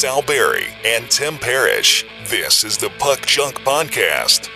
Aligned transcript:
Sal 0.00 0.22
Berry 0.22 0.64
and 0.82 1.10
Tim 1.10 1.36
Parrish. 1.36 2.06
This 2.28 2.64
is 2.64 2.78
the 2.78 2.88
Puck 2.98 3.26
Junk 3.26 3.56
Podcast. 3.56 4.46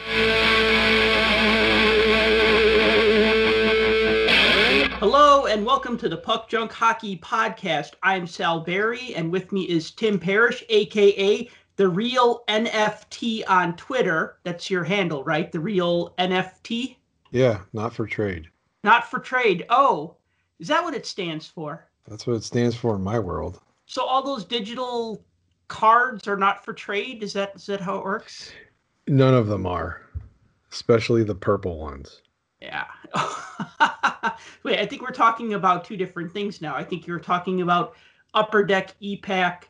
Hello 4.93 5.45
and 5.45 5.67
welcome 5.67 5.99
to 5.99 6.09
the 6.09 6.17
Puck 6.17 6.49
Junk 6.49 6.73
Hockey 6.73 7.19
Podcast. 7.19 7.91
I'm 8.03 8.27
Sal 8.27 8.61
Berry, 8.61 9.15
and 9.17 9.31
with 9.31 9.53
me 9.53 9.65
is 9.65 9.91
Tim 9.91 10.19
Parrish, 10.19 10.65
aka 10.71 11.51
the 11.77 11.89
real 11.89 12.43
NFT 12.49 13.43
on 13.47 13.77
Twitter. 13.77 14.39
That's 14.45 14.71
your 14.71 14.85
handle, 14.85 15.25
right? 15.25 15.53
The 15.53 15.61
real 15.61 16.15
NFT? 16.17 16.97
Yeah, 17.33 17.61
not 17.75 17.93
for 17.93 18.07
trade. 18.07 18.49
Not 18.83 19.11
for 19.11 19.19
trade. 19.19 19.67
Oh, 19.69 20.17
is 20.59 20.69
that 20.69 20.83
what 20.83 20.95
it 20.95 21.05
stands 21.05 21.47
for? 21.47 21.87
That's 22.09 22.27
what 22.27 22.37
it 22.37 22.45
stands 22.45 22.75
for 22.75 22.95
in 22.95 23.03
my 23.03 23.19
world. 23.19 23.61
So 23.85 24.03
all 24.03 24.23
those 24.23 24.47
digital 24.47 25.23
cards 25.69 26.29
are 26.29 26.37
not 26.37 26.65
for 26.65 26.73
trade? 26.73 27.23
Is 27.23 27.33
that 27.35 27.53
is 27.57 27.67
that 27.67 27.81
how 27.81 27.99
it 27.99 28.05
works? 28.05 28.53
None 29.07 29.35
of 29.35 29.49
them 29.49 29.67
are, 29.67 30.01
especially 30.73 31.25
the 31.25 31.35
purple 31.35 31.79
ones. 31.79 32.23
Yeah. 32.61 32.87
Wait, 34.63 34.79
I 34.79 34.87
think 34.87 35.03
we're 35.03 35.11
talking 35.11 35.55
about 35.55 35.85
two 35.85 35.97
different 35.97 36.33
things 36.33 36.63
now. 36.63 36.75
I 36.75 36.83
think 36.83 37.07
you're 37.07 37.19
talking 37.19 37.61
about 37.61 37.95
upper 38.33 38.65
deck 38.65 38.95
EPAC 39.03 39.65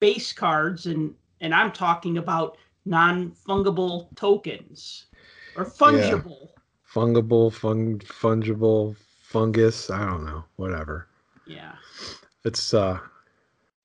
base 0.00 0.32
cards 0.32 0.86
and 0.86 1.14
and 1.40 1.54
I'm 1.54 1.72
talking 1.72 2.18
about 2.18 2.58
non-fungible 2.84 4.14
tokens 4.16 5.06
or 5.56 5.64
fungible. 5.64 6.40
Yeah. 6.40 6.56
Fungible, 6.92 7.52
fung, 7.52 8.00
fungible, 8.00 8.96
fungus, 9.22 9.90
I 9.90 10.04
don't 10.04 10.24
know, 10.24 10.44
whatever. 10.56 11.06
Yeah. 11.46 11.74
It's 12.44 12.74
uh 12.74 12.98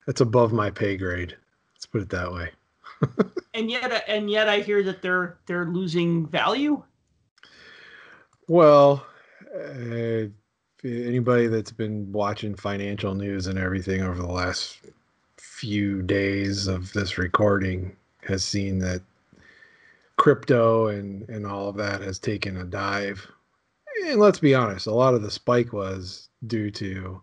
it's 0.08 0.22
above 0.22 0.54
my 0.54 0.70
pay 0.70 0.98
grade. 0.98 1.36
Let's 1.74 1.86
put 1.86 2.02
it 2.02 2.10
that 2.10 2.32
way. 2.32 2.52
and 3.54 3.70
yet 3.70 4.04
and 4.08 4.30
yet 4.30 4.48
I 4.48 4.60
hear 4.60 4.84
that 4.84 5.02
they're 5.02 5.38
they're 5.46 5.66
losing 5.66 6.28
value. 6.28 6.84
Well, 8.48 9.06
uh, 9.56 10.28
anybody 10.84 11.48
that's 11.48 11.72
been 11.72 12.12
watching 12.12 12.56
financial 12.56 13.16
news 13.16 13.48
and 13.48 13.58
everything 13.58 14.02
over 14.02 14.22
the 14.22 14.32
last 14.32 14.78
few 15.38 16.02
days 16.04 16.68
of 16.68 16.94
this 16.94 17.18
recording 17.18 17.96
has 18.22 18.44
seen 18.44 18.80
that 18.80 19.02
crypto 20.18 20.88
and 20.88 21.28
and 21.30 21.46
all 21.46 21.70
of 21.70 21.76
that 21.78 22.02
has 22.02 22.20
taken 22.20 22.58
a 22.58 22.64
dive. 22.64 23.28
And 24.06 24.20
let's 24.20 24.40
be 24.40 24.54
honest, 24.54 24.88
a 24.88 24.94
lot 24.94 25.14
of 25.14 25.22
the 25.22 25.32
spike 25.32 25.74
was 25.74 26.30
due 26.46 26.70
to 26.72 27.22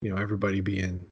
you 0.00 0.10
know 0.10 0.20
everybody 0.20 0.60
being 0.60 1.04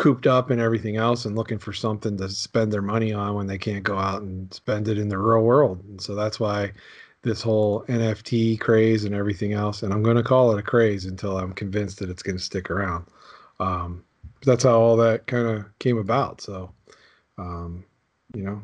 cooped 0.00 0.26
up 0.26 0.48
and 0.48 0.62
everything 0.62 0.96
else 0.96 1.26
and 1.26 1.36
looking 1.36 1.58
for 1.58 1.74
something 1.74 2.16
to 2.16 2.26
spend 2.30 2.72
their 2.72 2.80
money 2.80 3.12
on 3.12 3.34
when 3.34 3.46
they 3.46 3.58
can't 3.58 3.84
go 3.84 3.98
out 3.98 4.22
and 4.22 4.52
spend 4.54 4.88
it 4.88 4.96
in 4.96 5.10
the 5.10 5.18
real 5.18 5.42
world. 5.42 5.84
And 5.84 6.00
so 6.00 6.14
that's 6.14 6.40
why 6.40 6.72
this 7.20 7.42
whole 7.42 7.84
NFT 7.84 8.58
craze 8.60 9.04
and 9.04 9.14
everything 9.14 9.52
else, 9.52 9.82
and 9.82 9.92
I'm 9.92 10.02
going 10.02 10.16
to 10.16 10.22
call 10.22 10.52
it 10.52 10.58
a 10.58 10.62
craze 10.62 11.04
until 11.04 11.36
I'm 11.36 11.52
convinced 11.52 11.98
that 11.98 12.08
it's 12.08 12.22
going 12.22 12.38
to 12.38 12.42
stick 12.42 12.70
around. 12.70 13.04
Um, 13.58 14.02
that's 14.42 14.64
how 14.64 14.80
all 14.80 14.96
that 14.96 15.26
kind 15.26 15.46
of 15.46 15.78
came 15.80 15.98
about. 15.98 16.40
So, 16.40 16.72
um, 17.36 17.84
you 18.34 18.42
know, 18.42 18.62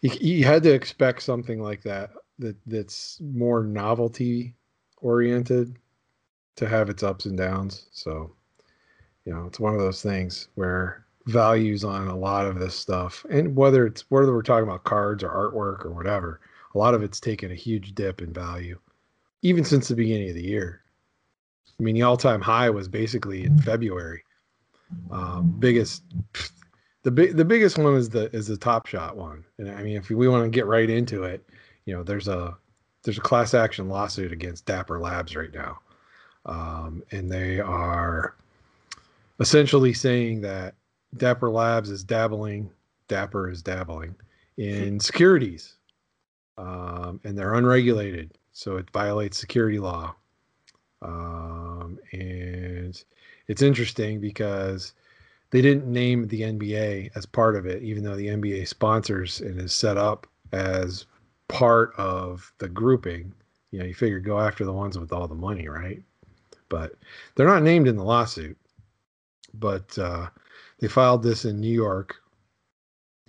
you, 0.00 0.10
you 0.22 0.44
had 0.46 0.62
to 0.62 0.72
expect 0.72 1.22
something 1.22 1.60
like 1.60 1.82
that 1.82 2.12
that 2.38 2.56
that's 2.66 3.20
more 3.20 3.62
novelty 3.62 4.54
oriented 5.02 5.76
to 6.56 6.66
have 6.66 6.88
its 6.88 7.02
ups 7.02 7.26
and 7.26 7.36
downs. 7.36 7.88
So, 7.92 8.32
you 9.28 9.34
know, 9.34 9.44
it's 9.44 9.60
one 9.60 9.74
of 9.74 9.78
those 9.78 10.00
things 10.00 10.48
where 10.54 11.04
values 11.26 11.84
on 11.84 12.08
a 12.08 12.16
lot 12.16 12.46
of 12.46 12.58
this 12.58 12.74
stuff, 12.74 13.26
and 13.28 13.54
whether 13.54 13.86
it's 13.86 14.06
whether 14.08 14.32
we're 14.32 14.40
talking 14.40 14.66
about 14.66 14.84
cards 14.84 15.22
or 15.22 15.28
artwork 15.28 15.84
or 15.84 15.90
whatever, 15.90 16.40
a 16.74 16.78
lot 16.78 16.94
of 16.94 17.02
it's 17.02 17.20
taken 17.20 17.50
a 17.50 17.54
huge 17.54 17.94
dip 17.94 18.22
in 18.22 18.32
value, 18.32 18.78
even 19.42 19.66
since 19.66 19.86
the 19.86 19.94
beginning 19.94 20.30
of 20.30 20.34
the 20.34 20.46
year. 20.46 20.80
I 21.78 21.82
mean, 21.82 21.94
the 21.94 22.02
all-time 22.02 22.40
high 22.40 22.70
was 22.70 22.88
basically 22.88 23.44
in 23.44 23.58
February. 23.58 24.24
Um, 25.10 25.54
biggest, 25.58 26.04
the 27.02 27.10
big, 27.10 27.36
the 27.36 27.44
biggest 27.44 27.76
one 27.76 27.96
is 27.96 28.08
the 28.08 28.34
is 28.34 28.46
the 28.46 28.56
Top 28.56 28.86
Shot 28.86 29.14
one, 29.14 29.44
and 29.58 29.70
I 29.70 29.82
mean, 29.82 29.98
if 29.98 30.08
we 30.08 30.26
want 30.26 30.44
to 30.44 30.48
get 30.48 30.64
right 30.64 30.88
into 30.88 31.24
it, 31.24 31.46
you 31.84 31.94
know, 31.94 32.02
there's 32.02 32.28
a 32.28 32.56
there's 33.02 33.18
a 33.18 33.20
class 33.20 33.52
action 33.52 33.90
lawsuit 33.90 34.32
against 34.32 34.64
Dapper 34.64 34.98
Labs 34.98 35.36
right 35.36 35.52
now, 35.52 35.80
um, 36.46 37.02
and 37.10 37.30
they 37.30 37.60
are 37.60 38.34
essentially 39.40 39.92
saying 39.92 40.40
that 40.42 40.74
Dapper 41.16 41.50
Labs 41.50 41.90
is 41.90 42.04
dabbling, 42.04 42.70
Dapper 43.08 43.50
is 43.50 43.62
dabbling 43.62 44.14
in 44.56 45.00
securities 45.00 45.78
um, 46.58 47.20
and 47.24 47.38
they're 47.38 47.54
unregulated, 47.54 48.32
so 48.52 48.76
it 48.76 48.90
violates 48.90 49.38
security 49.38 49.78
law. 49.78 50.14
Um, 51.00 51.98
and 52.12 53.02
it's 53.46 53.62
interesting 53.62 54.20
because 54.20 54.92
they 55.50 55.62
didn't 55.62 55.86
name 55.86 56.26
the 56.26 56.42
NBA 56.42 57.12
as 57.14 57.24
part 57.24 57.54
of 57.54 57.64
it, 57.64 57.82
even 57.82 58.02
though 58.02 58.16
the 58.16 58.26
NBA 58.26 58.66
sponsors 58.66 59.40
and 59.40 59.60
is 59.60 59.72
set 59.72 59.96
up 59.96 60.26
as 60.52 61.06
part 61.46 61.94
of 61.96 62.52
the 62.58 62.68
grouping. 62.68 63.32
You 63.70 63.78
know, 63.78 63.84
you 63.84 63.94
figure 63.94 64.18
go 64.18 64.40
after 64.40 64.64
the 64.64 64.72
ones 64.72 64.98
with 64.98 65.12
all 65.12 65.28
the 65.28 65.34
money, 65.34 65.68
right? 65.68 66.02
But 66.68 66.94
they're 67.34 67.46
not 67.46 67.62
named 67.62 67.86
in 67.86 67.96
the 67.96 68.04
lawsuit. 68.04 68.57
But 69.54 69.98
uh, 69.98 70.28
they 70.80 70.88
filed 70.88 71.22
this 71.22 71.44
in 71.44 71.60
New 71.60 71.72
York 71.72 72.16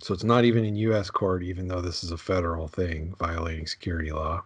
so 0.00 0.14
it's 0.14 0.24
not 0.24 0.44
even 0.44 0.64
in 0.64 0.76
U.S. 0.76 1.10
court, 1.10 1.42
even 1.42 1.68
though 1.68 1.82
this 1.82 2.02
is 2.02 2.10
a 2.10 2.16
federal 2.16 2.68
thing 2.68 3.14
violating 3.18 3.66
security 3.66 4.12
law. 4.12 4.42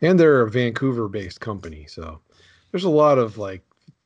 And 0.00 0.18
they're 0.18 0.40
a 0.42 0.50
Vancouver-based 0.50 1.40
company, 1.40 1.86
so 1.88 2.20
there's 2.70 2.84
a 2.84 2.90
lot 2.90 3.18
of 3.18 3.38
like 3.38 3.62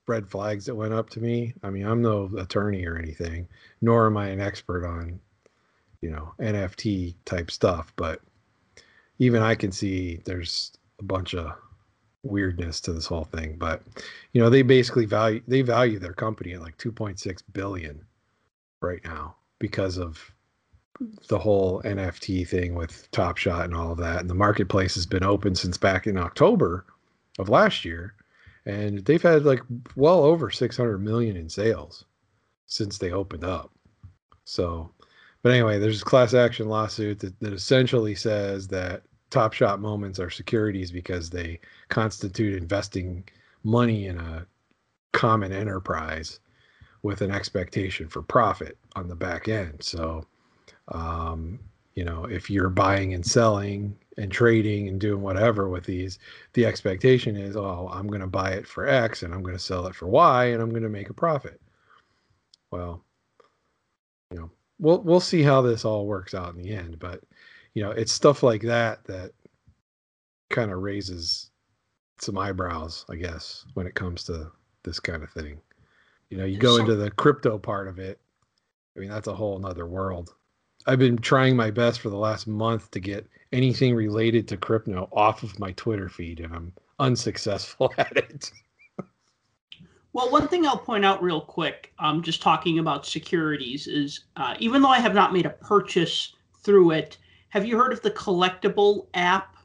red 0.07 0.29
flags 0.29 0.67
that 0.67 0.75
went 0.75 0.93
up 0.93 1.09
to 1.11 1.21
me. 1.21 1.55
I 1.62 1.71
mean, 1.71 1.87
I'm 1.87 2.03
no 2.03 2.31
attorney 2.37 2.87
or 2.87 2.99
anything, 2.99 3.49
nor 3.81 4.07
am 4.07 4.19
I 4.19 4.28
an 4.28 4.41
expert 4.41 4.84
on, 4.84 5.19
you 6.03 6.11
know, 6.11 6.34
NFT 6.39 7.15
type 7.25 7.51
stuff. 7.51 7.95
But 7.97 8.21
even 9.19 9.43
I 9.43 9.55
can 9.55 9.73
see 9.73 10.21
there's 10.27 10.73
a 10.99 11.05
bunch 11.05 11.34
of 11.34 11.53
weirdness 12.26 12.81
to 12.82 12.92
this 12.92 13.06
whole 13.06 13.25
thing. 13.25 13.56
But 13.59 13.82
you 14.32 14.41
know, 14.41 14.50
they 14.50 14.62
basically 14.62 15.06
value 15.06 15.42
they 15.47 15.62
value 15.62 15.98
their 15.98 16.12
company 16.12 16.53
at 16.53 16.62
like 16.62 16.78
2.6 16.78 17.42
billion 17.53 18.04
right 18.81 19.04
now 19.04 19.37
because 19.59 19.97
of 19.97 20.32
the 21.28 21.38
whole 21.38 21.82
NFT 21.82 22.48
thing 22.48 22.75
with 22.75 23.10
Top 23.10 23.36
Shot 23.36 23.66
and 23.66 23.75
all 23.75 23.92
of 23.92 23.98
that. 23.98 24.20
And 24.20 24.31
the 24.31 24.34
marketplace 24.34 24.94
has 24.94 25.06
been 25.06 25.25
open 25.25 25.54
since 25.54 25.76
back 25.76 26.06
in 26.06 26.16
October 26.16 26.86
of 27.38 27.48
last 27.48 27.84
year. 27.84 28.15
And 28.65 29.04
they've 29.04 29.22
had 29.22 29.44
like 29.44 29.60
well 29.94 30.25
over 30.25 30.50
600 30.50 30.98
million 30.98 31.36
in 31.36 31.48
sales 31.48 32.04
since 32.66 32.98
they 32.98 33.12
opened 33.12 33.44
up. 33.44 33.70
So, 34.44 34.91
but 35.42 35.53
anyway, 35.53 35.78
there's 35.78 36.03
a 36.03 36.04
class 36.04 36.34
action 36.34 36.69
lawsuit 36.69 37.20
that, 37.20 37.38
that 37.41 37.53
essentially 37.53 38.15
says 38.15 38.69
that 38.69 39.03
Top 39.31 39.53
Shot 39.53 39.81
moments 39.81 40.19
are 40.20 40.31
securities 40.31 40.91
because 40.91 41.31
they 41.31 41.60
constitute 41.88 42.60
investing 42.60 43.25
money 43.64 44.06
in 44.06 44.19
a 44.19 44.47
common 45.12 45.53
enterprise 45.53 46.41
with 47.03 47.20
an 47.20 47.31
expectation 47.31 48.09
for 48.09 48.22
profit 48.22 48.76
on 48.94 49.09
the 49.09 49.15
back 49.15 49.48
end. 49.48 49.82
So, 49.82 50.26
um, 50.88 51.59
you 51.94 52.04
know, 52.04 52.25
if 52.25 52.50
you're 52.50 52.69
buying 52.69 53.15
and 53.15 53.25
selling 53.25 53.97
and 54.19 54.31
trading 54.31 54.88
and 54.88 55.00
doing 55.00 55.22
whatever 55.22 55.69
with 55.69 55.84
these, 55.84 56.19
the 56.53 56.66
expectation 56.66 57.36
is, 57.36 57.56
oh, 57.56 57.89
I'm 57.92 58.06
going 58.06 58.21
to 58.21 58.27
buy 58.27 58.51
it 58.53 58.66
for 58.66 58.86
X 58.86 59.22
and 59.22 59.33
I'm 59.33 59.42
going 59.42 59.56
to 59.56 59.62
sell 59.62 59.86
it 59.86 59.95
for 59.95 60.06
Y 60.06 60.47
and 60.47 60.62
I'm 60.62 60.71
going 60.71 60.83
to 60.83 60.89
make 60.89 61.10
a 61.10 61.15
profit. 61.15 61.60
Well, 62.71 63.03
you 64.30 64.39
know, 64.39 64.51
we'll 64.78 65.01
we'll 65.01 65.21
see 65.21 65.42
how 65.42 65.62
this 65.62 65.84
all 65.84 66.06
works 66.06 66.34
out 66.34 66.54
in 66.54 66.62
the 66.62 66.71
end, 66.71 66.98
but 66.98 67.22
you 67.77 67.83
know, 67.83 67.91
it's 67.91 68.11
stuff 68.11 68.43
like 68.43 68.63
that 68.63 69.05
that 69.05 69.33
kind 70.49 70.73
of 70.73 70.78
raises 70.78 71.51
some 72.19 72.39
eyebrows, 72.39 73.05
I 73.11 73.17
guess, 73.17 73.67
when 73.75 73.87
it 73.87 73.95
comes 73.95 74.25
to 74.25 74.51
this 74.83 74.99
kind 74.99 75.23
of 75.23 75.31
thing. 75.31 75.61
You 76.31 76.39
know, 76.39 76.47
you 76.47 76.57
go 76.57 76.78
into 76.78 76.97
the 76.97 77.11
crypto 77.11 77.59
part 77.59 77.87
of 77.87 77.99
it. 77.99 78.19
I 78.97 79.01
mean, 79.01 79.11
that's 79.11 79.27
a 79.27 79.34
whole 79.34 79.59
nother 79.59 79.84
world. 79.84 80.34
I've 80.87 80.99
been 80.99 81.19
trying 81.19 81.55
my 81.55 81.71
best 81.71 82.01
for 82.01 82.09
the 82.09 82.17
last 82.17 82.47
month 82.47 82.91
to 82.93 83.01
get 83.01 83.28
anything 83.53 83.95
related 83.95 84.49
to 84.49 84.57
crypto 84.57 85.11
off 85.13 85.43
of 85.43 85.59
my 85.59 85.73
Twitter 85.73 86.09
feed, 86.09 86.41
and 86.41 86.55
I'm 86.55 86.73
unsuccessful 86.99 87.93
at 87.99 88.17
it. 88.17 88.53
well, 90.15 90.31
one 90.31 90.49
thing 90.49 90.67
I'll 90.67 90.78
point 90.78 91.05
out 91.05 91.23
real 91.23 91.43
quick, 91.43 91.93
um, 91.99 92.23
just 92.23 92.41
talking 92.41 92.78
about 92.78 93.05
securities, 93.05 93.87
is 93.87 94.25
uh, 94.37 94.55
even 94.61 94.81
though 94.81 94.89
I 94.89 95.01
have 95.01 95.15
not 95.15 95.34
made 95.34 95.45
a 95.45 95.51
purchase 95.51 96.34
through 96.63 96.93
it, 96.93 97.19
have 97.51 97.65
you 97.66 97.77
heard 97.78 97.93
of 97.93 98.03
the 98.03 98.10
collectible 98.10 99.07
app 99.15 99.57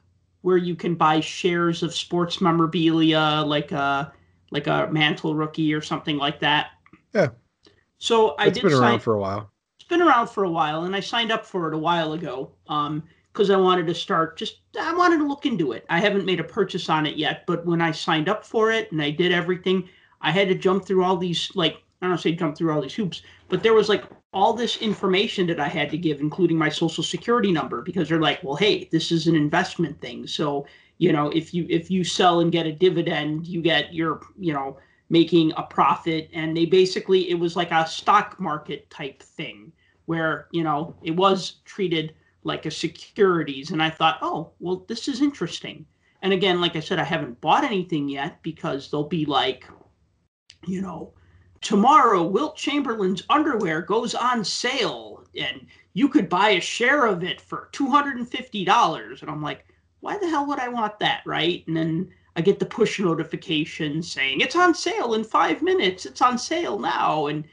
where 0.42 0.56
you 0.56 0.74
can 0.76 0.94
buy 0.94 1.20
shares 1.20 1.82
of 1.82 1.94
sports 1.94 2.40
memorabilia, 2.40 3.42
like 3.46 3.72
a 3.72 4.12
like 4.50 4.66
a 4.66 4.88
mantle 4.90 5.34
rookie 5.34 5.72
or 5.74 5.80
something 5.80 6.16
like 6.16 6.40
that? 6.40 6.72
Yeah. 7.14 7.30
So 7.98 8.34
I 8.38 8.48
It's 8.48 8.58
did 8.58 8.62
been 8.62 8.72
around 8.72 9.00
for 9.00 9.14
a 9.14 9.18
while. 9.20 9.50
it's 9.78 9.88
been 9.88 10.02
around 10.02 10.28
for 10.28 10.44
a 10.44 10.50
while, 10.50 10.84
and 10.84 10.94
I 10.94 11.00
signed 11.00 11.32
up 11.32 11.44
for 11.44 11.68
it 11.68 11.74
a 11.74 11.78
while 11.78 12.12
ago 12.12 12.52
um, 12.68 13.02
because 13.32 13.50
I 13.50 13.56
wanted 13.56 13.86
to 13.88 13.94
start. 13.94 14.36
Just 14.36 14.60
I 14.78 14.94
wanted 14.94 15.18
to 15.18 15.26
look 15.26 15.46
into 15.46 15.72
it. 15.72 15.84
I 15.88 16.00
haven't 16.00 16.24
made 16.24 16.40
a 16.40 16.44
purchase 16.44 16.88
on 16.88 17.06
it 17.06 17.16
yet, 17.16 17.44
but 17.46 17.66
when 17.66 17.80
I 17.80 17.90
signed 17.92 18.28
up 18.28 18.44
for 18.44 18.70
it 18.70 18.90
and 18.92 19.02
I 19.02 19.10
did 19.10 19.32
everything, 19.32 19.88
I 20.20 20.30
had 20.30 20.48
to 20.48 20.54
jump 20.54 20.86
through 20.86 21.04
all 21.04 21.16
these 21.16 21.50
like 21.54 21.82
I 22.00 22.08
don't 22.08 22.18
say 22.18 22.32
jump 22.32 22.56
through 22.56 22.72
all 22.72 22.80
these 22.82 22.94
hoops, 22.94 23.22
but 23.48 23.62
there 23.62 23.74
was 23.74 23.88
like 23.88 24.04
all 24.32 24.54
this 24.54 24.78
information 24.78 25.46
that 25.46 25.60
I 25.60 25.68
had 25.68 25.90
to 25.90 25.98
give, 25.98 26.20
including 26.20 26.56
my 26.56 26.70
social 26.70 27.04
security 27.04 27.52
number, 27.52 27.82
because 27.82 28.08
they're 28.08 28.20
like, 28.20 28.42
well, 28.42 28.56
hey, 28.56 28.88
this 28.90 29.12
is 29.12 29.26
an 29.26 29.36
investment 29.36 30.00
thing, 30.00 30.26
so 30.26 30.66
you 30.98 31.12
know 31.12 31.30
if 31.30 31.52
you 31.52 31.66
if 31.68 31.90
you 31.90 32.04
sell 32.04 32.40
and 32.40 32.52
get 32.52 32.66
a 32.66 32.72
dividend, 32.72 33.46
you 33.46 33.60
get 33.60 33.92
your 33.92 34.20
you 34.38 34.52
know 34.52 34.78
making 35.12 35.52
a 35.56 35.62
profit. 35.62 36.30
And 36.32 36.56
they 36.56 36.64
basically 36.64 37.30
it 37.30 37.38
was 37.38 37.54
like 37.54 37.70
a 37.70 37.86
stock 37.86 38.40
market 38.40 38.88
type 38.90 39.22
thing 39.22 39.72
where 40.06 40.48
you 40.52 40.64
know 40.64 40.96
it 41.02 41.12
was 41.12 41.56
treated 41.64 42.14
like 42.44 42.66
a 42.66 42.70
securities. 42.70 43.70
And 43.70 43.82
i 43.82 43.90
thought 43.90 44.18
oh 44.22 44.52
well 44.58 44.84
this 44.88 45.08
is 45.08 45.20
interesting. 45.20 45.86
And 46.22 46.32
again 46.32 46.60
like 46.60 46.76
i 46.76 46.80
said 46.80 46.98
i 46.98 47.04
haven't 47.04 47.40
bought 47.40 47.64
anything 47.64 48.08
yet 48.08 48.42
because 48.42 48.90
they'll 48.90 49.08
be 49.08 49.26
like 49.26 49.66
you 50.66 50.80
know 50.80 51.12
tomorrow 51.62 52.22
wilt 52.22 52.56
chamberlain's 52.56 53.22
underwear 53.30 53.80
goes 53.80 54.14
on 54.14 54.44
sale 54.44 55.24
and 55.36 55.66
you 55.94 56.08
could 56.08 56.28
buy 56.28 56.50
a 56.50 56.60
share 56.60 57.06
of 57.06 57.22
it 57.24 57.40
for 57.40 57.68
$250 57.72 59.22
and 59.22 59.30
i'm 59.30 59.42
like 59.42 59.64
why 60.00 60.18
the 60.18 60.28
hell 60.28 60.46
would 60.46 60.58
i 60.58 60.68
want 60.68 60.98
that 60.98 61.22
right 61.24 61.64
and 61.66 61.76
then 61.76 62.12
I 62.34 62.40
get 62.40 62.58
the 62.58 62.66
push 62.66 62.98
notification 62.98 64.02
saying 64.02 64.40
it's 64.40 64.56
on 64.56 64.74
sale 64.74 65.14
in 65.14 65.24
five 65.24 65.62
minutes. 65.62 66.06
It's 66.06 66.22
on 66.22 66.38
sale 66.38 66.78
now, 66.78 67.26
and 67.26 67.44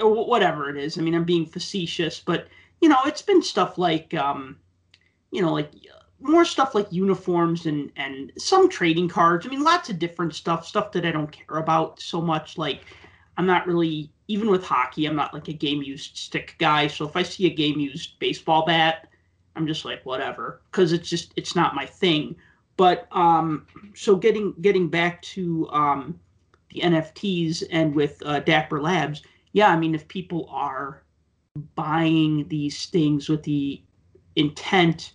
whatever 0.00 0.70
it 0.70 0.76
is. 0.76 0.96
I 0.96 1.00
mean, 1.00 1.14
I'm 1.14 1.24
being 1.24 1.46
facetious, 1.46 2.20
but 2.20 2.46
you 2.80 2.88
know, 2.88 2.98
it's 3.04 3.22
been 3.22 3.42
stuff 3.42 3.78
like, 3.78 4.14
um, 4.14 4.56
you 5.32 5.42
know, 5.42 5.52
like 5.52 5.72
more 6.20 6.44
stuff 6.44 6.74
like 6.74 6.92
uniforms 6.92 7.66
and 7.66 7.90
and 7.96 8.32
some 8.38 8.68
trading 8.68 9.08
cards. 9.08 9.44
I 9.44 9.50
mean, 9.50 9.64
lots 9.64 9.90
of 9.90 9.98
different 9.98 10.34
stuff, 10.34 10.66
stuff 10.66 10.92
that 10.92 11.04
I 11.04 11.10
don't 11.10 11.32
care 11.32 11.58
about 11.58 12.00
so 12.00 12.20
much. 12.20 12.56
Like, 12.56 12.82
I'm 13.36 13.46
not 13.46 13.66
really 13.66 14.12
even 14.28 14.50
with 14.50 14.64
hockey. 14.64 15.06
I'm 15.06 15.16
not 15.16 15.34
like 15.34 15.48
a 15.48 15.52
game 15.52 15.82
used 15.82 16.16
stick 16.16 16.54
guy. 16.58 16.86
So 16.86 17.06
if 17.06 17.16
I 17.16 17.22
see 17.22 17.46
a 17.46 17.54
game 17.54 17.80
used 17.80 18.18
baseball 18.18 18.64
bat, 18.64 19.08
I'm 19.56 19.66
just 19.66 19.84
like 19.84 20.04
whatever, 20.04 20.62
because 20.70 20.92
it's 20.92 21.08
just 21.08 21.32
it's 21.36 21.56
not 21.56 21.74
my 21.74 21.86
thing 21.86 22.36
but 22.76 23.06
um, 23.12 23.66
so 23.94 24.16
getting 24.16 24.54
getting 24.60 24.88
back 24.88 25.22
to 25.22 25.68
um, 25.70 26.18
the 26.72 26.80
NFTs 26.80 27.64
and 27.70 27.94
with 27.94 28.22
uh, 28.24 28.40
Dapper 28.40 28.80
Labs, 28.80 29.22
yeah, 29.52 29.68
I 29.68 29.76
mean, 29.76 29.94
if 29.94 30.08
people 30.08 30.48
are 30.50 31.02
buying 31.74 32.48
these 32.48 32.86
things 32.86 33.28
with 33.28 33.42
the 33.42 33.82
intent 34.36 35.12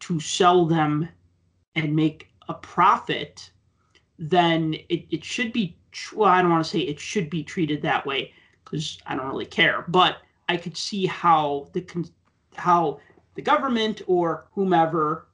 to 0.00 0.20
sell 0.20 0.66
them 0.66 1.08
and 1.74 1.96
make 1.96 2.28
a 2.48 2.54
profit, 2.54 3.50
then 4.18 4.74
it, 4.88 5.06
it 5.10 5.24
should 5.24 5.52
be. 5.52 5.76
Well, 6.14 6.28
I 6.28 6.42
don't 6.42 6.50
want 6.50 6.64
to 6.64 6.70
say 6.70 6.80
it 6.80 7.00
should 7.00 7.30
be 7.30 7.42
treated 7.42 7.82
that 7.82 8.06
way 8.06 8.32
because 8.64 8.98
I 9.06 9.16
don't 9.16 9.28
really 9.28 9.46
care, 9.46 9.84
but 9.88 10.18
I 10.48 10.56
could 10.56 10.76
see 10.76 11.06
how 11.06 11.68
the 11.72 11.84
how 12.56 13.00
the 13.34 13.42
government 13.42 14.02
or 14.06 14.46
whomever 14.52 15.26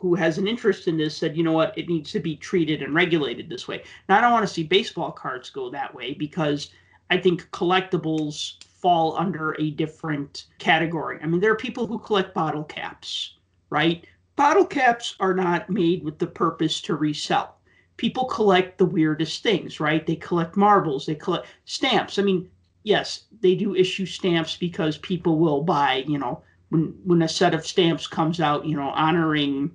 who 0.00 0.14
has 0.14 0.36
an 0.36 0.46
interest 0.46 0.86
in 0.86 0.98
this 0.98 1.16
said, 1.16 1.36
you 1.36 1.42
know 1.42 1.52
what, 1.52 1.76
it 1.78 1.88
needs 1.88 2.12
to 2.12 2.20
be 2.20 2.36
treated 2.36 2.82
and 2.82 2.94
regulated 2.94 3.48
this 3.48 3.66
way. 3.66 3.82
Now, 4.08 4.18
I 4.18 4.20
don't 4.20 4.32
want 4.32 4.46
to 4.46 4.52
see 4.52 4.62
baseball 4.62 5.10
cards 5.12 5.48
go 5.48 5.70
that 5.70 5.94
way 5.94 6.12
because 6.12 6.70
I 7.08 7.16
think 7.16 7.48
collectibles 7.52 8.62
fall 8.64 9.16
under 9.16 9.56
a 9.58 9.70
different 9.70 10.46
category. 10.58 11.18
I 11.22 11.26
mean, 11.26 11.40
there 11.40 11.52
are 11.52 11.56
people 11.56 11.86
who 11.86 11.98
collect 11.98 12.34
bottle 12.34 12.64
caps, 12.64 13.34
right? 13.70 14.04
Bottle 14.36 14.66
caps 14.66 15.16
are 15.20 15.32
not 15.32 15.70
made 15.70 16.04
with 16.04 16.18
the 16.18 16.26
purpose 16.26 16.82
to 16.82 16.96
resell. 16.96 17.53
People 17.96 18.24
collect 18.24 18.78
the 18.78 18.84
weirdest 18.84 19.42
things, 19.42 19.78
right? 19.80 20.04
They 20.06 20.16
collect 20.16 20.56
marbles, 20.56 21.06
they 21.06 21.14
collect 21.14 21.46
stamps. 21.64 22.18
I 22.18 22.22
mean, 22.22 22.50
yes, 22.82 23.24
they 23.40 23.54
do 23.54 23.74
issue 23.76 24.04
stamps 24.06 24.56
because 24.56 24.98
people 24.98 25.38
will 25.38 25.62
buy, 25.62 26.04
you 26.08 26.18
know, 26.18 26.42
when 26.70 26.94
when 27.04 27.22
a 27.22 27.28
set 27.28 27.54
of 27.54 27.64
stamps 27.66 28.06
comes 28.06 28.40
out, 28.40 28.66
you 28.66 28.76
know, 28.76 28.88
honoring 28.90 29.70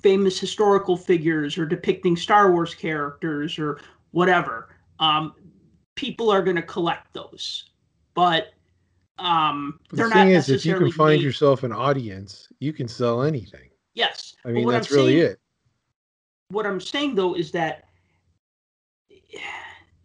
famous 0.00 0.38
historical 0.38 0.96
figures 0.96 1.58
or 1.58 1.66
depicting 1.66 2.16
Star 2.16 2.52
Wars 2.52 2.74
characters 2.74 3.58
or 3.58 3.80
whatever, 4.12 4.68
um, 5.00 5.34
people 5.96 6.30
are 6.30 6.42
going 6.42 6.56
to 6.56 6.62
collect 6.62 7.12
those. 7.14 7.70
But 8.14 8.52
um, 9.18 9.80
The 9.90 9.96
they're 9.96 10.08
thing 10.10 10.28
not 10.28 10.38
is, 10.38 10.48
if 10.50 10.66
you 10.66 10.76
can 10.76 10.90
find 10.92 11.16
made- 11.18 11.22
yourself 11.24 11.62
an 11.64 11.72
audience, 11.72 12.48
you 12.60 12.72
can 12.72 12.86
sell 12.88 13.22
anything. 13.22 13.70
yes. 13.94 14.34
I 14.44 14.50
mean, 14.50 14.68
that's 14.68 14.90
I'm 14.92 14.96
really 14.98 15.12
saying- 15.20 15.32
it. 15.32 15.40
What 16.48 16.66
I'm 16.66 16.80
saying 16.80 17.14
though 17.14 17.34
is 17.34 17.50
that 17.52 17.88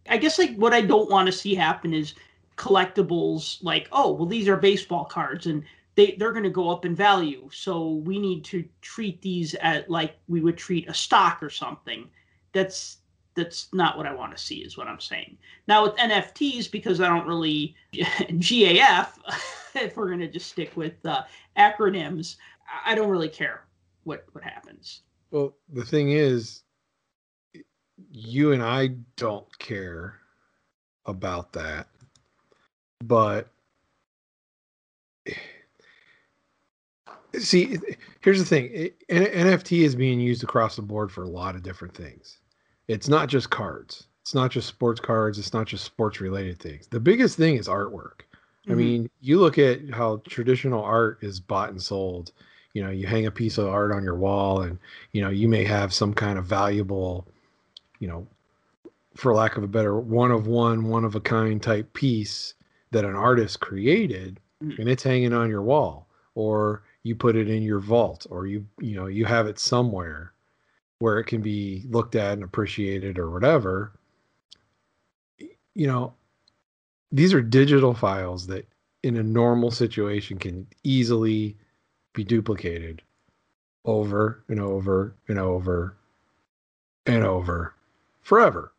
I 0.10 0.18
guess 0.18 0.40
like 0.40 0.56
what 0.56 0.74
I 0.74 0.82
don't 0.82 1.10
want 1.10 1.28
to 1.28 1.32
see 1.32 1.56
happen 1.56 1.94
is 1.94 2.16
collectibles 2.58 3.64
like 3.64 3.88
oh 3.92 4.12
well 4.12 4.26
these 4.26 4.48
are 4.48 4.58
baseball 4.58 5.06
cards 5.06 5.46
and 5.46 5.64
they 5.96 6.16
they're 6.20 6.34
going 6.34 6.44
to 6.44 6.50
go 6.50 6.70
up 6.70 6.84
in 6.86 6.94
value 6.96 7.50
so 7.54 7.92
we 7.92 8.20
need 8.20 8.44
to 8.46 8.68
treat 8.82 9.22
these 9.22 9.54
at 9.56 9.90
like 9.90 10.18
we 10.28 10.42
would 10.42 10.58
treat 10.58 10.90
a 10.90 10.94
stock 10.94 11.42
or 11.42 11.50
something 11.50 12.10
that's 12.52 12.98
that's 13.36 13.70
not 13.74 13.96
what 13.96 14.06
I 14.06 14.14
want 14.14 14.36
to 14.36 14.44
see 14.44 14.58
is 14.58 14.78
what 14.78 14.88
I'm 14.88 15.00
saying. 15.00 15.38
Now 15.68 15.84
with 15.84 15.96
NFTs 15.96 16.70
because 16.70 17.00
I 17.00 17.08
don't 17.08 17.28
really 17.28 17.76
GAF 17.94 19.08
if 19.76 19.96
we're 19.96 20.08
going 20.08 20.20
to 20.20 20.28
just 20.28 20.52
stick 20.52 20.76
with 20.76 21.06
uh, 21.06 21.24
acronyms 21.58 22.36
I 22.86 22.96
don't 22.96 23.10
really 23.10 23.30
care 23.30 23.64
what 24.04 24.26
what 24.34 24.44
happens. 24.44 25.02
Well, 25.31 25.56
the 25.72 25.86
thing 25.86 26.12
is, 26.12 26.64
you 28.12 28.52
and 28.52 28.64
I 28.64 28.88
don't 29.16 29.60
care 29.60 30.20
about 31.06 31.54
that. 31.54 31.88
But 33.04 33.48
see, 37.38 37.78
here's 38.22 38.40
the 38.40 38.46
thing 38.46 38.70
it- 38.74 39.08
NFT 39.10 39.84
is 39.84 39.96
being 39.96 40.20
used 40.20 40.44
across 40.44 40.76
the 40.76 40.81
board 40.81 41.12
for 41.12 41.24
a 41.24 41.30
lot 41.30 41.56
of 41.56 41.64
different 41.64 41.96
things. 41.96 42.40
It's 42.88 43.08
not 43.08 43.30
just 43.30 43.50
cards, 43.50 44.07
it's 44.21 44.33
not 44.33 44.52
just 44.52 44.68
sports 44.68 45.00
cards, 45.00 45.38
it's 45.38 45.54
not 45.54 45.68
just 45.68 45.86
sports 45.86 46.19
related 46.19 46.59
things. 46.59 46.88
The 46.88 47.00
biggest 47.00 47.38
thing 47.38 47.56
is 47.56 47.68
artwork. 47.68 48.21
I 48.68 48.71
Mhm. 48.71 48.78
mean, 48.78 49.09
you 49.21 49.40
look 49.40 49.57
at 49.57 49.90
how 49.90 50.18
traditional 50.28 50.83
art 50.83 51.24
is 51.24 51.40
bought 51.40 51.69
and 51.69 51.81
sold. 51.81 52.31
You 52.73 52.83
know, 52.83 52.92
you 52.92 53.07
hang 53.07 53.26
a 53.26 53.31
piece 53.31 53.57
of 53.57 53.68
art 53.68 53.92
on 53.92 54.04
your 54.04 54.16
wall, 54.16 54.61
and 54.61 54.78
you 55.11 55.21
know, 55.21 55.30
you 55.30 55.47
may 55.47 55.64
have 55.64 55.94
some 55.94 56.14
kind 56.14 56.38
of 56.38 56.45
valuable, 56.45 57.28
you 57.99 58.07
know, 58.07 58.28
for 59.16 59.33
lack 59.33 59.57
of 59.57 59.64
a 59.64 59.68
better, 59.68 59.99
one 59.99 60.31
of 60.31 60.47
one, 60.47 60.88
one 60.88 61.04
of 61.04 61.16
a 61.16 61.19
kind 61.19 61.61
type 61.61 61.92
piece 61.94 62.54
that 62.92 63.06
an 63.06 63.16
artist 63.16 63.59
created, 63.59 64.40
Mhm. 64.64 64.80
and 64.80 64.90
it's 64.90 65.04
hanging 65.04 65.33
on 65.33 65.49
your 65.49 65.61
wall, 65.61 66.07
or 66.35 66.83
you 67.04 67.16
put 67.16 67.35
it 67.35 67.49
in 67.49 67.64
your 67.64 67.80
vault, 67.80 68.28
or 68.30 68.45
you, 68.45 68.66
you 68.80 68.95
know, 68.95 69.07
you 69.07 69.26
have 69.26 69.47
it 69.47 69.59
somewhere 69.59 70.33
where 70.99 71.18
it 71.18 71.26
can 71.26 71.42
be 71.42 71.85
looked 71.90 72.16
at 72.16 72.33
and 72.33 72.44
appreciated 72.44 73.18
or 73.18 73.30
whatever. 73.31 73.94
You 75.76 75.88
know, 75.88 76.14
these 77.11 77.33
are 77.33 77.42
digital 77.42 77.94
files 77.94 78.47
that 78.47 78.68
in 79.02 79.16
a 79.18 79.23
normal 79.23 79.71
situation 79.71 80.38
can 80.38 80.68
easily 80.83 81.56
be 82.13 82.23
duplicated 82.23 83.01
over 83.85 84.44
and 84.47 84.59
over 84.59 85.16
and 85.28 85.39
over 85.39 85.95
and 87.06 87.23
over 87.23 87.73
forever. 88.21 88.73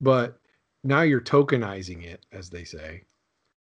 But 0.00 0.38
now 0.82 1.02
you're 1.02 1.20
tokenizing 1.20 2.04
it, 2.04 2.24
as 2.32 2.50
they 2.50 2.64
say. 2.64 3.02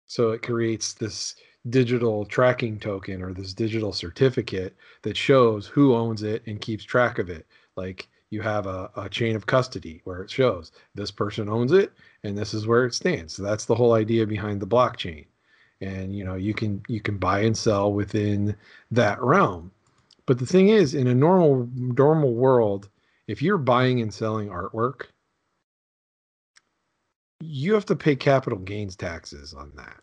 So 0.06 0.30
it 0.30 0.42
creates 0.42 0.92
this 0.92 1.34
digital 1.70 2.24
tracking 2.24 2.78
token 2.78 3.22
or 3.22 3.32
this 3.32 3.52
digital 3.52 3.92
certificate 3.92 4.76
that 5.02 5.16
shows 5.16 5.66
who 5.66 5.94
owns 5.94 6.22
it 6.22 6.42
and 6.46 6.60
keeps 6.60 6.84
track 6.84 7.18
of 7.18 7.28
it. 7.28 7.46
Like 7.76 8.08
you 8.30 8.40
have 8.42 8.66
a, 8.66 8.90
a 8.96 9.08
chain 9.08 9.34
of 9.34 9.46
custody 9.46 10.00
where 10.04 10.22
it 10.22 10.30
shows 10.30 10.72
this 10.94 11.10
person 11.10 11.48
owns 11.48 11.72
it 11.72 11.92
and 12.22 12.36
this 12.36 12.54
is 12.54 12.66
where 12.66 12.84
it 12.86 12.94
stands. 12.94 13.34
So 13.34 13.42
that's 13.42 13.64
the 13.64 13.74
whole 13.74 13.94
idea 13.94 14.26
behind 14.26 14.60
the 14.60 14.66
blockchain. 14.66 15.26
And 15.80 16.14
you 16.14 16.24
know, 16.24 16.34
you 16.36 16.54
can 16.54 16.82
you 16.88 17.00
can 17.00 17.18
buy 17.18 17.40
and 17.40 17.56
sell 17.56 17.92
within 17.92 18.56
that 18.90 19.20
realm. 19.22 19.72
But 20.26 20.38
the 20.38 20.46
thing 20.46 20.68
is, 20.68 20.94
in 20.94 21.06
a 21.06 21.14
normal 21.14 21.68
normal 21.74 22.34
world, 22.34 22.88
if 23.26 23.42
you're 23.42 23.58
buying 23.58 24.00
and 24.00 24.12
selling 24.12 24.48
artwork, 24.48 25.06
you 27.40 27.74
have 27.74 27.86
to 27.86 27.96
pay 27.96 28.16
capital 28.16 28.58
gains 28.58 28.96
taxes 28.96 29.54
on 29.54 29.72
that 29.76 30.00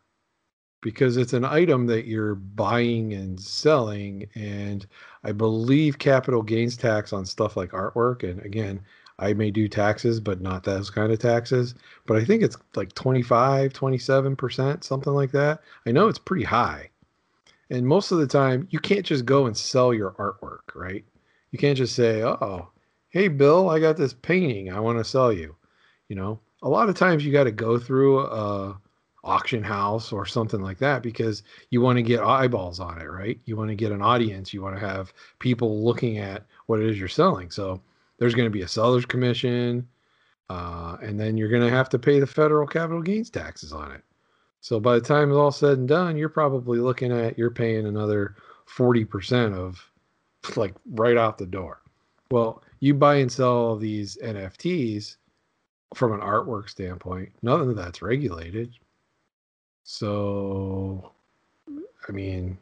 because 0.81 1.17
it's 1.17 1.33
an 1.33 1.45
item 1.45 1.87
that 1.87 2.05
you're 2.05 2.35
buying 2.35 3.13
and 3.13 3.39
selling 3.39 4.27
and 4.35 4.85
i 5.23 5.31
believe 5.31 5.97
capital 5.97 6.43
gains 6.43 6.77
tax 6.77 7.13
on 7.13 7.25
stuff 7.25 7.57
like 7.57 7.71
artwork 7.71 8.29
and 8.29 8.41
again 8.41 8.79
I 9.19 9.33
may 9.33 9.51
do 9.51 9.67
taxes, 9.67 10.19
but 10.19 10.41
not 10.41 10.63
those 10.63 10.89
kind 10.89 11.11
of 11.11 11.19
taxes. 11.19 11.75
But 12.05 12.17
I 12.17 12.25
think 12.25 12.43
it's 12.43 12.57
like 12.75 12.93
25, 12.93 13.73
27%, 13.73 14.83
something 14.83 15.13
like 15.13 15.31
that. 15.31 15.61
I 15.85 15.91
know 15.91 16.07
it's 16.07 16.19
pretty 16.19 16.45
high. 16.45 16.89
And 17.69 17.87
most 17.87 18.11
of 18.11 18.19
the 18.19 18.27
time, 18.27 18.67
you 18.69 18.79
can't 18.79 19.05
just 19.05 19.25
go 19.25 19.45
and 19.45 19.55
sell 19.55 19.93
your 19.93 20.11
artwork, 20.11 20.75
right? 20.75 21.03
You 21.51 21.59
can't 21.59 21.77
just 21.77 21.95
say, 21.95 22.23
oh, 22.23 22.69
hey, 23.09 23.27
Bill, 23.27 23.69
I 23.69 23.79
got 23.79 23.97
this 23.97 24.13
painting 24.13 24.71
I 24.71 24.79
want 24.79 24.97
to 24.97 25.03
sell 25.03 25.31
you. 25.31 25.55
You 26.09 26.15
know, 26.15 26.39
a 26.61 26.69
lot 26.69 26.89
of 26.89 26.95
times 26.95 27.25
you 27.25 27.31
got 27.31 27.45
to 27.45 27.51
go 27.51 27.79
through 27.79 28.19
a 28.19 28.79
auction 29.23 29.63
house 29.63 30.11
or 30.11 30.25
something 30.25 30.61
like 30.61 30.77
that 30.79 31.01
because 31.01 31.43
you 31.69 31.79
want 31.79 31.97
to 31.97 32.03
get 32.03 32.21
eyeballs 32.21 32.79
on 32.79 32.99
it, 32.99 33.05
right? 33.05 33.39
You 33.45 33.55
want 33.55 33.69
to 33.69 33.75
get 33.75 33.91
an 33.91 34.01
audience. 34.01 34.53
You 34.53 34.61
want 34.61 34.75
to 34.75 34.85
have 34.85 35.13
people 35.39 35.83
looking 35.83 36.17
at 36.17 36.45
what 36.65 36.79
it 36.79 36.89
is 36.89 36.99
you're 36.99 37.07
selling. 37.07 37.49
So 37.49 37.81
there's 38.23 38.35
going 38.35 38.45
to 38.45 38.49
be 38.49 38.61
a 38.61 38.67
seller's 38.69 39.05
commission, 39.05 39.85
uh, 40.49 40.95
and 41.01 41.19
then 41.19 41.35
you're 41.35 41.49
going 41.49 41.61
to 41.61 41.69
have 41.69 41.89
to 41.89 41.99
pay 41.99 42.21
the 42.21 42.25
federal 42.25 42.65
capital 42.65 43.01
gains 43.01 43.29
taxes 43.29 43.73
on 43.73 43.91
it. 43.91 44.01
So 44.61 44.79
by 44.79 44.95
the 44.95 45.01
time 45.01 45.29
it's 45.29 45.35
all 45.35 45.51
said 45.51 45.77
and 45.77 45.89
done, 45.89 46.15
you're 46.15 46.29
probably 46.29 46.79
looking 46.79 47.11
at 47.11 47.37
you're 47.37 47.51
paying 47.51 47.85
another 47.85 48.37
40% 48.73 49.53
of 49.53 49.85
like 50.55 50.73
right 50.91 51.17
out 51.17 51.37
the 51.37 51.45
door. 51.45 51.81
Well, 52.31 52.63
you 52.79 52.93
buy 52.93 53.15
and 53.15 53.29
sell 53.29 53.75
these 53.75 54.17
NFTs 54.23 55.17
from 55.93 56.13
an 56.13 56.21
artwork 56.21 56.69
standpoint, 56.69 57.29
none 57.41 57.59
of 57.59 57.75
that's 57.75 58.01
regulated. 58.01 58.71
So, 59.83 61.11
I 62.07 62.11
mean, 62.13 62.57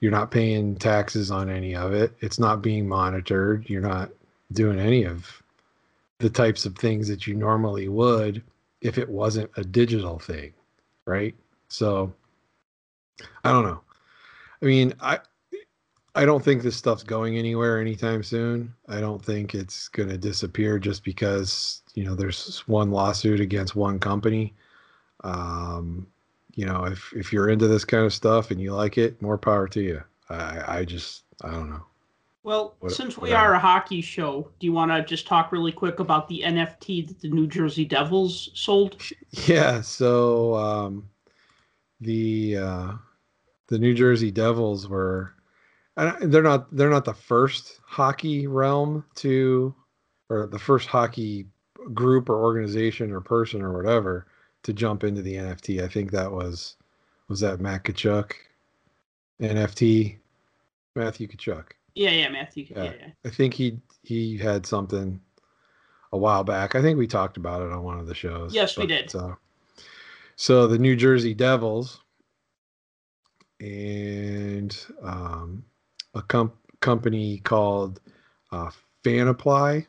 you're 0.00 0.12
not 0.12 0.30
paying 0.30 0.76
taxes 0.76 1.30
on 1.30 1.48
any 1.48 1.74
of 1.74 1.94
it. 1.94 2.12
It's 2.20 2.38
not 2.38 2.60
being 2.60 2.86
monitored. 2.86 3.66
You're 3.70 3.80
not 3.80 4.10
doing 4.52 4.78
any 4.78 5.04
of 5.04 5.42
the 6.18 6.30
types 6.30 6.66
of 6.66 6.76
things 6.76 7.08
that 7.08 7.26
you 7.26 7.34
normally 7.34 7.88
would 7.88 8.42
if 8.80 8.98
it 8.98 9.08
wasn't 9.08 9.50
a 9.56 9.64
digital 9.64 10.18
thing, 10.18 10.52
right? 11.06 11.34
So, 11.68 12.12
I 13.44 13.50
don't 13.52 13.64
know. 13.64 13.80
I 14.62 14.66
mean, 14.66 14.92
I 15.00 15.20
I 16.14 16.24
don't 16.24 16.42
think 16.42 16.62
this 16.62 16.76
stuff's 16.76 17.04
going 17.04 17.38
anywhere 17.38 17.80
anytime 17.80 18.22
soon. 18.22 18.74
I 18.88 19.00
don't 19.00 19.24
think 19.24 19.54
it's 19.54 19.88
going 19.88 20.08
to 20.08 20.18
disappear 20.18 20.78
just 20.78 21.04
because 21.04 21.82
you 21.94 22.04
know 22.04 22.14
there's 22.14 22.60
one 22.66 22.90
lawsuit 22.90 23.40
against 23.40 23.76
one 23.76 23.98
company. 24.00 24.54
Um, 25.24 26.06
you 26.54 26.66
know, 26.66 26.84
if 26.84 27.12
if 27.14 27.32
you're 27.32 27.50
into 27.50 27.68
this 27.68 27.84
kind 27.84 28.04
of 28.04 28.12
stuff 28.14 28.50
and 28.50 28.60
you 28.60 28.74
like 28.74 28.98
it, 28.98 29.22
more 29.22 29.38
power 29.38 29.68
to 29.68 29.80
you. 29.80 30.02
I 30.30 30.80
I 30.80 30.84
just 30.84 31.24
I 31.42 31.50
don't 31.52 31.70
know. 31.70 31.84
Well, 32.44 32.76
what, 32.80 32.92
since 32.92 33.18
we 33.18 33.32
are 33.32 33.54
a 33.54 33.58
hockey 33.58 34.00
show, 34.00 34.50
do 34.58 34.66
you 34.66 34.72
want 34.72 34.90
to 34.90 35.02
just 35.02 35.26
talk 35.26 35.52
really 35.52 35.72
quick 35.72 35.98
about 35.98 36.28
the 36.28 36.42
NFT 36.44 37.06
that 37.08 37.20
the 37.20 37.28
New 37.28 37.46
Jersey 37.46 37.84
Devils 37.84 38.50
sold? 38.54 39.00
Yeah, 39.46 39.82
so 39.82 40.54
um, 40.54 41.08
the 42.00 42.56
uh, 42.56 42.92
the 43.66 43.78
New 43.78 43.92
Jersey 43.92 44.30
Devils 44.30 44.88
were 44.88 45.34
they're 46.22 46.42
not 46.42 46.74
they're 46.74 46.90
not 46.90 47.04
the 47.04 47.14
first 47.14 47.80
hockey 47.84 48.46
realm 48.46 49.04
to 49.16 49.74
or 50.30 50.46
the 50.46 50.58
first 50.58 50.88
hockey 50.88 51.46
group 51.92 52.28
or 52.28 52.42
organization 52.42 53.12
or 53.12 53.20
person 53.20 53.62
or 53.62 53.76
whatever 53.76 54.26
to 54.62 54.72
jump 54.72 55.04
into 55.04 55.22
the 55.22 55.34
NFT. 55.34 55.82
I 55.82 55.88
think 55.88 56.10
that 56.12 56.30
was 56.30 56.76
was 57.28 57.40
that 57.40 57.60
Matt 57.60 57.84
Tkachuk 57.84 58.32
NFT 59.40 60.16
Matthew 60.94 61.28
Tkachuk. 61.28 61.72
Yeah, 61.98 62.10
yeah, 62.10 62.28
Matthew. 62.28 62.66
Yeah. 62.70 62.84
yeah, 62.84 62.92
yeah. 63.00 63.08
I 63.24 63.30
think 63.30 63.54
he 63.54 63.78
he 64.02 64.38
had 64.38 64.66
something 64.66 65.20
a 66.12 66.18
while 66.18 66.44
back. 66.44 66.74
I 66.74 66.82
think 66.82 66.98
we 66.98 67.06
talked 67.06 67.36
about 67.36 67.62
it 67.62 67.72
on 67.72 67.82
one 67.82 67.98
of 67.98 68.06
the 68.06 68.14
shows. 68.14 68.54
Yes, 68.54 68.74
but, 68.74 68.82
we 68.82 68.86
did. 68.86 69.10
So, 69.10 69.36
so 70.36 70.66
the 70.66 70.78
New 70.78 70.96
Jersey 70.96 71.34
Devils 71.34 72.00
and 73.60 74.76
um, 75.02 75.64
a 76.14 76.22
comp- 76.22 76.54
company 76.80 77.38
called 77.38 78.00
uh, 78.52 78.70
Fanaply, 79.04 79.86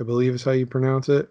I 0.00 0.04
believe 0.04 0.34
is 0.34 0.42
how 0.42 0.52
you 0.52 0.66
pronounce 0.66 1.08
it 1.08 1.30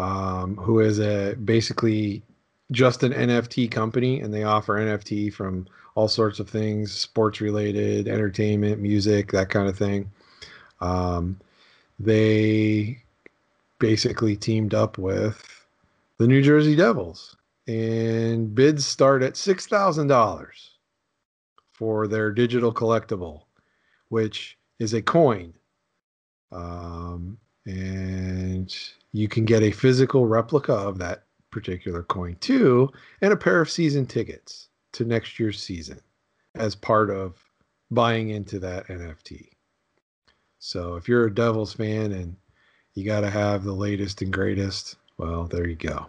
um, 0.00 0.56
who 0.56 0.80
is 0.80 0.98
a 0.98 1.34
basically 1.34 2.22
just 2.70 3.02
an 3.02 3.12
NFT 3.12 3.70
company, 3.70 4.20
and 4.20 4.32
they 4.32 4.44
offer 4.44 4.74
NFT 4.74 5.32
from 5.32 5.66
all 5.94 6.08
sorts 6.08 6.38
of 6.40 6.48
things, 6.48 6.92
sports 6.92 7.40
related, 7.40 8.08
entertainment, 8.08 8.80
music, 8.80 9.32
that 9.32 9.48
kind 9.48 9.68
of 9.68 9.76
thing. 9.76 10.10
Um, 10.80 11.38
they 11.98 13.02
basically 13.78 14.36
teamed 14.36 14.74
up 14.74 14.98
with 14.98 15.66
the 16.18 16.26
New 16.26 16.42
Jersey 16.42 16.76
Devils, 16.76 17.36
and 17.66 18.54
bids 18.54 18.86
start 18.86 19.22
at 19.22 19.36
six 19.36 19.66
thousand 19.66 20.06
dollars 20.06 20.72
for 21.72 22.06
their 22.06 22.30
digital 22.30 22.72
collectible, 22.72 23.42
which 24.08 24.58
is 24.78 24.94
a 24.94 25.02
coin. 25.02 25.54
Um, 26.52 27.38
and 27.66 28.74
you 29.12 29.28
can 29.28 29.44
get 29.44 29.62
a 29.62 29.70
physical 29.70 30.26
replica 30.26 30.72
of 30.72 30.98
that 30.98 31.24
particular 31.50 32.02
coin 32.02 32.36
too, 32.40 32.90
and 33.20 33.32
a 33.32 33.36
pair 33.36 33.60
of 33.60 33.70
season 33.70 34.06
tickets 34.06 34.68
to 34.92 35.04
next 35.04 35.38
year's 35.38 35.62
season 35.62 36.00
as 36.54 36.74
part 36.74 37.10
of 37.10 37.42
buying 37.90 38.30
into 38.30 38.58
that 38.58 38.86
NFT. 38.88 39.48
So 40.58 40.96
if 40.96 41.08
you're 41.08 41.26
a 41.26 41.34
Devils 41.34 41.72
fan 41.72 42.12
and 42.12 42.36
you 42.94 43.04
got 43.04 43.20
to 43.20 43.30
have 43.30 43.64
the 43.64 43.72
latest 43.72 44.22
and 44.22 44.32
greatest, 44.32 44.96
well, 45.16 45.44
there 45.44 45.66
you 45.66 45.76
go. 45.76 46.06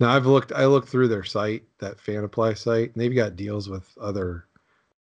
Now 0.00 0.10
I've 0.10 0.26
looked 0.26 0.52
I 0.52 0.66
looked 0.66 0.88
through 0.88 1.08
their 1.08 1.24
site, 1.24 1.64
that 1.78 1.98
Fanaply 1.98 2.56
site, 2.56 2.94
and 2.94 3.02
they've 3.02 3.14
got 3.14 3.36
deals 3.36 3.68
with 3.68 3.86
other 4.00 4.44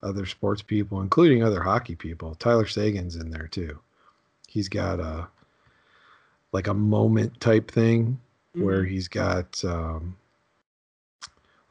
other 0.03 0.27
sports 0.27 0.63
people, 0.63 1.01
including 1.01 1.43
other 1.43 1.63
hockey 1.63 1.95
people. 1.95 2.35
Tyler 2.35 2.67
Seguin's 2.67 3.17
in 3.17 3.31
there 3.31 3.49
too. 3.49 3.79
He's 4.49 4.69
got 4.69 5.01
a 5.01 5.29
like 6.53 6.67
a 6.67 6.75
moment 6.75 7.41
type 7.41 7.71
thing 7.71 8.21
mm-hmm. 8.55 8.65
where 8.65 8.85
he's 8.85 9.09
got 9.09 9.63
um, 9.65 10.17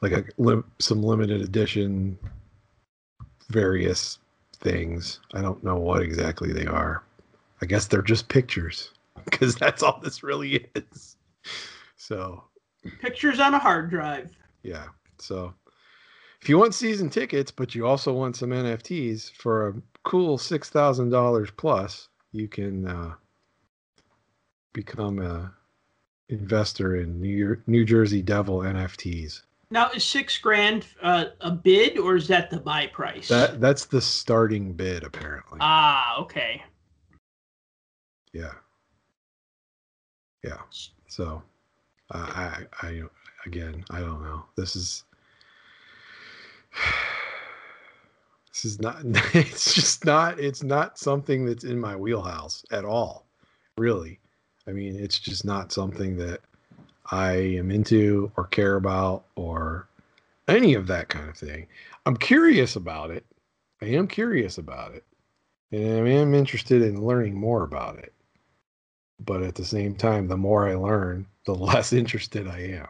like 0.00 0.12
a 0.12 0.24
li- 0.38 0.62
some 0.78 1.02
limited 1.02 1.40
edition 1.40 2.18
various 3.48 4.18
things. 4.54 5.20
I 5.34 5.42
don't 5.42 5.62
know 5.62 5.76
what 5.76 6.02
exactly 6.02 6.52
they 6.52 6.66
are. 6.66 7.02
I 7.60 7.66
guess 7.66 7.86
they're 7.86 8.02
just 8.02 8.28
pictures 8.28 8.90
because 9.24 9.54
that's 9.54 9.82
all 9.82 10.00
this 10.02 10.22
really 10.22 10.66
is. 10.74 11.16
So, 11.96 12.44
pictures 13.00 13.38
on 13.38 13.54
a 13.54 13.58
hard 13.58 13.90
drive. 13.90 14.32
Yeah. 14.62 14.86
So, 15.18 15.54
if 16.40 16.48
you 16.48 16.58
want 16.58 16.74
season 16.74 17.08
tickets, 17.08 17.52
but 17.52 17.74
you 17.74 17.86
also 17.86 18.12
want 18.12 18.36
some 18.36 18.50
NFTs 18.50 19.30
for 19.30 19.68
a 19.68 19.74
cool 20.02 20.38
six 20.38 20.68
thousand 20.70 21.10
dollars 21.10 21.50
plus, 21.56 22.08
you 22.32 22.48
can 22.48 22.88
uh, 22.88 23.14
become 24.72 25.20
a 25.20 25.52
investor 26.32 26.96
in 26.96 27.20
New, 27.20 27.60
New 27.66 27.84
Jersey 27.84 28.22
Devil 28.22 28.58
NFTs. 28.60 29.42
Now, 29.70 29.90
is 29.90 30.04
six 30.04 30.36
grand 30.36 30.86
uh, 31.02 31.26
a 31.40 31.50
bid 31.50 31.96
or 31.98 32.16
is 32.16 32.28
that 32.28 32.50
the 32.50 32.58
buy 32.58 32.88
price? 32.88 33.28
That 33.28 33.58
that's 33.58 33.86
the 33.86 34.02
starting 34.02 34.74
bid, 34.74 35.02
apparently. 35.02 35.58
Ah, 35.62 36.20
okay. 36.20 36.62
Yeah. 38.34 38.52
Yeah. 40.44 40.58
So, 41.08 41.42
uh, 42.10 42.18
I 42.18 42.66
I 42.82 43.02
again 43.46 43.82
I 43.88 44.00
don't 44.00 44.22
know. 44.22 44.44
This 44.56 44.76
is 44.76 45.04
this 48.52 48.66
is 48.66 48.78
not. 48.78 49.02
It's 49.34 49.72
just 49.72 50.04
not. 50.04 50.38
It's 50.38 50.62
not 50.62 50.98
something 50.98 51.46
that's 51.46 51.64
in 51.64 51.80
my 51.80 51.96
wheelhouse 51.96 52.62
at 52.70 52.84
all. 52.84 53.26
Really. 53.78 54.20
I 54.66 54.72
mean, 54.72 54.96
it's 54.96 55.18
just 55.18 55.44
not 55.44 55.72
something 55.72 56.16
that 56.18 56.40
I 57.10 57.32
am 57.32 57.70
into 57.70 58.30
or 58.36 58.46
care 58.46 58.76
about 58.76 59.24
or 59.34 59.88
any 60.48 60.74
of 60.74 60.86
that 60.86 61.08
kind 61.08 61.28
of 61.28 61.36
thing. 61.36 61.66
I'm 62.06 62.16
curious 62.16 62.76
about 62.76 63.10
it. 63.10 63.24
I 63.80 63.86
am 63.86 64.06
curious 64.06 64.58
about 64.58 64.94
it. 64.94 65.04
And 65.72 66.06
I 66.06 66.10
am 66.10 66.34
interested 66.34 66.82
in 66.82 67.04
learning 67.04 67.34
more 67.34 67.64
about 67.64 67.98
it. 67.98 68.12
But 69.24 69.42
at 69.42 69.54
the 69.54 69.64
same 69.64 69.94
time, 69.94 70.28
the 70.28 70.36
more 70.36 70.68
I 70.68 70.74
learn, 70.74 71.26
the 71.46 71.54
less 71.54 71.92
interested 71.92 72.46
I 72.46 72.60
am. 72.60 72.88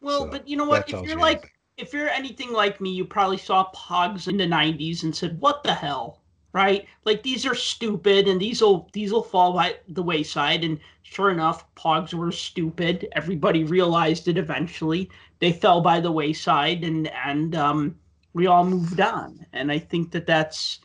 Well, 0.00 0.22
so 0.22 0.30
but 0.30 0.48
you 0.48 0.56
know 0.56 0.64
what? 0.64 0.88
If 0.88 1.02
you're 1.02 1.18
like, 1.18 1.52
if 1.76 1.92
you're 1.92 2.08
anything 2.10 2.52
like 2.52 2.80
me, 2.80 2.90
you 2.90 3.04
probably 3.04 3.38
saw 3.38 3.70
Pogs 3.74 4.28
in 4.28 4.36
the 4.36 4.46
90s 4.46 5.02
and 5.02 5.14
said, 5.14 5.40
what 5.40 5.62
the 5.62 5.74
hell? 5.74 6.20
Right? 6.52 6.86
Like 7.04 7.22
these 7.22 7.46
are 7.46 7.54
stupid 7.54 8.28
and 8.28 8.40
these 8.40 8.62
will 8.62 8.88
these 8.92 9.12
will 9.12 9.22
fall 9.22 9.52
by 9.52 9.76
the 9.88 10.02
wayside. 10.02 10.64
And 10.64 10.78
sure 11.02 11.30
enough, 11.30 11.72
Pogs 11.74 12.14
were 12.14 12.32
stupid. 12.32 13.08
Everybody 13.12 13.64
realized 13.64 14.28
it 14.28 14.38
eventually. 14.38 15.10
They 15.40 15.52
fell 15.52 15.80
by 15.80 16.00
the 16.00 16.12
wayside 16.12 16.84
and 16.84 17.08
and 17.08 17.54
um, 17.54 17.96
we 18.32 18.46
all 18.46 18.64
moved 18.64 19.00
on. 19.00 19.44
And 19.52 19.70
I 19.70 19.78
think 19.78 20.10
that 20.12 20.26
that's 20.26 20.80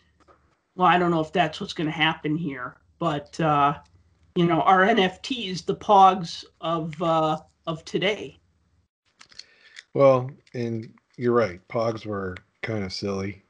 well, 0.76 0.88
I 0.88 0.98
don't 0.98 1.12
know 1.12 1.22
if 1.22 1.32
that's 1.32 1.62
what's 1.62 1.74
going 1.74 1.88
to 1.88 1.92
happen 1.92 2.36
here, 2.36 2.78
but 3.00 3.40
uh, 3.40 3.78
you 4.36 4.46
know, 4.46 4.62
our 4.62 4.82
NFTs, 4.82 5.66
the 5.66 5.76
Pogs 5.76 6.44
of 6.62 7.00
uh, 7.02 7.40
of 7.68 7.86
today. 7.86 8.40
Well, 9.94 10.32
and 10.56 10.92
you're 11.18 11.34
right. 11.34 11.66
Pogs 11.68 12.06
were 12.06 12.36
kind 12.64 12.84
of 12.84 12.92
silly. 12.92 13.44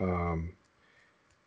Um, 0.00 0.52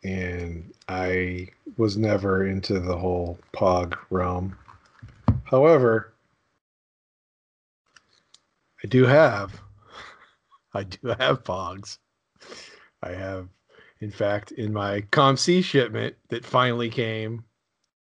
and 0.04 0.72
I 0.88 1.48
was 1.76 1.96
never 1.96 2.46
into 2.46 2.80
the 2.80 2.96
whole 2.96 3.38
Pog 3.54 3.96
realm. 4.10 4.56
However, 5.44 6.14
I 8.82 8.88
do 8.88 9.04
have, 9.06 9.60
I 10.74 10.84
do 10.84 11.08
have 11.18 11.44
Pogs. 11.44 11.98
I 13.02 13.10
have, 13.10 13.48
in 14.00 14.10
fact, 14.10 14.52
in 14.52 14.72
my 14.72 15.02
ComC 15.12 15.62
shipment 15.62 16.16
that 16.28 16.44
finally 16.44 16.90
came, 16.90 17.44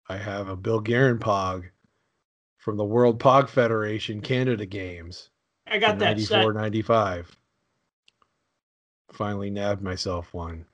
I 0.09 0.17
have 0.17 0.47
a 0.47 0.55
Bill 0.55 0.79
Guerin 0.79 1.19
Pog 1.19 1.63
from 2.57 2.77
the 2.77 2.85
World 2.85 3.19
Pog 3.19 3.49
Federation 3.49 4.21
Canada 4.21 4.65
Games. 4.65 5.29
I 5.67 5.79
got 5.79 5.99
that 5.99 6.17
94, 6.17 6.53
set. 6.53 6.61
95. 6.61 7.37
Finally 9.11 9.49
nabbed 9.49 9.81
myself 9.81 10.33
one 10.33 10.65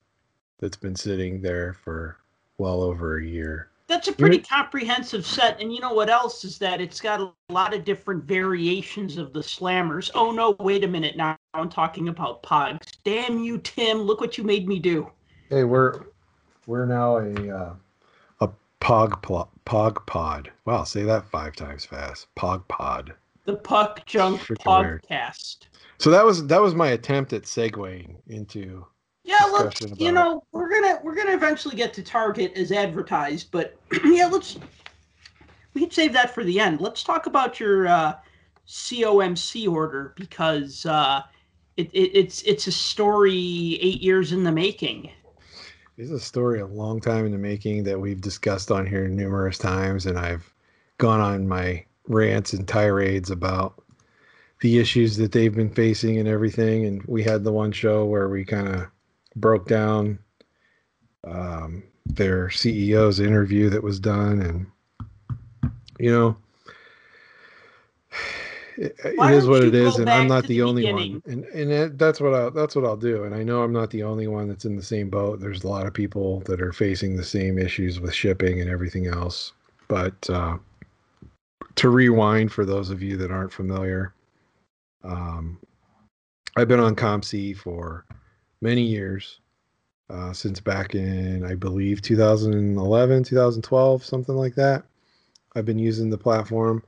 that's 0.60 0.78
been 0.78 0.96
sitting 0.96 1.42
there 1.42 1.74
for 1.74 2.18
well 2.58 2.82
over 2.82 3.18
a 3.18 3.26
year. 3.26 3.70
That's 3.88 4.08
a 4.08 4.14
pretty 4.14 4.38
comprehensive 4.38 5.26
set. 5.26 5.60
And 5.60 5.74
you 5.74 5.80
know 5.80 5.94
what 5.94 6.12
else 6.12 6.46
is 6.46 6.60
that 6.60 6.80
it's 6.80 7.02
got 7.02 7.22
a 7.22 7.34
lot 7.52 7.74
of 7.74 7.84
different 7.84 8.24
variations 8.24 9.18
of 9.18 9.34
the 9.34 9.40
slammers. 9.40 10.12
Oh 10.14 10.32
no, 10.32 10.56
wait 10.60 10.84
a 10.84 10.88
minute. 10.88 11.18
Now 11.18 11.36
I'm 11.56 11.70
talking 11.70 12.08
about 12.08 12.44
pogs. 12.44 12.98
Damn 13.04 13.40
you, 13.40 13.58
Tim. 13.58 13.98
Look 13.98 14.22
what 14.22 14.38
you 14.38 14.44
made 14.44 14.68
me 14.68 14.78
do. 14.78 15.10
Hey, 15.50 15.64
we're 15.64 16.04
we're 16.68 16.86
now 16.86 17.18
a 17.18 17.50
uh, 17.50 17.74
a 18.42 18.50
pog 18.80 19.24
pl- 19.24 19.50
pog 19.66 20.06
pod. 20.06 20.52
Wow, 20.66 20.84
say 20.84 21.02
that 21.04 21.26
five 21.26 21.56
times 21.56 21.84
fast. 21.84 22.28
Pog 22.38 22.68
pod. 22.68 23.16
The 23.46 23.56
Puck 23.56 24.06
Junk. 24.06 24.42
Podcast. 24.42 25.62
So 25.98 26.12
that 26.12 26.24
was 26.24 26.46
that 26.46 26.62
was 26.62 26.76
my 26.76 26.90
attempt 26.90 27.34
at 27.34 27.44
segueing 27.44 28.18
into 28.28 28.86
Yeah, 29.24 29.46
look, 29.52 29.74
you 30.00 30.12
know, 30.12 30.44
we're 30.52 30.70
gonna 30.70 31.00
we're 31.04 31.16
gonna 31.16 31.34
eventually 31.34 31.76
get 31.76 31.94
to 31.94 32.04
Target 32.04 32.54
as 32.56 32.72
advertised, 32.72 33.52
but 33.52 33.78
yeah, 34.06 34.28
let's 34.28 34.58
we 35.74 35.82
can 35.82 35.92
save 35.92 36.14
that 36.14 36.34
for 36.34 36.44
the 36.44 36.60
end. 36.60 36.82
Let's 36.82 37.04
talk 37.04 37.26
about 37.26 37.60
your 37.60 37.88
uh, 37.88 38.16
COMC 38.68 39.72
order 39.72 40.14
because 40.16 40.86
uh, 40.86 41.22
it, 41.78 41.90
it, 41.94 42.12
it's 42.18 42.42
it's 42.44 42.68
a 42.68 42.72
story 42.72 43.78
eight 43.82 44.02
years 44.02 44.32
in 44.32 44.44
the 44.44 44.52
making. 44.52 45.12
This 45.98 46.08
is 46.08 46.12
a 46.12 46.20
story 46.20 46.62
a 46.62 46.68
long 46.68 47.02
time 47.02 47.26
in 47.26 47.32
the 47.32 47.38
making 47.38 47.84
that 47.84 48.00
we've 48.00 48.22
discussed 48.22 48.72
on 48.72 48.86
here 48.86 49.08
numerous 49.08 49.58
times, 49.58 50.06
and 50.06 50.18
I've 50.18 50.54
gone 50.98 51.20
on 51.20 51.48
my 51.48 51.84
rants 52.08 52.54
and 52.54 52.68
tirades 52.68 53.32
about 53.32 53.84
the 54.62 54.80
issues 54.80 55.18
that 55.18 55.32
they've 55.32 55.56
been 55.56 55.74
facing 55.74 56.18
and 56.18 56.28
everything. 56.28 56.86
And 56.86 57.04
we 57.06 57.24
had 57.24 57.44
the 57.44 57.52
one 57.52 57.72
show 57.72 58.06
where 58.06 58.30
we 58.30 58.44
kind 58.44 58.68
of 58.68 58.88
broke 59.40 59.68
down 59.68 60.20
um, 61.24 61.84
their 62.06 62.48
CEO's 62.48 63.20
interview 63.20 63.70
that 63.70 63.84
was 63.84 64.00
done, 64.00 64.42
and 64.42 65.72
you 66.00 66.12
know, 66.12 66.38
it, 68.78 68.96
it 69.04 69.32
is 69.32 69.48
what 69.48 69.64
it 69.64 69.76
is, 69.76 69.98
and 69.98 70.10
I'm 70.10 70.28
not 70.28 70.44
the, 70.44 70.56
the 70.56 70.62
only 70.62 70.84
beginning? 70.84 71.22
one, 71.26 71.34
and 71.34 71.46
and 71.46 71.72
it, 71.72 71.98
that's 71.98 72.20
what 72.20 72.34
I 72.34 72.50
that's 72.50 72.76
what 72.76 72.86
I'll 72.86 72.98
do. 72.98 73.24
And 73.24 73.36
I 73.36 73.44
know 73.44 73.64
I'm 73.64 73.74
not 73.74 73.90
the 73.90 74.04
only 74.04 74.28
one 74.28 74.48
that's 74.48 74.66
in 74.66 74.76
the 74.76 74.84
same 74.84 75.10
boat. 75.10 75.40
There's 75.40 75.64
a 75.64 75.68
lot 75.68 75.86
of 75.86 75.94
people 75.94 76.42
that 76.42 76.62
are 76.62 76.74
facing 76.74 77.16
the 77.16 77.24
same 77.24 77.58
issues 77.58 78.00
with 78.00 78.14
shipping 78.14 78.62
and 78.62 78.70
everything 78.70 79.08
else. 79.08 79.54
But 79.88 80.30
uh, 80.30 80.58
to 81.76 81.90
rewind 81.90 82.52
for 82.52 82.66
those 82.66 82.90
of 82.90 83.02
you 83.02 83.18
that 83.18 83.32
aren't 83.32 83.52
familiar, 83.52 84.14
um, 85.04 85.60
I've 86.56 86.68
been 86.68 86.80
on 86.80 86.96
ComC 86.96 87.58
for 87.58 88.06
many 88.62 88.82
years, 88.82 89.40
uh, 90.10 90.34
since 90.34 90.60
back 90.60 90.96
in, 90.96 91.46
I 91.46 91.56
believe, 91.56 92.02
2011, 92.02 93.24
2012, 93.24 94.06
something 94.06 94.36
like 94.36 94.56
that. 94.56 94.84
I've 95.56 95.66
been 95.66 95.80
using 95.80 96.10
the 96.10 96.18
platform. 96.18 96.84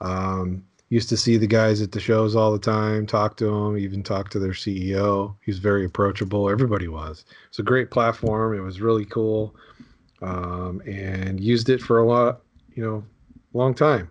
Um, 0.00 0.64
used 0.88 1.08
to 1.08 1.16
see 1.16 1.36
the 1.36 1.46
guys 1.46 1.82
at 1.82 1.92
the 1.92 2.00
shows 2.00 2.36
all 2.36 2.52
the 2.52 2.58
time, 2.58 3.06
talk 3.06 3.36
to 3.36 3.46
them, 3.46 3.76
even 3.76 4.02
talk 4.02 4.28
to 4.30 4.38
their 4.38 4.52
CEO. 4.52 5.34
He 5.40 5.50
was 5.50 5.58
very 5.58 5.84
approachable. 5.84 6.48
Everybody 6.48 6.88
was. 6.88 7.24
It's 7.48 7.58
a 7.58 7.64
great 7.64 7.90
platform. 7.90 8.56
It 8.56 8.60
was 8.60 8.80
really 8.80 9.04
cool, 9.04 9.56
um, 10.22 10.80
and 10.86 11.40
used 11.40 11.68
it 11.70 11.80
for 11.80 11.98
a 11.98 12.06
lot, 12.06 12.42
you 12.74 12.84
know, 12.84 13.04
long 13.52 13.74
time. 13.74 14.10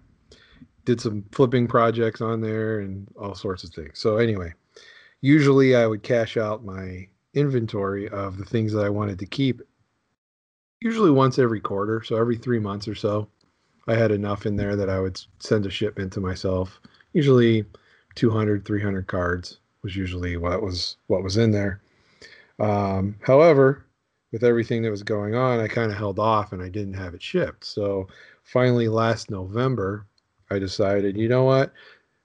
Did 0.83 0.99
some 0.99 1.23
flipping 1.31 1.67
projects 1.67 2.21
on 2.21 2.41
there 2.41 2.79
and 2.79 3.07
all 3.19 3.35
sorts 3.35 3.63
of 3.63 3.71
things. 3.71 3.97
So 3.97 4.17
anyway, 4.17 4.53
usually 5.21 5.75
I 5.75 5.87
would 5.87 6.03
cash 6.03 6.37
out 6.37 6.65
my 6.65 7.07
inventory 7.33 8.07
of 8.09 8.37
the 8.37 8.45
things 8.45 8.71
that 8.73 8.85
I 8.85 8.89
wanted 8.89 9.19
to 9.19 9.25
keep 9.25 9.61
usually 10.81 11.11
once 11.11 11.39
every 11.39 11.59
quarter, 11.59 12.03
so 12.03 12.15
every 12.15 12.37
3 12.37 12.59
months 12.59 12.87
or 12.87 12.95
so. 12.95 13.27
I 13.87 13.95
had 13.95 14.11
enough 14.11 14.45
in 14.45 14.55
there 14.55 14.75
that 14.75 14.89
I 14.89 14.99
would 14.99 15.19
send 15.39 15.65
a 15.65 15.69
shipment 15.69 16.13
to 16.13 16.19
myself. 16.19 16.79
Usually 17.13 17.65
200, 18.15 18.65
300 18.65 19.07
cards 19.07 19.59
was 19.83 19.95
usually 19.95 20.37
what 20.37 20.61
was 20.61 20.97
what 21.07 21.23
was 21.23 21.37
in 21.37 21.51
there. 21.51 21.81
Um, 22.59 23.15
however, 23.21 23.85
with 24.31 24.43
everything 24.43 24.81
that 24.83 24.91
was 24.91 25.03
going 25.03 25.35
on, 25.35 25.59
I 25.59 25.67
kind 25.67 25.91
of 25.91 25.97
held 25.97 26.19
off 26.19 26.51
and 26.51 26.61
I 26.61 26.69
didn't 26.69 26.95
have 26.95 27.13
it 27.13 27.21
shipped. 27.21 27.65
So 27.65 28.07
finally 28.43 28.87
last 28.87 29.29
November, 29.29 30.05
I 30.49 30.59
decided, 30.59 31.17
you 31.17 31.29
know 31.29 31.43
what? 31.43 31.71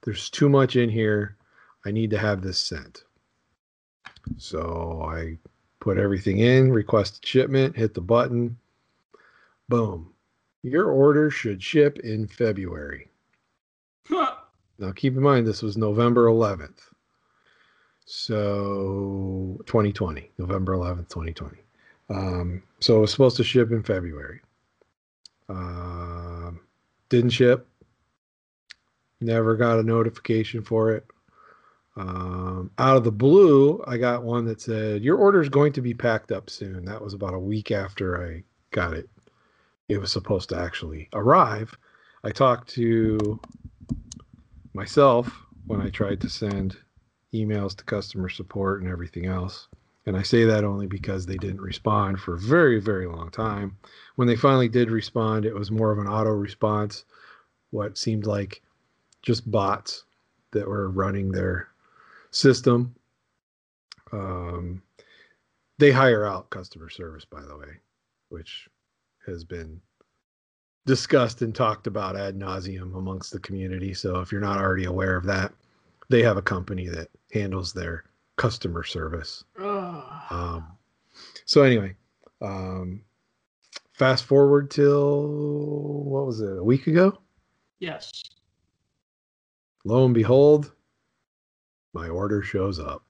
There's 0.02 0.30
too 0.30 0.48
much 0.48 0.76
in 0.76 0.88
here. 0.88 1.36
I 1.84 1.90
need 1.90 2.10
to 2.10 2.18
have 2.18 2.42
this 2.42 2.58
sent. 2.58 3.04
So 4.36 5.02
I 5.10 5.38
put 5.80 5.98
everything 5.98 6.38
in, 6.38 6.72
requested 6.72 7.24
shipment, 7.24 7.76
hit 7.76 7.94
the 7.94 8.00
button. 8.00 8.58
Boom. 9.68 10.12
Your 10.62 10.90
order 10.90 11.30
should 11.30 11.62
ship 11.62 11.98
in 12.00 12.26
February. 12.26 13.08
Now 14.78 14.92
keep 14.92 15.14
in 15.14 15.22
mind 15.22 15.46
this 15.46 15.62
was 15.62 15.76
November 15.76 16.26
11th. 16.26 16.80
So 18.06 19.60
2020, 19.66 20.32
November 20.38 20.74
11th, 20.74 21.08
2020. 21.08 21.58
Um, 22.08 22.62
so 22.80 22.96
it 22.96 23.00
was 23.00 23.12
supposed 23.12 23.36
to 23.36 23.44
ship 23.44 23.70
in 23.70 23.82
February. 23.82 24.40
Um, 25.48 26.60
didn't 27.08 27.30
ship. 27.30 27.68
Never 29.20 29.54
got 29.56 29.78
a 29.78 29.82
notification 29.82 30.62
for 30.62 30.90
it. 30.92 31.06
Um, 32.00 32.70
out 32.78 32.96
of 32.96 33.04
the 33.04 33.12
blue, 33.12 33.84
I 33.86 33.98
got 33.98 34.22
one 34.22 34.46
that 34.46 34.62
said, 34.62 35.02
Your 35.02 35.18
order 35.18 35.42
is 35.42 35.50
going 35.50 35.74
to 35.74 35.82
be 35.82 35.92
packed 35.92 36.32
up 36.32 36.48
soon. 36.48 36.86
That 36.86 37.02
was 37.02 37.12
about 37.12 37.34
a 37.34 37.38
week 37.38 37.70
after 37.70 38.26
I 38.26 38.42
got 38.70 38.94
it. 38.94 39.10
It 39.90 40.00
was 40.00 40.10
supposed 40.10 40.48
to 40.48 40.58
actually 40.58 41.10
arrive. 41.12 41.76
I 42.24 42.30
talked 42.30 42.70
to 42.70 43.38
myself 44.72 45.30
when 45.66 45.82
I 45.82 45.90
tried 45.90 46.22
to 46.22 46.30
send 46.30 46.78
emails 47.34 47.76
to 47.76 47.84
customer 47.84 48.30
support 48.30 48.80
and 48.80 48.90
everything 48.90 49.26
else. 49.26 49.68
And 50.06 50.16
I 50.16 50.22
say 50.22 50.44
that 50.44 50.64
only 50.64 50.86
because 50.86 51.26
they 51.26 51.36
didn't 51.36 51.60
respond 51.60 52.18
for 52.18 52.34
a 52.34 52.40
very, 52.40 52.80
very 52.80 53.08
long 53.08 53.30
time. 53.30 53.76
When 54.16 54.26
they 54.26 54.36
finally 54.36 54.70
did 54.70 54.90
respond, 54.90 55.44
it 55.44 55.54
was 55.54 55.70
more 55.70 55.90
of 55.90 55.98
an 55.98 56.08
auto 56.08 56.30
response, 56.30 57.04
what 57.72 57.98
seemed 57.98 58.24
like 58.24 58.62
just 59.20 59.50
bots 59.50 60.04
that 60.52 60.66
were 60.66 60.88
running 60.88 61.30
their 61.30 61.69
system. 62.30 62.94
Um, 64.12 64.82
they 65.78 65.90
hire 65.90 66.26
out 66.26 66.50
customer 66.50 66.88
service, 66.90 67.24
by 67.24 67.42
the 67.42 67.56
way, 67.56 67.78
which 68.28 68.68
has 69.26 69.44
been 69.44 69.80
discussed 70.86 71.42
and 71.42 71.54
talked 71.54 71.86
about 71.86 72.16
ad 72.16 72.38
nauseum 72.38 72.96
amongst 72.96 73.32
the 73.32 73.40
community. 73.40 73.94
So 73.94 74.20
if 74.20 74.32
you're 74.32 74.40
not 74.40 74.58
already 74.58 74.84
aware 74.84 75.16
of 75.16 75.24
that, 75.26 75.52
they 76.08 76.22
have 76.22 76.36
a 76.36 76.42
company 76.42 76.88
that 76.88 77.08
handles 77.32 77.72
their 77.72 78.04
customer 78.36 78.82
service. 78.82 79.44
Ugh. 79.60 80.22
Um, 80.30 80.66
so 81.44 81.62
anyway, 81.62 81.94
um, 82.42 83.02
fast 83.92 84.24
forward 84.24 84.70
till 84.70 86.02
what 86.04 86.26
was 86.26 86.40
it? 86.40 86.58
A 86.58 86.64
week 86.64 86.86
ago. 86.86 87.18
yes. 87.78 88.10
Lo 89.84 90.04
and 90.04 90.12
behold, 90.12 90.72
my 91.92 92.08
order 92.08 92.42
shows 92.42 92.78
up. 92.78 93.04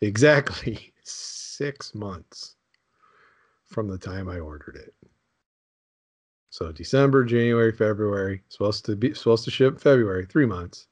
Exactly 0.00 0.92
six 1.02 1.94
months 1.94 2.56
from 3.66 3.88
the 3.88 3.98
time 3.98 4.28
I 4.28 4.38
ordered 4.38 4.76
it. 4.76 4.94
So 6.50 6.72
December, 6.72 7.24
January, 7.24 7.72
February, 7.72 8.42
supposed 8.48 8.84
to 8.86 8.96
be 8.96 9.14
supposed 9.14 9.44
to 9.44 9.50
ship 9.50 9.80
February, 9.80 10.26
three 10.26 10.46
months. 10.46 10.86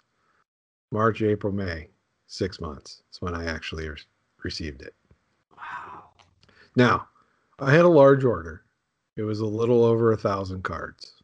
March, 0.92 1.22
April, 1.22 1.52
May, 1.52 1.88
six 2.26 2.60
months. 2.60 3.02
That's 3.06 3.20
when 3.20 3.34
I 3.34 3.46
actually 3.46 3.88
re- 3.88 3.96
received 4.42 4.82
it. 4.82 4.94
Wow. 5.56 6.10
Now, 6.76 7.08
I 7.58 7.72
had 7.72 7.84
a 7.84 7.88
large 7.88 8.24
order, 8.24 8.64
It 9.16 9.22
was 9.22 9.40
a 9.40 9.46
little 9.46 9.82
over 9.82 10.12
a 10.12 10.16
thousand 10.16 10.62
cards. 10.62 11.14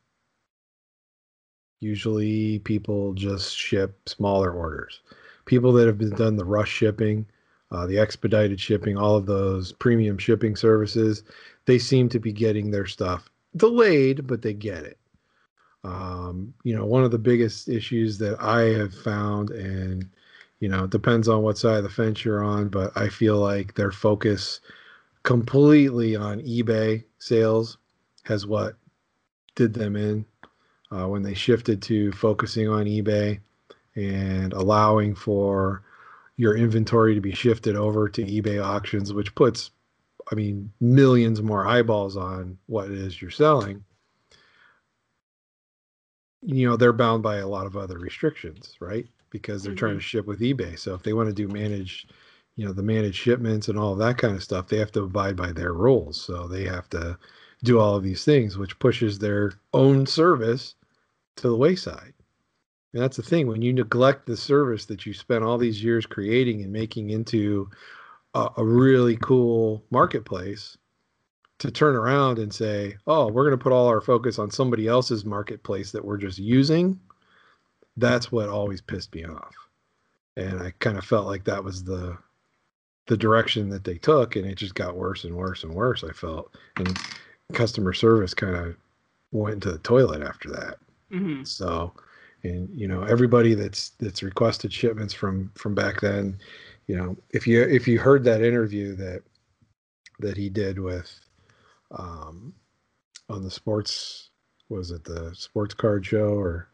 Usually 1.80 2.60
people 2.60 3.12
just 3.12 3.56
ship 3.56 4.08
smaller 4.08 4.52
orders. 4.52 5.02
People 5.44 5.72
that 5.72 5.86
have 5.86 5.98
been 5.98 6.10
done 6.10 6.36
the 6.36 6.44
rush 6.44 6.70
shipping, 6.70 7.26
uh, 7.70 7.86
the 7.86 7.98
expedited 7.98 8.60
shipping, 8.60 8.96
all 8.96 9.16
of 9.16 9.26
those 9.26 9.72
premium 9.72 10.18
shipping 10.18 10.56
services, 10.56 11.24
they 11.64 11.78
seem 11.78 12.08
to 12.10 12.18
be 12.18 12.32
getting 12.32 12.70
their 12.70 12.86
stuff 12.86 13.30
delayed, 13.56 14.26
but 14.26 14.42
they 14.42 14.52
get 14.52 14.84
it. 14.84 14.98
Um, 15.84 16.54
you 16.62 16.76
know, 16.76 16.84
one 16.84 17.02
of 17.02 17.10
the 17.10 17.18
biggest 17.18 17.68
issues 17.68 18.18
that 18.18 18.40
I 18.40 18.62
have 18.78 18.94
found, 18.94 19.50
and 19.50 20.08
you 20.60 20.68
know, 20.68 20.84
it 20.84 20.90
depends 20.90 21.28
on 21.28 21.42
what 21.42 21.58
side 21.58 21.78
of 21.78 21.82
the 21.82 21.90
fence 21.90 22.24
you're 22.24 22.44
on, 22.44 22.68
but 22.68 22.92
I 22.96 23.08
feel 23.08 23.38
like 23.38 23.74
their 23.74 23.90
focus 23.90 24.60
completely 25.24 26.14
on 26.14 26.40
eBay 26.40 27.04
sales 27.18 27.78
has 28.24 28.46
what 28.46 28.76
did 29.54 29.74
them 29.74 29.96
in 29.96 30.24
uh, 30.90 31.08
when 31.08 31.22
they 31.22 31.34
shifted 31.34 31.82
to 31.82 32.12
focusing 32.12 32.68
on 32.68 32.84
eBay 32.84 33.40
and 33.94 34.52
allowing 34.52 35.14
for 35.14 35.82
your 36.36 36.56
inventory 36.56 37.14
to 37.14 37.20
be 37.20 37.32
shifted 37.32 37.76
over 37.76 38.08
to 38.08 38.24
eBay 38.24 38.64
auctions, 38.64 39.12
which 39.12 39.34
puts, 39.34 39.70
I 40.30 40.34
mean, 40.34 40.72
millions 40.80 41.42
more 41.42 41.66
eyeballs 41.66 42.16
on 42.16 42.58
what 42.66 42.86
it 42.90 42.98
is 42.98 43.20
you're 43.20 43.30
selling. 43.30 43.84
You 46.40 46.68
know, 46.68 46.76
they're 46.76 46.92
bound 46.92 47.22
by 47.22 47.36
a 47.36 47.46
lot 47.46 47.66
of 47.66 47.76
other 47.76 47.98
restrictions, 47.98 48.76
right? 48.80 49.06
Because 49.30 49.62
they're 49.62 49.72
mm-hmm. 49.72 49.78
trying 49.78 49.96
to 49.96 50.02
ship 50.02 50.26
with 50.26 50.40
eBay. 50.40 50.78
So 50.78 50.94
if 50.94 51.02
they 51.02 51.12
want 51.12 51.28
to 51.28 51.34
do 51.34 51.46
managed, 51.48 52.12
you 52.56 52.66
know, 52.66 52.72
the 52.72 52.82
managed 52.82 53.16
shipments 53.16 53.68
and 53.68 53.78
all 53.78 53.94
that 53.94 54.18
kind 54.18 54.34
of 54.34 54.42
stuff, 54.42 54.68
they 54.68 54.78
have 54.78 54.92
to 54.92 55.02
abide 55.02 55.36
by 55.36 55.52
their 55.52 55.72
rules. 55.72 56.20
So 56.20 56.48
they 56.48 56.64
have 56.64 56.88
to 56.90 57.18
do 57.62 57.78
all 57.78 57.94
of 57.94 58.02
these 58.02 58.24
things, 58.24 58.58
which 58.58 58.78
pushes 58.78 59.18
their 59.18 59.52
own 59.72 60.06
service 60.06 60.74
to 61.36 61.48
the 61.48 61.56
wayside. 61.56 62.14
And 62.92 63.02
that's 63.02 63.16
the 63.16 63.22
thing 63.22 63.46
when 63.46 63.62
you 63.62 63.72
neglect 63.72 64.26
the 64.26 64.36
service 64.36 64.84
that 64.86 65.06
you 65.06 65.14
spent 65.14 65.44
all 65.44 65.58
these 65.58 65.82
years 65.82 66.04
creating 66.04 66.62
and 66.62 66.72
making 66.72 67.10
into 67.10 67.70
a, 68.34 68.48
a 68.58 68.64
really 68.64 69.16
cool 69.16 69.82
marketplace 69.90 70.76
to 71.58 71.70
turn 71.70 71.96
around 71.96 72.38
and 72.38 72.52
say, 72.52 72.96
"Oh, 73.06 73.28
we're 73.28 73.44
going 73.44 73.58
to 73.58 73.62
put 73.62 73.72
all 73.72 73.86
our 73.86 74.00
focus 74.00 74.38
on 74.38 74.50
somebody 74.50 74.88
else's 74.88 75.24
marketplace 75.24 75.92
that 75.92 76.04
we're 76.04 76.18
just 76.18 76.38
using." 76.38 76.98
That's 77.96 78.32
what 78.32 78.48
always 78.48 78.80
pissed 78.80 79.14
me 79.14 79.24
off. 79.24 79.54
And 80.36 80.60
I 80.60 80.72
kind 80.80 80.98
of 80.98 81.04
felt 81.04 81.26
like 81.26 81.44
that 81.44 81.62
was 81.64 81.84
the 81.84 82.16
the 83.06 83.16
direction 83.16 83.68
that 83.70 83.84
they 83.84 83.98
took 83.98 84.36
and 84.36 84.46
it 84.46 84.54
just 84.54 84.74
got 84.76 84.96
worse 84.96 85.24
and 85.24 85.34
worse 85.34 85.64
and 85.64 85.74
worse 85.74 86.04
I 86.04 86.12
felt. 86.12 86.54
And 86.76 86.96
customer 87.52 87.92
service 87.92 88.34
kind 88.34 88.54
of 88.54 88.76
went 89.32 89.54
into 89.54 89.72
the 89.72 89.78
toilet 89.78 90.22
after 90.22 90.50
that. 90.50 90.78
Mm-hmm. 91.10 91.44
So, 91.44 91.92
and 92.44 92.68
you 92.72 92.88
know, 92.88 93.02
everybody 93.02 93.54
that's 93.54 93.90
that's 94.00 94.22
requested 94.22 94.72
shipments 94.72 95.14
from 95.14 95.50
from 95.54 95.74
back 95.74 96.00
then, 96.00 96.38
you 96.86 96.96
know, 96.96 97.16
if 97.30 97.46
you 97.46 97.62
if 97.62 97.86
you 97.86 97.98
heard 97.98 98.24
that 98.24 98.42
interview 98.42 98.94
that 98.96 99.22
that 100.18 100.36
he 100.36 100.48
did 100.48 100.78
with 100.78 101.20
um 101.92 102.54
on 103.28 103.42
the 103.42 103.50
sports 103.50 104.30
was 104.68 104.90
it 104.90 105.04
the 105.04 105.32
sports 105.34 105.74
card 105.74 106.04
show 106.04 106.34
or 106.34 106.68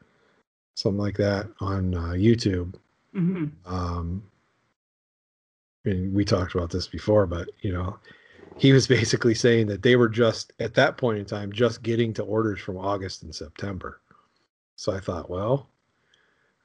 something 0.74 1.00
like 1.00 1.16
that 1.16 1.48
on 1.60 1.94
uh, 1.94 2.12
YouTube. 2.12 2.74
Mm-hmm. 3.14 3.46
Um, 3.66 4.22
and 5.84 6.14
we 6.14 6.24
talked 6.24 6.54
about 6.54 6.70
this 6.70 6.86
before, 6.86 7.26
but 7.26 7.48
you 7.60 7.72
know, 7.72 7.98
he 8.56 8.72
was 8.72 8.86
basically 8.98 9.34
saying 9.34 9.66
that 9.66 9.82
they 9.82 9.96
were 9.96 10.08
just 10.08 10.52
at 10.60 10.74
that 10.74 10.96
point 10.96 11.18
in 11.18 11.24
time 11.24 11.52
just 11.52 11.82
getting 11.82 12.14
to 12.14 12.22
orders 12.22 12.60
from 12.60 12.78
August 12.78 13.22
and 13.22 13.34
September. 13.34 14.00
So 14.78 14.92
I 14.92 15.00
thought, 15.00 15.28
well, 15.28 15.68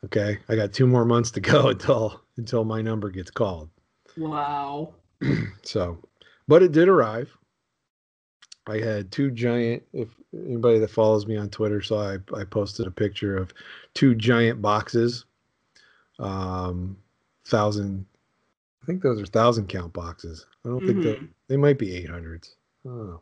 okay, 0.05 0.37
I 0.47 0.55
got 0.55 0.71
two 0.71 0.85
more 0.85 1.03
months 1.03 1.31
to 1.31 1.39
go 1.39 1.67
until 1.69 2.21
until 2.37 2.63
my 2.63 2.79
number 2.79 3.09
gets 3.09 3.31
called. 3.31 3.69
Wow. 4.15 4.93
so, 5.63 5.97
but 6.47 6.61
it 6.61 6.71
did 6.71 6.87
arrive. 6.87 7.35
I 8.67 8.77
had 8.77 9.11
two 9.11 9.31
giant. 9.31 9.81
If 9.93 10.09
anybody 10.31 10.77
that 10.77 10.91
follows 10.91 11.25
me 11.25 11.37
on 11.37 11.49
Twitter 11.49 11.81
saw, 11.81 12.13
I 12.13 12.17
I 12.39 12.43
posted 12.43 12.85
a 12.85 12.91
picture 12.91 13.35
of 13.35 13.51
two 13.95 14.13
giant 14.13 14.61
boxes, 14.61 15.25
um, 16.19 16.95
thousand 17.45 18.05
I 18.83 18.85
think 18.85 19.01
those 19.01 19.19
are 19.19 19.25
thousand 19.25 19.69
count 19.69 19.91
boxes. 19.91 20.45
I 20.63 20.69
don't 20.69 20.79
mm-hmm. 20.79 20.87
think 20.87 21.03
that 21.03 21.17
mm-hmm. 21.17 21.25
they 21.47 21.57
might 21.57 21.79
be 21.79 21.95
eight 21.95 22.09
hundreds. 22.09 22.55
Oh, 22.87 23.21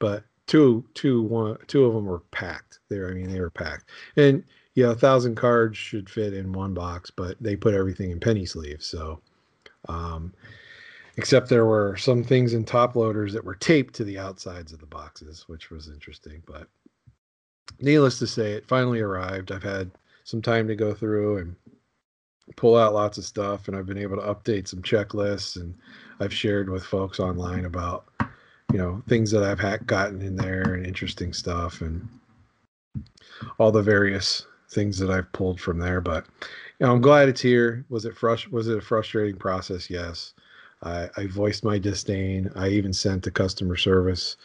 but 0.00 0.24
two, 0.48 0.84
two, 0.94 1.22
one, 1.22 1.56
two 1.68 1.84
of 1.84 1.94
them 1.94 2.06
were 2.06 2.20
packed. 2.32 2.80
There, 2.88 3.08
I 3.08 3.14
mean, 3.14 3.30
they 3.30 3.40
were 3.40 3.50
packed, 3.50 3.88
and 4.16 4.42
yeah, 4.74 4.90
a 4.90 4.94
thousand 4.94 5.36
cards 5.36 5.76
should 5.76 6.10
fit 6.10 6.34
in 6.34 6.52
one 6.52 6.74
box, 6.74 7.10
but 7.10 7.36
they 7.40 7.56
put 7.56 7.74
everything 7.74 8.10
in 8.10 8.20
penny 8.20 8.46
sleeves. 8.46 8.86
So, 8.86 9.20
um, 9.88 10.32
except 11.16 11.48
there 11.48 11.66
were 11.66 11.96
some 11.96 12.22
things 12.22 12.54
in 12.54 12.64
top 12.64 12.94
loaders 12.94 13.32
that 13.32 13.44
were 13.44 13.56
taped 13.56 13.94
to 13.94 14.04
the 14.04 14.18
outsides 14.18 14.72
of 14.72 14.78
the 14.78 14.86
boxes, 14.86 15.44
which 15.48 15.70
was 15.70 15.88
interesting. 15.88 16.42
But 16.46 16.68
needless 17.80 18.18
to 18.20 18.26
say, 18.26 18.52
it 18.52 18.68
finally 18.68 19.00
arrived. 19.00 19.50
I've 19.50 19.62
had 19.62 19.90
some 20.22 20.42
time 20.42 20.68
to 20.68 20.76
go 20.76 20.94
through 20.94 21.38
and 21.38 21.56
pull 22.56 22.76
out 22.76 22.94
lots 22.94 23.18
of 23.18 23.24
stuff 23.24 23.68
and 23.68 23.76
I've 23.76 23.86
been 23.86 23.98
able 23.98 24.16
to 24.16 24.22
update 24.22 24.68
some 24.68 24.82
checklists 24.82 25.56
and 25.56 25.74
I've 26.20 26.32
shared 26.32 26.70
with 26.70 26.84
folks 26.84 27.20
online 27.20 27.64
about 27.64 28.06
you 28.72 28.78
know 28.78 29.02
things 29.08 29.30
that 29.30 29.42
I've 29.42 29.60
had 29.60 29.86
gotten 29.86 30.20
in 30.22 30.36
there 30.36 30.74
and 30.74 30.86
interesting 30.86 31.32
stuff 31.32 31.80
and 31.80 32.06
all 33.58 33.72
the 33.72 33.82
various 33.82 34.46
things 34.70 34.98
that 34.98 35.10
I've 35.10 35.32
pulled 35.32 35.60
from 35.60 35.78
there 35.78 36.00
but 36.00 36.26
you 36.78 36.86
know 36.86 36.92
I'm 36.92 37.00
glad 37.00 37.28
it's 37.28 37.40
here. 37.40 37.84
Was 37.88 38.04
it 38.04 38.14
frust- 38.14 38.50
was 38.50 38.68
it 38.68 38.78
a 38.78 38.82
frustrating 38.82 39.36
process? 39.36 39.88
Yes. 39.88 40.34
I, 40.80 41.08
I 41.16 41.26
voiced 41.26 41.64
my 41.64 41.76
disdain. 41.76 42.52
I 42.54 42.68
even 42.68 42.92
sent 42.92 43.24
to 43.24 43.32
customer 43.32 43.76
service 43.76 44.36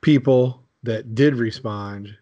people 0.00 0.62
that 0.82 1.14
did 1.14 1.34
respond 1.34 2.16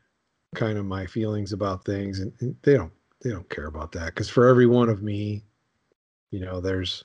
kind 0.54 0.78
of 0.78 0.86
my 0.86 1.04
feelings 1.06 1.52
about 1.52 1.84
things 1.84 2.20
and, 2.20 2.32
and 2.40 2.56
they 2.62 2.74
don't 2.74 2.92
they 3.22 3.30
don't 3.30 3.48
care 3.50 3.66
about 3.66 3.92
that 3.92 4.06
because 4.06 4.28
for 4.28 4.46
every 4.46 4.66
one 4.66 4.88
of 4.88 5.02
me, 5.02 5.42
you 6.30 6.40
know, 6.40 6.60
there's 6.60 7.04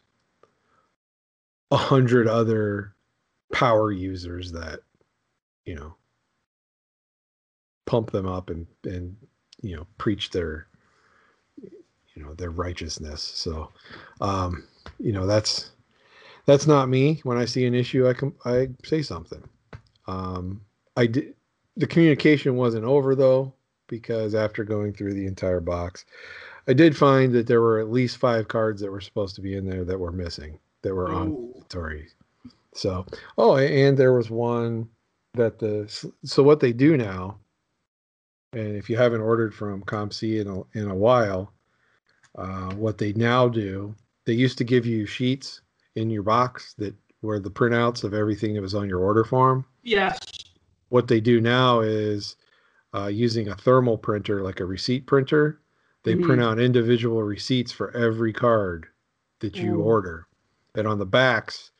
a 1.71 1.77
hundred 1.77 2.27
other 2.27 2.93
power 3.51 3.91
users 3.91 4.51
that, 4.51 4.79
you 5.65 5.75
know, 5.75 5.95
pump 7.85 8.11
them 8.11 8.27
up 8.27 8.49
and 8.49 8.67
and 8.85 9.15
you 9.61 9.75
know 9.75 9.85
preach 9.97 10.29
their 10.29 10.67
you 12.15 12.23
know 12.23 12.33
their 12.35 12.51
righteousness. 12.51 13.21
So, 13.21 13.69
um, 14.19 14.67
you 14.99 15.11
know 15.11 15.25
that's 15.25 15.71
that's 16.45 16.67
not 16.67 16.89
me. 16.89 17.19
When 17.23 17.37
I 17.37 17.45
see 17.45 17.65
an 17.65 17.75
issue, 17.75 18.07
I 18.07 18.13
can 18.13 18.33
I 18.45 18.69
say 18.83 19.01
something. 19.01 19.43
Um, 20.07 20.61
I 20.97 21.07
did. 21.07 21.35
The 21.77 21.87
communication 21.87 22.55
wasn't 22.57 22.85
over 22.85 23.15
though 23.15 23.53
because 23.87 24.35
after 24.35 24.63
going 24.63 24.93
through 24.93 25.13
the 25.13 25.25
entire 25.25 25.61
box, 25.61 26.05
I 26.67 26.73
did 26.73 26.95
find 26.97 27.33
that 27.33 27.47
there 27.47 27.61
were 27.61 27.79
at 27.79 27.91
least 27.91 28.17
five 28.17 28.47
cards 28.47 28.81
that 28.81 28.91
were 28.91 29.01
supposed 29.01 29.35
to 29.35 29.41
be 29.41 29.55
in 29.55 29.65
there 29.65 29.83
that 29.85 29.99
were 29.99 30.11
missing, 30.11 30.59
that 30.81 30.93
were 30.95 31.11
on 31.11 31.27
inventory. 31.27 32.07
So, 32.73 33.05
oh, 33.37 33.57
and 33.57 33.97
there 33.97 34.13
was 34.13 34.29
one 34.29 34.87
that 35.33 35.59
the 35.59 35.87
so 36.23 36.43
what 36.43 36.59
they 36.59 36.73
do 36.73 36.97
now, 36.97 37.37
and 38.53 38.75
if 38.75 38.89
you 38.89 38.97
haven't 38.97 39.21
ordered 39.21 39.53
from 39.53 39.83
COMC 39.83 40.41
in 40.41 40.47
a, 40.47 40.79
in 40.79 40.89
a 40.89 40.95
while, 40.95 41.53
uh, 42.37 42.73
what 42.75 42.97
they 42.97 43.13
now 43.13 43.47
do, 43.47 43.95
they 44.25 44.33
used 44.33 44.57
to 44.59 44.63
give 44.63 44.85
you 44.85 45.05
sheets 45.05 45.61
in 45.95 46.09
your 46.09 46.23
box 46.23 46.73
that 46.77 46.95
were 47.21 47.39
the 47.39 47.51
printouts 47.51 48.03
of 48.03 48.13
everything 48.13 48.53
that 48.53 48.61
was 48.61 48.75
on 48.75 48.89
your 48.89 48.99
order 48.99 49.23
form. 49.23 49.65
Yes. 49.83 50.19
What 50.89 51.07
they 51.07 51.21
do 51.21 51.39
now 51.39 51.81
is 51.81 52.35
uh, 52.93 53.07
using 53.07 53.47
a 53.47 53.55
thermal 53.55 53.97
printer, 53.97 54.41
like 54.41 54.59
a 54.59 54.65
receipt 54.65 55.05
printer. 55.05 55.61
They 56.03 56.15
mm-hmm. 56.15 56.25
print 56.25 56.41
out 56.41 56.59
individual 56.59 57.23
receipts 57.23 57.71
for 57.71 57.95
every 57.95 58.33
card 58.33 58.87
that 59.39 59.55
you 59.55 59.75
Ooh. 59.75 59.83
order. 59.83 60.27
And 60.75 60.87
on 60.87 60.99
the 60.99 61.05
backs, 61.05 61.70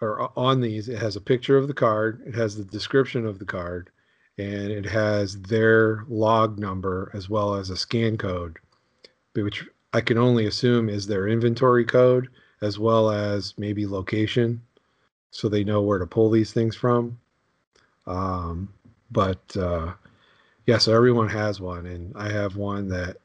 or 0.00 0.30
on 0.36 0.60
these, 0.60 0.88
it 0.88 0.98
has 0.98 1.16
a 1.16 1.20
picture 1.20 1.56
of 1.56 1.68
the 1.68 1.74
card, 1.74 2.22
it 2.26 2.34
has 2.34 2.56
the 2.56 2.64
description 2.64 3.26
of 3.26 3.38
the 3.38 3.44
card, 3.44 3.90
and 4.38 4.70
it 4.70 4.86
has 4.86 5.40
their 5.42 6.04
log 6.08 6.58
number 6.58 7.10
as 7.14 7.28
well 7.28 7.54
as 7.54 7.70
a 7.70 7.76
scan 7.76 8.16
code, 8.16 8.58
which 9.34 9.66
I 9.92 10.00
can 10.00 10.18
only 10.18 10.46
assume 10.46 10.88
is 10.88 11.06
their 11.06 11.28
inventory 11.28 11.84
code 11.84 12.28
as 12.62 12.78
well 12.78 13.10
as 13.10 13.54
maybe 13.58 13.86
location, 13.86 14.62
so 15.30 15.48
they 15.48 15.64
know 15.64 15.82
where 15.82 15.98
to 15.98 16.06
pull 16.06 16.30
these 16.30 16.52
things 16.52 16.76
from. 16.76 17.18
Um, 18.06 18.72
but 19.10 19.56
uh, 19.56 19.92
yeah, 20.66 20.78
so 20.78 20.94
everyone 20.94 21.28
has 21.28 21.60
one, 21.60 21.86
and 21.86 22.14
I 22.16 22.30
have 22.30 22.56
one 22.56 22.88
that 22.88 23.18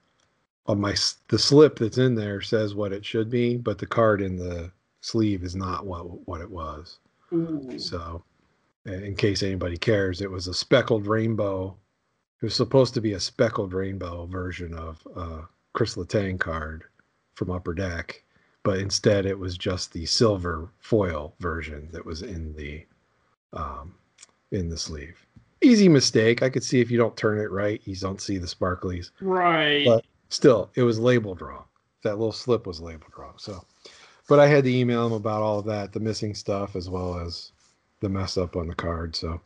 on 0.67 0.81
my 0.81 0.95
the 1.27 1.39
slip 1.39 1.79
that's 1.79 1.97
in 1.97 2.15
there 2.15 2.41
says 2.41 2.73
what 2.73 2.91
it 2.91 3.05
should 3.05 3.29
be, 3.29 3.57
but 3.57 3.77
the 3.77 3.85
card 3.85 4.21
in 4.21 4.35
the 4.35 4.71
sleeve 5.05 5.43
is 5.43 5.55
not 5.55 5.85
what 5.85 6.27
what 6.27 6.41
it 6.41 6.49
was. 6.49 6.99
Ooh. 7.31 7.77
So 7.77 8.23
in 8.85 9.15
case 9.15 9.43
anybody 9.43 9.77
cares, 9.77 10.21
it 10.21 10.31
was 10.31 10.47
a 10.47 10.53
speckled 10.53 11.07
rainbow. 11.07 11.75
It 12.41 12.45
was 12.45 12.55
supposed 12.55 12.93
to 12.95 13.01
be 13.01 13.13
a 13.13 13.19
speckled 13.19 13.73
rainbow 13.73 14.25
version 14.25 14.73
of 14.73 15.07
uh, 15.15 15.41
Chris 15.73 15.95
Letang 15.95 16.39
card 16.39 16.83
from 17.35 17.51
Upper 17.51 17.73
Deck, 17.73 18.23
but 18.63 18.79
instead 18.79 19.25
it 19.25 19.37
was 19.37 19.57
just 19.57 19.93
the 19.93 20.05
silver 20.05 20.69
foil 20.79 21.35
version 21.39 21.87
that 21.91 22.05
was 22.05 22.21
in 22.23 22.55
the 22.55 22.85
um, 23.53 23.95
in 24.51 24.69
the 24.69 24.77
sleeve. 24.77 25.17
Easy 25.61 25.87
mistake. 25.87 26.41
I 26.43 26.49
could 26.49 26.63
see 26.63 26.81
if 26.81 26.91
you 26.91 26.97
don't 26.97 27.15
turn 27.15 27.39
it 27.39 27.51
right, 27.51 27.81
you 27.85 27.95
don't 27.95 28.21
see 28.21 28.37
the 28.37 28.47
sparklies. 28.47 29.11
Right. 29.21 29.85
But 29.85 30.05
still, 30.29 30.71
it 30.75 30.83
was 30.83 30.99
labeled 30.99 31.41
wrong. 31.41 31.65
That 32.03 32.17
little 32.17 32.31
slip 32.31 32.67
was 32.67 32.81
labeled 32.81 33.13
wrong. 33.17 33.33
So, 33.37 33.65
but 34.27 34.39
I 34.39 34.47
had 34.47 34.63
to 34.63 34.75
email 34.75 35.03
them 35.03 35.13
about 35.13 35.41
all 35.41 35.59
of 35.59 35.65
that, 35.65 35.93
the 35.93 35.99
missing 35.99 36.33
stuff, 36.33 36.75
as 36.75 36.89
well 36.89 37.19
as 37.19 37.51
the 37.99 38.09
mess 38.09 38.37
up 38.37 38.55
on 38.55 38.67
the 38.67 38.75
card. 38.75 39.15
So 39.15 39.41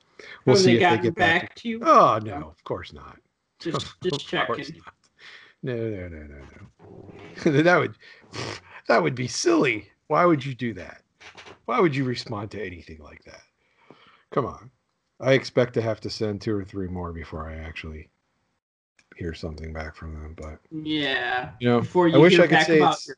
we'll 0.46 0.56
Have 0.56 0.64
see 0.64 0.78
they 0.78 0.84
if 0.84 0.90
they 0.92 1.04
get 1.04 1.16
back, 1.16 1.42
back. 1.42 1.56
to 1.56 1.70
you? 1.70 1.80
Oh 1.84 2.20
no, 2.24 2.36
of 2.50 2.64
course 2.64 2.94
not. 2.94 3.18
just 3.60 4.02
just 4.02 4.28
checking. 4.28 4.82
No, 5.62 5.76
no, 5.76 6.08
no, 6.08 6.18
no, 6.18 6.38
no. 7.46 7.62
that 7.62 7.78
would 7.78 7.96
that 8.88 9.04
would 9.04 9.16
be 9.16 9.28
silly. 9.28 9.90
Why 10.08 10.26
would 10.26 10.44
you 10.44 10.56
do 10.56 10.74
that? 10.74 11.02
Why 11.66 11.80
would 11.80 11.96
you 11.96 12.04
respond 12.04 12.52
to 12.52 12.66
anything 12.66 13.00
like 13.00 13.24
that? 13.26 13.42
Come 14.32 14.46
on. 14.46 14.72
I 15.20 15.34
expect 15.34 15.74
to 15.74 15.82
have 15.82 16.00
to 16.02 16.10
send 16.10 16.42
two 16.42 16.56
or 16.56 16.64
three 16.64 16.88
more 16.88 17.12
before 17.12 17.50
I 17.50 17.58
actually 17.58 18.10
hear 19.18 19.34
something 19.34 19.74
back 19.74 19.96
from 19.96 20.14
them. 20.14 20.34
But 20.38 20.60
Yeah. 20.72 21.52
you 21.60 21.68
know, 21.68 21.82
Before 21.82 22.08
you 22.08 22.16
I 22.16 22.20
wish 22.20 22.40
I 22.40 22.44
could 22.44 22.52
back 22.52 22.68
say 22.68 22.78
about 22.78 22.94
it's 22.94 23.08
your 23.08 23.18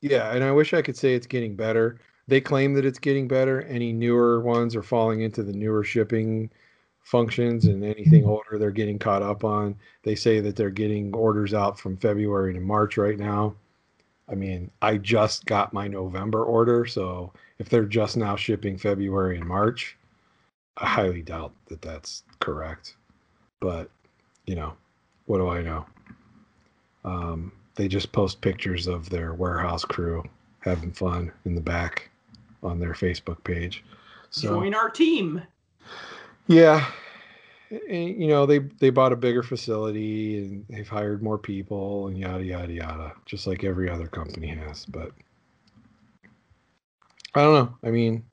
yeah, 0.00 0.32
and 0.34 0.44
I 0.44 0.52
wish 0.52 0.74
I 0.74 0.82
could 0.82 0.96
say 0.96 1.14
it's 1.14 1.26
getting 1.26 1.56
better. 1.56 1.98
They 2.26 2.40
claim 2.40 2.74
that 2.74 2.84
it's 2.84 2.98
getting 2.98 3.26
better. 3.26 3.62
Any 3.62 3.92
newer 3.92 4.40
ones 4.40 4.76
are 4.76 4.82
falling 4.82 5.22
into 5.22 5.42
the 5.42 5.52
newer 5.52 5.82
shipping 5.82 6.50
functions, 7.02 7.64
and 7.64 7.82
anything 7.82 8.24
older 8.24 8.58
they're 8.58 8.70
getting 8.70 8.98
caught 8.98 9.22
up 9.22 9.44
on. 9.44 9.74
They 10.02 10.14
say 10.14 10.40
that 10.40 10.56
they're 10.56 10.70
getting 10.70 11.14
orders 11.14 11.54
out 11.54 11.78
from 11.78 11.96
February 11.96 12.52
to 12.52 12.60
March 12.60 12.98
right 12.98 13.18
now. 13.18 13.54
I 14.30 14.34
mean, 14.34 14.70
I 14.82 14.98
just 14.98 15.46
got 15.46 15.72
my 15.72 15.88
November 15.88 16.44
order, 16.44 16.84
so 16.84 17.32
if 17.58 17.70
they're 17.70 17.86
just 17.86 18.18
now 18.18 18.36
shipping 18.36 18.76
February 18.76 19.38
and 19.38 19.46
March, 19.46 19.96
I 20.76 20.86
highly 20.86 21.22
doubt 21.22 21.52
that 21.68 21.80
that's 21.80 22.24
correct. 22.40 22.96
But, 23.60 23.90
you 24.44 24.54
know, 24.54 24.74
what 25.24 25.38
do 25.38 25.48
I 25.48 25.62
know? 25.62 25.86
Um, 27.04 27.52
they 27.78 27.88
just 27.88 28.10
post 28.10 28.40
pictures 28.40 28.88
of 28.88 29.08
their 29.08 29.32
warehouse 29.32 29.84
crew 29.84 30.24
having 30.58 30.90
fun 30.90 31.32
in 31.44 31.54
the 31.54 31.60
back 31.60 32.10
on 32.62 32.80
their 32.80 32.92
Facebook 32.92 33.42
page. 33.44 33.84
So 34.30 34.48
join 34.48 34.74
our 34.74 34.90
team. 34.90 35.40
yeah, 36.48 36.90
and, 37.70 38.20
you 38.20 38.26
know 38.26 38.46
they 38.46 38.58
they 38.58 38.90
bought 38.90 39.12
a 39.12 39.16
bigger 39.16 39.44
facility 39.44 40.38
and 40.38 40.66
they've 40.68 40.88
hired 40.88 41.22
more 41.22 41.38
people 41.38 42.08
and 42.08 42.18
yada 42.18 42.44
yada 42.44 42.72
yada, 42.72 43.12
just 43.24 43.46
like 43.46 43.62
every 43.62 43.88
other 43.88 44.08
company 44.08 44.48
has. 44.48 44.84
But 44.84 45.12
I 47.34 47.42
don't 47.42 47.54
know. 47.54 47.78
I 47.84 47.92
mean, 47.92 48.24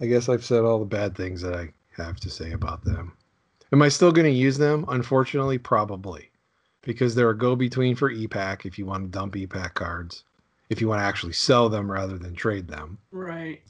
I 0.00 0.06
guess 0.06 0.30
I've 0.30 0.44
said 0.44 0.64
all 0.64 0.78
the 0.78 0.86
bad 0.86 1.14
things 1.14 1.42
that 1.42 1.54
I 1.54 1.68
have 2.02 2.16
to 2.20 2.30
say 2.30 2.52
about 2.52 2.82
them. 2.82 3.12
Am 3.72 3.82
I 3.82 3.90
still 3.90 4.10
going 4.10 4.24
to 4.24 4.32
use 4.32 4.56
them? 4.56 4.86
Unfortunately, 4.88 5.58
probably, 5.58 6.30
because 6.82 7.14
they're 7.14 7.30
a 7.30 7.36
go-between 7.38 7.94
for 7.96 8.10
EPAC 8.12 8.64
if 8.66 8.78
you 8.78 8.86
want 8.86 9.04
to 9.04 9.10
dump 9.18 9.34
EPAC 9.34 9.74
cards, 9.74 10.24
if 10.70 10.80
you 10.80 10.88
want 10.88 11.00
to 11.00 11.04
actually 11.04 11.32
sell 11.32 11.68
them 11.68 11.90
rather 11.90 12.18
than 12.18 12.34
trade 12.34 12.68
them 12.68 12.98
Right. 13.10 13.62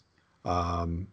um, 0.45 1.07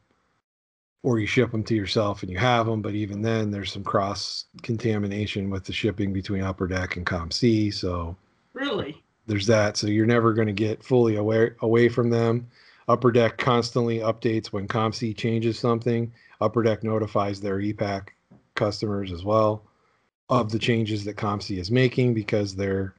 or 1.03 1.19
you 1.19 1.27
ship 1.27 1.51
them 1.51 1.63
to 1.63 1.75
yourself 1.75 2.23
and 2.23 2.31
you 2.31 2.37
have 2.37 2.65
them. 2.65 2.81
But 2.81 2.95
even 2.95 3.21
then, 3.21 3.51
there's 3.51 3.71
some 3.71 3.83
cross 3.83 4.45
contamination 4.63 5.49
with 5.49 5.63
the 5.65 5.73
shipping 5.73 6.11
between 6.11 6.41
Upper 6.41 6.67
Deck 6.67 6.95
and 6.97 7.05
ComC. 7.05 7.73
So 7.73 8.15
Really. 8.53 9.03
there's 9.27 9.45
that. 9.47 9.77
So 9.77 9.87
you're 9.87 10.05
never 10.07 10.33
going 10.33 10.47
to 10.47 10.53
get 10.53 10.83
fully 10.83 11.15
away 11.17 11.51
away 11.61 11.89
from 11.89 12.09
them. 12.09 12.47
Upper 12.87 13.11
Deck 13.11 13.37
constantly 13.37 13.99
updates 13.99 14.47
when 14.47 14.67
ComC 14.67 15.15
changes 15.15 15.57
something. 15.59 16.11
Upper 16.41 16.61
Deck 16.63 16.83
notifies 16.83 17.39
their 17.39 17.57
EPAC 17.59 18.09
customers 18.55 19.11
as 19.11 19.23
well 19.23 19.63
of 20.29 20.51
the 20.51 20.59
changes 20.59 21.03
that 21.05 21.15
ComC 21.17 21.57
is 21.57 21.69
making 21.71 22.13
because 22.13 22.55
they're 22.55 22.95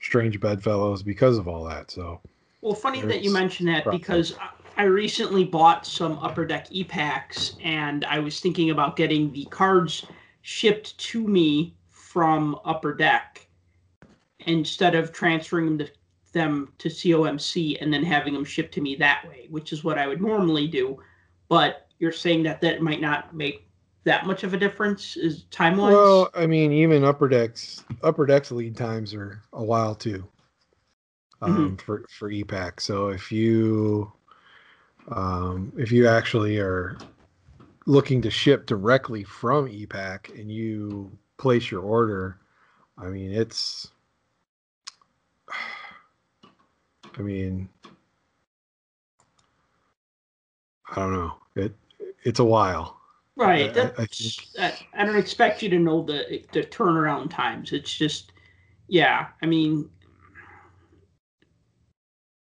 strange 0.00 0.38
bedfellows 0.40 1.02
because 1.02 1.38
of 1.38 1.48
all 1.48 1.64
that. 1.64 1.90
So 1.90 2.20
Well, 2.60 2.74
funny 2.74 3.00
that 3.02 3.22
you 3.22 3.30
There's 3.30 3.32
mention 3.32 3.66
that 3.66 3.86
rough. 3.86 3.92
because 3.98 4.34
I- 4.76 4.84
recently 4.84 5.44
bought 5.44 5.86
some 5.86 6.18
Upper 6.20 6.46
Deck 6.46 6.66
E-Packs 6.70 7.56
and 7.62 8.04
I 8.06 8.18
was 8.18 8.40
thinking 8.40 8.70
about 8.70 8.96
getting 8.96 9.30
the 9.32 9.44
cards 9.46 10.06
shipped 10.42 10.96
to 10.98 11.26
me 11.26 11.74
from 11.90 12.58
Upper 12.64 12.94
Deck 12.94 13.46
instead 14.46 14.94
of 14.94 15.12
transferring 15.12 15.76
them 15.76 15.86
to, 15.86 15.92
them 16.32 16.72
to 16.78 16.88
COMC 16.88 17.76
and 17.82 17.92
then 17.92 18.02
having 18.02 18.32
them 18.32 18.44
shipped 18.44 18.72
to 18.74 18.80
me 18.80 18.94
that 18.96 19.26
way, 19.28 19.48
which 19.50 19.72
is 19.72 19.84
what 19.84 19.98
I 19.98 20.06
would 20.06 20.22
normally 20.22 20.66
do. 20.66 20.98
But 21.48 21.88
you're 21.98 22.12
saying 22.12 22.42
that 22.44 22.60
that 22.62 22.80
might 22.80 23.00
not 23.02 23.34
make 23.34 23.66
that 24.04 24.26
much 24.26 24.44
of 24.44 24.54
a 24.54 24.56
difference 24.56 25.16
is 25.16 25.44
time 25.50 25.76
wise? 25.76 25.92
Well, 25.92 26.30
I 26.34 26.46
mean, 26.46 26.72
even 26.72 27.04
upper 27.04 27.28
decks, 27.28 27.84
upper 28.02 28.26
decks 28.26 28.50
lead 28.50 28.76
times 28.76 29.14
are 29.14 29.42
a 29.52 29.62
while 29.62 29.94
too. 29.94 30.26
Um, 31.42 31.78
for 31.78 32.04
for 32.10 32.30
EPAC. 32.30 32.80
So 32.80 33.08
if 33.08 33.32
you 33.32 34.12
um, 35.10 35.72
if 35.78 35.90
you 35.90 36.06
actually 36.06 36.58
are 36.58 36.98
looking 37.86 38.20
to 38.22 38.30
ship 38.30 38.66
directly 38.66 39.24
from 39.24 39.66
EPAC 39.66 40.38
and 40.38 40.52
you 40.52 41.10
place 41.38 41.70
your 41.70 41.80
order, 41.82 42.38
I 42.98 43.06
mean 43.06 43.32
it's 43.32 43.90
I 47.18 47.22
mean 47.22 47.70
I 50.90 50.96
don't 50.96 51.12
know. 51.12 51.36
It 51.54 51.74
it's 52.22 52.40
a 52.40 52.44
while. 52.44 52.99
Right. 53.40 53.74
I- 53.76 53.82
I- 54.58 54.78
I 54.94 55.04
don't 55.06 55.16
expect 55.16 55.62
you 55.62 55.68
to 55.70 55.78
know 55.78 56.02
the 56.02 56.44
the 56.52 56.62
turnaround 56.62 57.30
times. 57.30 57.72
It's 57.72 57.92
just, 57.96 58.32
yeah. 58.88 59.28
I 59.42 59.46
mean, 59.46 59.88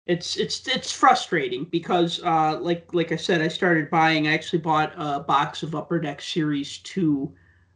it's 0.07 0.37
it's 0.37 0.67
it's 0.67 0.91
frustrating 0.91 1.65
because, 1.65 2.21
uh, 2.23 2.59
like 2.61 2.93
like 2.93 3.11
I 3.11 3.15
said, 3.15 3.41
I 3.41 3.47
started 3.47 3.89
buying. 3.89 4.27
I 4.27 4.33
actually 4.33 4.59
bought 4.59 4.93
a 4.97 5.19
box 5.19 5.63
of 5.63 5.75
Upper 5.75 5.99
Deck 5.99 6.21
Series 6.21 6.77
Two 6.79 7.33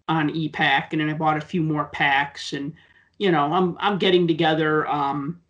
on 0.08 0.30
EPAC, 0.30 0.90
and 0.92 1.02
then 1.02 1.10
I 1.10 1.14
bought 1.14 1.38
a 1.38 1.42
few 1.42 1.62
more 1.64 1.86
packs. 1.86 2.54
And 2.54 2.74
you 3.18 3.32
know, 3.32 3.52
I'm 3.52 3.76
I'm 3.80 3.98
getting 3.98 4.28
together. 4.28 4.88
Um, 4.88 5.42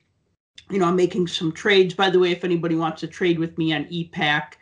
you 0.71 0.79
know, 0.79 0.85
I'm 0.85 0.95
making 0.95 1.27
some 1.27 1.51
trades. 1.51 1.93
By 1.93 2.09
the 2.09 2.19
way, 2.19 2.31
if 2.31 2.43
anybody 2.43 2.75
wants 2.75 3.01
to 3.01 3.07
trade 3.07 3.39
with 3.39 3.57
me 3.57 3.73
on 3.73 3.85
EPAC, 3.85 4.53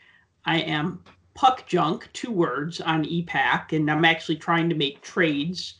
I 0.46 0.60
am 0.62 1.04
puck 1.38 1.68
junk, 1.68 2.10
two 2.14 2.32
words 2.32 2.82
on 2.82 3.06
EPAC, 3.06 3.72
and 3.74 3.90
I'm 3.90 4.04
actually 4.04 4.38
trying 4.38 4.68
to 4.70 4.76
make 4.76 5.02
trades 5.02 5.76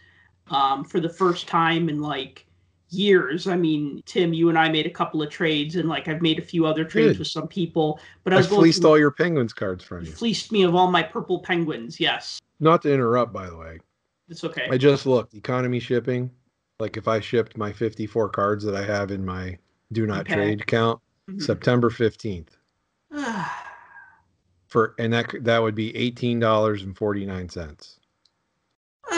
um, 0.52 0.86
for 0.86 1.00
the 1.00 1.10
first 1.10 1.48
time 1.48 1.90
in 1.90 2.00
like 2.00 2.46
years. 2.90 3.48
I 3.48 3.58
mean, 3.58 4.02
Tim, 4.06 4.34
you 4.34 4.50
and 4.50 4.58
I 4.58 4.70
made 4.70 4.86
a 4.86 4.92
couple 4.92 5.22
of 5.22 5.30
trades, 5.32 5.76
and 5.76 5.90
like 5.90 6.08
I've 6.08 6.22
made 6.22 6.38
a 6.38 6.44
few 6.44 6.68
other 6.68 6.86
trades 6.86 7.14
Good. 7.14 7.20
with 7.20 7.28
some 7.28 7.48
people. 7.48 8.00
But 8.24 8.34
I 8.34 8.38
I 8.38 8.42
fleeced 8.44 8.82
through, 8.84 8.92
all 8.92 9.00
your 9.00 9.12
penguins 9.12 9.52
cards 9.52 9.84
from 9.84 10.06
you 10.06 10.12
fleeced 10.12 10.52
me 10.52 10.62
of 10.62 10.76
all 10.76 10.92
my 10.92 11.02
purple 11.02 11.40
penguins. 11.40 12.00
Yes, 12.00 12.40
Not 12.60 12.84
to 12.84 12.94
interrupt, 12.94 13.34
by 13.34 13.50
the 13.50 13.58
way. 13.58 13.80
it's 14.30 14.44
okay. 14.44 14.68
I 14.70 14.78
just 14.78 15.08
looked 15.08 15.34
economy 15.34 15.80
shipping. 15.80 16.30
Like 16.80 16.98
if 16.98 17.08
I 17.08 17.20
shipped 17.20 17.58
my 17.58 17.74
54 17.74 18.30
cards 18.30 18.64
that 18.64 18.76
I 18.76 18.84
have 18.84 19.10
in 19.10 19.26
my 19.26 19.58
do 19.92 20.06
not 20.06 20.22
Okay. 20.22 20.36
trade 20.36 20.62
account, 20.62 21.02
Mhm. 21.28 21.42
September 21.42 21.90
15th 21.90 22.58
for 24.68 24.94
and 25.00 25.12
that 25.14 25.34
that 25.44 25.62
would 25.62 25.76
be 25.76 25.92
$18.49 25.94 27.98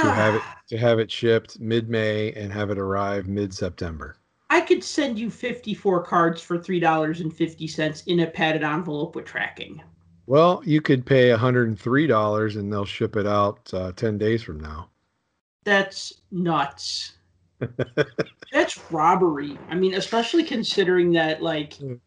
to 0.01 0.11
have 0.11 0.35
it 0.35 0.41
to 0.69 0.77
have 0.77 0.99
it 0.99 1.11
shipped 1.11 1.59
mid-May 1.59 2.31
and 2.33 2.53
have 2.53 2.69
it 2.69 2.77
arrive 2.77 3.27
mid-September. 3.27 4.15
I 4.49 4.61
could 4.61 4.83
send 4.83 5.19
you 5.19 5.29
54 5.29 6.03
cards 6.03 6.41
for 6.41 6.57
three 6.57 6.79
dollars 6.79 7.21
and 7.21 7.33
fifty 7.33 7.67
cents 7.67 8.03
in 8.03 8.21
a 8.21 8.27
padded 8.27 8.63
envelope 8.63 9.15
with 9.15 9.25
tracking. 9.25 9.81
Well, 10.27 10.61
you 10.63 10.79
could 10.81 11.05
pay 11.05 11.29
$103 11.29 12.55
and 12.55 12.71
they'll 12.71 12.85
ship 12.85 13.15
it 13.15 13.25
out 13.25 13.73
uh, 13.73 13.91
10 13.93 14.19
days 14.19 14.43
from 14.43 14.59
now. 14.59 14.89
That's 15.65 16.21
nuts. 16.31 17.13
That's 18.51 18.83
robbery. 18.91 19.63
I 19.69 19.75
mean, 19.75 19.95
especially 19.95 20.43
considering 20.43 21.11
that 21.13 21.41
like 21.41 21.73
Mm. 21.79 21.99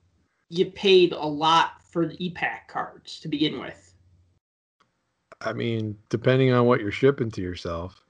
you 0.50 0.66
paid 0.66 1.12
a 1.12 1.26
lot 1.26 1.81
for 1.92 2.06
the 2.06 2.16
EPAC 2.16 2.66
cards 2.68 3.20
to 3.20 3.28
begin 3.28 3.60
with. 3.60 3.94
I 5.42 5.52
mean, 5.52 5.98
depending 6.08 6.52
on 6.52 6.66
what 6.66 6.80
you're 6.80 6.90
shipping 6.90 7.30
to 7.32 7.40
yourself, 7.42 8.02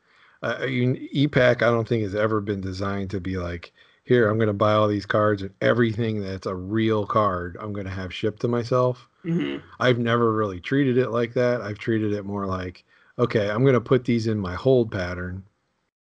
uh, 0.42 0.59
EPAC, 0.61 1.62
I 1.62 1.71
don't 1.71 1.87
think 1.88 2.03
has 2.03 2.14
ever 2.14 2.40
been 2.40 2.61
designed 2.61 3.11
to 3.11 3.21
be 3.21 3.38
like, 3.38 3.73
here, 4.05 4.29
I'm 4.29 4.38
going 4.38 4.49
to 4.49 4.53
buy 4.53 4.73
all 4.75 4.88
these 4.88 5.07
cards 5.07 5.42
and 5.42 5.53
everything 5.61 6.21
that's 6.21 6.47
a 6.47 6.55
real 6.55 7.07
card, 7.07 7.57
I'm 7.61 7.73
going 7.73 7.87
to 7.87 7.92
have 7.92 8.14
shipped 8.14 8.40
to 8.42 8.49
myself. 8.49 9.09
hmm 9.25 9.57
I've 9.81 9.99
never 9.99 10.33
really 10.33 10.61
treated 10.61 10.99
it 10.99 11.11
like 11.11 11.35
that. 11.35 11.61
I've 11.61 11.79
treated 11.79 12.12
it 12.12 12.25
more 12.25 12.47
like, 12.47 12.85
okay, 13.18 13.51
I'm 13.51 13.62
going 13.62 13.75
to 13.75 13.81
put 13.81 14.05
these 14.05 14.27
in 14.29 14.38
my 14.38 14.55
hold 14.55 14.92
pattern 14.92 15.45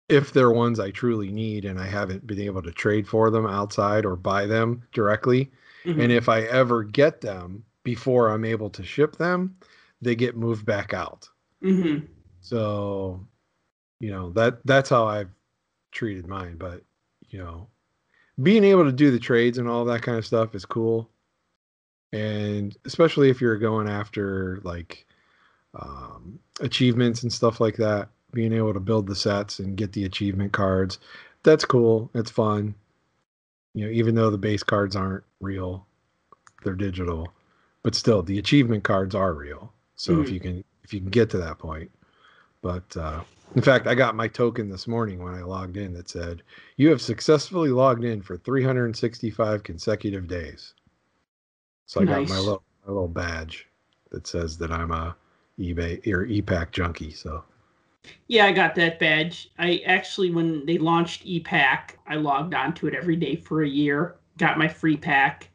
if 0.08 0.32
they're 0.32 0.50
ones 0.52 0.80
I 0.80 0.90
truly 0.90 1.30
need 1.32 1.64
and 1.64 1.78
I 1.80 1.86
haven't 1.86 2.26
been 2.26 2.40
able 2.40 2.62
to 2.62 2.72
trade 2.72 3.08
for 3.08 3.30
them 3.30 3.46
outside 3.46 4.04
or 4.06 4.16
buy 4.16 4.46
them 4.46 4.82
directly. 4.92 5.50
Hmm 5.86 6.00
And 6.00 6.12
if 6.12 6.28
I 6.28 6.42
ever 6.42 6.84
get 6.84 7.20
them 7.20 7.64
before 7.84 8.30
I'm 8.30 8.44
able 8.44 8.70
to 8.70 8.84
ship 8.84 9.16
them, 9.16 9.56
they 10.02 10.14
get 10.14 10.36
moved 10.36 10.66
back 10.66 10.94
out. 10.94 11.28
hmm 11.62 11.98
So, 12.40 13.26
you 14.00 14.10
know, 14.10 14.30
that 14.32 14.64
that's 14.66 14.90
how 14.90 15.06
I've 15.06 15.30
treated 15.92 16.26
mine, 16.26 16.56
but 16.58 16.82
you 17.28 17.38
know, 17.38 17.68
being 18.42 18.64
able 18.64 18.84
to 18.84 18.92
do 18.92 19.10
the 19.10 19.18
trades 19.20 19.58
and 19.58 19.68
all 19.68 19.84
that 19.86 20.02
kind 20.02 20.18
of 20.18 20.26
stuff 20.26 20.54
is 20.54 20.66
cool. 20.66 21.10
And 22.12 22.76
especially 22.84 23.30
if 23.30 23.40
you're 23.40 23.58
going 23.58 23.88
after 23.88 24.60
like 24.62 25.06
um, 25.74 26.40
achievements 26.60 27.24
and 27.24 27.32
stuff 27.32 27.60
like 27.60 27.76
that, 27.76 28.10
being 28.32 28.52
able 28.52 28.74
to 28.74 28.80
build 28.80 29.08
the 29.08 29.16
sets 29.16 29.60
and 29.60 29.76
get 29.76 29.92
the 29.92 30.04
achievement 30.04 30.52
cards, 30.52 30.98
that's 31.44 31.64
cool. 31.66 32.10
It's 32.14 32.30
fun. 32.30 32.74
You 33.76 33.86
know, 33.86 33.92
even 33.92 34.16
though 34.16 34.30
the 34.30 34.38
base 34.38 34.64
cards 34.64 34.96
aren't 34.96 35.24
real, 35.40 35.86
they're 36.64 36.74
digital, 36.74 37.32
but 37.84 37.94
still 37.94 38.22
the 38.22 38.38
achievement 38.38 38.84
cards 38.84 39.14
are 39.14 39.34
real. 39.34 39.72
So 39.96 40.20
if 40.22 40.28
Mhm. 40.28 40.32
you 40.32 40.40
can 40.40 40.64
if 40.84 40.94
you 40.94 41.00
can 41.00 41.10
get 41.10 41.30
to 41.30 41.38
that 41.38 41.58
point. 41.60 41.92
But 42.62 42.96
uh, 42.96 43.24
in 43.56 43.62
fact, 43.62 43.86
I 43.88 43.94
got 43.96 44.16
my 44.16 44.28
token 44.28 44.70
this 44.70 44.88
morning 44.88 45.22
when 45.22 45.34
I 45.34 45.42
logged 45.42 45.76
in 45.78 45.94
that 45.94 46.08
said, 46.10 46.42
"You 46.76 46.90
have 46.90 47.02
successfully 47.02 47.70
logged 47.70 48.04
in 48.04 48.22
for 48.22 48.38
365 48.38 49.62
consecutive 49.64 50.28
days." 50.28 50.74
So 51.86 52.00
I 52.00 52.06
got 52.06 52.26
my 52.26 52.38
little 52.38 52.64
my 52.86 52.92
little 52.92 53.08
badge 53.08 53.68
that 54.10 54.26
says 54.26 54.58
that 54.58 54.72
I'm 54.72 54.92
a 54.92 55.16
eBay 55.58 56.06
or 56.08 56.26
ePack 56.26 56.72
junkie. 56.72 57.12
So 57.12 57.44
Yeah, 58.28 58.46
I 58.46 58.52
got 58.52 58.74
that 58.76 58.98
badge. 58.98 59.50
I 59.58 59.82
actually, 59.86 60.30
when 60.30 60.66
they 60.66 60.78
launched 60.78 61.26
ePack, 61.26 61.92
I 62.06 62.16
logged 62.16 62.54
onto 62.54 62.86
it 62.86 62.94
every 62.94 63.16
day 63.16 63.36
for 63.36 63.62
a 63.62 63.68
year, 63.68 64.16
got 64.38 64.58
my 64.58 64.68
free 64.68 64.96
pack, 64.96 65.48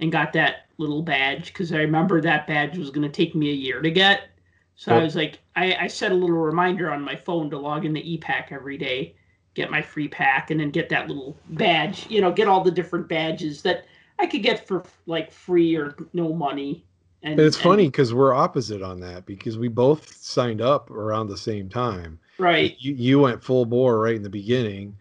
and 0.00 0.12
got 0.12 0.32
that 0.34 0.66
little 0.78 1.02
badge 1.02 1.46
because 1.46 1.72
I 1.72 1.78
remember 1.78 2.20
that 2.20 2.46
badge 2.46 2.76
was 2.76 2.90
going 2.90 3.06
to 3.06 3.12
take 3.12 3.34
me 3.34 3.50
a 3.50 3.54
year 3.54 3.80
to 3.80 3.90
get. 3.90 4.28
So 4.74 4.94
I 4.94 5.02
was 5.02 5.16
like, 5.16 5.38
I, 5.56 5.74
I 5.74 5.86
set 5.86 6.12
a 6.12 6.14
little 6.14 6.36
reminder 6.36 6.90
on 6.90 7.00
my 7.00 7.16
phone 7.16 7.48
to 7.50 7.58
log 7.58 7.86
into 7.86 8.00
ePack 8.00 8.52
every 8.52 8.76
day, 8.76 9.16
get 9.54 9.70
my 9.70 9.80
free 9.80 10.06
pack, 10.06 10.50
and 10.50 10.60
then 10.60 10.70
get 10.70 10.90
that 10.90 11.08
little 11.08 11.34
badge. 11.48 12.06
You 12.10 12.20
know, 12.20 12.30
get 12.30 12.46
all 12.46 12.62
the 12.62 12.70
different 12.70 13.08
badges 13.08 13.62
that 13.62 13.86
I 14.18 14.26
could 14.26 14.42
get 14.42 14.66
for 14.66 14.84
like 15.06 15.32
free 15.32 15.74
or 15.76 15.96
no 16.12 16.34
money. 16.34 16.84
And 17.26 17.40
And 17.40 17.46
it's 17.46 17.56
and- 17.56 17.64
funny 17.64 17.86
because 17.86 18.14
we're 18.14 18.32
opposite 18.32 18.82
on 18.82 19.00
that 19.00 19.26
because 19.26 19.58
we 19.58 19.66
both 19.68 20.16
signed 20.16 20.60
up 20.62 20.90
around 20.92 21.26
the 21.28 21.36
same 21.36 21.68
time. 21.68 22.18
right? 22.38 22.76
You 22.78 22.94
you 22.94 23.18
went 23.18 23.42
full 23.42 23.64
bore 23.66 23.98
right 23.98 24.14
in 24.14 24.22
the 24.22 24.28
beginning, 24.30 24.96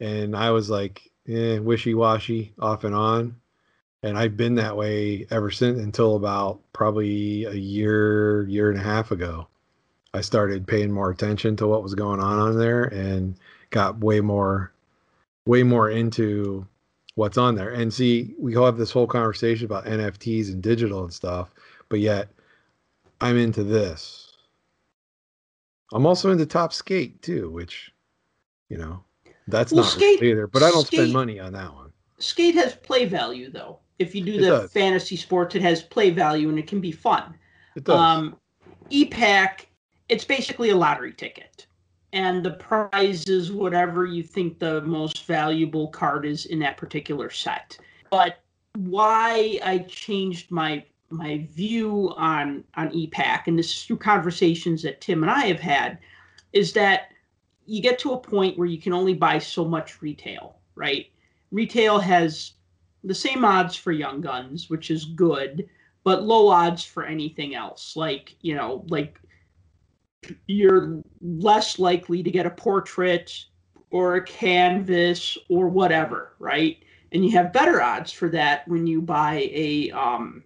and 0.00 0.36
I 0.36 0.50
was 0.50 0.68
like, 0.68 1.08
eh, 1.28 1.58
wishy 1.58 1.94
washy, 1.94 2.52
off 2.58 2.84
and 2.84 2.94
on. 2.94 3.36
And 4.02 4.18
I've 4.18 4.36
been 4.36 4.56
that 4.56 4.76
way 4.76 5.26
ever 5.30 5.50
since 5.50 5.78
until 5.78 6.16
about 6.16 6.60
probably 6.72 7.44
a 7.44 7.52
year, 7.54 8.42
year 8.48 8.70
and 8.70 8.78
a 8.78 8.82
half 8.82 9.10
ago. 9.10 9.46
I 10.12 10.20
started 10.22 10.66
paying 10.66 10.90
more 10.90 11.10
attention 11.10 11.54
to 11.56 11.66
what 11.68 11.82
was 11.82 11.94
going 11.94 12.18
on 12.20 12.38
on 12.40 12.58
there 12.58 12.84
and 12.84 13.36
got 13.70 13.98
way 14.00 14.20
more, 14.20 14.72
way 15.46 15.62
more 15.62 15.88
into 15.90 16.66
what's 17.14 17.38
on 17.38 17.54
there. 17.54 17.70
And 17.70 17.92
see, 17.94 18.34
we 18.38 18.56
all 18.56 18.64
have 18.66 18.78
this 18.78 18.90
whole 18.90 19.06
conversation 19.06 19.66
about 19.66 19.84
NFTs 19.86 20.48
and 20.48 20.60
digital 20.62 21.04
and 21.04 21.12
stuff, 21.12 21.50
but 21.90 22.00
yet 22.00 22.30
I'm 23.20 23.36
into 23.36 23.62
this. 23.62 24.28
I'm 25.92 26.06
also 26.06 26.30
into 26.30 26.46
Topps 26.46 26.76
Skate 26.76 27.20
too, 27.20 27.50
which, 27.50 27.90
you 28.70 28.78
know, 28.78 29.04
that's 29.48 29.72
Well, 29.72 29.82
not 29.82 29.90
Skate- 29.92 30.22
either. 30.22 30.46
But 30.46 30.62
I 30.62 30.70
don't 30.70 30.86
spend 30.86 31.12
money 31.12 31.38
on 31.38 31.52
that 31.52 31.74
one. 31.74 31.92
skate 32.18 32.54
has 32.54 32.74
play 32.76 33.06
value 33.06 33.50
though 33.50 33.78
if 33.98 34.14
you 34.14 34.22
do 34.22 34.34
It 34.34 34.40
the 34.42 34.46
does. 34.48 34.72
fantasy 34.72 35.16
sports 35.16 35.54
it 35.54 35.62
has 35.62 35.82
play 35.82 36.10
value 36.10 36.50
and 36.50 36.58
it 36.58 36.66
can 36.66 36.78
be 36.80 36.92
fun 36.92 37.34
It 37.76 37.84
does. 37.84 37.94
um 37.98 38.36
ePack 38.90 39.64
it's 40.10 40.24
basically 40.26 40.68
a 40.68 40.76
lottery 40.76 41.14
ticket 41.14 41.66
and 42.12 42.44
the 42.44 42.50
prize 42.52 43.24
is 43.26 43.52
whatever 43.52 44.04
you 44.04 44.22
think 44.22 44.58
the 44.58 44.82
most 44.82 45.24
valuable 45.24 45.88
card 45.88 46.26
is 46.26 46.44
in 46.44 46.58
that 46.58 46.76
particular 46.76 47.30
set 47.30 47.78
but 48.10 48.40
why 48.76 49.58
i 49.64 49.78
changed 49.88 50.50
my 50.50 50.84
my 51.10 51.46
view 51.52 52.12
on 52.16 52.64
on 52.76 52.90
ePack 52.90 53.42
and 53.46 53.58
this 53.58 53.70
is 53.70 53.84
through 53.84 53.96
conversations 53.96 54.82
that 54.82 55.00
tim 55.00 55.22
and 55.22 55.30
i 55.30 55.46
have 55.46 55.60
had 55.60 55.98
is 56.52 56.72
that 56.72 57.08
you 57.66 57.82
get 57.82 57.98
to 57.98 58.12
a 58.12 58.18
point 58.18 58.56
where 58.58 58.68
you 58.68 58.80
can 58.80 58.92
only 58.92 59.14
buy 59.14 59.38
so 59.38 59.64
much 59.64 60.00
retail 60.02 60.56
right 60.74 61.10
retail 61.50 61.98
has 61.98 62.52
the 63.04 63.14
same 63.14 63.44
odds 63.44 63.76
for 63.76 63.92
young 63.92 64.20
guns, 64.20 64.68
which 64.68 64.90
is 64.90 65.04
good, 65.04 65.68
but 66.04 66.22
low 66.22 66.48
odds 66.48 66.84
for 66.84 67.04
anything 67.04 67.54
else. 67.54 67.96
Like, 67.96 68.36
you 68.42 68.54
know, 68.54 68.84
like 68.88 69.18
you're 70.46 71.02
less 71.20 71.78
likely 71.78 72.22
to 72.22 72.30
get 72.30 72.46
a 72.46 72.50
portrait 72.50 73.44
or 73.90 74.16
a 74.16 74.24
canvas 74.24 75.36
or 75.48 75.68
whatever, 75.68 76.34
right? 76.38 76.78
And 77.12 77.24
you 77.24 77.32
have 77.32 77.52
better 77.52 77.82
odds 77.82 78.12
for 78.12 78.28
that 78.30 78.68
when 78.68 78.86
you 78.86 79.02
buy 79.02 79.50
a 79.52 79.90
um 79.90 80.44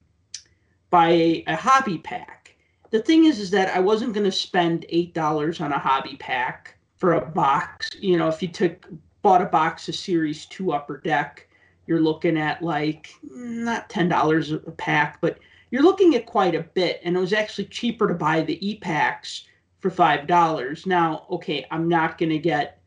buy 0.95 1.43
a, 1.49 1.57
hobby 1.57 1.99
pack. 1.99 2.55
The 2.91 3.01
thing 3.01 3.25
is 3.25 3.41
is 3.41 3.51
that 3.51 3.75
I 3.75 3.81
wasn't 3.81 4.13
going 4.13 4.31
to 4.31 4.31
spend 4.31 4.87
$8 4.93 5.61
on 5.61 5.73
a 5.73 5.79
hobby 5.79 6.15
pack 6.21 6.77
for 6.99 7.15
a 7.15 7.27
box. 7.27 7.91
You 7.99 8.17
know, 8.17 8.29
if 8.29 8.41
you 8.41 8.47
took 8.47 8.87
bought 9.21 9.43
a 9.43 9.47
box 9.47 9.89
of 9.89 9.97
Series 9.97 10.47
2 10.47 10.73
Upper 10.73 10.99
Deck, 10.99 11.49
you're 11.89 12.01
looking 12.01 12.39
at 12.39 12.63
like 12.63 13.13
not 13.25 13.89
$10 13.89 14.69
a 14.69 14.71
pack, 14.71 15.21
but 15.21 15.41
you're 15.73 15.83
looking 15.83 16.15
at 16.15 16.27
quite 16.27 16.55
a 16.55 16.63
bit. 16.63 17.01
And 17.03 17.17
it 17.17 17.21
was 17.21 17.33
actually 17.33 17.67
cheaper 17.67 18.07
to 18.07 18.15
buy 18.15 18.43
the 18.43 18.65
e 18.65 18.79
packs 18.79 19.49
for 19.81 19.91
$5. 19.91 20.87
Now, 20.87 21.27
okay, 21.29 21.67
I'm 21.73 21.89
not 21.89 22.19
going 22.19 22.31
to 22.31 22.39
get 22.39 22.81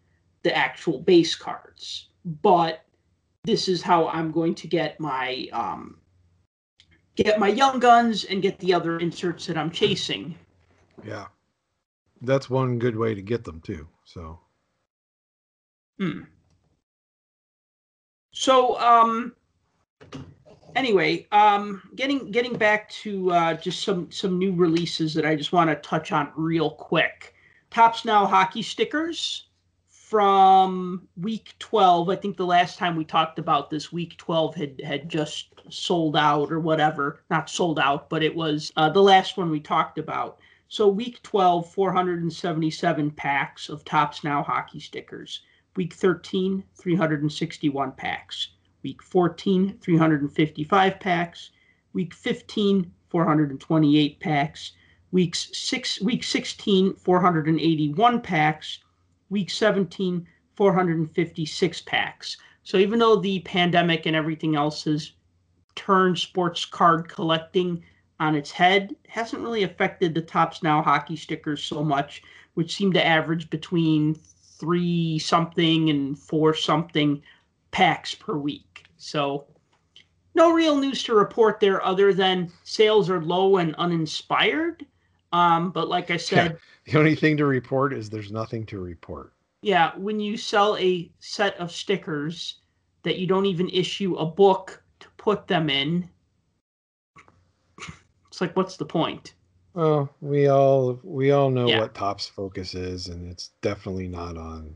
the 0.43 0.55
actual 0.55 0.99
base 0.99 1.35
cards, 1.35 2.07
but 2.41 2.85
this 3.43 3.67
is 3.67 3.81
how 3.81 4.07
I'm 4.07 4.31
going 4.31 4.55
to 4.55 4.67
get 4.69 4.97
my 4.97 5.49
um, 5.51 5.97
get 7.17 7.39
my 7.39 7.47
young 7.49 7.79
guns 7.79 8.23
and 8.23 8.41
get 8.41 8.59
the 8.59 8.73
other 8.73 8.99
inserts 8.99 9.45
that 9.47 9.57
I'm 9.57 9.71
chasing. 9.71 10.35
yeah. 11.03 11.27
That's 12.21 12.49
one 12.49 12.79
good 12.79 12.95
way 12.95 13.13
to 13.13 13.21
get 13.21 13.43
them 13.43 13.61
too. 13.61 13.87
So 14.03 14.39
Hmm. 15.99 16.21
So, 18.31 18.79
um, 18.79 19.33
anyway, 20.75 21.27
um, 21.31 21.81
getting 21.95 22.29
getting 22.29 22.55
back 22.55 22.89
to 22.89 23.31
uh, 23.31 23.53
just 23.55 23.83
some 23.83 24.11
some 24.11 24.37
new 24.37 24.53
releases 24.53 25.13
that 25.15 25.25
I 25.25 25.35
just 25.35 25.53
want 25.53 25.69
to 25.69 25.75
touch 25.77 26.11
on 26.11 26.31
real 26.35 26.71
quick. 26.71 27.33
Topps 27.71 28.05
Now 28.05 28.27
hockey 28.27 28.61
stickers 28.61 29.46
from 30.09 31.05
week 31.17 31.53
12. 31.59 32.07
I 32.09 32.15
think 32.15 32.37
the 32.37 32.45
last 32.45 32.77
time 32.77 32.95
we 32.95 33.03
talked 33.03 33.39
about 33.39 33.69
this, 33.69 33.91
week 33.91 34.15
12 34.15 34.55
had 34.55 34.81
had 34.81 35.09
just 35.09 35.47
sold 35.69 36.15
out 36.15 36.49
or 36.49 36.61
whatever. 36.61 37.23
Not 37.29 37.49
sold 37.49 37.77
out, 37.77 38.09
but 38.09 38.23
it 38.23 38.33
was 38.33 38.71
uh, 38.77 38.89
the 38.89 39.03
last 39.03 39.35
one 39.35 39.51
we 39.51 39.59
talked 39.59 39.97
about. 39.97 40.39
So 40.69 40.87
week 40.87 41.21
12, 41.23 41.73
477 41.73 43.11
packs 43.11 43.67
of 43.67 43.83
Topps 43.83 44.23
Now 44.23 44.43
hockey 44.43 44.79
stickers. 44.79 45.41
Week 45.75 45.93
13, 45.93 46.63
361 46.75 47.91
packs. 47.91 48.51
Week 48.83 49.03
14, 49.03 49.77
355 49.81 50.99
packs. 51.01 51.51
Week 51.91 52.13
15, 52.13 52.93
428 53.09 54.19
packs. 54.21 54.71
Weeks 55.11 55.49
six, 55.51 55.99
week 55.99 56.23
16, 56.23 56.93
481 56.93 58.21
packs. 58.21 58.79
Week 59.29 59.49
17, 59.49 60.25
456 60.55 61.81
packs. 61.81 62.37
So 62.63 62.77
even 62.77 62.99
though 62.99 63.15
the 63.15 63.39
pandemic 63.41 64.05
and 64.05 64.15
everything 64.15 64.55
else 64.55 64.83
has 64.85 65.13
turned 65.75 66.17
sports 66.17 66.65
card 66.65 67.07
collecting 67.07 67.83
on 68.19 68.35
its 68.35 68.51
head, 68.51 68.95
hasn't 69.07 69.41
really 69.41 69.63
affected 69.63 70.13
the 70.13 70.21
Topps 70.21 70.63
Now 70.63 70.81
hockey 70.81 71.15
stickers 71.15 71.63
so 71.63 71.83
much, 71.83 72.23
which 72.55 72.75
seem 72.75 72.91
to 72.93 73.05
average 73.05 73.49
between 73.49 74.15
three 74.15 75.19
something 75.19 75.89
and 75.89 76.17
four 76.17 76.53
something 76.53 77.21
packs 77.71 78.15
per 78.15 78.35
week. 78.35 78.85
So 78.97 79.45
no 80.33 80.51
real 80.51 80.77
news 80.77 81.03
to 81.03 81.13
report 81.13 81.59
there 81.59 81.83
other 81.85 82.13
than 82.13 82.51
sales 82.63 83.09
are 83.09 83.21
low 83.21 83.57
and 83.57 83.75
uninspired. 83.75 84.85
Um, 85.31 85.71
but 85.71 85.87
like 85.87 86.09
I 86.11 86.17
said, 86.17 86.57
the 86.87 86.97
only 86.97 87.15
thing 87.15 87.37
to 87.37 87.45
report 87.45 87.93
is 87.93 88.09
there's 88.09 88.31
nothing 88.31 88.65
to 88.67 88.79
report. 88.79 89.33
yeah, 89.61 89.91
when 89.97 90.19
you 90.19 90.37
sell 90.37 90.77
a 90.77 91.11
set 91.19 91.55
of 91.57 91.71
stickers 91.71 92.59
that 93.03 93.17
you 93.17 93.27
don't 93.27 93.45
even 93.45 93.69
issue 93.69 94.15
a 94.15 94.25
book 94.25 94.81
to 94.99 95.07
put 95.17 95.47
them 95.47 95.69
in, 95.69 96.09
It's 98.27 98.41
like, 98.41 98.55
what's 98.55 98.77
the 98.77 98.85
point? 98.85 99.33
Well, 99.73 100.09
we 100.21 100.47
all 100.47 100.99
we 101.03 101.31
all 101.31 101.49
know 101.49 101.67
Yeah. 101.69 101.79
what 101.79 101.93
Top's 101.95 102.27
focus 102.27 102.75
is, 102.75 103.07
and 103.07 103.31
it's 103.31 103.51
definitely 103.61 104.07
not 104.07 104.37
on 104.37 104.75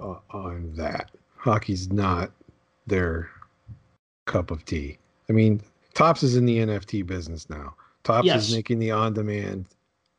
uh, 0.00 0.18
on 0.30 0.72
that. 0.76 1.10
Hockey's 1.36 1.90
not 1.90 2.30
their 2.86 3.28
cup 4.26 4.50
of 4.50 4.64
tea. 4.64 4.98
I 5.28 5.32
mean, 5.32 5.60
Topps 5.94 6.22
is 6.22 6.36
in 6.36 6.46
the 6.46 6.58
NFT 6.58 7.06
business 7.06 7.48
now. 7.50 7.74
Topps 8.04 8.26
Yes. 8.26 8.48
is 8.48 8.54
making 8.54 8.78
the 8.78 8.90
on-demand 8.90 9.66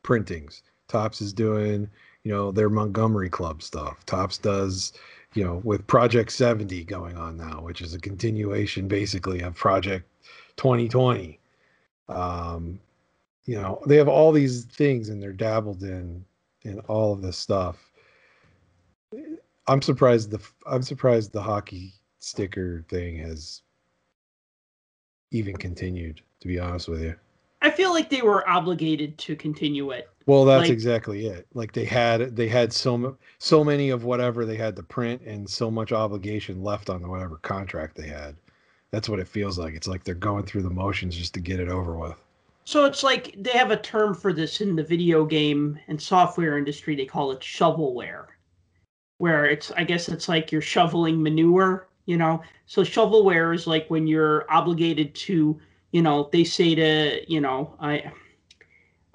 printings. 0.04 0.62
Topps 0.88 1.22
is 1.22 1.34
doing, 1.34 1.90
you 2.24 2.32
know, 2.32 2.52
their 2.52 2.70
Montgomery 2.70 3.30
Club 3.30 3.62
stuff. 3.62 4.06
Topps 4.06 4.38
does, 4.38 4.94
you 5.34 5.44
know, 5.44 5.62
with 5.64 5.86
Project 5.88 6.32
70 6.32 6.84
going 6.86 7.18
on 7.18 7.38
now, 7.38 7.62
which 7.62 7.82
is 7.82 7.94
a 7.94 8.00
continuation 8.00 8.88
basically 8.88 9.42
of 9.42 9.56
Project 9.56 10.08
2020. 10.58 11.40
Um, 12.08 12.80
you 13.46 13.56
know, 13.56 13.82
they 13.86 13.98
have 13.98 14.08
all 14.08 14.32
these 14.32 14.66
things 14.66 15.10
and 15.10 15.22
they're 15.22 15.34
dabbled 15.34 15.84
in 15.84 16.26
in 16.64 16.80
all 16.82 17.14
of 17.14 17.22
this 17.22 17.38
stuff. 17.38 17.90
I'm 19.68 19.82
surprised 19.82 20.32
the 20.32 20.42
I'm 20.66 20.82
surprised 20.82 21.32
the 21.32 21.42
hockey 21.42 21.94
sticker 22.20 22.84
thing 22.90 23.18
has 23.18 23.62
even 25.32 25.56
continued, 25.56 26.22
to 26.40 26.48
be 26.48 26.60
honest 26.60 26.88
with 26.88 27.02
you. 27.02 27.16
I 27.66 27.72
feel 27.72 27.92
like 27.92 28.12
they 28.12 28.22
were 28.22 28.48
obligated 28.48 29.18
to 29.18 29.36
continue 29.36 29.90
it. 29.90 30.08
Well, 30.28 30.46
that's 30.46 30.64
Like- 30.64 30.72
exactly 30.72 31.26
it. 31.26 31.48
Like 31.56 31.72
they 31.74 31.86
had 31.86 32.36
they 32.36 32.48
had 32.48 32.72
so 32.72 33.18
so 33.40 33.64
many 33.64 33.90
of 33.90 34.04
whatever 34.04 34.46
they 34.46 34.56
had 34.56 34.76
to 34.76 34.84
print 34.84 35.22
and 35.26 35.50
so 35.50 35.72
much 35.72 35.92
obligation 35.92 36.64
left 36.64 36.92
on 36.92 37.10
whatever 37.10 37.38
contract 37.38 37.96
they 37.96 38.08
had. 38.08 38.36
That's 38.92 39.10
what 39.10 39.20
it 39.20 39.28
feels 39.28 39.58
like. 39.58 39.74
It's 39.74 39.88
like 39.88 40.04
they're 40.04 40.14
going 40.14 40.46
through 40.46 40.62
the 40.62 40.70
motions 40.70 41.18
just 41.18 41.34
to 41.34 41.40
get 41.40 41.60
it 41.60 41.70
over 41.70 41.98
with. 41.98 42.16
So 42.66 42.86
it's 42.86 43.04
like 43.04 43.34
they 43.38 43.52
have 43.52 43.72
a 43.72 43.78
term 43.78 44.14
for 44.14 44.32
this 44.32 44.62
in 44.62 44.76
the 44.76 44.84
video 44.84 45.26
game 45.26 45.80
and 45.88 46.00
software 46.00 46.58
industry. 46.60 46.96
They 46.96 47.06
call 47.06 47.32
it 47.32 47.40
shovelware, 47.40 48.26
where 49.18 49.46
it's, 49.46 49.72
I 49.72 49.84
guess 49.84 50.08
it's 50.08 50.30
like 50.30 50.52
you're 50.52 50.62
shoveling 50.62 51.22
manure, 51.22 51.88
you 52.06 52.18
know? 52.18 52.42
So 52.68 52.82
shovelware 52.84 53.54
is 53.54 53.68
like 53.68 53.88
when 53.90 54.08
you're 54.08 54.46
obligated 54.52 55.14
to, 55.16 55.60
you 55.96 56.02
know, 56.02 56.28
they 56.34 56.44
say 56.44 56.76
to, 56.76 57.22
you 57.26 57.40
know, 57.40 57.74
I, 57.80 58.12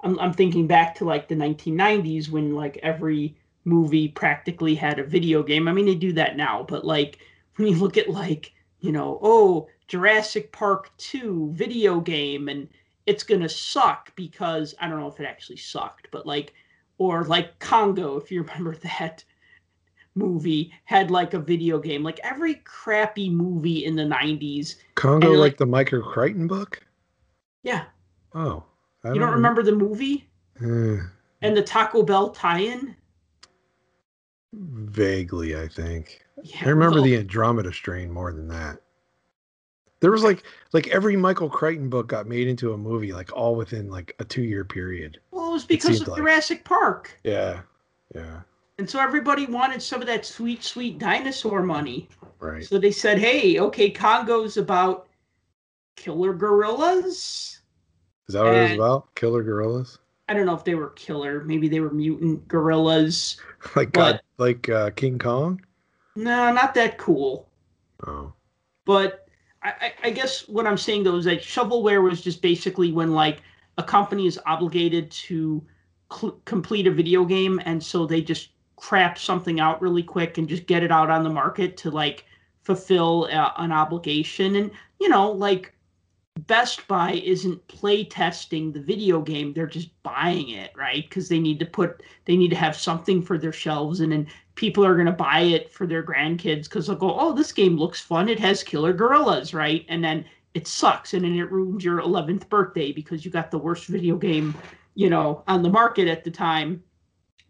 I'm, 0.03 0.17
I'm 0.17 0.33
thinking 0.33 0.65
back 0.65 0.95
to 0.95 1.05
like 1.05 1.27
the 1.27 1.35
1990s 1.35 2.27
when 2.27 2.55
like 2.55 2.79
every 2.81 3.37
movie 3.65 4.07
practically 4.07 4.73
had 4.73 4.97
a 4.97 5.03
video 5.03 5.43
game. 5.43 5.67
I 5.67 5.73
mean, 5.73 5.85
they 5.85 5.93
do 5.93 6.11
that 6.13 6.37
now, 6.37 6.65
but 6.67 6.83
like 6.83 7.19
when 7.57 7.67
you 7.67 7.75
look 7.75 7.97
at 7.97 8.09
like, 8.09 8.51
you 8.79 8.91
know, 8.91 9.19
oh, 9.21 9.67
Jurassic 9.89 10.51
Park 10.51 10.89
2 10.97 11.51
video 11.53 11.99
game 11.99 12.49
and 12.49 12.67
it's 13.05 13.23
going 13.23 13.41
to 13.41 13.49
suck 13.49 14.11
because 14.15 14.73
I 14.81 14.89
don't 14.89 14.99
know 14.99 15.07
if 15.07 15.19
it 15.19 15.27
actually 15.27 15.57
sucked, 15.57 16.07
but 16.09 16.25
like, 16.25 16.51
or 16.97 17.25
like 17.25 17.59
Congo, 17.59 18.17
if 18.17 18.31
you 18.31 18.41
remember 18.41 18.75
that 18.97 19.23
movie, 20.15 20.71
had 20.85 21.09
like 21.11 21.33
a 21.33 21.39
video 21.39 21.79
game. 21.79 22.03
Like 22.03 22.19
every 22.23 22.55
crappy 22.65 23.29
movie 23.29 23.85
in 23.85 23.95
the 23.95 24.03
90s. 24.03 24.75
Congo, 24.95 25.29
like, 25.31 25.37
like- 25.39 25.57
the 25.57 25.65
Michael 25.65 26.01
Crichton 26.01 26.47
book. 26.47 26.85
Yeah. 27.63 27.85
Oh, 28.33 28.63
I 29.03 29.09
You 29.13 29.19
don't 29.19 29.33
remember 29.33 29.61
the 29.63 29.75
movie 29.75 30.27
Eh, 30.61 30.97
and 31.41 31.55
the 31.57 31.61
Taco 31.63 32.03
Bell 32.03 32.29
tie 32.29 32.59
in? 32.59 32.95
vaguely, 34.53 35.55
I 35.55 35.67
think. 35.67 36.21
Yeah, 36.43 36.57
I 36.65 36.69
remember 36.69 36.95
well, 36.97 37.03
the 37.03 37.17
Andromeda 37.17 37.71
strain 37.73 38.11
more 38.11 38.31
than 38.33 38.47
that. 38.49 38.79
There 40.01 40.11
was 40.11 40.23
like 40.23 40.43
like 40.73 40.87
every 40.87 41.15
Michael 41.15 41.49
Crichton 41.49 41.89
book 41.89 42.07
got 42.07 42.27
made 42.27 42.47
into 42.47 42.73
a 42.73 42.77
movie, 42.77 43.13
like 43.13 43.31
all 43.35 43.55
within 43.55 43.89
like 43.89 44.15
a 44.19 44.25
two 44.25 44.41
year 44.43 44.65
period. 44.65 45.19
Well, 45.31 45.49
it 45.49 45.53
was 45.53 45.65
because 45.65 45.97
seemed 45.97 46.01
of 46.03 46.07
like- 46.09 46.17
Jurassic 46.17 46.65
Park. 46.65 47.17
Yeah, 47.23 47.61
yeah, 48.15 48.41
And 48.77 48.89
so 48.89 48.99
everybody 48.99 49.45
wanted 49.45 49.81
some 49.81 50.01
of 50.01 50.07
that 50.07 50.25
sweet, 50.25 50.63
sweet 50.63 50.97
dinosaur 50.97 51.61
money. 51.61 52.09
right. 52.39 52.65
So 52.65 52.79
they 52.79 52.91
said, 52.91 53.19
hey, 53.19 53.59
okay, 53.59 53.91
Congo's 53.91 54.57
about 54.57 55.07
killer 55.95 56.33
gorillas. 56.33 57.59
Is 58.27 58.33
that 58.33 58.43
what 58.43 58.55
it 58.55 58.61
was 58.61 58.71
about? 58.71 59.13
Killer 59.15 59.43
gorillas, 59.43 59.99
I 60.31 60.33
don't 60.33 60.45
know 60.45 60.55
if 60.55 60.63
they 60.63 60.75
were 60.75 60.91
killer. 60.91 61.43
Maybe 61.43 61.67
they 61.67 61.81
were 61.81 61.91
mutant 61.91 62.47
gorillas. 62.47 63.37
like 63.75 63.91
God, 63.91 64.21
like 64.37 64.69
uh, 64.69 64.91
King 64.91 65.19
Kong. 65.19 65.61
No, 66.15 66.53
not 66.53 66.73
that 66.75 66.97
cool. 66.97 67.49
Oh, 68.07 68.33
But 68.85 69.27
I, 69.61 69.73
I, 69.81 69.93
I 70.05 70.09
guess 70.11 70.47
what 70.47 70.65
I'm 70.65 70.77
saying 70.77 71.03
though 71.03 71.17
is 71.17 71.25
that 71.25 71.41
shovelware 71.41 72.01
was 72.01 72.21
just 72.21 72.41
basically 72.41 72.91
when 72.91 73.11
like 73.11 73.41
a 73.77 73.83
company 73.83 74.25
is 74.25 74.39
obligated 74.45 75.11
to 75.11 75.61
cl- 76.11 76.39
complete 76.45 76.87
a 76.87 76.91
video 76.91 77.25
game, 77.25 77.61
and 77.65 77.83
so 77.83 78.05
they 78.05 78.21
just 78.21 78.49
crap 78.81 79.17
something 79.17 79.59
out 79.59 79.79
really 79.79 80.01
quick 80.01 80.39
and 80.39 80.49
just 80.49 80.65
get 80.65 80.81
it 80.81 80.91
out 80.91 81.11
on 81.11 81.23
the 81.23 81.29
market 81.29 81.77
to 81.77 81.91
like 81.91 82.25
fulfill 82.63 83.29
uh, 83.31 83.51
an 83.57 83.71
obligation. 83.71 84.55
And 84.55 84.71
you 84.99 85.07
know, 85.07 85.31
like 85.31 85.73
Best 86.47 86.87
Buy 86.87 87.11
isn't 87.23 87.65
play 87.67 88.03
testing 88.03 88.71
the 88.71 88.81
video 88.81 89.21
game; 89.21 89.53
they're 89.53 89.67
just 89.67 89.89
buying 90.01 90.49
it, 90.49 90.71
right? 90.75 91.07
Because 91.07 91.29
they 91.29 91.39
need 91.39 91.59
to 91.59 91.65
put, 91.65 92.01
they 92.25 92.35
need 92.35 92.49
to 92.49 92.55
have 92.55 92.75
something 92.75 93.21
for 93.21 93.37
their 93.37 93.53
shelves, 93.53 93.99
and 93.99 94.11
then 94.11 94.27
people 94.55 94.83
are 94.83 94.95
going 94.95 95.05
to 95.05 95.11
buy 95.11 95.41
it 95.41 95.71
for 95.71 95.85
their 95.85 96.03
grandkids 96.03 96.63
because 96.63 96.87
they'll 96.87 96.95
go, 96.95 97.15
oh, 97.17 97.33
this 97.33 97.51
game 97.51 97.77
looks 97.77 98.01
fun. 98.01 98.29
It 98.29 98.39
has 98.39 98.63
killer 98.63 98.93
gorillas, 98.93 99.53
right? 99.53 99.85
And 99.89 100.03
then 100.03 100.25
it 100.55 100.67
sucks, 100.67 101.13
and 101.13 101.23
then 101.23 101.35
it 101.35 101.51
ruins 101.51 101.85
your 101.85 102.01
11th 102.01 102.49
birthday 102.49 102.91
because 102.91 103.23
you 103.23 103.29
got 103.29 103.51
the 103.51 103.59
worst 103.59 103.85
video 103.85 104.17
game, 104.17 104.55
you 104.95 105.09
know, 105.09 105.43
on 105.47 105.61
the 105.61 105.69
market 105.69 106.07
at 106.07 106.23
the 106.23 106.31
time. 106.31 106.83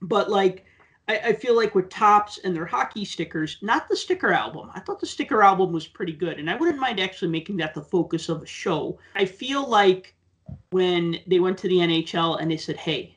But 0.01 0.29
like, 0.29 0.65
I, 1.11 1.29
I 1.29 1.33
feel 1.33 1.55
like 1.55 1.75
with 1.75 1.89
Topps 1.89 2.39
and 2.43 2.55
their 2.55 2.65
hockey 2.65 3.05
stickers, 3.05 3.57
not 3.61 3.87
the 3.89 3.95
sticker 3.95 4.31
album. 4.33 4.69
I 4.73 4.79
thought 4.79 4.99
the 4.99 5.05
sticker 5.05 5.43
album 5.43 5.71
was 5.71 5.87
pretty 5.87 6.13
good, 6.13 6.39
and 6.39 6.49
I 6.49 6.55
wouldn't 6.55 6.79
mind 6.79 6.99
actually 6.99 7.31
making 7.31 7.57
that 7.57 7.73
the 7.73 7.81
focus 7.81 8.29
of 8.29 8.41
a 8.41 8.47
show. 8.47 8.97
I 9.15 9.25
feel 9.25 9.67
like 9.67 10.15
when 10.71 11.19
they 11.27 11.39
went 11.39 11.57
to 11.59 11.67
the 11.67 11.77
NHL 11.77 12.41
and 12.41 12.49
they 12.49 12.57
said, 12.57 12.77
hey, 12.77 13.15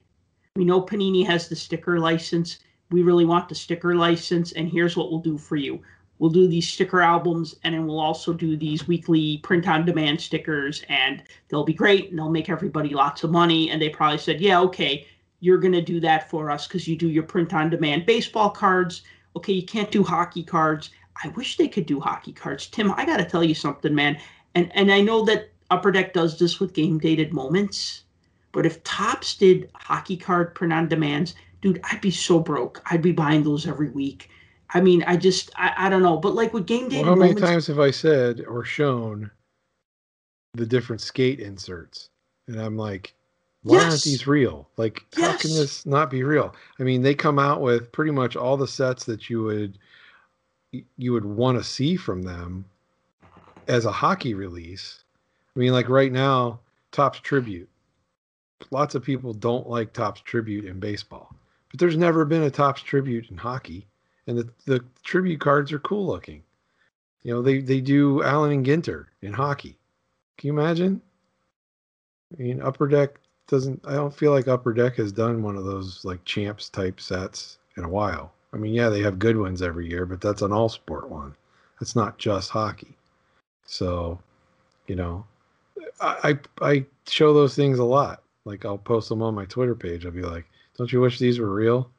we 0.56 0.64
know 0.64 0.82
Panini 0.82 1.26
has 1.26 1.48
the 1.48 1.56
sticker 1.56 1.98
license 1.98 2.58
we 2.90 3.02
really 3.02 3.24
want 3.24 3.48
the 3.48 3.54
sticker 3.54 3.94
license 3.94 4.52
and 4.52 4.68
here's 4.68 4.96
what 4.96 5.10
we'll 5.10 5.20
do 5.20 5.38
for 5.38 5.56
you 5.56 5.80
we'll 6.18 6.30
do 6.30 6.46
these 6.46 6.68
sticker 6.68 7.00
albums 7.00 7.56
and 7.64 7.74
then 7.74 7.86
we'll 7.86 7.98
also 7.98 8.32
do 8.32 8.56
these 8.56 8.86
weekly 8.86 9.38
print 9.38 9.68
on 9.68 9.84
demand 9.84 10.20
stickers 10.20 10.84
and 10.88 11.22
they'll 11.48 11.64
be 11.64 11.74
great 11.74 12.10
and 12.10 12.18
they'll 12.18 12.30
make 12.30 12.48
everybody 12.48 12.90
lots 12.90 13.24
of 13.24 13.30
money 13.30 13.70
and 13.70 13.82
they 13.82 13.88
probably 13.88 14.18
said 14.18 14.40
yeah 14.40 14.60
okay 14.60 15.06
you're 15.44 15.58
going 15.58 15.72
to 15.72 15.82
do 15.82 16.00
that 16.00 16.30
for 16.30 16.50
us 16.50 16.66
because 16.66 16.88
you 16.88 16.96
do 16.96 17.08
your 17.08 17.22
print 17.22 17.52
on 17.52 17.70
demand 17.70 18.06
baseball 18.06 18.50
cards 18.50 19.02
okay 19.36 19.52
you 19.52 19.64
can't 19.64 19.90
do 19.90 20.02
hockey 20.02 20.42
cards 20.42 20.90
i 21.22 21.28
wish 21.28 21.56
they 21.56 21.68
could 21.68 21.86
do 21.86 22.00
hockey 22.00 22.32
cards 22.32 22.66
tim 22.66 22.92
i 22.92 23.04
got 23.04 23.18
to 23.18 23.24
tell 23.24 23.44
you 23.44 23.54
something 23.54 23.94
man 23.94 24.18
and 24.54 24.70
and 24.74 24.90
i 24.92 25.00
know 25.00 25.24
that 25.24 25.50
upper 25.70 25.90
deck 25.90 26.12
does 26.12 26.38
this 26.38 26.60
with 26.60 26.72
game 26.72 26.98
dated 26.98 27.32
moments 27.32 28.02
but 28.52 28.64
if 28.64 28.84
Topps 28.84 29.36
did 29.36 29.68
hockey 29.74 30.16
card 30.16 30.54
print 30.54 30.72
on 30.72 30.86
demands 30.86 31.34
dude, 31.64 31.80
I'd 31.90 32.02
be 32.02 32.10
so 32.10 32.38
broke. 32.38 32.82
I'd 32.90 33.00
be 33.00 33.12
buying 33.12 33.42
those 33.42 33.66
every 33.66 33.88
week. 33.88 34.28
I 34.74 34.82
mean, 34.82 35.02
I 35.06 35.16
just, 35.16 35.50
I, 35.56 35.72
I 35.78 35.88
don't 35.88 36.02
know. 36.02 36.18
But 36.18 36.34
like 36.34 36.52
with 36.52 36.66
game 36.66 36.90
dated, 36.90 37.06
well, 37.06 37.14
how 37.14 37.18
many 37.18 37.32
moments, 37.32 37.50
times 37.50 37.66
have 37.68 37.80
I 37.80 37.90
said 37.90 38.44
or 38.46 38.64
shown 38.64 39.30
the 40.52 40.66
different 40.66 41.00
skate 41.00 41.40
inserts? 41.40 42.10
And 42.48 42.60
I'm 42.60 42.76
like, 42.76 43.14
why 43.64 43.82
aren't 43.82 44.02
these 44.02 44.26
real? 44.26 44.68
Like, 44.76 45.04
how 45.16 45.36
can 45.36 45.50
this 45.50 45.86
not 45.86 46.10
be 46.10 46.22
real? 46.22 46.54
I 46.78 46.82
mean, 46.82 47.00
they 47.00 47.14
come 47.14 47.38
out 47.38 47.62
with 47.62 47.90
pretty 47.92 48.10
much 48.10 48.36
all 48.36 48.56
the 48.56 48.68
sets 48.68 49.04
that 49.04 49.28
you 49.30 49.42
would 49.42 49.78
you 50.98 51.12
would 51.12 51.24
want 51.24 51.56
to 51.56 51.64
see 51.64 51.96
from 51.96 52.22
them 52.22 52.64
as 53.68 53.84
a 53.84 53.92
hockey 53.92 54.34
release. 54.34 55.04
I 55.54 55.58
mean, 55.58 55.72
like 55.72 55.88
right 55.88 56.12
now, 56.12 56.60
Topps 56.92 57.20
Tribute. 57.20 57.68
Lots 58.70 58.94
of 58.94 59.02
people 59.02 59.32
don't 59.32 59.68
like 59.68 59.92
Topps 59.92 60.20
Tribute 60.20 60.66
in 60.66 60.78
baseball, 60.78 61.34
but 61.70 61.80
there's 61.80 61.96
never 61.96 62.24
been 62.24 62.42
a 62.42 62.50
Topps 62.50 62.82
Tribute 62.82 63.30
in 63.30 63.36
hockey, 63.36 63.86
and 64.26 64.36
the 64.36 64.48
the 64.66 64.84
tribute 65.04 65.40
cards 65.40 65.72
are 65.72 65.78
cool 65.78 66.06
looking. 66.06 66.42
You 67.22 67.32
know, 67.32 67.42
they 67.42 67.60
they 67.60 67.80
do 67.80 68.22
Allen 68.22 68.52
and 68.52 68.66
Ginter 68.66 69.06
in 69.22 69.32
hockey. 69.32 69.78
Can 70.36 70.48
you 70.48 70.52
imagine? 70.52 71.00
I 72.32 72.42
mean, 72.42 72.60
Upper 72.60 72.88
Deck 72.88 73.20
doesn't. 73.48 73.80
I 73.86 73.92
don't 73.94 74.14
feel 74.14 74.32
like 74.32 74.48
Upper 74.48 74.72
Deck 74.72 74.96
has 74.96 75.12
done 75.12 75.42
one 75.42 75.56
of 75.56 75.64
those 75.64 76.04
like 76.04 76.24
champs 76.24 76.68
type 76.68 77.00
sets 77.00 77.58
in 77.76 77.84
a 77.84 77.88
while. 77.88 78.32
I 78.52 78.56
mean, 78.56 78.72
yeah, 78.72 78.88
they 78.88 79.00
have 79.02 79.18
good 79.18 79.36
ones 79.36 79.62
every 79.62 79.88
year, 79.88 80.06
but 80.06 80.20
that's 80.20 80.42
an 80.42 80.52
all 80.52 80.68
sport 80.68 81.08
one. 81.10 81.34
That's 81.80 81.96
not 81.96 82.18
just 82.18 82.50
hockey. 82.50 82.94
So, 83.66 84.18
you 84.86 84.94
know, 84.96 85.24
I 86.00 86.38
I, 86.60 86.66
I 86.70 86.84
show 87.06 87.34
those 87.34 87.54
things 87.56 87.78
a 87.78 87.84
lot. 87.84 88.22
Like 88.44 88.64
I'll 88.64 88.78
post 88.78 89.08
them 89.08 89.22
on 89.22 89.34
my 89.34 89.44
Twitter 89.46 89.74
page. 89.74 90.04
I'll 90.06 90.12
be 90.12 90.22
like, 90.22 90.44
"Don't 90.76 90.92
you 90.92 91.00
wish 91.00 91.18
these 91.18 91.38
were 91.40 91.52
real?" 91.52 91.90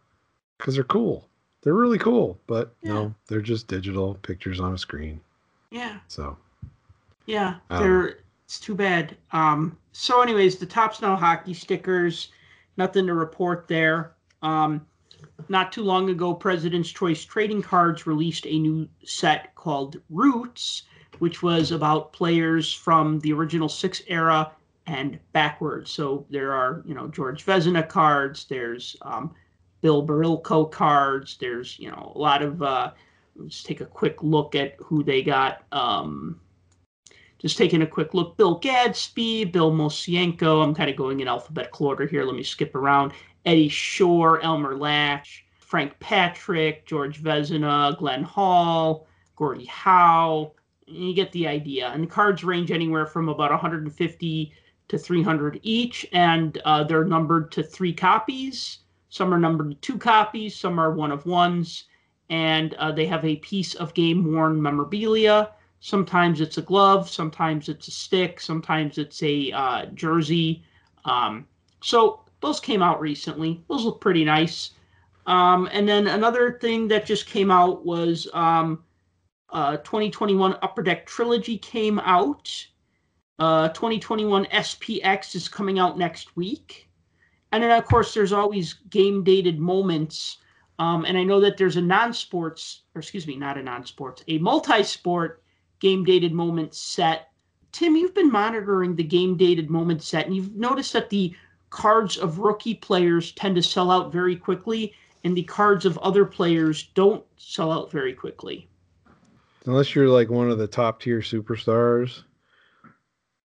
Because 0.58 0.76
they're 0.76 0.84
cool. 0.84 1.28
They're 1.62 1.74
really 1.74 1.98
cool, 1.98 2.40
but 2.48 2.74
Yeah. 2.84 2.94
no, 2.94 3.16
they're 3.28 3.42
just 3.42 3.68
digital 3.68 4.16
pictures 4.22 4.60
on 4.60 4.74
a 4.74 4.78
screen. 4.78 5.20
yeah, 5.72 5.98
So 6.08 6.38
yeah, 7.26 7.56
they're 7.70 8.20
It's 8.46 8.60
too 8.60 8.76
bad. 8.76 9.18
Um, 9.32 9.78
so, 9.92 10.22
anyways, 10.22 10.58
the 10.58 10.66
Topps 10.66 11.02
Now 11.02 11.16
hockey 11.16 11.54
stickers, 11.54 12.30
nothing 12.78 13.08
to 13.08 13.14
report 13.14 13.68
there. 13.68 14.14
Um, 14.42 14.86
not 15.50 15.72
too 15.72 15.84
long 15.84 16.10
ago, 16.10 16.34
President's 16.34 16.90
Choice 16.90 17.26
Trading 17.26 17.62
Cards 17.62 18.06
released 18.06 18.46
a 18.46 18.60
new 18.60 18.88
set 19.04 19.56
called 19.56 20.00
Roots, 20.10 20.84
which 21.20 21.42
was 21.42 21.72
about 21.72 22.14
players 22.14 22.72
from 22.72 23.20
the 23.20 23.34
original 23.34 23.70
six 23.70 24.02
era 24.08 24.52
and 24.86 25.20
backwards. 25.34 25.90
So 25.90 26.26
there 26.30 26.54
are, 26.54 26.84
you 26.86 26.94
know, 26.94 27.08
George 27.08 27.46
Vezina 27.46 27.88
cards. 27.88 28.46
There's 28.46 28.96
um, 29.02 29.34
Bill 29.82 30.06
Barilko 30.06 30.72
cards. 30.72 31.38
There's, 31.40 31.80
you 31.80 31.90
know, 31.90 32.12
a 32.14 32.20
lot 32.20 32.44
of. 32.44 32.62
Uh, 32.62 32.92
let's 33.36 33.64
take 33.64 33.82
a 33.82 33.86
quick 33.86 34.22
look 34.22 34.56
at 34.56 34.76
who 34.78 35.04
they 35.04 35.24
got. 35.24 35.64
Um, 35.72 36.40
just 37.46 37.60
taking 37.60 37.84
a 37.84 37.88
quick 37.88 38.16
look. 38.16 38.36
Bill 38.38 38.56
Gadsby, 38.56 39.46
Bill 39.46 39.72
Mosienko. 39.72 40.64
I'm 40.64 40.74
kind 40.74 40.90
of 40.90 40.96
going 40.96 41.20
in 41.20 41.28
alphabetical 41.28 41.86
order 41.86 42.08
here. 42.08 42.24
Let 42.24 42.36
me 42.36 42.42
skip 42.42 42.74
around. 42.74 43.14
Eddie 43.46 43.70
Shore, 43.70 44.42
Elmer 44.42 44.74
Lach, 44.74 45.28
Frank 45.60 45.94
Patrick, 46.00 46.88
George 46.88 47.22
Vezina, 47.22 47.96
Glenn 48.00 48.24
Hall, 48.24 49.06
Gordie 49.36 49.66
Howe. 49.66 50.54
You 50.88 51.14
get 51.14 51.32
the 51.34 51.48
idea. 51.48 51.90
And 51.90 52.02
the 52.02 52.08
cards 52.08 52.44
range 52.44 52.72
anywhere 52.72 53.06
from 53.06 53.30
about 53.30 53.52
150 53.52 54.54
to 54.88 54.98
300 54.98 55.60
each, 55.62 56.04
and 56.14 56.60
uh, 56.66 56.84
they're 56.84 57.06
numbered 57.06 57.52
to 57.52 57.62
three 57.62 57.94
copies. 57.94 58.80
Some 59.10 59.32
are 59.32 59.40
numbered 59.40 59.70
to 59.70 59.76
two 59.76 60.00
copies, 60.00 60.56
some 60.56 60.80
are 60.80 60.94
one 60.96 61.12
of 61.12 61.28
ones, 61.28 61.84
and 62.32 62.74
uh, 62.76 62.92
they 62.92 63.06
have 63.06 63.24
a 63.24 63.36
piece 63.36 63.76
of 63.76 63.94
game 63.94 64.34
worn 64.34 64.60
memorabilia. 64.60 65.52
Sometimes 65.80 66.42
it's 66.42 66.58
a 66.58 66.62
glove, 66.62 67.10
sometimes 67.10 67.70
it's 67.70 67.88
a 67.88 67.92
stick, 67.92 68.40
sometimes 68.40 68.98
it's 68.98 69.22
a 69.22 69.52
uh, 69.52 69.86
jersey. 69.88 70.64
Um, 71.06 71.48
so 71.82 72.22
those 72.42 72.60
came 72.60 72.82
out 72.82 73.00
recently. 73.00 73.64
Those 73.70 73.86
look 73.86 74.02
pretty 74.02 74.26
nice. 74.26 74.72
Um, 75.28 75.70
and 75.72 75.88
then 75.88 76.08
another 76.08 76.60
thing 76.60 76.88
that 76.90 77.06
just 77.06 77.26
came 77.28 77.50
out 77.52 77.86
was 77.86 78.28
um, 78.34 78.84
uh, 79.50 79.78
2021 79.78 80.58
Upper 80.62 80.84
Deck 80.84 81.06
Trilogy 81.06 81.58
came 81.58 82.00
out. 82.00 82.68
Uh, 83.38 83.68
2021 83.70 84.46
SPX 84.46 85.36
is 85.36 85.48
coming 85.48 85.80
out 85.80 85.98
next 85.98 86.36
week. 86.36 86.90
And 87.52 87.64
then, 87.64 87.72
of 87.72 87.86
course, 87.86 88.14
there's 88.14 88.34
always 88.34 88.74
game 88.74 89.24
dated 89.24 89.60
moments. 89.60 90.38
Um, 90.78 91.06
and 91.06 91.18
I 91.18 91.24
know 91.24 91.40
that 91.40 91.58
there's 91.58 91.78
a 91.78 91.82
non 91.82 92.14
sports, 92.14 92.82
or 92.94 93.00
excuse 93.00 93.28
me, 93.28 93.38
not 93.38 93.58
a 93.58 93.64
non 93.64 93.86
sports, 93.86 94.24
a 94.28 94.38
multi 94.40 94.84
sport 94.84 95.42
game 95.86 96.04
dated 96.04 96.34
moment 96.34 96.74
set. 96.74 97.30
Tim, 97.72 97.96
you've 97.96 98.16
been 98.16 98.32
monitoring 98.32 98.96
the 98.96 99.04
game 99.04 99.38
dated 99.38 99.70
moment 99.70 100.02
set, 100.02 100.26
and 100.26 100.36
you've 100.36 100.56
noticed 100.56 100.94
that 100.94 101.12
the 101.12 101.36
cards 101.70 102.18
of 102.18 102.40
rookie 102.40 102.74
players 102.74 103.34
tend 103.34 103.56
to 103.56 103.62
sell 103.62 103.92
out 103.92 104.12
very 104.12 104.36
quickly, 104.36 104.96
and 105.24 105.38
the 105.38 105.44
cards 105.44 105.86
of 105.86 106.00
other 106.00 106.26
players 106.26 106.90
don't 106.96 107.24
sell 107.38 107.72
out 107.72 107.92
very 107.92 108.14
quickly. 108.14 108.68
Unless 109.68 109.94
you're 109.94 110.10
like 110.10 110.32
one 110.32 110.50
of 110.50 110.58
the 110.58 110.66
top 110.66 111.02
tier 111.02 111.20
superstars 111.20 112.24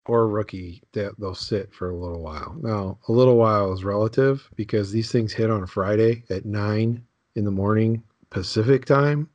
or 0.07 0.27
rookie, 0.27 0.83
that 0.93 1.13
they'll 1.21 1.35
sit 1.35 1.71
for 1.75 1.91
a 1.91 1.97
little 1.97 2.23
while. 2.23 2.57
Now, 2.63 2.99
a 3.09 3.13
little 3.13 3.37
while 3.37 3.71
is 3.75 3.85
relative 3.85 4.49
because 4.57 4.91
these 4.91 5.13
things 5.13 5.35
hit 5.35 5.51
on 5.51 5.67
Friday 5.67 6.25
at 6.31 6.47
nine 6.47 7.05
in 7.35 7.45
the 7.45 7.51
morning 7.51 8.03
Pacific 8.31 8.87
time. 8.87 9.29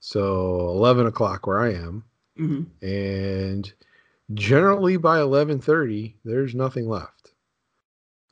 So 0.00 0.68
11 0.68 1.06
o'clock 1.06 1.46
where 1.46 1.60
I 1.60 1.72
am. 1.72 2.04
Mm-hmm. 2.38 2.86
And 2.86 3.72
generally 4.34 4.96
by 4.96 5.18
11:30 5.18 6.14
there's 6.24 6.54
nothing 6.54 6.88
left. 6.88 7.32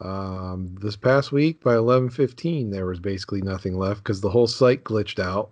Um, 0.00 0.76
this 0.80 0.96
past 0.96 1.32
week 1.32 1.62
by 1.62 1.74
11:15 1.74 2.70
there 2.70 2.86
was 2.86 3.00
basically 3.00 3.42
nothing 3.42 3.76
left 3.78 4.04
cuz 4.04 4.20
the 4.20 4.30
whole 4.30 4.46
site 4.46 4.84
glitched 4.84 5.18
out 5.18 5.50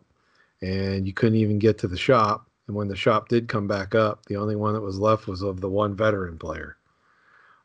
and 0.62 1.06
you 1.06 1.12
couldn't 1.12 1.38
even 1.38 1.58
get 1.58 1.78
to 1.78 1.88
the 1.88 1.96
shop. 1.96 2.48
And 2.66 2.76
when 2.76 2.88
the 2.88 2.96
shop 2.96 3.28
did 3.28 3.48
come 3.48 3.66
back 3.66 3.94
up, 3.94 4.24
the 4.26 4.36
only 4.36 4.56
one 4.56 4.72
that 4.74 4.80
was 4.80 4.98
left 4.98 5.26
was 5.26 5.42
of 5.42 5.60
the 5.60 5.68
one 5.68 5.94
veteran 5.94 6.38
player. 6.38 6.76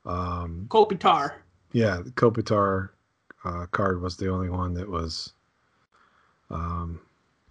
Um, 0.05 0.65
Kopitar. 0.69 1.33
Yeah, 1.71 2.01
the 2.03 2.11
Kopitar 2.11 2.89
uh, 3.45 3.65
card 3.67 4.01
was 4.01 4.17
the 4.17 4.29
only 4.29 4.49
one 4.49 4.73
that 4.73 4.89
was 4.89 5.33
um, 6.49 6.99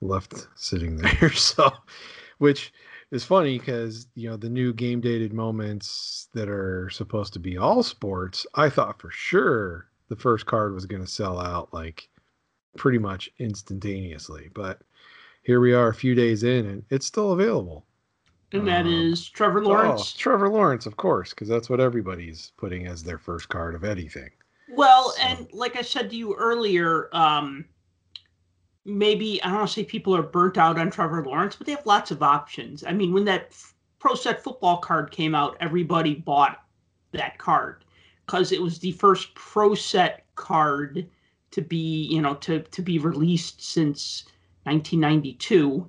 left 0.00 0.48
sitting 0.54 0.96
there. 0.96 1.32
so, 1.34 1.72
which 2.38 2.72
is 3.10 3.24
funny 3.24 3.58
because 3.58 4.06
you 4.14 4.28
know 4.28 4.36
the 4.36 4.48
new 4.50 4.72
game 4.72 5.00
dated 5.00 5.32
moments 5.32 6.28
that 6.34 6.48
are 6.48 6.90
supposed 6.90 7.32
to 7.32 7.38
be 7.38 7.56
all 7.56 7.82
sports. 7.82 8.46
I 8.54 8.68
thought 8.68 9.00
for 9.00 9.10
sure 9.10 9.88
the 10.08 10.16
first 10.16 10.46
card 10.46 10.74
was 10.74 10.86
going 10.86 11.02
to 11.04 11.10
sell 11.10 11.38
out 11.40 11.72
like 11.72 12.08
pretty 12.76 12.98
much 12.98 13.30
instantaneously, 13.38 14.48
but 14.54 14.82
here 15.42 15.60
we 15.60 15.72
are 15.72 15.88
a 15.88 15.94
few 15.94 16.14
days 16.14 16.42
in 16.42 16.66
and 16.66 16.82
it's 16.90 17.06
still 17.06 17.32
available. 17.32 17.84
And 18.52 18.66
that 18.68 18.86
Um, 18.86 18.92
is 18.92 19.28
Trevor 19.28 19.60
Oh, 19.60 19.68
Lawrence. 19.68 20.12
Trevor 20.14 20.48
Lawrence, 20.48 20.86
of 20.86 20.96
course, 20.96 21.30
because 21.30 21.48
that's 21.48 21.68
what 21.68 21.80
everybody's 21.80 22.52
putting 22.56 22.86
as 22.86 23.02
their 23.02 23.18
first 23.18 23.48
card 23.50 23.74
of 23.74 23.84
anything. 23.84 24.30
Well, 24.70 25.10
So- 25.10 25.22
and 25.22 25.52
like 25.52 25.76
I 25.76 25.82
said 25.82 26.10
to 26.10 26.16
you 26.16 26.34
earlier, 26.34 27.08
um, 27.14 27.66
maybe 28.88 29.42
I 29.42 29.48
don't 29.48 29.58
want 29.58 29.68
to 29.68 29.74
say 29.74 29.84
people 29.84 30.16
are 30.16 30.22
burnt 30.22 30.58
out 30.58 30.78
on 30.78 30.90
Trevor 30.90 31.24
Lawrence, 31.24 31.56
but 31.56 31.66
they 31.66 31.72
have 31.72 31.86
lots 31.86 32.10
of 32.10 32.22
options. 32.22 32.84
I 32.84 32.92
mean, 32.92 33.12
when 33.12 33.24
that 33.26 33.54
Pro 33.98 34.14
Set 34.14 34.42
football 34.42 34.78
card 34.78 35.10
came 35.10 35.34
out, 35.34 35.56
everybody 35.60 36.14
bought 36.14 36.64
that 37.12 37.38
card 37.38 37.84
because 38.26 38.52
it 38.52 38.62
was 38.62 38.78
the 38.78 38.92
first 38.92 39.34
Pro 39.34 39.74
Set 39.74 40.24
card 40.34 41.08
to 41.50 41.62
be, 41.62 42.06
you 42.06 42.22
know, 42.22 42.34
to 42.34 42.60
to 42.60 42.82
be 42.82 42.98
released 42.98 43.62
since 43.62 44.24
1992, 44.64 45.88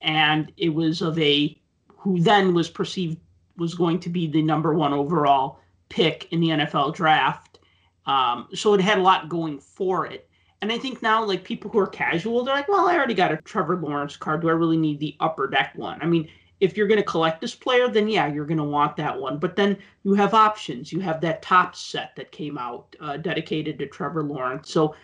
and 0.00 0.52
it 0.56 0.70
was 0.70 1.02
of 1.02 1.18
a 1.18 1.58
who 1.96 2.20
then 2.20 2.54
was 2.54 2.68
perceived 2.70 3.18
was 3.56 3.74
going 3.74 3.98
to 4.00 4.08
be 4.08 4.26
the 4.26 4.42
number 4.42 4.74
one 4.74 4.92
overall 4.92 5.60
pick 5.88 6.32
in 6.32 6.40
the 6.40 6.48
NFL 6.48 6.94
draft. 6.94 7.58
Um, 8.06 8.48
so 8.54 8.74
it 8.74 8.80
had 8.80 8.98
a 8.98 9.02
lot 9.02 9.28
going 9.28 9.58
for 9.58 10.06
it. 10.06 10.27
And 10.60 10.72
I 10.72 10.78
think 10.78 11.02
now, 11.02 11.24
like 11.24 11.44
people 11.44 11.70
who 11.70 11.78
are 11.78 11.86
casual, 11.86 12.44
they're 12.44 12.54
like, 12.54 12.68
well, 12.68 12.88
I 12.88 12.96
already 12.96 13.14
got 13.14 13.30
a 13.32 13.36
Trevor 13.36 13.76
Lawrence 13.76 14.16
card. 14.16 14.40
Do 14.40 14.48
I 14.48 14.52
really 14.52 14.76
need 14.76 14.98
the 14.98 15.16
upper 15.20 15.46
deck 15.46 15.72
one? 15.76 16.02
I 16.02 16.06
mean, 16.06 16.28
if 16.58 16.76
you're 16.76 16.88
going 16.88 16.98
to 16.98 17.04
collect 17.06 17.40
this 17.40 17.54
player, 17.54 17.88
then 17.88 18.08
yeah, 18.08 18.26
you're 18.26 18.44
going 18.44 18.58
to 18.58 18.64
want 18.64 18.96
that 18.96 19.16
one. 19.18 19.38
But 19.38 19.54
then 19.54 19.78
you 20.02 20.14
have 20.14 20.34
options. 20.34 20.92
You 20.92 20.98
have 21.00 21.20
that 21.20 21.42
top 21.42 21.76
set 21.76 22.16
that 22.16 22.32
came 22.32 22.58
out 22.58 22.96
uh, 23.00 23.16
dedicated 23.18 23.78
to 23.78 23.86
Trevor 23.86 24.24
Lawrence. 24.24 24.72
So 24.72 24.96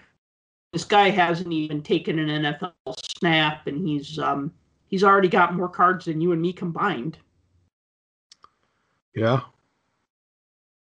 this 0.72 0.84
guy 0.84 1.10
hasn't 1.10 1.52
even 1.52 1.82
taken 1.82 2.18
an 2.18 2.42
NFL 2.42 2.72
snap, 3.18 3.68
and 3.68 3.86
he's 3.86 4.18
um, 4.18 4.52
he's 4.88 5.04
already 5.04 5.28
got 5.28 5.54
more 5.54 5.68
cards 5.68 6.06
than 6.06 6.20
you 6.20 6.32
and 6.32 6.42
me 6.42 6.52
combined, 6.52 7.16
Yeah. 9.14 9.42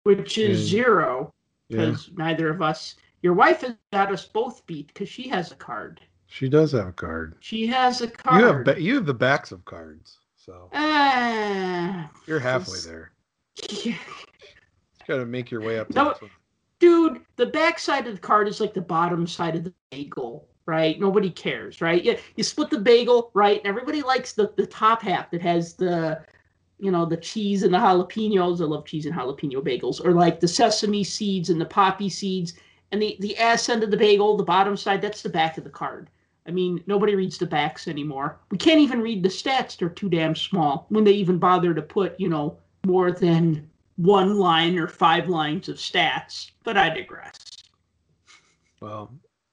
which 0.03 0.39
is 0.39 0.59
And- 0.61 0.67
zero 0.69 1.33
Yeah. 1.69 1.77
because 1.85 2.09
neither 2.13 2.49
of 2.49 2.63
us. 2.63 2.95
Your 3.25 3.33
wife 3.33 3.61
has 3.61 3.73
got 3.91 4.11
us 4.11 4.23
both 4.23 4.63
beat 4.67 4.85
because 4.89 5.09
she 5.09 5.27
has 5.29 5.51
a 5.51 5.55
card. 5.55 5.99
She 6.27 6.47
does 6.47 6.73
have 6.73 6.89
a 6.89 6.91
card. 6.91 7.37
She 7.39 7.65
has 7.65 8.01
a 8.01 8.07
card. 8.07 8.39
You 8.39 8.45
have 8.45 8.63
ba- 8.63 8.79
you 8.79 8.93
have 8.93 9.07
the 9.07 9.15
backs 9.15 9.51
of 9.51 9.65
cards. 9.65 10.19
So 10.35 10.69
Ah, 10.71 12.11
you're 12.27 12.37
halfway 12.37 12.77
there. 12.81 13.13
yeah. 13.83 13.93
You 13.93 13.95
got 15.07 15.17
to 15.17 15.25
make 15.25 15.49
your 15.49 15.61
way 15.61 15.79
up 15.79 15.89
to 15.89 15.95
No, 15.95 16.15
dude, 16.77 17.21
the 17.35 17.47
back 17.47 17.79
side 17.79 18.05
of 18.05 18.13
the 18.13 18.21
card 18.21 18.47
is 18.47 18.61
like 18.61 18.75
the 18.75 18.81
bottom 18.81 19.25
side 19.25 19.55
of 19.55 19.63
the 19.63 19.73
bagel, 19.89 20.47
right? 20.67 20.99
Nobody 20.99 21.31
cares, 21.31 21.81
right? 21.81 22.03
Yeah, 22.03 22.17
you 22.35 22.43
split 22.43 22.69
the 22.69 22.77
bagel, 22.77 23.31
right? 23.33 23.57
And 23.57 23.65
everybody 23.65 24.03
likes 24.03 24.33
the, 24.33 24.53
the 24.55 24.67
top 24.67 25.01
half 25.01 25.31
that 25.31 25.41
has 25.41 25.73
the, 25.73 26.23
you 26.77 26.91
know, 26.91 27.07
the 27.07 27.17
cheese 27.17 27.63
and 27.63 27.73
the 27.73 27.79
jalapenos. 27.79 28.61
I 28.61 28.65
love 28.65 28.85
cheese 28.85 29.07
and 29.07 29.15
jalapeno 29.15 29.63
bagels, 29.63 29.99
or 30.05 30.13
like 30.13 30.39
the 30.39 30.47
sesame 30.47 31.03
seeds 31.03 31.49
and 31.49 31.59
the 31.59 31.65
poppy 31.65 32.07
seeds. 32.07 32.53
And 32.95 33.01
the, 33.01 33.17
the 33.19 33.37
ass 33.37 33.67
end 33.67 33.83
of 33.83 33.91
the 33.91 33.97
bagel, 33.97 34.37
the 34.37 34.43
bottom 34.45 34.77
side, 34.77 35.01
that's 35.01 35.21
the 35.21 35.27
back 35.27 35.57
of 35.57 35.65
the 35.65 35.69
card. 35.69 36.09
I 36.47 36.51
mean, 36.51 36.81
nobody 36.87 37.13
reads 37.13 37.37
the 37.37 37.45
backs 37.45 37.89
anymore. 37.89 38.39
We 38.51 38.57
can't 38.57 38.79
even 38.79 39.01
read 39.01 39.21
the 39.21 39.27
stats. 39.27 39.75
They're 39.75 39.89
too 39.89 40.07
damn 40.07 40.33
small 40.33 40.85
when 40.87 41.03
they 41.03 41.11
even 41.11 41.37
bother 41.37 41.73
to 41.73 41.81
put, 41.81 42.17
you 42.17 42.29
know, 42.29 42.57
more 42.85 43.11
than 43.11 43.69
one 43.97 44.37
line 44.37 44.79
or 44.79 44.87
five 44.87 45.27
lines 45.27 45.67
of 45.67 45.75
stats, 45.75 46.51
but 46.63 46.77
I 46.77 46.87
digress. 46.87 47.35
Well, 48.79 49.11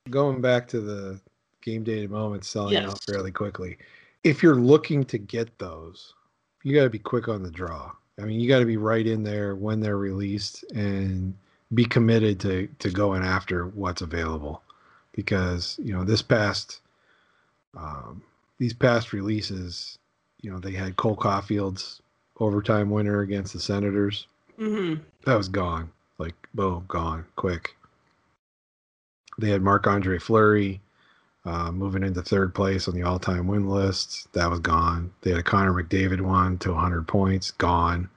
going 0.09 0.41
back 0.41 0.69
to 0.69 0.81
the 0.81 1.21
game 1.63 1.83
dated 1.83 2.13
moments 2.13 2.47
selling 2.47 2.77
out 2.77 3.03
fairly 3.03 3.33
quickly. 3.33 3.77
If 4.23 4.41
you're 4.41 4.55
looking 4.55 5.03
to 5.07 5.19
get 5.19 5.59
those, 5.59 6.15
you 6.63 6.77
got 6.77 6.85
to 6.85 6.91
be 6.91 7.01
quick 7.01 7.27
on 7.27 7.43
the 7.43 7.51
draw. 7.51 7.91
I 8.21 8.23
mean, 8.23 8.39
you 8.39 8.47
got 8.47 8.61
to 8.61 8.67
be 8.67 8.77
right 8.77 9.05
in 9.05 9.25
there 9.25 9.57
when 9.57 9.81
they're 9.81 9.99
released 9.99 10.63
and 10.77 11.35
be 11.75 11.85
committed 11.85 12.41
to 12.41 12.69
to 12.79 12.91
going 12.91 13.23
after 13.23 13.67
what's 13.67 14.03
available 14.03 14.63
because 15.13 15.79
you 15.83 15.93
know 15.93 16.05
this 16.05 16.23
past 16.23 16.81
um, 17.77 18.23
these 18.59 18.75
past 18.75 19.13
releases, 19.13 19.99
you 20.41 20.51
know 20.51 20.59
they 20.59 20.73
had 20.73 20.97
Cole 20.97 21.17
Caufield's 21.17 22.01
overtime 22.41 22.91
winner 22.91 23.21
against 23.21 23.53
the 23.53 23.61
Senators. 23.61 24.27
hmm 24.59 24.95
That 25.25 25.37
was 25.37 25.49
gone. 25.49 25.91
Like 26.19 26.35
boom, 26.55 26.85
gone 26.89 27.25
quick. 27.37 27.77
They 29.39 29.49
had 29.51 29.63
Marc 29.63 29.87
Andre 29.87 30.19
Fleury 30.19 30.81
uh, 31.45 31.73
moving 31.73 32.03
into 32.03 32.23
third 32.23 32.55
place 32.55 32.87
on 32.87 32.95
the 32.95 33.03
all-time 33.03 33.47
win 33.49 33.69
list. 33.69 34.33
That 34.33 34.51
was 34.51 34.61
gone. 34.61 35.13
They 35.23 35.31
had 35.31 35.41
a 35.41 35.43
Connor 35.43 35.73
McDavid 35.73 36.21
one 36.21 36.59
to 36.59 36.73
100 36.73 37.09
points, 37.09 37.51
gone. 37.53 38.09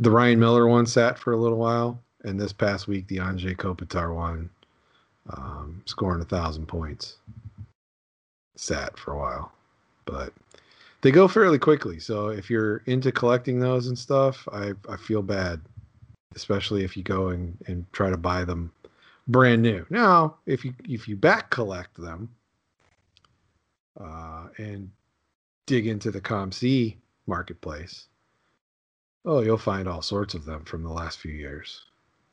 The 0.00 0.10
Ryan 0.10 0.40
Miller 0.40 0.66
one 0.66 0.86
sat 0.86 1.18
for 1.18 1.32
a 1.32 1.36
little 1.36 1.58
while, 1.58 2.00
and 2.24 2.40
this 2.40 2.52
past 2.52 2.88
week 2.88 3.06
the 3.08 3.18
Anze 3.18 3.56
Kopitar 3.56 4.14
one, 4.14 4.48
um, 5.30 5.82
scoring 5.86 6.22
a 6.22 6.24
thousand 6.24 6.66
points, 6.66 7.16
sat 8.56 8.98
for 8.98 9.12
a 9.12 9.18
while, 9.18 9.52
but 10.04 10.32
they 11.02 11.10
go 11.10 11.28
fairly 11.28 11.58
quickly. 11.58 11.98
So 11.98 12.28
if 12.28 12.48
you're 12.50 12.78
into 12.86 13.12
collecting 13.12 13.58
those 13.58 13.88
and 13.88 13.98
stuff, 13.98 14.46
I 14.52 14.72
I 14.88 14.96
feel 14.96 15.22
bad, 15.22 15.60
especially 16.34 16.84
if 16.84 16.96
you 16.96 17.02
go 17.02 17.28
and, 17.28 17.56
and 17.66 17.86
try 17.92 18.10
to 18.10 18.16
buy 18.16 18.44
them 18.44 18.72
brand 19.28 19.62
new. 19.62 19.86
Now, 19.90 20.36
if 20.46 20.64
you 20.64 20.74
if 20.88 21.08
you 21.08 21.16
back 21.16 21.50
collect 21.50 21.96
them 21.96 22.28
uh, 24.00 24.48
and 24.58 24.90
dig 25.66 25.86
into 25.86 26.10
the 26.10 26.20
COMC 26.20 26.96
marketplace, 27.26 28.06
oh, 29.24 29.40
you'll 29.40 29.58
find 29.58 29.88
all 29.88 30.02
sorts 30.02 30.34
of 30.34 30.44
them 30.44 30.64
from 30.64 30.82
the 30.82 30.90
last 30.90 31.18
few 31.18 31.32
years 31.32 31.82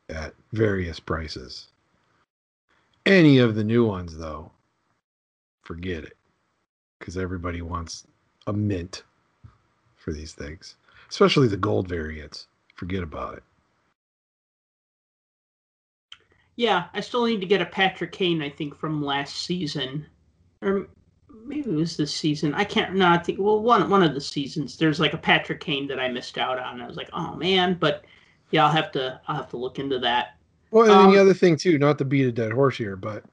at 0.10 0.34
various 0.52 1.00
prices. 1.00 1.68
Any 3.06 3.38
of 3.40 3.56
the 3.56 3.64
new 3.64 3.86
ones, 3.86 4.18
though, 4.18 4.52
forget 5.64 6.04
it, 6.04 6.18
because 6.98 7.18
everybody 7.18 7.62
wants 7.62 8.06
a 8.48 8.54
mint 8.54 9.04
for 9.96 10.14
these 10.14 10.34
things, 10.34 10.76
especially 11.10 11.48
the 11.48 11.58
gold 11.58 11.88
variants. 11.88 12.48
Forget 12.76 13.04
about 13.04 13.36
it. 13.36 13.44
Yeah, 16.56 16.88
I 16.94 17.00
still 17.00 17.26
need 17.26 17.42
to 17.42 17.48
get 17.48 17.62
a 17.62 17.66
Patrick 17.66 18.12
Kane. 18.12 18.42
I 18.42 18.50
think 18.50 18.76
from 18.76 19.04
last 19.04 19.44
season, 19.44 20.06
or 20.62 20.88
maybe 21.46 21.70
it 21.70 21.76
was 21.76 21.96
this 21.96 22.14
season. 22.14 22.54
I 22.54 22.64
can't. 22.66 22.96
No, 22.96 23.08
I 23.08 23.18
think 23.18 23.40
well 23.40 23.62
one 23.62 23.90
one 23.90 24.04
of 24.04 24.14
the 24.14 24.22
seasons. 24.22 24.78
There's 24.78 25.00
like 25.00 25.14
a 25.14 25.18
Patrick 25.18 25.62
Kane 25.62 25.88
that 25.88 26.00
I 26.00 26.10
missed 26.10 26.38
out 26.38 26.60
on. 26.60 26.82
I 26.82 26.88
was 26.88 26.98
like, 26.98 27.10
oh 27.14 27.36
man, 27.36 27.78
but 27.80 28.04
yeah, 28.52 28.66
I'll 28.66 28.72
have 28.72 28.92
to 28.94 29.20
I'll 29.28 29.36
have 29.38 29.50
to 29.50 29.58
look 29.58 29.80
into 29.80 30.00
that. 30.00 30.36
Well, 30.72 30.86
and 30.86 30.94
Um, 30.94 31.12
the 31.12 31.20
other 31.20 31.34
thing 31.34 31.58
too, 31.58 31.78
not 31.78 31.98
to 31.98 32.06
beat 32.06 32.26
a 32.26 32.32
dead 32.32 32.52
horse 32.52 32.78
here, 32.78 32.96
but 32.96 33.24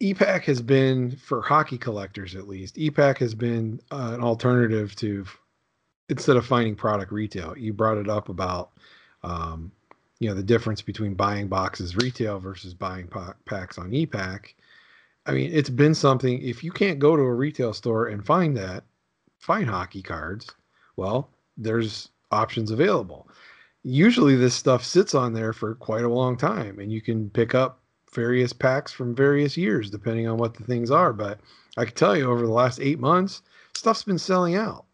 ePack 0.00 0.42
has 0.42 0.60
been 0.60 1.12
for 1.16 1.40
hockey 1.40 1.78
collectors 1.78 2.34
at 2.34 2.48
least. 2.48 2.76
ePack 2.76 3.18
has 3.18 3.34
been 3.34 3.80
uh, 3.92 4.12
an 4.14 4.22
alternative 4.22 4.94
to 4.96 5.24
instead 6.08 6.36
of 6.36 6.46
finding 6.46 6.74
product 6.74 7.12
retail. 7.12 7.56
You 7.56 7.72
brought 7.72 7.98
it 7.98 8.08
up 8.08 8.28
about 8.28 8.72
um, 9.22 9.70
you 10.20 10.28
know 10.28 10.34
the 10.34 10.42
difference 10.42 10.82
between 10.82 11.14
buying 11.14 11.48
boxes 11.48 11.96
retail 11.96 12.38
versus 12.38 12.74
buying 12.74 13.06
pa- 13.08 13.34
packs 13.46 13.78
on 13.78 13.90
ePack. 13.90 14.54
I 15.26 15.32
mean, 15.32 15.50
it's 15.52 15.70
been 15.70 15.94
something. 15.94 16.42
If 16.42 16.62
you 16.62 16.70
can't 16.70 16.98
go 16.98 17.16
to 17.16 17.22
a 17.22 17.34
retail 17.34 17.72
store 17.72 18.08
and 18.08 18.24
find 18.24 18.56
that, 18.58 18.84
find 19.38 19.68
hockey 19.68 20.02
cards. 20.02 20.50
Well, 20.96 21.30
there's 21.56 22.10
options 22.30 22.70
available. 22.70 23.28
Usually, 23.84 24.34
this 24.34 24.54
stuff 24.54 24.82
sits 24.82 25.14
on 25.14 25.34
there 25.34 25.52
for 25.52 25.74
quite 25.74 26.04
a 26.04 26.08
long 26.08 26.36
time, 26.36 26.78
and 26.78 26.90
you 26.90 27.00
can 27.00 27.30
pick 27.30 27.54
up 27.54 27.80
various 28.12 28.52
packs 28.52 28.92
from 28.92 29.14
various 29.14 29.56
years 29.56 29.90
depending 29.90 30.26
on 30.26 30.38
what 30.38 30.54
the 30.54 30.64
things 30.64 30.90
are. 30.90 31.12
But 31.12 31.40
I 31.76 31.84
can 31.84 31.94
tell 31.94 32.16
you, 32.16 32.30
over 32.30 32.46
the 32.46 32.52
last 32.52 32.80
eight 32.80 32.98
months, 32.98 33.42
stuff's 33.74 34.04
been 34.04 34.18
selling 34.18 34.54
out. 34.54 34.86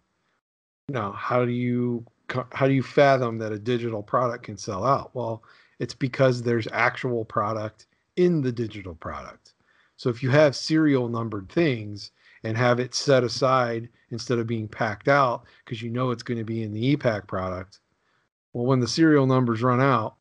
Now, 0.88 1.12
how 1.12 1.44
do 1.44 1.52
you 1.52 2.04
how 2.52 2.66
do 2.66 2.72
you 2.72 2.82
fathom 2.82 3.38
that 3.38 3.52
a 3.52 3.58
digital 3.58 4.02
product 4.02 4.44
can 4.44 4.56
sell 4.56 4.84
out? 4.84 5.14
Well, 5.14 5.42
it's 5.78 5.94
because 5.94 6.42
there's 6.42 6.68
actual 6.72 7.24
product 7.24 7.86
in 8.16 8.40
the 8.40 8.52
digital 8.52 8.94
product. 8.94 9.54
So 9.96 10.10
if 10.10 10.22
you 10.22 10.30
have 10.30 10.56
serial 10.56 11.08
numbered 11.08 11.48
things 11.48 12.12
and 12.44 12.56
have 12.56 12.80
it 12.80 12.94
set 12.94 13.24
aside 13.24 13.88
instead 14.10 14.38
of 14.38 14.46
being 14.46 14.68
packed 14.68 15.08
out 15.08 15.44
because 15.64 15.82
you 15.82 15.90
know 15.90 16.10
it's 16.10 16.22
going 16.22 16.38
to 16.38 16.44
be 16.44 16.62
in 16.62 16.72
the 16.72 16.96
ePack 16.96 17.26
product, 17.26 17.80
well, 18.52 18.66
when 18.66 18.80
the 18.80 18.88
serial 18.88 19.26
numbers 19.26 19.62
run 19.62 19.80
out, 19.80 20.16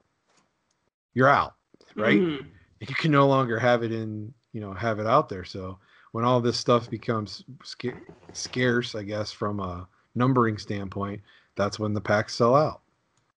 you're 1.13 1.29
out, 1.29 1.55
right? 1.95 2.21
Mhm. 2.21 2.45
you 2.79 2.95
can 2.95 3.11
no 3.11 3.27
longer 3.27 3.59
have 3.59 3.83
it 3.83 3.91
in 3.91 4.33
you 4.53 4.61
know 4.61 4.73
have 4.73 4.99
it 4.99 5.05
out 5.05 5.27
there 5.29 5.43
so 5.43 5.77
when 6.13 6.23
all 6.25 6.39
this 6.41 6.57
stuff 6.57 6.89
becomes 6.89 7.43
sca- 7.63 7.99
scarce 8.33 8.95
i 8.95 9.03
guess 9.03 9.31
from 9.31 9.59
a 9.59 9.87
numbering 10.15 10.57
standpoint 10.57 11.21
that's 11.55 11.77
when 11.77 11.93
the 11.93 12.01
packs 12.01 12.33
sell 12.35 12.55
out 12.55 12.81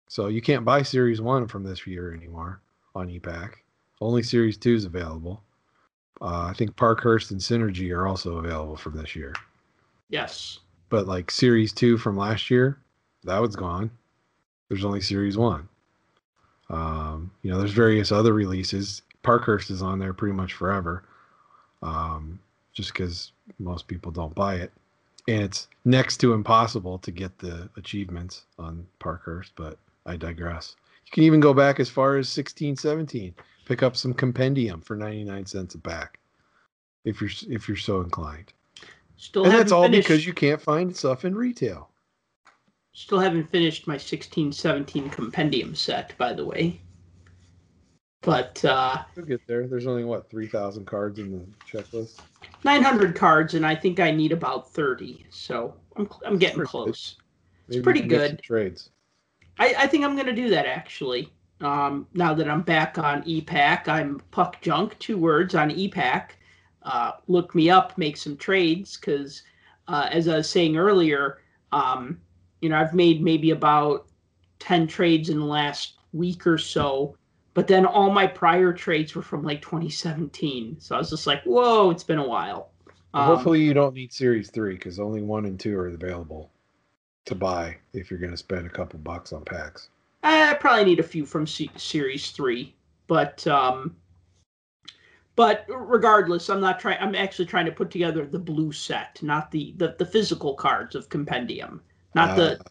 so 0.09 0.29
you 0.29 0.41
can't 0.41 0.65
buy 0.65 0.81
series 0.81 1.21
one 1.21 1.47
from 1.49 1.65
this 1.65 1.87
year 1.87 2.15
anymore 2.15 2.61
on 2.95 3.09
ePack 3.09 3.55
only 4.01 4.23
series 4.23 4.57
two 4.57 4.75
is 4.75 4.85
available 4.85 5.43
uh, 6.23 6.47
i 6.49 6.53
think 6.57 6.75
parkhurst 6.77 7.33
and 7.33 7.41
synergy 7.41 7.91
are 7.95 8.07
also 8.07 8.37
available 8.39 8.77
from 8.77 8.97
this 8.97 9.15
year 9.17 9.35
Yes. 10.09 10.61
but 10.89 11.07
like 11.09 11.31
series 11.31 11.73
two 11.73 11.99
from 11.99 12.17
last 12.17 12.49
year 12.49 12.79
that 13.25 13.41
was 13.43 13.57
gone 13.57 13.91
there's 14.73 14.87
only 14.87 15.03
series 15.03 15.37
one. 15.37 15.69
Um, 16.71 17.31
you 17.43 17.51
know 17.51 17.59
there's 17.59 17.73
various 17.73 18.11
other 18.11 18.33
releases. 18.33 19.03
Parkhurst 19.23 19.69
is 19.69 19.83
on 19.83 19.99
there 19.99 20.15
pretty 20.15 20.33
much 20.33 20.55
forever 20.55 21.05
um, 21.83 22.41
just 22.73 22.95
because 22.95 23.33
most 23.59 23.87
people 23.87 24.11
don't 24.11 24.35
buy 24.35 24.55
it. 24.55 24.73
And 25.29 25.43
it's 25.43 25.69
next 25.85 26.17
to 26.19 26.33
impossible 26.33 26.99
to 27.01 27.11
get 27.11 27.39
the 27.39 27.69
achievements 27.77 28.47
on 28.59 28.87
parkhurst 28.99 29.53
but 29.57 29.77
i 30.07 30.17
digress. 30.17 30.75
You 31.05 31.11
can 31.13 31.25
even 31.25 31.41
go 31.41 31.53
back 31.53 31.79
as 31.79 31.91
far 31.91 32.17
as 32.17 32.35
1617, 32.35 33.35
pick 33.67 33.83
up 33.83 33.95
some 33.95 34.15
compendium 34.15 34.81
for 34.81 34.97
99 34.97 35.45
cents 35.45 35.75
a 35.75 35.79
pack 35.79 36.19
if 37.05 37.21
you're 37.21 37.31
if 37.51 37.69
you're 37.69 37.77
so 37.77 38.01
inclined. 38.01 38.55
Still 39.19 39.45
and 39.45 39.53
that's 39.53 39.71
all 39.71 39.83
finished, 39.83 40.09
because 40.09 40.27
you 40.27 40.33
can't 40.33 40.63
find 40.63 40.97
stuff 40.97 41.27
in 41.27 41.35
retail 41.35 41.91
still 42.93 43.19
haven't 43.19 43.51
finished 43.51 43.87
my 43.87 43.95
1617 43.95 45.11
compendium 45.11 45.75
set, 45.75 46.17
by 46.19 46.33
the 46.33 46.45
way. 46.45 46.81
But 48.23 48.65
uh, 48.65 49.03
You'll 49.17 49.27
get 49.27 49.47
there. 49.49 49.67
There's 49.67 49.87
only 49.87 50.05
what 50.05 50.31
three 50.31 50.47
thousand 50.47 50.87
cards 50.87 51.19
in 51.19 51.33
the 51.33 51.45
checklist. 51.67 52.21
900 52.65 53.17
cards, 53.17 53.55
and 53.55 53.67
I 53.67 53.75
think 53.75 53.99
I 53.99 54.13
need 54.13 54.31
about 54.31 54.71
30. 54.73 55.27
So 55.31 55.75
I'm 55.97 56.09
I'm 56.25 56.39
getting 56.39 56.57
pretty 56.57 56.67
good. 56.67 56.71
close. 56.71 57.17
Maybe 57.69 57.83
pretty 57.83 58.01
you 58.01 58.03
can 58.05 58.11
get 58.11 58.27
some 58.27 58.37
good. 58.37 58.43
trades. 58.43 58.91
I, 59.59 59.75
I 59.77 59.87
think 59.89 60.05
I'm 60.05 60.15
going 60.15 60.27
to 60.27 60.33
do 60.33 60.51
that 60.51 60.67
actually. 60.67 61.33
Um, 61.61 62.07
now 62.15 62.35
that 62.35 62.49
I'm 62.49 62.63
back 62.63 62.99
on 62.99 63.23
ePack, 63.23 63.89
I'm 63.89 64.21
Puck 64.31 64.61
Junk, 64.61 64.99
two 64.99 65.17
words 65.17 65.55
on 65.55 65.71
ePack. 65.71 66.31
Uh, 66.83 67.13
look 67.29 67.55
me 67.55 67.71
up, 67.71 67.97
make 67.99 68.17
some 68.17 68.37
trades, 68.37 68.97
because 68.97 69.43
uh, 69.89 70.09
as 70.11 70.27
I 70.27 70.39
was 70.39 70.51
saying 70.51 70.77
earlier, 70.77 71.39
um, 71.71 72.21
you 72.63 72.69
know, 72.69 72.79
I've 72.79 72.95
made 72.95 73.23
maybe 73.23 73.51
about 73.51 74.07
10 74.61 74.87
trades 74.87 75.29
in 75.29 75.39
the 75.39 75.45
last 75.45 75.97
week 76.13 76.47
or 76.47 76.57
so, 76.57 77.17
but 77.55 77.67
then 77.67 77.85
all 77.85 78.11
my 78.11 78.27
prior 78.27 78.73
trades 78.73 79.15
were 79.15 79.23
from 79.23 79.43
like 79.43 79.61
2017. 79.61 80.77
So 80.79 80.95
I 80.95 80.99
was 80.99 81.11
just 81.11 81.27
like, 81.27 81.43
whoa, 81.43 81.91
it's 81.91 82.05
been 82.05 82.21
a 82.21 82.27
while. 82.27 82.71
Um, 83.13 83.27
Hopefully, 83.27 83.61
you 83.61 83.75
don't 83.75 83.95
need 83.95 84.13
Series 84.13 84.49
Three 84.51 84.75
because 84.75 84.99
only 84.99 85.21
one 85.21 85.45
and 85.45 85.61
two 85.61 85.77
are 85.77 85.89
available 85.89 86.51
to 87.27 87.35
buy 87.35 87.77
if 87.93 88.11
you're 88.11 88.21
going 88.21 88.33
to 88.33 88.39
spend 88.39 88.67
a 88.67 88.71
couple 88.71 88.99
bucks 89.01 89.33
on 89.35 89.45
packs. 89.45 89.91
I 90.23 90.55
probably 90.55 90.85
need 90.85 91.01
a 91.01 91.03
few 91.03 91.27
from 91.27 91.47
C- 91.47 91.71
Series 91.77 92.31
Three, 92.31 92.75
but 93.09 93.47
um, 93.47 93.97
but 95.37 95.67
regardless, 95.69 96.49
I'm 96.49 96.61
not 96.61 96.81
trying. 96.81 96.99
I'm 97.01 97.15
actually 97.15 97.47
trying 97.47 97.67
to 97.67 97.73
put 97.73 97.91
together 97.91 98.25
the 98.25 98.39
blue 98.39 98.73
set, 98.73 99.23
not 99.23 99.51
the 99.51 99.75
the, 99.77 99.95
the 99.99 100.07
physical 100.07 100.55
cards 100.55 100.95
of 100.95 101.11
Compendium, 101.11 101.83
not 102.15 102.37
the 102.37 102.59
Uh, 102.61 102.63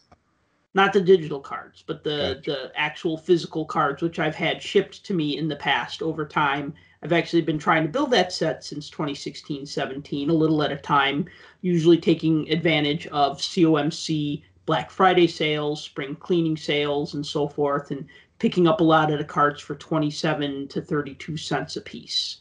not 0.74 0.92
the 0.92 1.00
digital 1.00 1.40
cards, 1.40 1.84
but 1.86 2.02
the 2.02 2.40
Gotcha. 2.44 2.50
the 2.50 2.72
actual 2.74 3.16
physical 3.18 3.64
cards, 3.64 4.02
which 4.02 4.18
I've 4.18 4.34
had 4.34 4.62
shipped 4.62 5.04
to 5.04 5.14
me 5.14 5.36
in 5.36 5.48
the 5.48 5.56
past 5.56 6.02
over 6.02 6.26
time. 6.26 6.74
I've 7.02 7.12
actually 7.12 7.42
been 7.42 7.58
trying 7.58 7.82
to 7.82 7.88
build 7.88 8.10
that 8.12 8.32
set 8.32 8.64
since 8.64 8.88
2016 8.90 9.66
17, 9.66 10.30
a 10.30 10.32
little 10.32 10.62
at 10.62 10.72
a 10.72 10.76
time, 10.76 11.26
usually 11.60 11.98
taking 11.98 12.50
advantage 12.50 13.06
of 13.08 13.38
COMC 13.40 14.42
Black 14.66 14.90
Friday 14.90 15.26
sales, 15.26 15.82
spring 15.82 16.14
cleaning 16.16 16.56
sales, 16.56 17.14
and 17.14 17.26
so 17.26 17.48
forth, 17.48 17.90
and 17.90 18.06
picking 18.38 18.66
up 18.68 18.80
a 18.80 18.84
lot 18.84 19.10
of 19.10 19.18
the 19.18 19.24
cards 19.24 19.60
for 19.60 19.74
27 19.74 20.68
to 20.68 20.80
32 20.80 21.36
cents 21.36 21.76
a 21.76 21.80
piece 21.80 22.38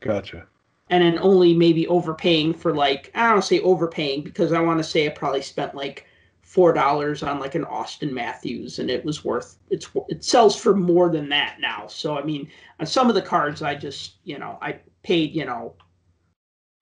gotcha. 0.00 0.46
and 0.90 1.02
then 1.02 1.18
only 1.20 1.54
maybe 1.54 1.86
overpaying 1.88 2.54
for 2.54 2.74
like 2.74 3.10
I 3.14 3.28
don't 3.30 3.42
say 3.44 3.60
overpaying 3.60 4.22
because 4.22 4.52
I 4.52 4.60
want 4.60 4.78
to 4.78 4.84
say 4.84 5.06
I 5.06 5.10
probably 5.10 5.42
spent 5.42 5.74
like 5.74 6.06
four 6.54 6.72
dollars 6.72 7.22
on 7.22 7.40
like 7.40 7.56
an 7.56 7.64
Auston 7.64 8.12
Matthews 8.12 8.78
and 8.78 8.88
it 8.88 9.04
was 9.04 9.24
worth 9.24 9.58
it's 9.70 9.88
it 10.08 10.22
sells 10.22 10.54
for 10.56 10.74
more 10.74 11.08
than 11.10 11.28
that 11.30 11.56
now. 11.60 11.86
So 11.88 12.16
I 12.16 12.22
mean 12.22 12.48
on 12.78 12.86
some 12.86 13.08
of 13.08 13.16
the 13.16 13.22
cards 13.22 13.60
I 13.62 13.74
just 13.74 14.16
you 14.24 14.38
know 14.38 14.58
I 14.62 14.78
paid 15.02 15.34
you 15.34 15.44
know 15.44 15.74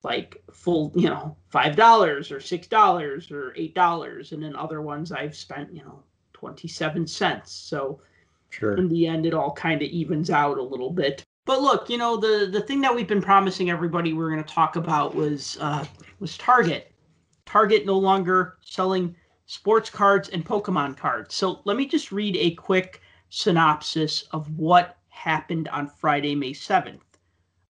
like 0.05 0.43
full, 0.53 0.93
you 0.97 1.09
know, 1.09 1.37
five 1.49 1.77
dollars 1.77 2.33
or 2.33 2.41
six 2.41 2.67
dollars 2.67 3.31
or 3.31 3.55
eight 3.57 3.75
dollars, 3.75 4.33
and 4.33 4.43
then 4.43 4.57
other 4.57 4.83
ones 4.83 5.13
I've 5.13 5.37
spent, 5.37 5.73
you 5.73 5.83
know, 5.85 6.03
twenty 6.33 6.69
seven 6.69 7.07
cents. 7.07 7.53
So 7.53 8.01
Sure. 8.51 8.75
in 8.77 8.89
the 8.89 9.07
end, 9.07 9.25
it 9.25 9.33
all 9.33 9.53
kind 9.53 9.81
of 9.81 9.89
evens 9.89 10.29
out 10.29 10.59
a 10.59 10.63
little 10.63 10.91
bit. 10.91 11.25
But 11.47 11.63
look, 11.63 11.89
you 11.89 11.97
know, 11.99 12.17
the 12.19 12.49
the 12.53 12.61
thing 12.61 12.81
that 12.83 12.95
we've 12.95 13.09
been 13.09 13.23
promising 13.23 13.71
everybody 13.71 14.13
we 14.13 14.23
are 14.25 14.31
going 14.31 14.45
to 14.45 14.55
talk 14.55 14.77
about 14.77 15.15
was 15.15 15.57
uh, 15.61 15.85
was 16.21 16.37
Target. 16.37 16.93
Target 17.47 17.87
no 17.87 17.99
longer 17.99 18.59
selling 18.61 19.17
sports 19.53 19.91
cards 19.91 20.31
and 20.31 20.47
Pokemon 20.47 20.97
cards. 20.97 21.35
So 21.35 21.61
let 21.67 21.77
me 21.77 21.85
just 21.85 22.11
read 22.11 22.39
a 22.39 22.55
quick 22.55 23.03
synopsis 23.29 24.23
of 24.33 24.59
what 24.59 24.97
happened 25.11 25.69
on 25.69 25.91
Friday, 25.91 26.35
May 26.35 26.53
7th. 26.53 27.03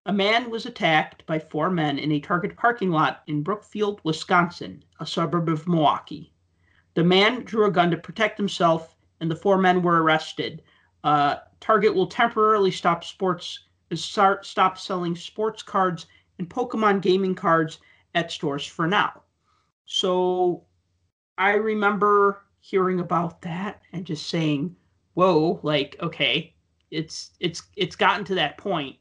A 0.06 0.12
man 0.12 0.48
was 0.48 0.64
attacked 0.64 1.26
by 1.26 1.40
four 1.40 1.70
men 1.70 1.98
in 1.98 2.12
a 2.12 2.20
Target 2.20 2.56
parking 2.56 2.92
lot 2.92 3.24
in 3.26 3.42
Brookfield, 3.42 4.00
Wisconsin, 4.04 4.84
a 5.00 5.06
suburb 5.06 5.48
of 5.48 5.66
Milwaukee. 5.66 6.32
The 6.94 7.02
man 7.02 7.42
drew 7.42 7.66
a 7.66 7.70
gun 7.72 7.90
to 7.90 7.96
protect 7.96 8.38
himself, 8.38 8.96
and 9.18 9.28
the 9.28 9.34
four 9.34 9.58
men 9.58 9.82
were 9.82 10.04
arrested. 10.04 10.62
Uh, 11.02 11.38
Target 11.58 11.96
will 11.96 12.06
temporarily 12.06 12.70
stop 12.70 13.02
sports 13.02 13.58
start 13.94 14.46
stop 14.46 14.78
selling 14.78 15.16
sports 15.16 15.64
cards 15.64 16.06
and 16.38 16.48
Pokemon 16.48 17.02
gaming 17.02 17.34
cards 17.34 17.80
at 18.14 18.30
stores 18.30 18.64
for 18.64 18.86
now. 18.86 19.22
So 19.84 20.64
I 21.42 21.54
remember 21.54 22.44
hearing 22.60 23.00
about 23.00 23.42
that 23.42 23.82
and 23.92 24.04
just 24.04 24.28
saying, 24.28 24.76
"Whoa, 25.14 25.58
like 25.64 25.96
okay, 26.00 26.54
it's 26.92 27.32
it's 27.40 27.64
it's 27.74 27.96
gotten 27.96 28.24
to 28.26 28.36
that 28.36 28.58
point. 28.58 28.96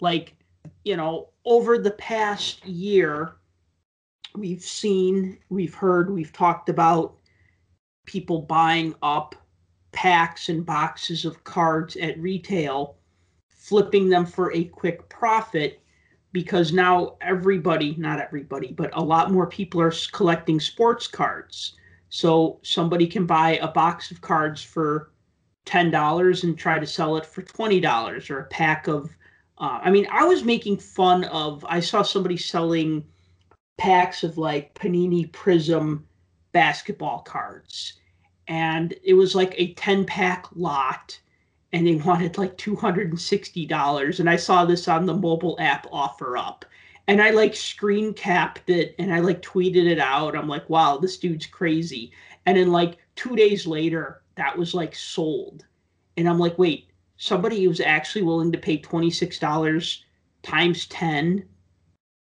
Like, 0.00 0.36
you 0.84 0.98
know, 0.98 1.30
over 1.46 1.78
the 1.78 1.92
past 1.92 2.66
year 2.66 3.36
we've 4.34 4.60
seen, 4.60 5.38
we've 5.48 5.74
heard, 5.74 6.10
we've 6.10 6.34
talked 6.34 6.68
about 6.68 7.16
people 8.04 8.42
buying 8.42 8.94
up 9.02 9.34
packs 9.92 10.50
and 10.50 10.66
boxes 10.66 11.24
of 11.24 11.44
cards 11.44 11.96
at 11.96 12.20
retail, 12.20 12.98
flipping 13.48 14.10
them 14.10 14.26
for 14.26 14.52
a 14.52 14.64
quick 14.64 15.08
profit 15.08 15.80
because 16.32 16.74
now 16.74 17.16
everybody, 17.22 17.94
not 17.96 18.20
everybody, 18.20 18.72
but 18.72 18.90
a 18.92 19.02
lot 19.02 19.32
more 19.32 19.46
people 19.46 19.80
are 19.80 19.94
collecting 20.12 20.60
sports 20.60 21.06
cards. 21.06 21.74
So 22.08 22.60
somebody 22.62 23.06
can 23.06 23.26
buy 23.26 23.58
a 23.58 23.68
box 23.68 24.10
of 24.10 24.20
cards 24.20 24.62
for 24.62 25.10
$10 25.66 26.44
and 26.44 26.58
try 26.58 26.78
to 26.78 26.86
sell 26.86 27.16
it 27.16 27.26
for 27.26 27.42
$20 27.42 28.30
or 28.30 28.38
a 28.40 28.44
pack 28.44 28.88
of 28.88 29.10
uh, 29.58 29.80
I 29.82 29.90
mean, 29.90 30.06
I 30.10 30.24
was 30.24 30.44
making 30.44 30.76
fun 30.76 31.24
of 31.24 31.64
I 31.66 31.80
saw 31.80 32.02
somebody 32.02 32.36
selling 32.36 33.02
packs 33.78 34.22
of 34.22 34.36
like 34.36 34.74
Panini 34.74 35.30
Prizm 35.30 36.02
basketball 36.52 37.20
cards. 37.20 37.94
And 38.48 38.94
it 39.02 39.14
was 39.14 39.34
like 39.34 39.54
a 39.56 39.72
10 39.74 40.04
pack 40.04 40.46
lot 40.54 41.18
and 41.72 41.86
they 41.86 41.96
wanted 41.96 42.38
like 42.38 42.56
$260 42.56 44.20
and 44.20 44.30
i 44.30 44.36
saw 44.36 44.64
this 44.64 44.88
on 44.88 45.04
the 45.04 45.14
mobile 45.14 45.56
app 45.58 45.86
OfferUp 45.90 46.62
and 47.08 47.22
i 47.22 47.30
like 47.30 47.54
screen 47.54 48.12
capped 48.14 48.68
it 48.70 48.94
and 48.98 49.12
i 49.14 49.20
like 49.20 49.42
tweeted 49.42 49.86
it 49.86 49.98
out. 49.98 50.36
I'm 50.36 50.48
like 50.48 50.68
wow 50.68 50.98
this 50.98 51.16
dude's 51.18 51.46
crazy. 51.46 52.12
And 52.46 52.56
then 52.56 52.70
like 52.72 52.98
two 53.16 53.34
days 53.36 53.66
later 53.66 54.22
that 54.36 54.56
was 54.56 54.74
like 54.74 54.94
sold. 54.94 55.66
And 56.16 56.28
i'm 56.28 56.38
like 56.38 56.58
wait 56.58 56.90
somebody 57.16 57.66
was 57.66 57.80
actually 57.80 58.22
willing 58.22 58.52
to 58.52 58.58
pay 58.58 58.78
$26 58.78 60.02
times 60.42 60.86
10 60.86 61.48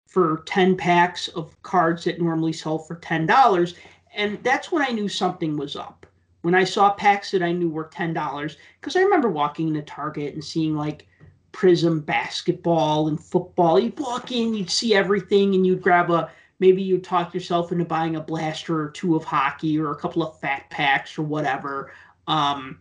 for 0.07 0.43
10 0.47 0.77
packs 0.77 1.29
of 1.29 1.61
cards 1.63 2.05
that 2.05 2.21
normally 2.21 2.53
sell 2.53 2.79
for 2.79 2.97
$10 2.97 3.75
and 4.15 4.43
that's 4.43 4.71
when 4.71 4.83
i 4.83 4.91
knew 4.91 5.09
something 5.09 5.57
was 5.57 5.77
up. 5.77 6.07
When 6.43 6.55
I 6.57 6.65
saw 6.65 6.91
packs 6.93 7.31
that 7.31 7.43
I 7.43 7.53
knew 7.53 7.71
were 7.71 7.85
ten 7.85 8.13
dollars, 8.13 8.57
because 8.81 8.97
I 8.97 9.03
remember 9.03 9.29
walking 9.29 9.69
into 9.69 9.83
Target 9.83 10.35
and 10.35 10.45
seeing 10.45 10.77
like 10.77 11.07
Prizm 11.53 12.05
basketball 12.05 13.09
and 13.09 13.23
football. 13.23 13.79
You'd 13.79 13.99
walk 13.99 14.33
in, 14.33 14.55
you'd 14.55 14.71
see 14.71 14.95
everything, 14.95 15.55
and 15.55 15.67
you'd 15.67 15.83
grab 15.83 16.11
a 16.11 16.31
maybe 16.59 16.83
you'd 16.83 17.03
talk 17.03 17.35
yourself 17.35 17.73
into 17.73 17.85
buying 17.85 18.15
a 18.15 18.21
blaster 18.21 18.81
or 18.81 18.91
two 18.91 19.17
of 19.17 19.25
hockey 19.25 19.79
or 19.79 19.91
a 19.91 19.97
couple 19.97 20.23
of 20.23 20.39
fat 20.39 20.71
packs 20.71 21.19
or 21.19 21.23
whatever. 21.23 21.93
Um, 22.29 22.79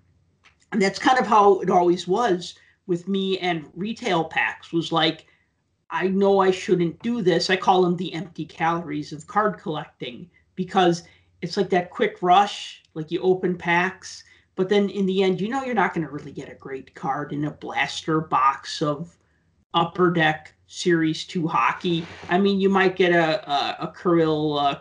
and 0.72 0.80
that's 0.80 0.99
kind 0.99 1.17
of 1.17 1.26
how 1.26 1.59
it 1.61 1.69
always 1.72 2.07
was 2.07 2.55
with 2.86 3.07
me 3.07 3.39
and 3.39 3.65
retail 3.74 4.26
packs 4.26 4.72
was 4.72 4.91
like 4.91 5.26
I 5.89 6.07
know 6.07 6.39
I 6.39 6.51
shouldn't 6.51 7.01
do 7.01 7.22
this. 7.22 7.49
I 7.49 7.57
call 7.57 7.82
them 7.82 7.97
the 7.97 8.13
empty 8.13 8.45
calories 8.45 9.11
of 9.11 9.28
card 9.28 9.57
collecting 9.57 10.30
because 10.55 11.03
it's 11.41 11.57
like 11.57 11.69
that 11.72 11.89
quick 11.89 12.17
rush 12.22 12.82
like 12.93 13.11
you 13.11 13.19
open 13.22 13.57
packs 13.57 14.24
but 14.56 14.70
then 14.70 14.89
in 14.89 15.06
the 15.06 15.24
end 15.24 15.39
you 15.39 15.49
know 15.49 15.64
you're 15.64 15.76
not 15.76 15.93
going 15.93 16.06
to 16.06 16.12
really 16.12 16.32
get 16.32 16.52
a 16.52 16.56
great 16.56 16.93
card 16.95 17.34
in 17.34 17.45
a 17.45 17.52
blaster 17.52 18.22
box 18.22 18.82
of 18.82 19.18
upper 19.74 20.12
deck 20.12 20.54
series 20.68 21.26
2 21.26 21.47
hockey. 21.47 22.06
I 22.30 22.38
mean 22.38 22.60
you 22.60 22.70
might 22.70 22.95
get 22.95 23.12
a 23.12 23.49
a, 23.49 23.88
a 23.88 23.93
kirill 23.99 24.58
uh, 24.58 24.80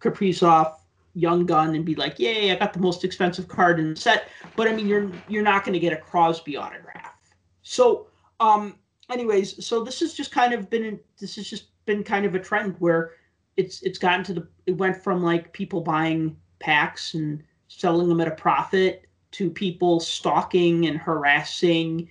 kaprizov 0.00 0.74
young 1.14 1.44
gun 1.44 1.74
and 1.74 1.84
be 1.84 1.94
like 1.94 2.18
yay 2.18 2.50
i 2.50 2.54
got 2.56 2.72
the 2.72 2.78
most 2.78 3.04
expensive 3.04 3.48
card 3.48 3.78
in 3.78 3.90
the 3.90 3.96
set. 4.00 4.28
But 4.56 4.68
i 4.68 4.74
mean 4.74 4.86
you're 4.86 5.10
you're 5.28 5.42
not 5.42 5.64
going 5.64 5.74
to 5.74 5.80
get 5.80 5.92
a 5.92 5.96
crosby 5.96 6.56
autograph. 6.56 7.14
So 7.62 8.08
um 8.40 8.76
anyways 9.10 9.64
so 9.64 9.84
this 9.84 10.00
has 10.00 10.14
just 10.14 10.32
kind 10.32 10.52
of 10.52 10.70
been 10.70 10.98
this 11.20 11.36
has 11.36 11.48
just 11.48 11.66
been 11.84 12.02
kind 12.02 12.24
of 12.24 12.34
a 12.34 12.38
trend 12.38 12.76
where 12.78 13.12
it's 13.56 13.82
it's 13.82 13.98
gotten 13.98 14.24
to 14.24 14.34
the 14.34 14.48
it 14.66 14.76
went 14.76 14.96
from 15.02 15.22
like 15.22 15.52
people 15.52 15.80
buying 15.80 16.36
packs 16.58 17.14
and 17.14 17.42
selling 17.68 18.08
them 18.08 18.20
at 18.20 18.28
a 18.28 18.32
profit 18.32 19.06
to 19.32 19.50
people 19.50 20.00
stalking 20.00 20.86
and 20.86 20.98
harassing. 20.98 22.08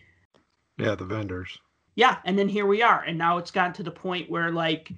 Yeah 0.78 0.96
the 0.96 1.06
vendors. 1.06 1.58
Yeah 1.96 2.18
and 2.26 2.38
then 2.38 2.50
here 2.50 2.66
we 2.66 2.82
are 2.82 3.04
and 3.04 3.18
now 3.18 3.38
it's 3.38 3.52
gotten 3.52 3.74
to 3.74 3.84
the 3.84 3.92
point 3.92 4.30
where 4.30 4.52
like 4.52 4.92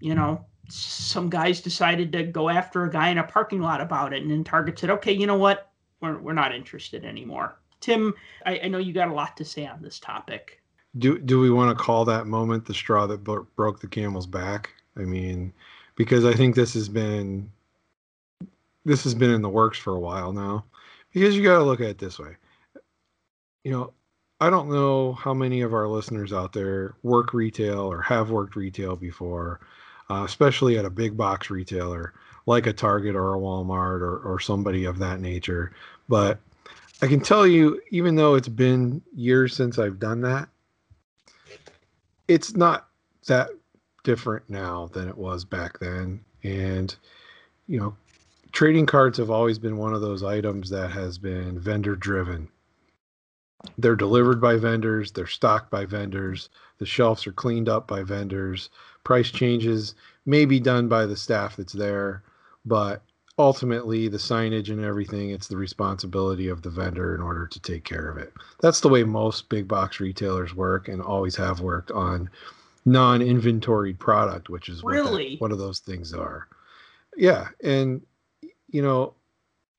you 0.00 0.14
know 0.14 0.44
some 0.68 1.28
guys 1.28 1.60
decided 1.60 2.10
to 2.12 2.22
go 2.22 2.48
after 2.48 2.84
a 2.84 2.90
guy 2.90 3.10
in 3.10 3.18
a 3.18 3.24
parking 3.24 3.60
lot 3.60 3.80
about 3.80 4.12
it 4.12 4.22
and 4.22 4.30
then 4.30 4.44
target 4.44 4.78
said 4.78 4.90
okay 4.90 5.12
you 5.12 5.26
know 5.26 5.38
what? 5.38 5.70
We're, 6.00 6.18
we're 6.18 6.32
not 6.34 6.54
interested 6.54 7.04
anymore. 7.04 7.56
Tim 7.80 8.14
I, 8.46 8.60
I 8.64 8.68
know 8.68 8.78
you 8.78 8.92
got 8.92 9.08
a 9.08 9.14
lot 9.14 9.36
to 9.38 9.44
say 9.44 9.66
on 9.66 9.82
this 9.82 9.98
topic. 9.98 10.62
Do 10.98 11.18
do 11.18 11.40
we 11.40 11.50
want 11.50 11.76
to 11.76 11.84
call 11.84 12.04
that 12.04 12.26
moment 12.26 12.66
the 12.66 12.74
straw 12.74 13.06
that 13.06 13.24
bro- 13.24 13.46
broke 13.56 13.80
the 13.80 13.88
camel's 13.88 14.26
back? 14.26 14.70
I 14.96 15.00
mean 15.00 15.52
because 15.96 16.24
i 16.24 16.32
think 16.32 16.54
this 16.54 16.74
has 16.74 16.88
been 16.88 17.50
this 18.84 19.04
has 19.04 19.14
been 19.14 19.30
in 19.30 19.42
the 19.42 19.48
works 19.48 19.78
for 19.78 19.94
a 19.94 20.00
while 20.00 20.32
now 20.32 20.64
because 21.14 21.34
you 21.34 21.42
got 21.42 21.58
to 21.58 21.64
look 21.64 21.80
at 21.80 21.86
it 21.86 21.98
this 21.98 22.18
way. 22.18 22.36
You 23.62 23.72
know 23.72 23.92
i 24.40 24.50
don't 24.50 24.68
know 24.68 25.12
how 25.12 25.32
many 25.32 25.60
of 25.60 25.72
our 25.72 25.86
listeners 25.86 26.32
out 26.32 26.52
there 26.52 26.96
work 27.04 27.32
retail 27.32 27.80
or 27.80 28.02
have 28.02 28.30
worked 28.30 28.56
retail 28.56 28.96
before 28.96 29.60
uh, 30.10 30.24
especially 30.26 30.76
at 30.76 30.84
a 30.84 30.90
big 30.90 31.16
box 31.16 31.50
retailer 31.50 32.12
like 32.46 32.66
a 32.66 32.72
target 32.72 33.14
or 33.14 33.34
a 33.34 33.38
walmart 33.38 34.00
or, 34.00 34.18
or 34.18 34.38
somebody 34.40 34.84
of 34.84 34.98
that 34.98 35.20
nature. 35.20 35.72
But 36.08 36.40
i 37.00 37.06
can 37.06 37.20
tell 37.20 37.46
you 37.46 37.80
even 37.90 38.16
though 38.16 38.34
it's 38.34 38.48
been 38.48 39.00
years 39.14 39.54
since 39.54 39.78
i've 39.78 39.98
done 39.98 40.20
that 40.22 40.48
it's 42.28 42.54
not 42.54 42.88
that 43.26 43.50
different 44.02 44.48
now 44.48 44.88
than 44.92 45.08
it 45.08 45.16
was 45.16 45.44
back 45.44 45.78
then. 45.78 46.20
And 46.42 46.94
you 47.66 47.80
know 47.80 47.96
trading 48.54 48.86
cards 48.86 49.18
have 49.18 49.30
always 49.30 49.58
been 49.58 49.76
one 49.76 49.92
of 49.92 50.00
those 50.00 50.22
items 50.22 50.70
that 50.70 50.92
has 50.92 51.18
been 51.18 51.58
vendor 51.58 51.96
driven. 51.96 52.48
They're 53.78 53.96
delivered 53.96 54.40
by 54.40 54.56
vendors, 54.56 55.10
they're 55.10 55.26
stocked 55.26 55.70
by 55.70 55.86
vendors, 55.86 56.50
the 56.78 56.86
shelves 56.86 57.26
are 57.26 57.32
cleaned 57.32 57.68
up 57.68 57.88
by 57.88 58.04
vendors, 58.04 58.70
price 59.02 59.30
changes 59.30 59.94
may 60.24 60.44
be 60.44 60.60
done 60.60 60.86
by 60.86 61.04
the 61.04 61.16
staff 61.16 61.56
that's 61.56 61.72
there, 61.72 62.22
but 62.64 63.02
ultimately 63.38 64.06
the 64.06 64.18
signage 64.18 64.70
and 64.70 64.84
everything 64.84 65.30
it's 65.30 65.48
the 65.48 65.56
responsibility 65.56 66.46
of 66.46 66.62
the 66.62 66.70
vendor 66.70 67.12
in 67.14 67.20
order 67.20 67.48
to 67.48 67.58
take 67.58 67.82
care 67.82 68.08
of 68.08 68.18
it. 68.18 68.32
That's 68.60 68.80
the 68.80 68.88
way 68.88 69.02
most 69.02 69.48
big 69.48 69.66
box 69.66 69.98
retailers 69.98 70.54
work 70.54 70.86
and 70.86 71.02
always 71.02 71.34
have 71.36 71.60
worked 71.60 71.90
on 71.90 72.30
non-inventoried 72.84 73.98
product, 73.98 74.48
which 74.48 74.68
is 74.68 74.84
what 74.84 74.92
really 74.92 75.30
that, 75.30 75.40
one 75.40 75.50
of 75.50 75.58
those 75.58 75.80
things 75.80 76.12
are. 76.12 76.46
Yeah, 77.16 77.48
and 77.62 78.02
you 78.74 78.82
know, 78.82 79.14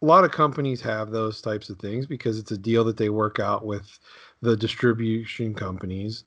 a 0.01 0.05
lot 0.05 0.23
of 0.23 0.31
companies 0.31 0.79
have 0.79 1.11
those 1.11 1.41
types 1.41 1.69
of 1.69 1.77
things 1.79 2.05
because 2.05 2.39
it's 2.39 2.51
a 2.51 2.57
deal 2.57 2.85
that 2.85 2.95
they 2.95 3.09
work 3.09 3.41
out 3.41 3.65
with 3.65 3.99
the 4.41 4.55
distribution 4.55 5.53
companies 5.53 6.23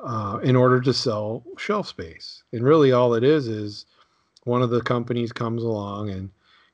uh, 0.00 0.38
in 0.42 0.54
order 0.54 0.82
to 0.82 0.92
sell 0.92 1.42
shelf 1.56 1.88
space. 1.88 2.42
And 2.52 2.62
really, 2.62 2.92
all 2.92 3.14
it 3.14 3.24
is 3.24 3.48
is 3.48 3.86
one 4.44 4.60
of 4.60 4.68
the 4.68 4.82
companies 4.82 5.32
comes 5.32 5.62
along 5.62 6.10
and, 6.10 6.30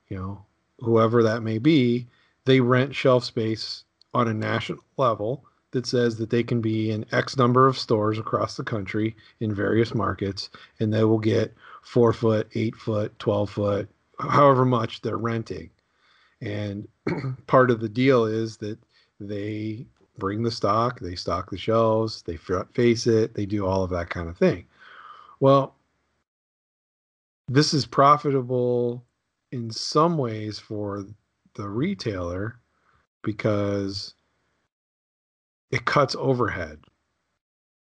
you 0.08 0.16
know, 0.16 0.44
whoever 0.80 1.22
that 1.22 1.44
may 1.44 1.58
be, 1.58 2.08
they 2.44 2.58
rent 2.58 2.92
shelf 2.92 3.22
space 3.22 3.84
on 4.14 4.26
a 4.26 4.34
national 4.34 4.80
level 4.96 5.44
that 5.70 5.86
says 5.86 6.16
that 6.16 6.30
they 6.30 6.42
can 6.42 6.60
be 6.60 6.90
in 6.90 7.06
X 7.12 7.36
number 7.36 7.68
of 7.68 7.78
stores 7.78 8.18
across 8.18 8.56
the 8.56 8.64
country 8.64 9.14
in 9.38 9.54
various 9.54 9.94
markets, 9.94 10.50
and 10.80 10.92
they 10.92 11.04
will 11.04 11.20
get 11.20 11.54
four 11.82 12.12
foot, 12.12 12.48
eight 12.56 12.74
foot, 12.74 13.16
12 13.20 13.48
foot, 13.50 13.88
however 14.18 14.64
much 14.64 15.02
they're 15.02 15.16
renting. 15.16 15.70
And 16.40 16.88
part 17.46 17.70
of 17.70 17.80
the 17.80 17.88
deal 17.88 18.24
is 18.24 18.56
that 18.58 18.78
they 19.20 19.86
bring 20.18 20.42
the 20.42 20.50
stock, 20.50 21.00
they 21.00 21.14
stock 21.14 21.50
the 21.50 21.58
shelves, 21.58 22.22
they 22.22 22.36
face 22.36 23.06
it, 23.06 23.34
they 23.34 23.46
do 23.46 23.66
all 23.66 23.82
of 23.82 23.90
that 23.90 24.10
kind 24.10 24.28
of 24.28 24.36
thing. 24.36 24.66
Well, 25.40 25.76
this 27.48 27.74
is 27.74 27.86
profitable 27.86 29.04
in 29.52 29.70
some 29.70 30.18
ways 30.18 30.58
for 30.58 31.06
the 31.54 31.68
retailer 31.68 32.58
because 33.22 34.14
it 35.70 35.84
cuts 35.84 36.16
overhead 36.18 36.80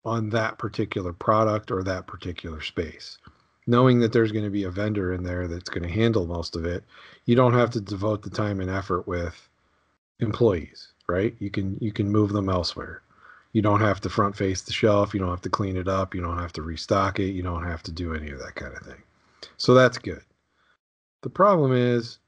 on 0.03 0.29
that 0.29 0.57
particular 0.57 1.13
product 1.13 1.71
or 1.71 1.83
that 1.83 2.07
particular 2.07 2.61
space. 2.61 3.17
Knowing 3.67 3.99
that 3.99 4.13
there's 4.13 4.31
going 4.31 4.45
to 4.45 4.51
be 4.51 4.63
a 4.63 4.69
vendor 4.69 5.13
in 5.13 5.23
there 5.23 5.47
that's 5.47 5.69
going 5.69 5.81
to 5.81 5.93
handle 5.93 6.27
most 6.27 6.55
of 6.55 6.65
it, 6.65 6.83
you 7.25 7.35
don't 7.35 7.53
have 7.53 7.71
to 7.71 7.81
devote 7.81 8.21
the 8.21 8.29
time 8.29 8.59
and 8.59 8.69
effort 8.69 9.07
with 9.07 9.49
employees, 10.19 10.89
right? 11.07 11.35
You 11.39 11.49
can 11.49 11.77
you 11.81 11.91
can 11.91 12.11
move 12.11 12.31
them 12.31 12.49
elsewhere. 12.49 13.01
You 13.53 13.61
don't 13.61 13.81
have 13.81 14.01
to 14.01 14.09
front 14.09 14.35
face 14.35 14.61
the 14.61 14.73
shelf, 14.73 15.13
you 15.13 15.19
don't 15.19 15.29
have 15.29 15.41
to 15.41 15.49
clean 15.49 15.77
it 15.77 15.87
up, 15.87 16.13
you 16.13 16.21
don't 16.21 16.37
have 16.37 16.53
to 16.53 16.61
restock 16.61 17.19
it, 17.19 17.31
you 17.31 17.41
don't 17.41 17.63
have 17.63 17.81
to 17.83 17.91
do 17.91 18.13
any 18.13 18.29
of 18.29 18.39
that 18.39 18.55
kind 18.55 18.75
of 18.75 18.81
thing. 18.81 19.01
So 19.57 19.73
that's 19.73 19.97
good. 19.97 20.21
The 21.21 21.29
problem 21.29 21.71
is 21.71 22.19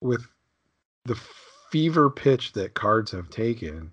with 0.00 0.26
the 1.06 1.18
fever 1.70 2.10
pitch 2.10 2.52
that 2.52 2.74
cards 2.74 3.10
have 3.12 3.30
taken, 3.30 3.90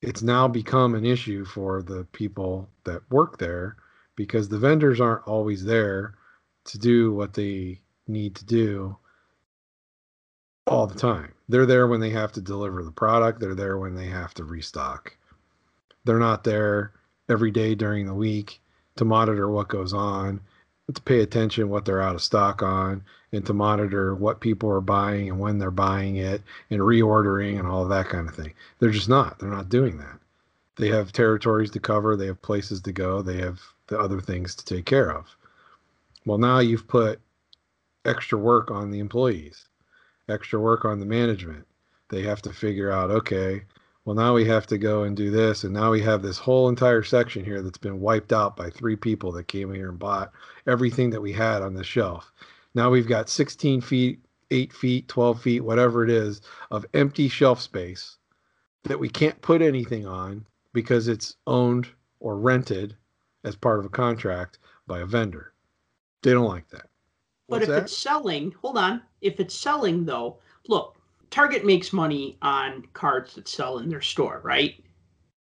it's 0.00 0.22
now 0.22 0.48
become 0.48 0.94
an 0.94 1.04
issue 1.04 1.44
for 1.44 1.82
the 1.82 2.04
people 2.12 2.68
that 2.84 3.02
work 3.10 3.38
there 3.38 3.76
because 4.16 4.48
the 4.48 4.58
vendors 4.58 5.00
aren't 5.00 5.26
always 5.26 5.64
there 5.64 6.14
to 6.64 6.78
do 6.78 7.12
what 7.12 7.34
they 7.34 7.80
need 8.06 8.34
to 8.36 8.44
do 8.44 8.96
all 10.66 10.86
the 10.86 10.98
time. 10.98 11.32
They're 11.48 11.66
there 11.66 11.86
when 11.86 12.00
they 12.00 12.10
have 12.10 12.32
to 12.32 12.40
deliver 12.40 12.82
the 12.82 12.90
product, 12.90 13.40
they're 13.40 13.54
there 13.54 13.78
when 13.78 13.94
they 13.94 14.06
have 14.06 14.32
to 14.34 14.44
restock. 14.44 15.16
They're 16.04 16.18
not 16.18 16.44
there 16.44 16.92
every 17.28 17.50
day 17.50 17.74
during 17.74 18.06
the 18.06 18.14
week 18.14 18.60
to 18.96 19.04
monitor 19.04 19.48
what 19.50 19.68
goes 19.68 19.92
on 19.92 20.40
to 20.92 21.00
pay 21.02 21.20
attention 21.20 21.70
what 21.70 21.84
they're 21.84 22.02
out 22.02 22.14
of 22.14 22.22
stock 22.22 22.62
on 22.62 23.02
and 23.32 23.44
to 23.46 23.54
monitor 23.54 24.14
what 24.14 24.40
people 24.40 24.70
are 24.70 24.82
buying 24.82 25.30
and 25.30 25.38
when 25.38 25.58
they're 25.58 25.70
buying 25.70 26.16
it 26.16 26.42
and 26.70 26.80
reordering 26.80 27.58
and 27.58 27.66
all 27.66 27.82
of 27.82 27.88
that 27.88 28.08
kind 28.08 28.28
of 28.28 28.34
thing. 28.34 28.52
They're 28.78 28.90
just 28.90 29.08
not. 29.08 29.38
They're 29.38 29.48
not 29.48 29.70
doing 29.70 29.96
that. 29.98 30.18
They 30.76 30.88
have 30.88 31.12
territories 31.12 31.70
to 31.70 31.80
cover, 31.80 32.16
they 32.16 32.26
have 32.26 32.42
places 32.42 32.80
to 32.82 32.92
go, 32.92 33.22
they 33.22 33.38
have 33.38 33.60
the 33.88 33.98
other 33.98 34.20
things 34.20 34.54
to 34.54 34.64
take 34.64 34.86
care 34.86 35.10
of. 35.10 35.36
Well, 36.26 36.38
now 36.38 36.58
you've 36.58 36.88
put 36.88 37.20
extra 38.04 38.38
work 38.38 38.70
on 38.70 38.90
the 38.90 38.98
employees, 38.98 39.68
extra 40.28 40.60
work 40.60 40.84
on 40.84 41.00
the 41.00 41.06
management. 41.06 41.66
They 42.10 42.22
have 42.22 42.42
to 42.42 42.52
figure 42.52 42.90
out, 42.90 43.10
okay, 43.10 43.62
well 44.04 44.14
now 44.14 44.34
we 44.34 44.44
have 44.44 44.66
to 44.66 44.78
go 44.78 45.04
and 45.04 45.16
do 45.16 45.30
this 45.30 45.64
and 45.64 45.72
now 45.72 45.90
we 45.90 46.02
have 46.02 46.22
this 46.22 46.38
whole 46.38 46.68
entire 46.68 47.02
section 47.02 47.44
here 47.44 47.62
that's 47.62 47.78
been 47.78 48.00
wiped 48.00 48.32
out 48.32 48.56
by 48.56 48.70
three 48.70 48.96
people 48.96 49.32
that 49.32 49.48
came 49.48 49.72
here 49.72 49.88
and 49.88 49.98
bought 49.98 50.32
everything 50.66 51.10
that 51.10 51.22
we 51.22 51.32
had 51.32 51.62
on 51.62 51.74
the 51.74 51.84
shelf 51.84 52.32
now 52.74 52.90
we've 52.90 53.08
got 53.08 53.28
16 53.28 53.80
feet 53.80 54.20
8 54.50 54.72
feet 54.72 55.08
12 55.08 55.40
feet 55.40 55.60
whatever 55.60 56.04
it 56.04 56.10
is 56.10 56.42
of 56.70 56.86
empty 56.94 57.28
shelf 57.28 57.60
space 57.60 58.18
that 58.84 59.00
we 59.00 59.08
can't 59.08 59.40
put 59.40 59.62
anything 59.62 60.06
on 60.06 60.44
because 60.72 61.08
it's 61.08 61.36
owned 61.46 61.88
or 62.20 62.36
rented 62.36 62.96
as 63.44 63.54
part 63.56 63.78
of 63.78 63.84
a 63.84 63.90
contract 63.90 64.58
by 64.86 65.00
a 65.00 65.06
vendor 65.06 65.52
they 66.22 66.32
don't 66.32 66.48
like 66.48 66.68
that 66.68 66.88
but 67.48 67.62
if 67.62 67.68
that? 67.68 67.82
it's 67.84 67.96
selling 67.96 68.52
hold 68.62 68.76
on 68.78 69.02
if 69.20 69.38
it's 69.40 69.54
selling 69.54 70.04
though 70.04 70.38
look 70.68 70.96
Target 71.30 71.64
makes 71.66 71.92
money 71.92 72.38
on 72.42 72.86
cards 72.92 73.34
that 73.34 73.48
sell 73.48 73.78
in 73.78 73.88
their 73.88 74.00
store, 74.00 74.40
right? 74.44 74.80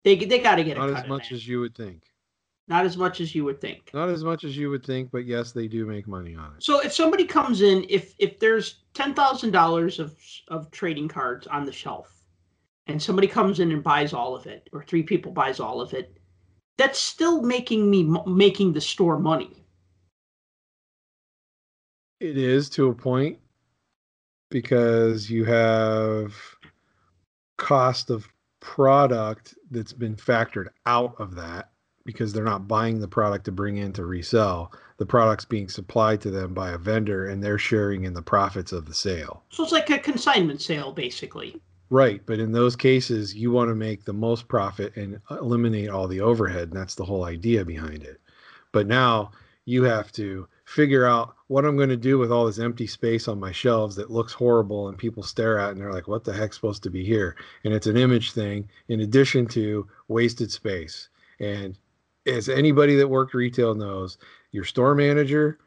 They 0.03 0.17
they 0.17 0.39
got 0.39 0.55
to 0.55 0.63
get 0.65 0.75
a 0.75 0.79
not 0.81 0.89
as 0.89 1.07
much 1.07 1.31
as 1.31 1.47
you 1.47 1.61
would 1.61 1.73
think 1.73 2.01
Not 2.67 2.83
as 2.83 2.97
much 2.97 3.21
as 3.21 3.33
you 3.33 3.45
would 3.45 3.61
think. 3.61 3.89
not 3.93 4.09
as 4.09 4.21
much 4.21 4.43
as 4.43 4.57
you 4.57 4.69
would 4.71 4.85
think 4.85 5.09
but 5.09 5.25
yes 5.25 5.53
they 5.53 5.69
do 5.69 5.85
make 5.85 6.05
money 6.05 6.35
on 6.35 6.53
it 6.57 6.63
So 6.63 6.81
if 6.81 6.91
somebody 6.91 7.23
comes 7.23 7.61
in, 7.61 7.85
if 7.87 8.13
if 8.19 8.39
there's 8.39 8.83
ten 8.93 9.13
thousand 9.13 9.51
dollars 9.51 9.99
of 9.99 10.17
of 10.49 10.69
trading 10.71 11.07
cards 11.07 11.47
on 11.47 11.63
the 11.63 11.71
shelf, 11.71 12.25
and 12.87 13.01
somebody 13.01 13.27
comes 13.27 13.61
in 13.61 13.71
and 13.71 13.81
buys 13.81 14.11
all 14.11 14.35
of 14.35 14.47
it, 14.47 14.69
or 14.73 14.83
three 14.83 15.03
people 15.03 15.31
buys 15.31 15.61
all 15.61 15.79
of 15.79 15.93
it, 15.93 16.18
that's 16.79 16.97
still 16.97 17.41
making 17.41 17.91
me 17.91 18.09
making 18.25 18.71
the 18.71 18.79
store 18.79 19.19
money. 19.19 19.51
It 22.21 22.37
is 22.37 22.69
to 22.71 22.87
a 22.87 22.93
point 22.93 23.37
because 24.49 25.29
you 25.29 25.43
have 25.43 26.33
cost 27.57 28.09
of 28.09 28.29
product 28.61 29.55
that's 29.71 29.91
been 29.91 30.15
factored 30.15 30.67
out 30.85 31.15
of 31.19 31.35
that 31.35 31.71
because 32.05 32.31
they're 32.31 32.45
not 32.45 32.67
buying 32.67 33.01
the 33.01 33.07
product 33.09 33.43
to 33.45 33.51
bring 33.51 33.75
in 33.75 33.91
to 33.93 34.05
resell. 34.05 34.71
The 34.99 35.05
product's 35.05 35.45
being 35.45 35.67
supplied 35.67 36.21
to 36.21 36.31
them 36.31 36.53
by 36.53 36.71
a 36.71 36.77
vendor 36.77 37.27
and 37.27 37.43
they're 37.43 37.57
sharing 37.57 38.05
in 38.05 38.13
the 38.13 38.21
profits 38.21 38.71
of 38.71 38.85
the 38.85 38.93
sale. 38.93 39.43
So 39.49 39.63
it's 39.63 39.73
like 39.73 39.89
a 39.89 39.99
consignment 39.99 40.61
sale, 40.61 40.93
basically. 40.93 41.59
Right, 41.91 42.21
but 42.25 42.39
in 42.39 42.51
those 42.51 42.75
cases, 42.75 43.33
you 43.33 43.51
want 43.51 43.69
to 43.69 43.75
make 43.75 44.05
the 44.05 44.13
most 44.13 44.47
profit 44.47 44.95
and 44.95 45.19
uh, 45.31 45.39
eliminate 45.39 45.89
all 45.89 46.07
the 46.07 46.21
overhead, 46.21 46.69
and 46.69 46.77
that's 46.77 46.93
the 46.93 47.05
whole 47.05 47.23
idea 47.23 47.65
behind 47.65 48.03
it. 48.03 48.21
But 48.71 48.85
now 48.85 49.31
you 49.65 49.83
have 49.83 50.11
to 50.11 50.47
figure 50.65 51.05
out 51.05 51.35
what 51.47 51.65
I'm 51.65 51.77
going 51.77 51.89
to 51.89 51.97
do 51.97 52.19
with 52.19 52.31
all 52.31 52.45
this 52.45 52.59
empty 52.59 52.85
space 52.85 53.27
on 53.27 53.39
my 53.39 53.51
shelves 53.51 53.95
that 53.95 54.11
looks 54.11 54.33
horrible 54.33 54.87
and 54.87 54.97
people 54.99 55.23
stare 55.23 55.57
at 55.57 55.71
and 55.71 55.81
they're 55.81 55.91
like, 55.91 56.07
what 56.07 56.23
the 56.23 56.33
heck's 56.33 56.57
supposed 56.57 56.83
to 56.83 56.91
be 56.91 57.03
here? 57.03 57.35
And 57.63 57.73
it's 57.73 57.87
an 57.87 57.97
image 57.97 58.33
thing 58.33 58.69
in 58.87 59.01
addition 59.01 59.47
to 59.47 59.87
wasted 60.07 60.51
space. 60.51 61.09
And 61.39 61.77
as 62.27 62.49
anybody 62.49 62.95
that 62.97 63.07
worked 63.07 63.33
retail 63.33 63.73
knows, 63.73 64.19
your 64.51 64.63
store 64.63 64.93
manager, 64.93 65.57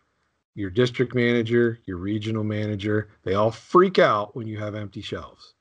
your 0.54 0.70
district 0.70 1.14
manager, 1.16 1.80
your 1.84 1.96
regional 1.96 2.44
manager, 2.44 3.08
they 3.24 3.34
all 3.34 3.50
freak 3.50 3.98
out 3.98 4.36
when 4.36 4.46
you 4.46 4.58
have 4.58 4.76
empty 4.76 5.00
shelves 5.00 5.54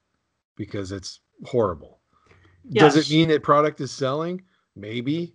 because 0.61 0.91
it's 0.91 1.21
horrible. 1.43 1.97
Does 2.71 2.95
it 2.95 3.09
mean 3.09 3.29
that 3.29 3.41
product 3.41 3.81
is 3.81 3.89
selling? 3.89 4.43
Maybe. 4.75 5.33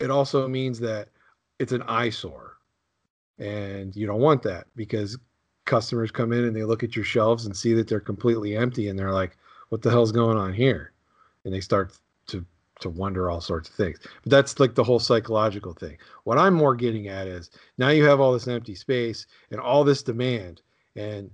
It 0.00 0.10
also 0.10 0.48
means 0.48 0.80
that 0.80 1.10
it's 1.58 1.72
an 1.72 1.82
eyesore. 1.82 2.56
And 3.38 3.94
you 3.94 4.06
don't 4.06 4.22
want 4.22 4.42
that 4.44 4.68
because 4.74 5.18
customers 5.66 6.10
come 6.10 6.32
in 6.32 6.44
and 6.44 6.56
they 6.56 6.64
look 6.64 6.82
at 6.82 6.96
your 6.96 7.04
shelves 7.04 7.44
and 7.44 7.54
see 7.54 7.74
that 7.74 7.86
they're 7.86 8.00
completely 8.00 8.56
empty 8.56 8.88
and 8.88 8.98
they're 8.98 9.12
like, 9.12 9.36
what 9.68 9.82
the 9.82 9.90
hell's 9.90 10.12
going 10.12 10.38
on 10.38 10.54
here? 10.54 10.94
And 11.44 11.52
they 11.52 11.60
start 11.60 11.92
to 12.28 12.46
to 12.80 12.88
wonder 12.88 13.30
all 13.30 13.40
sorts 13.40 13.68
of 13.68 13.74
things. 13.74 13.98
But 14.22 14.30
that's 14.30 14.58
like 14.58 14.74
the 14.74 14.82
whole 14.82 14.98
psychological 14.98 15.74
thing. 15.74 15.96
What 16.24 16.38
I'm 16.38 16.54
more 16.54 16.74
getting 16.74 17.06
at 17.08 17.28
is 17.28 17.50
now 17.78 17.90
you 17.90 18.04
have 18.04 18.18
all 18.18 18.32
this 18.32 18.48
empty 18.48 18.74
space 18.74 19.26
and 19.50 19.60
all 19.60 19.84
this 19.84 20.02
demand 20.02 20.62
and 20.96 21.30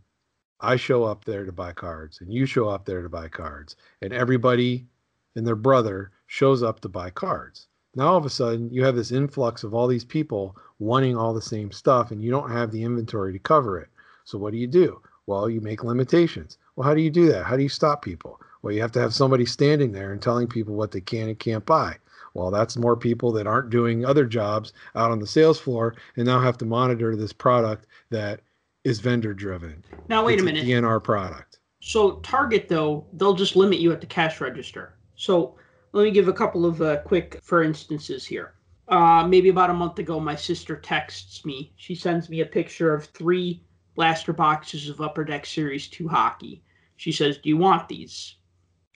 I 0.60 0.76
show 0.76 1.04
up 1.04 1.24
there 1.24 1.44
to 1.44 1.52
buy 1.52 1.72
cards 1.72 2.20
and 2.20 2.32
you 2.32 2.44
show 2.46 2.68
up 2.68 2.84
there 2.84 3.02
to 3.02 3.08
buy 3.08 3.28
cards 3.28 3.76
and 4.02 4.12
everybody 4.12 4.86
and 5.34 5.46
their 5.46 5.56
brother 5.56 6.10
shows 6.26 6.62
up 6.62 6.80
to 6.80 6.88
buy 6.88 7.10
cards. 7.10 7.66
Now 7.94 8.08
all 8.08 8.16
of 8.16 8.26
a 8.26 8.30
sudden 8.30 8.70
you 8.70 8.84
have 8.84 8.94
this 8.94 9.10
influx 9.10 9.64
of 9.64 9.74
all 9.74 9.86
these 9.86 10.04
people 10.04 10.56
wanting 10.78 11.16
all 11.16 11.32
the 11.32 11.40
same 11.40 11.72
stuff 11.72 12.10
and 12.10 12.22
you 12.22 12.30
don't 12.30 12.50
have 12.50 12.70
the 12.70 12.82
inventory 12.82 13.32
to 13.32 13.38
cover 13.38 13.78
it. 13.78 13.88
So 14.24 14.38
what 14.38 14.52
do 14.52 14.58
you 14.58 14.66
do? 14.66 15.00
Well, 15.26 15.48
you 15.48 15.60
make 15.60 15.82
limitations. 15.82 16.58
Well, 16.76 16.86
how 16.86 16.94
do 16.94 17.00
you 17.00 17.10
do 17.10 17.26
that? 17.32 17.44
How 17.44 17.56
do 17.56 17.62
you 17.62 17.68
stop 17.68 18.02
people? 18.02 18.40
Well, 18.62 18.74
you 18.74 18.80
have 18.82 18.92
to 18.92 19.00
have 19.00 19.14
somebody 19.14 19.46
standing 19.46 19.92
there 19.92 20.12
and 20.12 20.20
telling 20.20 20.46
people 20.46 20.74
what 20.74 20.90
they 20.90 21.00
can 21.00 21.28
and 21.28 21.38
can't 21.38 21.64
buy. 21.64 21.96
Well, 22.34 22.50
that's 22.50 22.76
more 22.76 22.96
people 22.96 23.32
that 23.32 23.46
aren't 23.46 23.70
doing 23.70 24.04
other 24.04 24.24
jobs 24.26 24.72
out 24.94 25.10
on 25.10 25.18
the 25.18 25.26
sales 25.26 25.58
floor 25.58 25.94
and 26.16 26.26
now 26.26 26.40
have 26.40 26.58
to 26.58 26.64
monitor 26.64 27.16
this 27.16 27.32
product 27.32 27.86
that 28.10 28.40
is 28.84 29.00
vendor 29.00 29.34
driven. 29.34 29.84
Now 30.08 30.24
wait 30.24 30.34
It's 30.34 30.42
a 30.42 30.44
minute. 30.44 30.66
DNR 30.66 31.02
product. 31.02 31.58
So 31.80 32.16
Target 32.20 32.68
though, 32.68 33.06
they'll 33.14 33.34
just 33.34 33.56
limit 33.56 33.78
you 33.78 33.92
at 33.92 34.00
the 34.00 34.06
cash 34.06 34.40
register. 34.40 34.94
So 35.16 35.56
let 35.92 36.04
me 36.04 36.10
give 36.10 36.28
a 36.28 36.32
couple 36.32 36.64
of 36.64 36.80
uh, 36.82 36.98
quick 37.02 37.38
for 37.42 37.62
instances 37.62 38.24
here. 38.26 38.54
Uh, 38.88 39.26
maybe 39.26 39.48
about 39.50 39.70
a 39.70 39.74
month 39.74 39.98
ago, 39.98 40.18
my 40.18 40.34
sister 40.34 40.76
texts 40.76 41.44
me. 41.44 41.72
She 41.76 41.94
sends 41.94 42.28
me 42.28 42.40
a 42.40 42.46
picture 42.46 42.92
of 42.92 43.06
three 43.06 43.62
blaster 43.94 44.32
boxes 44.32 44.88
of 44.88 45.00
Upper 45.00 45.24
Deck 45.24 45.46
Series 45.46 45.88
2 45.88 46.08
hockey. 46.08 46.62
She 46.96 47.12
says, 47.12 47.38
Do 47.38 47.48
you 47.48 47.56
want 47.56 47.88
these? 47.88 48.36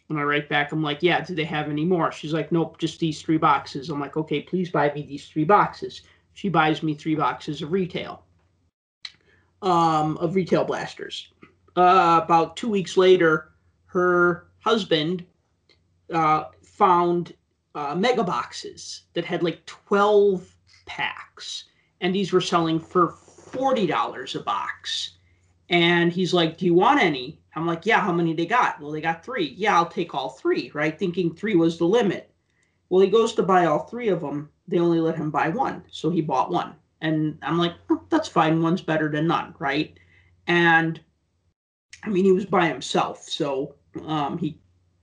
And 0.09 0.18
I 0.18 0.22
write 0.22 0.49
back, 0.49 0.72
I'm 0.72 0.82
like, 0.82 1.03
Yeah, 1.03 1.20
do 1.20 1.35
they 1.35 1.45
have 1.45 1.68
any 1.68 1.85
more? 1.85 2.11
She's 2.11 2.32
like, 2.32 2.51
Nope, 2.53 2.78
just 2.78 3.01
these 3.01 3.22
three 3.22 3.39
boxes. 3.39 3.89
I'm 3.89 4.01
like, 4.01 4.16
Okay, 4.16 4.41
please 4.43 4.70
buy 4.70 4.93
me 4.95 5.03
these 5.03 5.28
three 5.28 5.45
boxes. 5.45 6.03
She 6.32 6.49
buys 6.49 6.82
me 6.82 6.95
three 6.95 7.14
boxes 7.14 7.62
of 7.62 7.70
retail, 7.70 8.24
um, 9.64 10.16
of 10.18 10.34
retail 10.34 10.64
blasters 10.64 11.28
uh, 11.76 12.20
about 12.22 12.56
two 12.56 12.68
weeks 12.68 12.96
later, 12.96 13.52
her 13.86 14.46
husband 14.60 15.24
uh, 16.12 16.44
found 16.62 17.34
uh, 17.74 17.94
mega 17.94 18.22
boxes 18.22 19.02
that 19.14 19.24
had 19.24 19.42
like 19.42 19.64
12 19.66 20.54
packs, 20.86 21.64
and 22.00 22.14
these 22.14 22.32
were 22.32 22.40
selling 22.40 22.78
for 22.78 23.16
$40 23.50 24.34
a 24.34 24.40
box. 24.40 25.12
And 25.70 26.12
he's 26.12 26.34
like, 26.34 26.58
Do 26.58 26.66
you 26.66 26.74
want 26.74 27.00
any? 27.00 27.40
I'm 27.56 27.66
like, 27.66 27.86
Yeah, 27.86 28.00
how 28.00 28.12
many 28.12 28.34
they 28.34 28.46
got? 28.46 28.80
Well, 28.80 28.92
they 28.92 29.00
got 29.00 29.24
three. 29.24 29.54
Yeah, 29.56 29.76
I'll 29.76 29.86
take 29.88 30.14
all 30.14 30.30
three, 30.30 30.70
right? 30.74 30.96
Thinking 30.96 31.34
three 31.34 31.56
was 31.56 31.78
the 31.78 31.86
limit. 31.86 32.30
Well, 32.90 33.00
he 33.00 33.08
goes 33.10 33.32
to 33.34 33.42
buy 33.42 33.64
all 33.64 33.84
three 33.86 34.08
of 34.08 34.20
them. 34.20 34.50
They 34.68 34.78
only 34.78 35.00
let 35.00 35.16
him 35.16 35.30
buy 35.30 35.48
one. 35.48 35.82
So 35.90 36.10
he 36.10 36.20
bought 36.20 36.50
one. 36.50 36.74
And 37.05 37.38
I'm 37.42 37.59
like, 37.59 37.74
oh, 37.90 38.02
That's 38.09 38.28
fine. 38.28 38.62
One's 38.62 38.80
better 38.80 39.11
than 39.11 39.26
none, 39.26 39.55
right? 39.59 39.96
And 40.46 40.98
I 42.02 42.09
mean, 42.09 42.24
he 42.24 42.32
was 42.32 42.46
by 42.46 42.66
himself. 42.66 43.28
So 43.28 43.74
um, 44.07 44.38
he, 44.38 44.59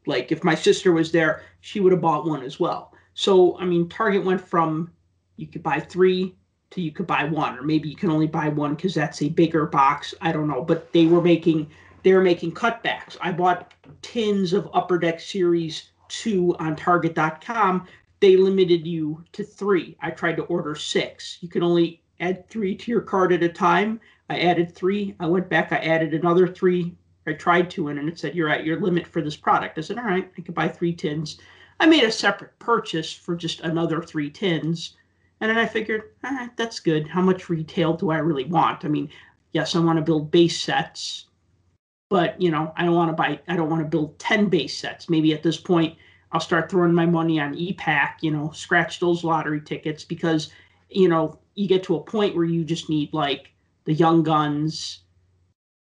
like, 0.08 0.32
if 0.32 0.44
my 0.44 0.56
sister 0.56 0.92
was 0.92 1.12
there, 1.12 1.44
she 1.60 1.80
would 1.80 1.92
have 1.92 2.02
bought 2.02 2.26
one 2.26 2.42
as 2.42 2.60
well. 2.60 2.94
So, 3.14 3.58
I 3.60 3.66
mean, 3.66 3.88
Target 3.88 4.26
went 4.26 4.42
from 4.42 4.92
you 5.38 5.46
could 5.48 5.62
buy 5.64 5.80
three 5.80 6.36
to 6.72 6.82
you 6.82 6.92
could 6.92 7.06
buy 7.06 7.24
one, 7.24 7.58
or 7.58 7.62
maybe 7.62 7.88
you 7.88 7.96
can 7.96 8.10
only 8.10 8.28
buy 8.28 8.50
one 8.50 8.74
because 8.76 8.96
that's 8.96 9.22
a 9.22 9.30
bigger 9.30 9.68
box. 9.68 10.16
I 10.22 10.32
don't 10.32 10.48
know. 10.48 10.64
But 10.64 10.92
they 10.94 11.06
were 11.06 11.22
making 11.22 11.70
they 12.04 12.14
were 12.14 12.22
making 12.22 12.54
cutbacks. 12.54 13.16
I 13.22 13.32
bought 13.32 13.74
tins 14.02 14.54
of 14.54 14.68
Upper 14.74 14.98
Deck 14.98 15.20
Series 15.20 15.92
2 16.08 16.56
on 16.58 16.76
Target.com. 16.76 17.88
They 18.22 18.38
limited 18.38 18.88
you 18.88 19.24
to 19.34 19.44
three. 19.44 19.98
I 20.00 20.12
tried 20.12 20.38
to 20.38 20.44
order 20.44 20.76
six. 20.76 21.40
You 21.42 21.50
can 21.50 21.64
only 21.64 22.02
add 22.20 22.48
three 22.50 22.76
to 22.76 22.92
your 22.92 23.02
cart 23.02 23.32
at 23.34 23.44
a 23.44 23.50
time. 23.50 24.00
I 24.30 24.40
added 24.40 24.74
three. 24.74 25.16
I 25.20 25.26
went 25.26 25.50
back. 25.50 25.72
I 25.72 25.78
added 25.78 26.14
another 26.14 26.48
three. 26.48 26.96
I 27.28 27.34
tried 27.34 27.70
to, 27.72 27.90
and 27.90 28.08
it 28.08 28.20
said, 28.20 28.36
You're 28.36 28.50
at 28.50 28.64
your 28.64 28.80
limit 28.80 29.08
for 29.08 29.22
this 29.22 29.36
product. 29.36 29.78
I 29.78 29.82
said, 29.82 29.98
All 29.98 30.06
right, 30.06 30.32
I 30.38 30.42
could 30.42 30.56
buy 30.56 30.68
three 30.68 30.94
tins. 30.94 31.40
I 31.80 31.88
made 31.88 32.04
a 32.04 32.12
separate 32.12 32.58
purchase 32.60 33.12
for 33.12 33.36
just 33.36 33.62
another 33.62 34.02
three 34.02 34.30
tins. 34.30 34.96
And 35.40 35.50
then 35.50 35.58
I 35.58 35.66
figured, 35.66 36.12
ah, 36.24 36.52
that's 36.56 36.80
good. 36.80 37.08
How 37.08 37.22
much 37.22 37.50
retail 37.50 37.96
do 37.96 38.12
I 38.12 38.20
really 38.20 38.46
want? 38.46 38.86
I 38.86 38.88
mean, 38.88 39.10
yes, 39.52 39.76
I 39.76 39.80
want 39.80 39.98
to 39.98 40.04
build 40.04 40.30
base 40.30 40.62
sets, 40.62 41.26
but 42.10 42.40
you 42.40 42.52
know, 42.52 42.72
I 42.78 42.86
don't 42.86 42.96
want 42.96 43.10
to 43.10 43.16
buy. 43.16 43.40
I 43.48 43.56
don't 43.56 43.70
want 43.70 43.82
to 43.82 43.90
build 43.90 44.20
ten 44.20 44.48
base 44.48 44.78
sets. 44.78 45.10
Maybe 45.10 45.34
at 45.34 45.42
this 45.42 45.58
point, 45.58 45.98
I'll 46.34 46.40
start 46.40 46.70
throwing 46.70 46.94
my 46.94 47.06
money 47.06 47.40
on 47.40 47.56
ePack. 47.56 48.16
You 48.22 48.32
know, 48.32 48.52
scratch 48.52 49.00
those 49.00 49.24
lottery 49.24 49.62
tickets 49.62 50.04
because 50.04 50.52
you 50.90 51.08
know 51.08 51.40
you 51.56 51.68
get 51.68 51.84
to 51.84 51.96
a 51.96 52.04
point 52.04 52.36
where 52.36 52.46
you 52.46 52.64
just 52.64 52.90
need 52.90 53.14
like 53.14 53.52
the 53.86 53.94
young 53.94 54.24
guns, 54.24 55.02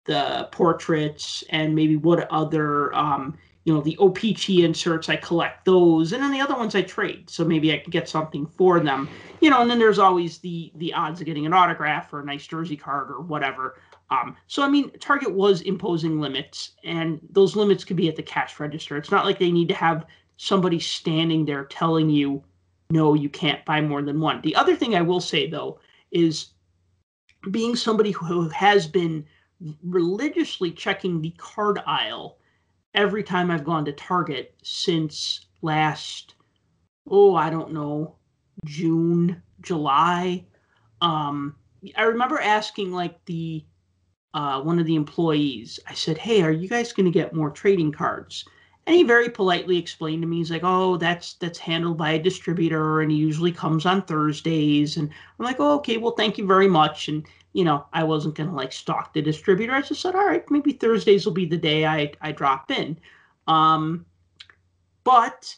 the 0.05 0.49
portraits, 0.51 1.43
and 1.49 1.75
maybe 1.75 1.95
what 1.95 2.29
other 2.31 2.93
um, 2.95 3.37
you 3.65 3.73
know 3.73 3.81
the 3.81 3.97
OPC 3.99 4.63
inserts 4.63 5.09
I 5.09 5.15
collect 5.15 5.65
those 5.65 6.11
and 6.11 6.21
then 6.21 6.31
the 6.31 6.41
other 6.41 6.55
ones 6.55 6.75
I 6.75 6.81
trade 6.81 7.29
so 7.29 7.45
maybe 7.45 7.73
I 7.73 7.77
can 7.77 7.91
get 7.91 8.09
something 8.09 8.45
for 8.45 8.79
them 8.79 9.07
you 9.39 9.49
know 9.49 9.61
and 9.61 9.69
then 9.69 9.79
there's 9.79 9.99
always 9.99 10.39
the 10.39 10.71
the 10.75 10.93
odds 10.93 11.21
of 11.21 11.25
getting 11.25 11.45
an 11.45 11.53
autograph 11.53 12.11
or 12.11 12.21
a 12.21 12.25
nice 12.25 12.45
jersey 12.45 12.75
card 12.75 13.09
or 13.09 13.21
whatever 13.21 13.79
um, 14.09 14.35
so 14.47 14.63
I 14.63 14.69
mean 14.69 14.91
Target 14.99 15.33
was 15.33 15.61
imposing 15.61 16.19
limits 16.19 16.71
and 16.83 17.19
those 17.31 17.55
limits 17.55 17.83
could 17.83 17.97
be 17.97 18.09
at 18.09 18.15
the 18.15 18.23
cash 18.23 18.59
register 18.59 18.97
it's 18.97 19.11
not 19.11 19.25
like 19.25 19.39
they 19.39 19.51
need 19.51 19.69
to 19.69 19.75
have 19.75 20.05
somebody 20.43 20.79
standing 20.79 21.45
there 21.45 21.65
telling 21.65 22.09
you 22.09 22.43
no 22.89 23.13
you 23.13 23.29
can't 23.29 23.65
buy 23.65 23.79
more 23.81 24.01
than 24.01 24.19
one 24.19 24.41
the 24.41 24.55
other 24.55 24.75
thing 24.75 24.95
I 24.95 25.01
will 25.01 25.21
say 25.21 25.49
though 25.49 25.79
is 26.11 26.47
being 27.51 27.75
somebody 27.75 28.11
who 28.11 28.49
has 28.49 28.87
been 28.87 29.25
religiously 29.83 30.71
checking 30.71 31.21
the 31.21 31.33
card 31.37 31.79
aisle 31.85 32.37
every 32.93 33.23
time 33.23 33.49
I've 33.49 33.63
gone 33.63 33.85
to 33.85 33.91
Target 33.93 34.55
since 34.63 35.47
last, 35.61 36.35
oh, 37.09 37.35
I 37.35 37.49
don't 37.49 37.73
know, 37.73 38.15
June, 38.65 39.41
July. 39.61 40.45
Um, 41.01 41.55
I 41.95 42.03
remember 42.03 42.39
asking 42.39 42.91
like 42.91 43.23
the 43.25 43.65
uh, 44.33 44.61
one 44.61 44.79
of 44.79 44.85
the 44.85 44.95
employees. 44.95 45.79
I 45.87 45.93
said, 45.93 46.17
"Hey, 46.17 46.41
are 46.41 46.51
you 46.51 46.67
guys 46.67 46.93
going 46.93 47.05
to 47.05 47.11
get 47.11 47.35
more 47.35 47.51
trading 47.51 47.91
cards?" 47.91 48.45
And 48.85 48.95
he 48.95 49.03
very 49.03 49.29
politely 49.29 49.77
explained 49.77 50.21
to 50.23 50.27
me, 50.27 50.37
he's 50.37 50.51
like, 50.51 50.63
"Oh, 50.63 50.97
that's 50.97 51.35
that's 51.35 51.59
handled 51.59 51.97
by 51.97 52.11
a 52.11 52.21
distributor, 52.21 53.01
and 53.01 53.11
he 53.11 53.17
usually 53.17 53.51
comes 53.51 53.85
on 53.85 54.01
Thursdays." 54.01 54.97
And 54.97 55.09
I'm 55.39 55.45
like, 55.45 55.59
"Oh, 55.59 55.75
okay. 55.75 55.97
Well, 55.97 56.11
thank 56.11 56.37
you 56.37 56.45
very 56.45 56.67
much." 56.67 57.07
And 57.07 57.25
you 57.53 57.63
know, 57.63 57.85
I 57.93 58.03
wasn't 58.03 58.35
to 58.35 58.45
like 58.45 58.73
stalk 58.73 59.13
the 59.13 59.21
distributor. 59.21 59.73
I 59.73 59.81
just 59.81 60.01
said, 60.01 60.15
all 60.15 60.25
right, 60.25 60.43
maybe 60.49 60.73
Thursdays 60.73 61.25
will 61.25 61.33
be 61.33 61.45
the 61.45 61.57
day 61.57 61.85
I, 61.85 62.11
I 62.21 62.31
drop 62.31 62.71
in. 62.71 62.97
Um, 63.47 64.05
but 65.03 65.55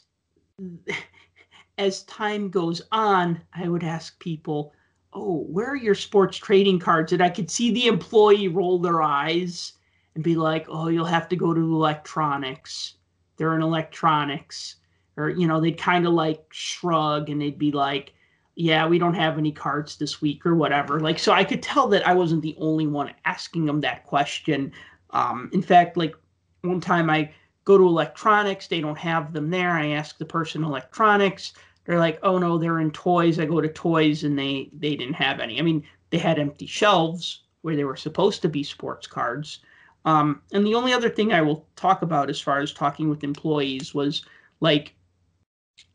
as 1.77 2.03
time 2.03 2.49
goes 2.49 2.81
on, 2.91 3.41
I 3.53 3.69
would 3.69 3.83
ask 3.83 4.19
people, 4.19 4.73
oh, 5.13 5.45
where 5.49 5.69
are 5.69 5.77
your 5.77 5.95
sports 5.95 6.37
trading 6.37 6.79
cards? 6.79 7.13
And 7.13 7.23
I 7.23 7.29
could 7.29 7.49
see 7.49 7.71
the 7.71 7.87
employee 7.87 8.49
roll 8.49 8.77
their 8.77 9.01
eyes 9.01 9.73
and 10.15 10.23
be 10.23 10.35
like, 10.35 10.65
oh, 10.67 10.89
you'll 10.89 11.05
have 11.05 11.29
to 11.29 11.35
go 11.37 11.53
to 11.53 11.61
electronics. 11.61 12.95
They're 13.37 13.55
in 13.55 13.61
electronics. 13.61 14.75
Or, 15.17 15.29
you 15.29 15.47
know, 15.47 15.61
they'd 15.61 15.77
kind 15.77 16.05
of 16.05 16.13
like 16.13 16.45
shrug 16.51 17.29
and 17.29 17.41
they'd 17.41 17.57
be 17.57 17.71
like, 17.71 18.13
yeah, 18.55 18.87
we 18.87 18.97
don't 18.99 19.13
have 19.13 19.37
any 19.37 19.51
cards 19.51 19.97
this 19.97 20.21
week 20.21 20.45
or 20.45 20.55
whatever. 20.55 20.99
Like, 20.99 21.19
so 21.19 21.31
I 21.31 21.43
could 21.43 21.61
tell 21.61 21.87
that 21.89 22.07
I 22.07 22.13
wasn't 22.13 22.41
the 22.41 22.55
only 22.59 22.87
one 22.87 23.13
asking 23.25 23.65
them 23.65 23.81
that 23.81 24.05
question. 24.05 24.71
Um, 25.11 25.49
in 25.53 25.61
fact, 25.61 25.97
like 25.97 26.15
one 26.61 26.81
time 26.81 27.09
I 27.09 27.31
go 27.65 27.77
to 27.77 27.85
electronics, 27.85 28.67
they 28.67 28.81
don't 28.81 28.97
have 28.97 29.33
them 29.33 29.49
there. 29.49 29.71
I 29.71 29.89
ask 29.89 30.17
the 30.17 30.25
person 30.25 30.63
electronics, 30.63 31.53
they're 31.85 31.99
like, 31.99 32.19
oh 32.23 32.37
no, 32.37 32.57
they're 32.57 32.79
in 32.79 32.91
toys. 32.91 33.39
I 33.39 33.45
go 33.45 33.61
to 33.61 33.69
toys 33.69 34.23
and 34.23 34.37
they 34.37 34.69
they 34.73 34.95
didn't 34.95 35.15
have 35.15 35.39
any. 35.39 35.59
I 35.59 35.61
mean, 35.61 35.83
they 36.09 36.17
had 36.17 36.39
empty 36.39 36.65
shelves 36.65 37.43
where 37.61 37.75
they 37.75 37.83
were 37.83 37.95
supposed 37.95 38.41
to 38.41 38.49
be 38.49 38.63
sports 38.63 39.07
cards. 39.07 39.59
Um, 40.05 40.41
and 40.53 40.65
the 40.65 40.75
only 40.75 40.93
other 40.93 41.09
thing 41.09 41.33
I 41.33 41.41
will 41.41 41.67
talk 41.75 42.03
about 42.03 42.29
as 42.29 42.39
far 42.39 42.59
as 42.59 42.71
talking 42.71 43.09
with 43.09 43.23
employees 43.23 43.93
was 43.93 44.23
like 44.59 44.93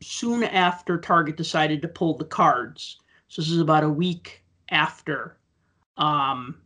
soon 0.02 0.42
after 0.42 0.98
Target 0.98 1.36
decided 1.36 1.80
to 1.82 1.88
pull 1.88 2.16
the 2.16 2.24
cards. 2.24 2.98
So 3.28 3.40
this 3.40 3.50
is 3.50 3.60
about 3.60 3.84
a 3.84 3.88
week 3.88 4.42
after 4.70 5.38
um, 5.96 6.56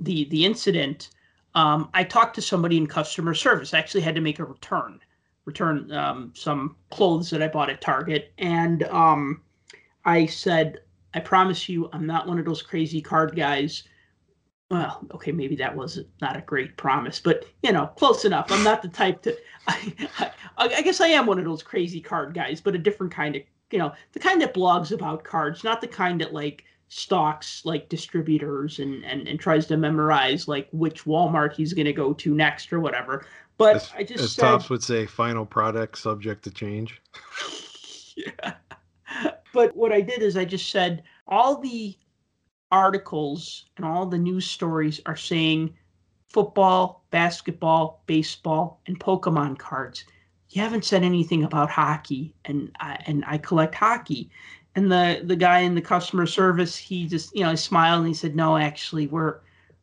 the 0.00 0.24
the 0.30 0.44
incident. 0.46 1.10
Um, 1.54 1.90
I 1.94 2.02
talked 2.04 2.34
to 2.36 2.42
somebody 2.42 2.78
in 2.78 2.86
customer 2.86 3.34
service. 3.34 3.74
I 3.74 3.78
actually 3.78 4.00
had 4.00 4.14
to 4.14 4.20
make 4.20 4.38
a 4.38 4.44
return, 4.44 4.98
return 5.44 5.92
um, 5.92 6.32
some 6.34 6.74
clothes 6.90 7.30
that 7.30 7.42
I 7.42 7.48
bought 7.48 7.70
at 7.70 7.80
Target, 7.80 8.32
and 8.38 8.84
um, 8.84 9.42
I 10.06 10.24
said, 10.24 10.80
"I 11.12 11.20
promise 11.20 11.68
you, 11.68 11.90
I'm 11.92 12.06
not 12.06 12.26
one 12.26 12.38
of 12.38 12.46
those 12.46 12.62
crazy 12.62 13.02
card 13.02 13.36
guys 13.36 13.84
well, 14.70 15.06
okay, 15.12 15.32
maybe 15.32 15.56
that 15.56 15.76
was 15.76 16.00
not 16.20 16.36
a 16.36 16.40
great 16.40 16.76
promise, 16.76 17.20
but 17.20 17.44
you 17.62 17.72
know, 17.72 17.86
close 17.96 18.24
enough. 18.24 18.50
I'm 18.50 18.64
not 18.64 18.82
the 18.82 18.88
type 18.88 19.22
to. 19.22 19.36
I, 19.68 20.08
I, 20.18 20.30
I, 20.58 20.82
guess 20.82 21.00
I 21.00 21.08
am 21.08 21.26
one 21.26 21.38
of 21.38 21.44
those 21.44 21.62
crazy 21.62 22.00
card 22.00 22.34
guys, 22.34 22.60
but 22.60 22.74
a 22.74 22.78
different 22.78 23.12
kind 23.12 23.36
of, 23.36 23.42
you 23.70 23.78
know, 23.78 23.92
the 24.12 24.18
kind 24.18 24.40
that 24.42 24.54
blogs 24.54 24.92
about 24.92 25.24
cards, 25.24 25.64
not 25.64 25.80
the 25.80 25.86
kind 25.86 26.20
that 26.20 26.32
like 26.32 26.64
stalks 26.88 27.64
like 27.64 27.88
distributors 27.88 28.78
and 28.78 29.04
and, 29.04 29.26
and 29.26 29.40
tries 29.40 29.66
to 29.66 29.76
memorize 29.76 30.46
like 30.46 30.68
which 30.70 31.04
Walmart 31.04 31.54
he's 31.54 31.72
going 31.72 31.86
to 31.86 31.92
go 31.92 32.12
to 32.12 32.34
next 32.34 32.72
or 32.72 32.80
whatever. 32.80 33.26
But 33.58 33.76
as, 33.76 33.90
I 33.96 34.02
just 34.02 34.24
as 34.24 34.32
said, 34.32 34.42
Topps 34.42 34.70
would 34.70 34.82
say, 34.82 35.06
final 35.06 35.46
product 35.46 35.98
subject 35.98 36.42
to 36.44 36.50
change. 36.50 37.00
yeah. 38.16 38.54
But 39.52 39.76
what 39.76 39.92
I 39.92 40.00
did 40.00 40.22
is 40.22 40.36
I 40.36 40.44
just 40.44 40.70
said 40.70 41.04
all 41.28 41.60
the 41.60 41.96
articles 42.70 43.66
and 43.76 43.86
all 43.86 44.06
the 44.06 44.18
news 44.18 44.46
stories 44.46 45.00
are 45.06 45.16
saying 45.16 45.74
football, 46.28 47.04
basketball, 47.10 48.02
baseball, 48.06 48.80
and 48.86 48.98
Pokemon 48.98 49.58
cards. 49.58 50.04
You 50.50 50.62
haven't 50.62 50.84
said 50.84 51.04
anything 51.04 51.44
about 51.44 51.70
hockey, 51.70 52.34
and 52.44 52.72
I, 52.80 52.98
and 53.06 53.24
I 53.26 53.38
collect 53.38 53.74
hockey. 53.74 54.30
And 54.74 54.90
the 54.90 55.22
the 55.24 55.36
guy 55.36 55.60
in 55.60 55.76
the 55.76 55.80
customer 55.80 56.26
service, 56.26 56.76
he 56.76 57.06
just 57.06 57.34
you 57.36 57.44
know 57.44 57.50
he 57.50 57.56
smiled 57.56 58.00
and 58.00 58.08
he 58.08 58.14
said, 58.14 58.34
"No, 58.34 58.56
actually, 58.56 59.06
we're 59.06 59.38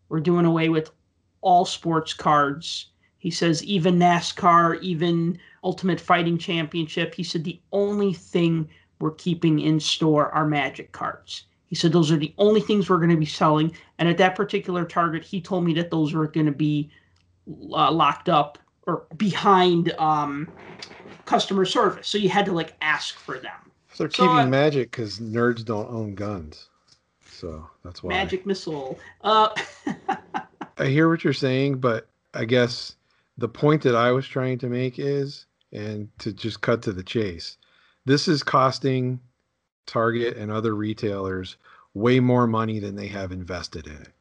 we're 0.09 0.19
doing 0.19 0.45
away 0.45 0.67
with 0.69 0.91
all 1.39 1.63
sports 1.65 2.13
cards." 2.13 2.87
He 3.17 3.31
says 3.31 3.63
even 3.63 3.99
NASCAR, 3.99 4.81
even 4.81 5.37
Ultimate 5.63 6.01
Fighting 6.01 6.37
Championship. 6.37 7.13
He 7.13 7.23
said 7.23 7.43
the 7.43 7.61
only 7.71 8.13
thing 8.13 8.67
we're 8.99 9.11
keeping 9.11 9.59
in 9.59 9.79
store 9.79 10.29
are 10.31 10.45
Magic 10.45 10.91
cards. 10.91 11.45
He 11.71 11.75
said 11.75 11.93
those 11.93 12.11
are 12.11 12.17
the 12.17 12.33
only 12.37 12.59
things 12.59 12.89
we're 12.89 12.97
going 12.97 13.11
to 13.11 13.15
be 13.15 13.25
selling. 13.25 13.73
And 13.97 14.09
at 14.09 14.17
that 14.17 14.35
particular 14.35 14.83
target, 14.83 15.23
he 15.23 15.39
told 15.39 15.63
me 15.63 15.73
that 15.75 15.89
those 15.89 16.13
were 16.13 16.27
going 16.27 16.45
to 16.45 16.51
be 16.51 16.91
uh, 17.47 17.89
locked 17.89 18.27
up 18.27 18.59
or 18.87 19.05
behind 19.15 19.93
um, 19.93 20.51
customer 21.23 21.63
service. 21.63 22.09
So 22.09 22.17
you 22.17 22.27
had 22.27 22.45
to 22.47 22.51
like 22.51 22.75
ask 22.81 23.17
for 23.17 23.39
them. 23.39 23.53
So 23.93 24.03
they're 24.03 24.11
so, 24.11 24.23
keeping 24.23 24.37
uh, 24.37 24.47
magic 24.47 24.91
because 24.91 25.19
nerds 25.19 25.63
don't 25.63 25.89
own 25.89 26.13
guns. 26.13 26.67
So 27.25 27.65
that's 27.85 28.03
why. 28.03 28.09
Magic 28.09 28.45
missile. 28.45 28.99
Uh, 29.21 29.55
I 30.77 30.87
hear 30.87 31.07
what 31.07 31.23
you're 31.23 31.31
saying, 31.31 31.77
but 31.77 32.09
I 32.33 32.43
guess 32.43 32.97
the 33.37 33.47
point 33.47 33.81
that 33.83 33.95
I 33.95 34.11
was 34.11 34.27
trying 34.27 34.57
to 34.57 34.67
make 34.67 34.99
is 34.99 35.45
and 35.71 36.09
to 36.19 36.33
just 36.33 36.59
cut 36.59 36.81
to 36.81 36.91
the 36.91 37.01
chase, 37.01 37.55
this 38.03 38.27
is 38.27 38.43
costing 38.43 39.21
Target 39.85 40.37
and 40.37 40.51
other 40.51 40.75
retailers 40.75 41.57
way 41.93 42.19
more 42.19 42.47
money 42.47 42.79
than 42.79 42.95
they 42.95 43.07
have 43.07 43.31
invested 43.31 43.87
in 43.87 43.93
it 43.93 44.13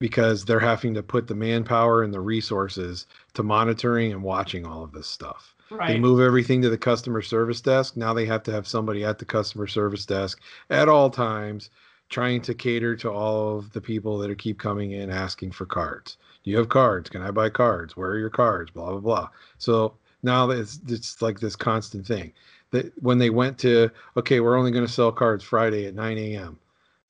because 0.00 0.44
they're 0.44 0.60
having 0.60 0.94
to 0.94 1.02
put 1.02 1.26
the 1.26 1.34
manpower 1.34 2.02
and 2.02 2.14
the 2.14 2.20
resources 2.20 3.06
to 3.34 3.42
monitoring 3.42 4.12
and 4.12 4.22
watching 4.22 4.64
all 4.64 4.82
of 4.82 4.92
this 4.92 5.06
stuff. 5.06 5.54
Right. 5.70 5.88
They 5.88 5.98
move 5.98 6.20
everything 6.20 6.62
to 6.62 6.70
the 6.70 6.78
customer 6.78 7.20
service 7.20 7.60
desk. 7.60 7.96
Now 7.96 8.14
they 8.14 8.26
have 8.26 8.42
to 8.44 8.52
have 8.52 8.66
somebody 8.66 9.04
at 9.04 9.18
the 9.18 9.24
customer 9.24 9.66
service 9.66 10.06
desk 10.06 10.40
at 10.70 10.88
all 10.88 11.10
times 11.10 11.70
trying 12.08 12.40
to 12.40 12.54
cater 12.54 12.96
to 12.96 13.10
all 13.10 13.58
of 13.58 13.72
the 13.72 13.80
people 13.80 14.18
that 14.18 14.30
are 14.30 14.34
keep 14.34 14.58
coming 14.58 14.92
in 14.92 15.10
asking 15.10 15.52
for 15.52 15.66
cards. 15.66 16.16
Do 16.42 16.50
you 16.50 16.56
have 16.56 16.70
cards? 16.70 17.10
Can 17.10 17.22
I 17.22 17.30
buy 17.30 17.50
cards? 17.50 17.96
Where 17.96 18.10
are 18.10 18.18
your 18.18 18.30
cards? 18.30 18.70
Blah 18.70 18.92
blah 18.92 19.00
blah. 19.00 19.28
So 19.58 19.94
now 20.22 20.48
it's 20.50 20.80
it's 20.88 21.20
like 21.20 21.40
this 21.40 21.56
constant 21.56 22.06
thing. 22.06 22.32
That 22.70 22.92
when 23.02 23.18
they 23.18 23.30
went 23.30 23.58
to 23.58 23.90
okay, 24.16 24.40
we're 24.40 24.56
only 24.56 24.70
going 24.70 24.86
to 24.86 24.92
sell 24.92 25.12
cards 25.12 25.44
Friday 25.44 25.86
at 25.86 25.94
9 25.94 26.18
a.m. 26.18 26.58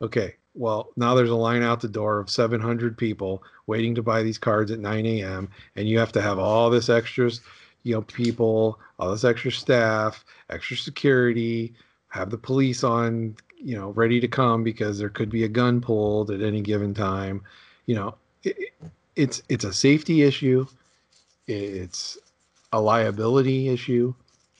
Okay, 0.01 0.37
well 0.55 0.91
now 0.97 1.15
there's 1.15 1.31
a 1.31 1.37
line 1.37 1.63
out 1.63 1.81
the 1.81 1.89
door 1.89 2.21
of 2.21 2.31
700 2.31 2.97
people 2.97 3.43
waiting 3.67 3.95
to 3.95 4.03
buy 4.03 4.23
these 4.23 4.39
cards 4.39 4.71
at 4.71 4.81
9 4.81 5.07
a.m. 5.07 5.49
and 5.77 5.89
you 5.89 5.99
have 5.99 6.13
to 6.13 6.23
have 6.23 6.39
all 6.39 6.71
this 6.71 6.89
extras, 6.89 7.41
you 7.83 7.95
know, 7.95 8.03
people, 8.03 8.79
all 8.99 9.11
this 9.11 9.25
extra 9.25 9.53
staff, 9.53 10.25
extra 10.49 10.77
security, 10.77 11.75
have 12.09 12.31
the 12.31 12.39
police 12.39 12.83
on, 12.83 13.37
you 13.57 13.77
know, 13.77 13.91
ready 13.91 14.21
to 14.21 14.29
come 14.29 14.65
because 14.65 14.99
there 14.99 15.11
could 15.11 15.31
be 15.31 15.45
a 15.45 15.49
gun 15.49 15.81
pulled 15.81 16.31
at 16.31 16.43
any 16.43 16.61
given 16.63 16.95
time. 16.95 17.43
You 17.87 17.97
know, 17.97 18.15
it, 18.43 18.57
it's 19.17 19.43
it's 19.49 19.65
a 19.65 19.73
safety 19.73 20.23
issue. 20.23 20.67
It's 21.47 22.19
a 22.73 22.81
liability 22.81 23.69
issue. 23.69 24.15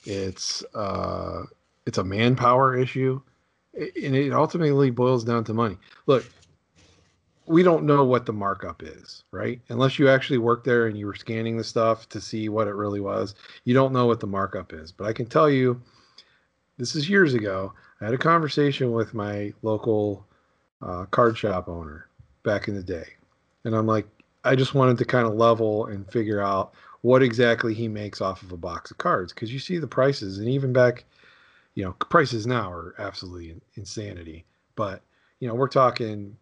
It's 0.05 0.63
uh, 0.73 1.43
it's 1.85 1.97
a 1.97 2.03
manpower 2.03 2.77
issue, 2.77 3.21
and 3.73 4.15
it 4.15 4.33
ultimately 4.33 4.91
boils 4.91 5.23
down 5.23 5.43
to 5.45 5.53
money. 5.53 5.77
Look, 6.05 6.25
we 7.45 7.63
don't 7.63 7.83
know 7.83 8.05
what 8.05 8.25
the 8.27 8.33
markup 8.33 8.83
is, 8.83 9.23
right? 9.31 9.59
Unless 9.69 9.97
you 9.97 10.07
actually 10.07 10.37
worked 10.37 10.65
there 10.65 10.85
and 10.85 10.97
you 10.97 11.07
were 11.07 11.15
scanning 11.15 11.57
the 11.57 11.63
stuff 11.63 12.07
to 12.09 12.21
see 12.21 12.47
what 12.47 12.67
it 12.67 12.75
really 12.75 12.99
was, 12.99 13.33
you 13.65 13.73
don't 13.73 13.91
know 13.91 14.05
what 14.05 14.19
the 14.19 14.27
markup 14.27 14.71
is. 14.71 14.91
But 14.91 15.07
I 15.07 15.13
can 15.13 15.25
tell 15.25 15.49
you, 15.49 15.81
this 16.77 16.95
is 16.95 17.09
years 17.09 17.33
ago. 17.33 17.73
I 18.01 18.05
had 18.05 18.13
a 18.13 18.19
conversation 18.19 18.91
with 18.91 19.13
my 19.13 19.51
local 19.63 20.25
uh, 20.81 21.05
card 21.05 21.37
shop 21.37 21.67
owner 21.67 22.07
back 22.43 22.67
in 22.67 22.75
the 22.75 22.83
day, 22.83 23.07
and 23.65 23.75
I'm 23.75 23.87
like, 23.87 24.07
I 24.43 24.55
just 24.55 24.75
wanted 24.75 24.97
to 24.99 25.05
kind 25.05 25.27
of 25.27 25.33
level 25.33 25.87
and 25.87 26.09
figure 26.11 26.41
out 26.41 26.73
what 27.01 27.23
exactly 27.23 27.73
he 27.73 27.87
makes 27.87 28.21
off 28.21 28.43
of 28.43 28.51
a 28.51 28.57
box 28.57 28.91
of 28.91 28.97
cards 28.97 29.31
because 29.33 29.53
you 29.53 29.59
see 29.59 29.77
the 29.77 29.87
prices 29.87 30.37
and 30.39 30.49
even 30.49 30.73
back 30.73 31.05
you 31.75 31.83
know 31.83 31.93
prices 31.93 32.45
now 32.45 32.71
are 32.71 32.93
absolutely 32.99 33.55
insanity 33.75 34.45
but 34.75 35.01
you 35.39 35.47
know 35.47 35.55
we're 35.55 35.67
talking 35.67 36.35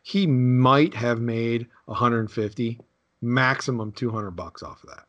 he 0.02 0.26
might 0.26 0.94
have 0.94 1.20
made 1.20 1.66
150 1.86 2.80
maximum 3.20 3.92
200 3.92 4.30
bucks 4.32 4.62
off 4.62 4.82
of 4.84 4.90
that 4.90 5.04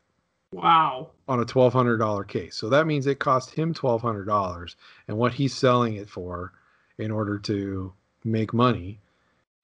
Wow. 0.52 1.10
on 1.28 1.40
a 1.40 1.44
$1200 1.44 2.26
case. 2.26 2.56
So 2.56 2.68
that 2.70 2.86
means 2.86 3.06
it 3.06 3.20
cost 3.20 3.50
him 3.50 3.72
$1200 3.72 4.74
and 5.08 5.16
what 5.16 5.32
he's 5.34 5.54
selling 5.54 5.94
it 5.94 6.08
for 6.08 6.52
in 6.98 7.10
order 7.10 7.38
to 7.38 7.92
make 8.24 8.52
money 8.52 9.00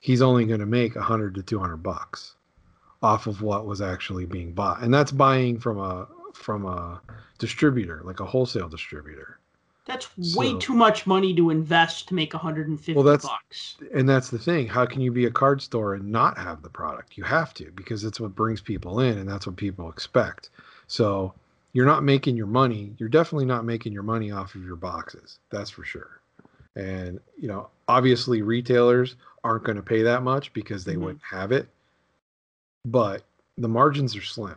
he's 0.07 0.23
only 0.23 0.45
going 0.45 0.61
to 0.61 0.67
make 0.67 0.95
100 0.95 1.35
to 1.35 1.43
200 1.43 1.79
bucks 1.79 2.37
off 3.03 3.27
of 3.27 3.43
what 3.43 3.67
was 3.67 3.81
actually 3.81 4.25
being 4.25 4.53
bought. 4.53 4.81
And 4.81 4.95
that's 4.95 5.11
buying 5.13 5.59
from 5.59 5.79
a 5.79 6.07
from 6.33 6.67
a 6.67 7.01
distributor 7.39 8.03
like 8.05 8.21
a 8.21 8.25
wholesale 8.25 8.69
distributor 8.69 9.41
That's 9.87 10.09
way 10.37 10.51
So- 10.51 10.59
too 10.59 10.75
much 10.75 11.07
money 11.07 11.33
to 11.37 11.51
invest 11.51 12.09
to 12.09 12.15
make 12.15 12.35
150 12.35 12.93
Well, 12.95 13.05
that's- 13.05 13.25
bucks. 13.25 13.77
and 13.95 14.09
that's 14.09 14.31
the 14.31 14.39
thing. 14.39 14.67
How 14.67 14.85
can 14.85 15.01
you 15.01 15.13
be 15.13 15.25
a 15.27 15.31
card 15.31 15.63
store 15.63 15.95
and 15.95 16.11
not 16.11 16.37
have 16.39 16.63
the 16.63 16.69
product? 16.69 17.17
You 17.17 17.25
have 17.25 17.55
to 17.55 17.71
because 17.73 18.03
it's 18.05 18.19
what 18.21 18.35
brings 18.35 18.61
people 18.61 18.99
in 19.01 19.17
and 19.17 19.29
that's 19.29 19.47
what 19.47 19.57
people 19.57 19.89
expect. 19.89 20.51
So 20.89 21.33
you're 21.73 21.87
not 21.87 22.03
making 22.03 22.37
your 22.37 22.47
money 22.47 22.95
you're 22.99 23.09
definitely 23.09 23.45
not 23.45 23.65
making 23.65 23.93
your 23.93 24.03
money 24.03 24.31
off 24.31 24.55
of 24.55 24.65
your 24.65 24.77
boxes 24.77 25.39
that's 25.51 25.69
for 25.71 25.85
sure. 25.85 26.21
And 26.75 27.21
you 27.39 27.49
know 27.49 27.69
obviously 27.87 28.41
retailers 28.43 29.15
aren't 29.45 29.65
going 29.65 29.77
to 29.77 29.83
pay 29.83 30.03
that 30.03 30.23
much 30.23 30.53
because 30.55 30.85
they 30.85 30.95
Mhm. 30.95 31.01
wouldn't 31.01 31.23
have 31.23 31.53
it 31.53 31.69
but 32.85 33.25
the 33.59 33.69
margins 33.69 34.17
are 34.17 34.23
slim 34.23 34.57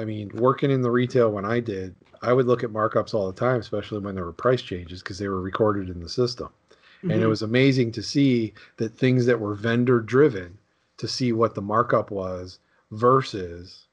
i 0.00 0.04
mean 0.04 0.30
working 0.34 0.70
in 0.70 0.80
the 0.82 0.90
retail 0.90 1.30
when 1.30 1.44
i 1.44 1.60
did 1.60 1.94
i 2.22 2.32
would 2.32 2.46
look 2.46 2.64
at 2.64 2.70
markups 2.70 3.12
all 3.14 3.26
the 3.30 3.38
time 3.38 3.60
especially 3.60 3.98
when 4.00 4.14
there 4.14 4.24
were 4.24 4.32
price 4.32 4.62
changes 4.62 5.02
because 5.02 5.18
they 5.18 5.28
were 5.28 5.40
recorded 5.40 5.88
in 5.88 6.00
the 6.00 6.08
system. 6.08 6.48
And 7.02 7.12
it 7.12 7.20
Mhm. 7.24 7.28
was 7.30 7.40
amazing 7.42 7.92
to 7.92 8.02
see 8.02 8.52
that 8.76 8.92
things 8.92 9.24
that 9.24 9.40
were 9.40 9.54
vendor 9.54 10.00
driven 10.00 10.58
to 10.98 11.08
see 11.08 11.32
what 11.32 11.54
the 11.54 11.62
markup 11.62 12.10
was 12.10 12.58
versus 12.90 13.86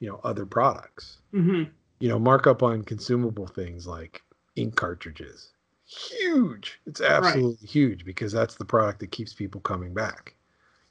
you 0.00 0.08
know 0.08 0.20
other 0.24 0.44
products. 0.46 1.18
Mhm. 1.32 1.70
you 2.00 2.08
know 2.08 2.18
markup 2.18 2.62
on 2.62 2.82
consumable 2.82 3.46
things 3.46 3.86
like 3.86 4.22
ink 4.56 4.74
cartridges 4.76 5.50
huge. 5.86 6.80
It's 6.86 7.00
absolutely 7.00 7.66
huge 7.66 8.04
because 8.04 8.32
that's 8.32 8.54
the 8.56 8.64
product 8.64 8.98
that 9.00 9.10
keeps 9.12 9.32
people 9.34 9.60
coming 9.60 9.92
back. 9.94 10.34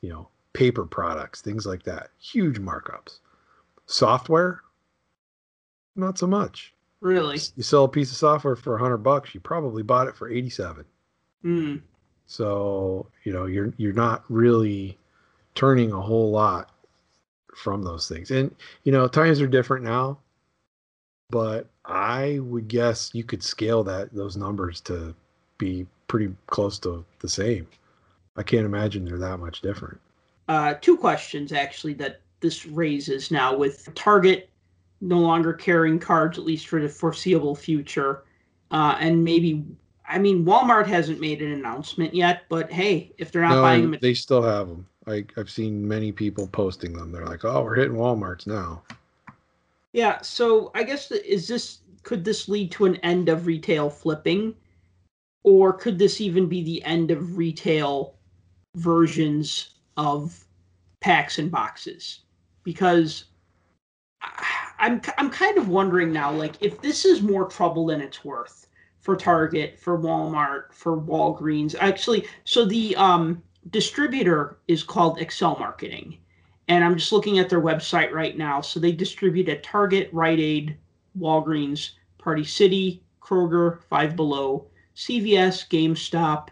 You 0.01 0.09
know 0.09 0.29
paper 0.53 0.85
products 0.85 1.41
things 1.41 1.65
like 1.65 1.83
that 1.83 2.11
huge 2.19 2.59
markups 2.59 3.19
software? 3.93 4.61
Not 5.95 6.17
so 6.17 6.27
much. 6.27 6.73
Really? 7.01 7.37
you 7.57 7.63
sell 7.63 7.83
a 7.83 7.89
piece 7.89 8.11
of 8.11 8.17
software 8.17 8.55
for 8.55 8.73
100 8.73 8.97
bucks 8.99 9.33
you 9.35 9.41
probably 9.41 9.83
bought 9.83 10.07
it 10.07 10.15
for 10.15 10.29
87 10.29 10.85
Mm. 11.43 11.81
so 12.27 13.07
you 13.25 13.33
know 13.33 13.45
you're 13.45 13.73
you're 13.75 13.91
not 13.91 14.23
really 14.29 14.97
turning 15.53 15.91
a 15.91 15.99
whole 15.99 16.31
lot 16.31 16.69
from 17.57 17.83
those 17.83 18.07
things. 18.07 18.31
And 18.31 18.55
you 18.85 18.93
know 18.93 19.09
times 19.09 19.41
are 19.41 19.47
different 19.47 19.83
now 19.83 20.19
but 21.29 21.67
i 21.83 22.39
would 22.39 22.69
guess 22.69 23.09
you 23.13 23.25
could 23.25 23.43
scale 23.43 23.83
that 23.83 24.13
those 24.13 24.37
numbers 24.37 24.79
to 24.81 25.13
be 25.57 25.85
pretty 26.07 26.33
close 26.47 26.79
to 26.79 27.03
the 27.19 27.27
same. 27.29 27.67
I 28.37 28.43
can't 28.43 28.65
imagine 28.65 29.03
they're 29.03 29.17
that 29.17 29.39
much 29.39 29.61
different. 29.61 29.99
Uh, 30.47 30.75
two 30.75 30.95
questions 30.95 31.51
actually 31.51 31.93
that 31.95 32.21
this 32.43 32.67
raises 32.67 33.31
now 33.31 33.55
with 33.55 33.89
Target 33.95 34.51
no 35.01 35.17
longer 35.17 35.51
carrying 35.51 35.97
cards 35.97 36.37
at 36.37 36.45
least 36.45 36.67
for 36.67 36.79
the 36.79 36.87
foreseeable 36.87 37.55
future, 37.55 38.23
uh, 38.69 38.95
and 38.99 39.23
maybe 39.23 39.65
I 40.07 40.19
mean 40.19 40.45
Walmart 40.45 40.85
hasn't 40.85 41.19
made 41.19 41.41
an 41.41 41.53
announcement 41.53 42.13
yet, 42.13 42.43
but 42.49 42.71
hey, 42.71 43.11
if 43.17 43.31
they're 43.31 43.41
not 43.41 43.55
no 43.55 43.61
buying 43.63 43.89
them, 43.89 43.99
they 43.99 44.13
still 44.13 44.43
have 44.43 44.67
them 44.67 44.87
I, 45.07 45.25
i've 45.35 45.49
seen 45.49 45.85
many 45.85 46.13
people 46.13 46.47
posting 46.47 46.93
them 46.93 47.11
they're 47.11 47.25
like 47.25 47.43
oh 47.43 47.61
we're 47.61 47.75
hitting 47.75 47.97
walmarts 47.97 48.47
now 48.47 48.83
yeah. 49.93 50.19
So 50.21 50.71
I 50.73 50.83
guess 50.83 51.09
is 51.11 51.47
this 51.47 51.79
could 52.01 52.25
this 52.25 52.49
lead 52.49 52.71
to 52.71 52.85
an 52.85 52.97
end 52.97 53.29
of 53.29 53.45
retail 53.45 53.89
flipping, 53.89 54.55
or 55.43 55.71
could 55.71 55.97
this 55.97 56.19
even 56.19 56.47
be 56.47 56.63
the 56.63 56.83
end 56.83 57.11
of 57.11 57.37
retail 57.37 58.15
versions 58.75 59.75
of 59.95 60.43
packs 60.99 61.37
and 61.37 61.49
boxes? 61.49 62.21
Because 62.63 63.25
I'm 64.79 65.01
I'm 65.17 65.29
kind 65.29 65.57
of 65.57 65.69
wondering 65.69 66.11
now, 66.11 66.31
like 66.31 66.55
if 66.61 66.81
this 66.81 67.05
is 67.05 67.21
more 67.21 67.45
trouble 67.45 67.87
than 67.87 68.01
it's 68.01 68.23
worth 68.23 68.67
for 68.99 69.15
Target, 69.15 69.79
for 69.79 69.97
Walmart, 69.97 70.73
for 70.73 70.97
Walgreens. 70.97 71.75
Actually, 71.79 72.25
so 72.45 72.65
the 72.65 72.95
um, 72.95 73.43
distributor 73.69 74.57
is 74.67 74.81
called 74.81 75.19
Excel 75.19 75.57
Marketing, 75.59 76.17
and 76.69 76.83
I'm 76.83 76.97
just 76.97 77.11
looking 77.11 77.39
at 77.39 77.49
their 77.49 77.61
website 77.61 78.11
right 78.11 78.37
now. 78.37 78.61
So 78.61 78.79
they 78.79 78.93
distribute 78.93 79.49
at 79.49 79.63
Target, 79.63 80.09
Rite 80.13 80.39
Aid, 80.39 80.77
Walgreens, 81.19 81.91
Party 82.17 82.45
City, 82.45 83.03
Kroger, 83.21 83.81
Five 83.83 84.15
Below, 84.15 84.67
CVS, 84.95 85.67
GameStop, 85.69 86.47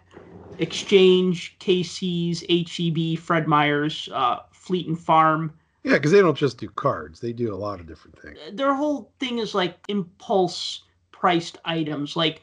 Exchange, 0.57 1.57
Casey's, 1.59 2.43
HEB, 2.49 3.17
Fred 3.17 3.47
Meyer's, 3.47 4.09
uh, 4.13 4.39
Fleet 4.51 4.88
and 4.88 4.99
Farm. 4.99 5.53
Yeah 5.84 5.94
because 5.94 6.12
they 6.12 6.22
don't 6.22 6.38
just 6.38 6.58
do 6.58 6.70
cards 6.70 7.20
they 7.20 7.34
do 7.34 7.53
a 7.53 7.56
lot 7.56 7.80
of 7.80 7.88
different 7.88 8.20
things 8.20 8.38
Their 8.53 8.74
whole 8.74 9.12
thing 9.20 9.40
is 9.40 9.53
like 9.56 9.78
impulse 9.88 10.84
priced 11.22 11.60
items. 11.66 12.16
Like 12.16 12.41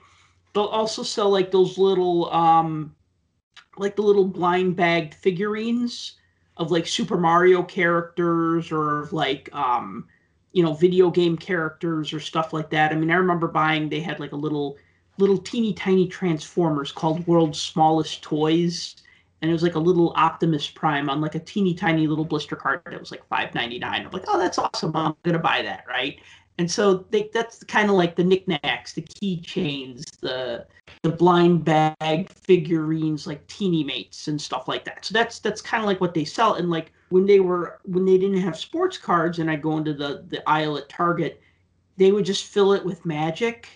they'll 0.55 0.65
also 0.65 1.02
sell 1.02 1.31
like 1.31 1.51
those 1.51 1.77
little 1.78 2.32
um 2.32 2.94
like 3.77 3.97
the 3.97 4.02
little 4.02 4.24
blind 4.24 4.77
bagged 4.77 5.15
figurines 5.15 6.16
of 6.56 6.70
like 6.70 6.86
Super 6.86 7.16
Mario 7.19 7.62
characters 7.62 8.73
or 8.73 9.09
like 9.12 9.48
um 9.55 10.06
you 10.52 10.62
know, 10.62 10.73
video 10.73 11.10
game 11.10 11.36
characters 11.36 12.12
or 12.12 12.20
stuff 12.20 12.52
like 12.52 12.70
that. 12.70 12.90
I 12.90 12.94
mean, 12.97 13.10
I 13.10 13.16
remember 13.16 13.48
buying. 13.48 13.89
They 13.89 14.01
had 14.01 14.19
like 14.20 14.32
a 14.32 14.36
little 14.36 14.77
little 15.19 15.39
teeny 15.39 15.74
tiny 15.74 16.06
transformers 16.06 16.93
called 16.93 17.27
World's 17.27 17.60
Smallest 17.60 18.23
Toys 18.23 18.97
and 19.40 19.51
it 19.51 19.52
was 19.52 19.62
like 19.62 19.77
a 19.77 19.81
little 19.81 20.12
Optimus 20.16 20.69
Prime 20.69 21.09
on 21.09 21.20
like 21.20 21.35
a 21.35 21.40
teeny 21.40 21.74
tiny 21.74 22.06
little 22.06 22.24
blister 22.24 22.56
card 22.56 22.82
that 22.85 22.98
was 22.98 23.10
like 23.10 23.27
five 23.28 23.55
ninety 23.55 23.78
nine. 23.78 24.05
I'm 24.05 24.10
like, 24.10 24.24
oh, 24.28 24.39
that's 24.39 24.59
awesome! 24.59 24.94
I'm 24.94 25.15
gonna 25.23 25.39
buy 25.39 25.62
that, 25.62 25.85
right? 25.89 26.19
And 26.59 26.69
so 26.69 27.06
they, 27.10 27.31
that's 27.32 27.62
kind 27.65 27.89
of 27.89 27.94
like 27.94 28.16
the 28.16 28.24
knickknacks, 28.24 28.93
the 28.93 29.02
keychains, 29.02 30.19
the 30.20 30.66
the 31.02 31.10
blind 31.10 31.65
bag 31.65 32.28
figurines, 32.31 33.28
like 33.28 33.47
TeenyMates 33.47 34.27
and 34.27 34.40
stuff 34.40 34.66
like 34.66 34.85
that. 34.85 35.05
So 35.05 35.12
that's 35.12 35.39
that's 35.39 35.60
kind 35.60 35.82
of 35.82 35.86
like 35.86 36.01
what 36.01 36.15
they 36.15 36.24
sell. 36.24 36.55
And 36.55 36.69
like 36.69 36.93
when 37.10 37.27
they 37.27 37.39
were 37.39 37.78
when 37.85 38.05
they 38.05 38.19
didn't 38.19 38.40
have 38.40 38.59
sports 38.59 38.98
cards, 38.98 39.39
and 39.39 39.48
I 39.48 39.55
go 39.55 39.77
into 39.78 39.94
the 39.94 40.24
the 40.27 40.47
aisle 40.48 40.77
at 40.77 40.89
Target, 40.89 41.40
they 41.97 42.10
would 42.10 42.24
just 42.24 42.47
fill 42.47 42.73
it 42.73 42.85
with 42.85 43.06
magic 43.06 43.69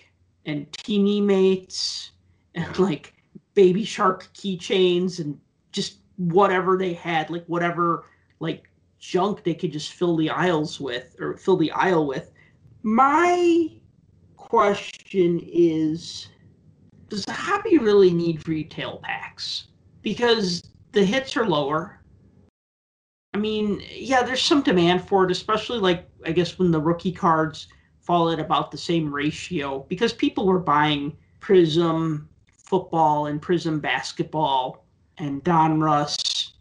and 0.45 0.69
TeenyMates 0.71 2.09
and 2.55 2.79
like 2.79 3.13
baby 3.53 3.85
shark 3.85 4.27
keychains 4.33 5.19
and 5.19 5.39
just 5.73 5.97
whatever 6.15 6.77
they 6.77 6.93
had, 6.93 7.29
like 7.29 7.45
whatever 7.47 8.05
like 8.39 8.69
junk 8.99 9.43
they 9.43 9.53
could 9.53 9.73
just 9.73 9.93
fill 9.93 10.15
the 10.15 10.29
aisles 10.29 10.79
with 10.79 11.15
or 11.19 11.35
fill 11.35 11.57
the 11.57 11.71
aisle 11.71 12.07
with. 12.07 12.31
My 12.83 13.69
question 14.37 15.41
is 15.43 16.29
does 17.09 17.25
the 17.25 17.33
hobby 17.33 17.77
really 17.77 18.11
need 18.11 18.47
retail 18.47 18.99
packs? 19.03 19.67
Because 20.01 20.63
the 20.93 21.03
hits 21.03 21.35
are 21.37 21.47
lower. 21.47 21.99
I 23.33 23.37
mean, 23.37 23.81
yeah, 23.91 24.23
there's 24.23 24.41
some 24.41 24.61
demand 24.61 25.07
for 25.07 25.25
it, 25.25 25.31
especially 25.31 25.79
like 25.79 26.07
I 26.25 26.31
guess 26.31 26.57
when 26.57 26.71
the 26.71 26.81
rookie 26.81 27.11
cards 27.11 27.67
fall 27.99 28.29
at 28.29 28.39
about 28.39 28.71
the 28.71 28.77
same 28.77 29.13
ratio 29.13 29.85
because 29.89 30.13
people 30.13 30.45
were 30.45 30.59
buying 30.59 31.15
Prizm 31.39 32.27
football 32.51 33.27
and 33.27 33.41
Prizm 33.41 33.81
basketball 33.81 34.82
and 35.17 35.43
Donruss 35.43 36.51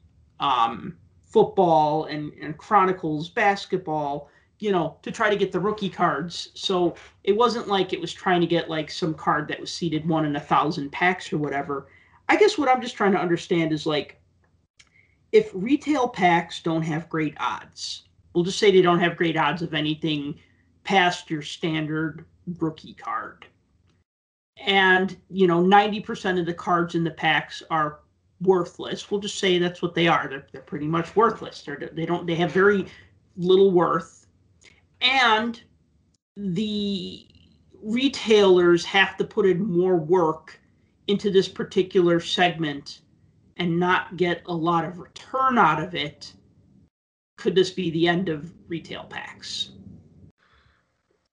um, 0.41 0.97
football 1.23 2.05
and, 2.05 2.33
and 2.35 2.57
Chronicles 2.59 3.29
basketball, 3.31 4.29
you 4.59 4.73
know, 4.73 4.97
to 5.03 5.11
try 5.11 5.31
to 5.31 5.37
get 5.37 5.53
the 5.53 5.61
rookie 5.61 5.89
cards. 5.89 6.51
So 6.55 6.95
it 7.25 7.37
wasn't 7.37 7.69
like 7.69 7.93
it 7.93 8.01
was 8.01 8.13
trying 8.13 8.41
to 8.41 8.47
get 8.47 8.69
like 8.69 8.91
some 8.91 9.15
card 9.15 9.49
that 9.49 9.61
was 9.61 9.73
seeded 9.73 10.07
one 10.07 10.25
in 10.25 10.37
a 10.37 10.41
thousand 10.41 10.91
packs 10.93 11.33
or 11.33 11.39
whatever. 11.39 11.89
I 12.29 12.37
guess 12.37 12.59
what 12.59 12.69
I'm 12.69 12.83
just 12.83 12.97
trying 12.97 13.13
to 13.13 13.21
understand 13.21 13.73
is 13.73 13.87
like 13.87 14.21
if 15.33 15.51
retail 15.55 16.09
packs 16.09 16.61
don't 16.61 16.83
have 16.83 17.09
great 17.09 17.35
odds, 17.41 18.05
we'll 18.35 18.45
just 18.45 18.59
say 18.59 18.71
they 18.71 18.83
don't 18.83 19.01
have 19.01 19.17
great 19.17 19.37
odds 19.37 19.63
of 19.63 19.75
anything 19.75 20.39
past 20.85 21.31
your 21.31 21.43
standard 21.43 22.25
rookie 22.59 22.95
card. 22.95 23.47
And, 24.59 25.17
you 25.31 25.47
know, 25.47 25.61
90% 25.63 26.39
of 26.39 26.47
the 26.47 26.55
cards 26.55 26.95
in 26.95 27.05
the 27.05 27.11
packs 27.11 27.63
are 27.71 28.01
worthless. 28.43 29.11
We'll 29.11 29.21
just 29.21 29.39
say 29.39 29.59
that's 29.59 29.83
what 29.83 29.95
they 29.95 30.09
are. 30.09 30.29
They're, 30.29 30.47
they're 30.53 30.63
pretty 30.63 30.87
much 30.87 31.15
worthless. 31.17 31.63
They're, 31.63 31.91
they 31.93 32.07
don't 32.07 32.27
they 32.27 32.35
have 32.37 32.53
very 32.53 32.87
little 33.37 33.71
worth, 33.71 34.27
and 35.01 35.61
the 36.37 37.27
retailers 37.83 38.85
have 38.85 39.17
to 39.17 39.25
put 39.25 39.47
in 39.47 39.65
more 39.65 39.97
work 39.97 40.61
into 41.09 41.31
this 41.31 41.49
particular 41.49 42.21
segment 42.21 43.01
and 43.57 43.79
not 43.79 44.17
get 44.17 44.43
a 44.47 44.55
lot 44.55 44.85
of 44.85 44.99
return 44.99 45.59
out 45.59 45.83
of 45.83 45.95
it. 45.95 46.33
Could 47.37 47.55
this 47.55 47.71
be 47.71 47.91
the 47.91 48.07
end 48.07 48.29
of 48.29 48.53
retail 48.69 49.05
packs? 49.05 49.71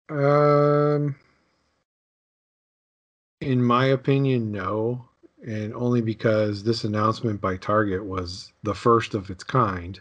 Um, 0.10 1.16
in 3.42 3.64
my 3.64 3.86
opinion, 3.88 4.52
no 4.52 5.06
and 5.46 5.74
only 5.74 6.02
because 6.02 6.64
this 6.64 6.84
announcement 6.84 7.40
by 7.40 7.58
Target 7.58 8.06
was 8.06 8.52
the 8.64 8.76
first 8.76 9.14
of 9.14 9.30
its 9.30 9.44
kind 9.44 10.00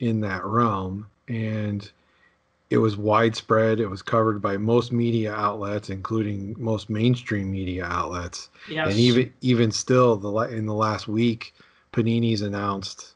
in 0.00 0.20
that 0.20 0.44
realm. 0.44 1.06
And 1.28 1.90
it 2.70 2.78
was 2.78 2.96
widespread. 2.96 3.80
It 3.80 3.88
was 3.88 4.02
covered 4.02 4.42
by 4.42 4.56
most 4.56 4.92
media 4.92 5.32
outlets, 5.32 5.90
including 5.90 6.54
most 6.58 6.90
mainstream 6.90 7.50
media 7.50 7.84
outlets. 7.84 8.50
Yes. 8.70 8.88
And 8.90 8.98
even 8.98 9.32
even 9.40 9.72
still, 9.72 10.16
the 10.16 10.30
in 10.54 10.66
the 10.66 10.74
last 10.74 11.08
week, 11.08 11.54
Panini's 11.92 12.42
announced 12.42 13.14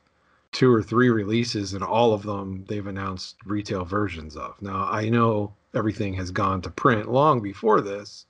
two 0.52 0.72
or 0.72 0.82
three 0.82 1.10
releases, 1.10 1.74
and 1.74 1.84
all 1.84 2.12
of 2.12 2.22
them 2.22 2.64
they've 2.68 2.86
announced 2.86 3.36
retail 3.44 3.84
versions 3.84 4.36
of. 4.36 4.60
Now 4.62 4.88
I 4.90 5.08
know 5.08 5.52
everything 5.74 6.14
has 6.14 6.30
gone 6.30 6.62
to 6.62 6.70
print 6.70 7.10
long 7.10 7.40
before 7.40 7.80
this, 7.80 8.26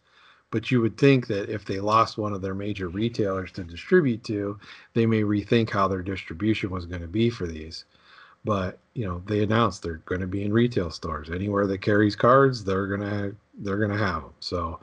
but 0.52 0.70
you 0.70 0.82
would 0.82 0.98
think 0.98 1.26
that 1.28 1.48
if 1.48 1.64
they 1.64 1.80
lost 1.80 2.18
one 2.18 2.34
of 2.34 2.42
their 2.42 2.54
major 2.54 2.88
retailers 2.88 3.50
to 3.52 3.64
distribute 3.64 4.22
to, 4.22 4.60
they 4.92 5.06
may 5.06 5.22
rethink 5.22 5.70
how 5.70 5.88
their 5.88 6.02
distribution 6.02 6.68
was 6.68 6.84
going 6.84 7.00
to 7.00 7.08
be 7.08 7.30
for 7.30 7.46
these. 7.46 7.86
But 8.44 8.78
you 8.92 9.06
know, 9.06 9.22
they 9.26 9.42
announced 9.42 9.82
they're 9.82 10.02
going 10.04 10.20
to 10.20 10.26
be 10.26 10.44
in 10.44 10.52
retail 10.52 10.90
stores. 10.90 11.30
Anywhere 11.30 11.66
that 11.66 11.80
carries 11.80 12.14
cards, 12.14 12.64
they're 12.64 12.86
gonna 12.86 13.32
they're 13.58 13.78
gonna 13.78 13.96
have 13.96 14.22
them. 14.22 14.34
So, 14.40 14.80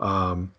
um, 0.00 0.52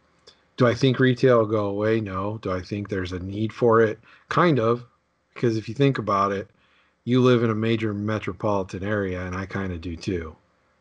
do 0.56 0.65
I 0.65 0.73
think 0.73 0.99
retail 0.99 1.40
will 1.40 1.48
go 1.48 1.65
away? 1.65 1.99
No. 1.99 2.38
Do 2.41 2.52
I 2.52 2.61
think 2.61 2.88
there's 2.88 3.11
a 3.11 3.19
need 3.19 3.52
for 3.52 3.82
it? 3.82 3.99
Kind 4.30 4.57
of, 4.57 4.86
because 5.34 5.57
if 5.57 5.68
you 5.68 5.76
think 5.76 5.98
about 5.98 6.32
it, 6.32 6.49
you 7.03 7.19
live 7.19 7.44
in 7.44 7.49
a 7.49 7.56
major 7.56 7.94
metropolitan 7.94 8.84
area, 8.84 9.26
and 9.26 9.36
I 9.36 9.48
kind 9.48 9.73
of 9.73 9.82
do 9.82 9.98
too. 9.98 10.34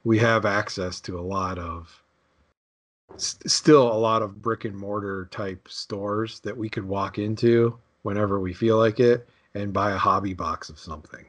We 0.04 0.18
have 0.20 0.46
access 0.46 1.00
to 1.00 1.18
a 1.18 1.22
lot 1.22 1.58
of 1.58 2.03
still 3.16 3.92
a 3.92 3.98
lot 3.98 4.22
of 4.22 4.42
brick 4.42 4.64
and 4.64 4.76
mortar 4.76 5.28
type 5.30 5.68
stores 5.68 6.40
that 6.40 6.56
we 6.56 6.68
could 6.68 6.84
walk 6.84 7.18
into 7.18 7.78
whenever 8.02 8.40
we 8.40 8.52
feel 8.52 8.78
like 8.78 9.00
it 9.00 9.28
and 9.54 9.72
buy 9.72 9.92
a 9.92 9.96
hobby 9.96 10.34
box 10.34 10.68
of 10.68 10.78
something. 10.78 11.24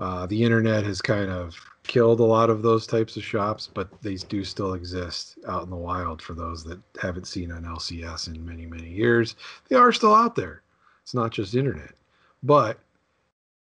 Uh, 0.00 0.26
the 0.26 0.42
internet 0.42 0.84
has 0.84 1.00
kind 1.00 1.30
of 1.30 1.54
killed 1.84 2.20
a 2.20 2.24
lot 2.24 2.50
of 2.50 2.62
those 2.62 2.86
types 2.86 3.16
of 3.16 3.22
shops, 3.22 3.70
but 3.72 3.88
they 4.02 4.16
do 4.16 4.44
still 4.44 4.74
exist 4.74 5.38
out 5.46 5.62
in 5.62 5.70
the 5.70 5.76
wild 5.76 6.20
for 6.20 6.34
those 6.34 6.64
that 6.64 6.80
haven't 7.00 7.26
seen 7.26 7.50
an 7.50 7.64
LCS 7.64 8.28
in 8.28 8.44
many, 8.44 8.66
many 8.66 8.88
years. 8.88 9.36
They 9.68 9.76
are 9.76 9.92
still 9.92 10.14
out 10.14 10.34
there. 10.34 10.62
It's 11.02 11.14
not 11.14 11.30
just 11.30 11.54
internet. 11.54 11.94
But 12.42 12.78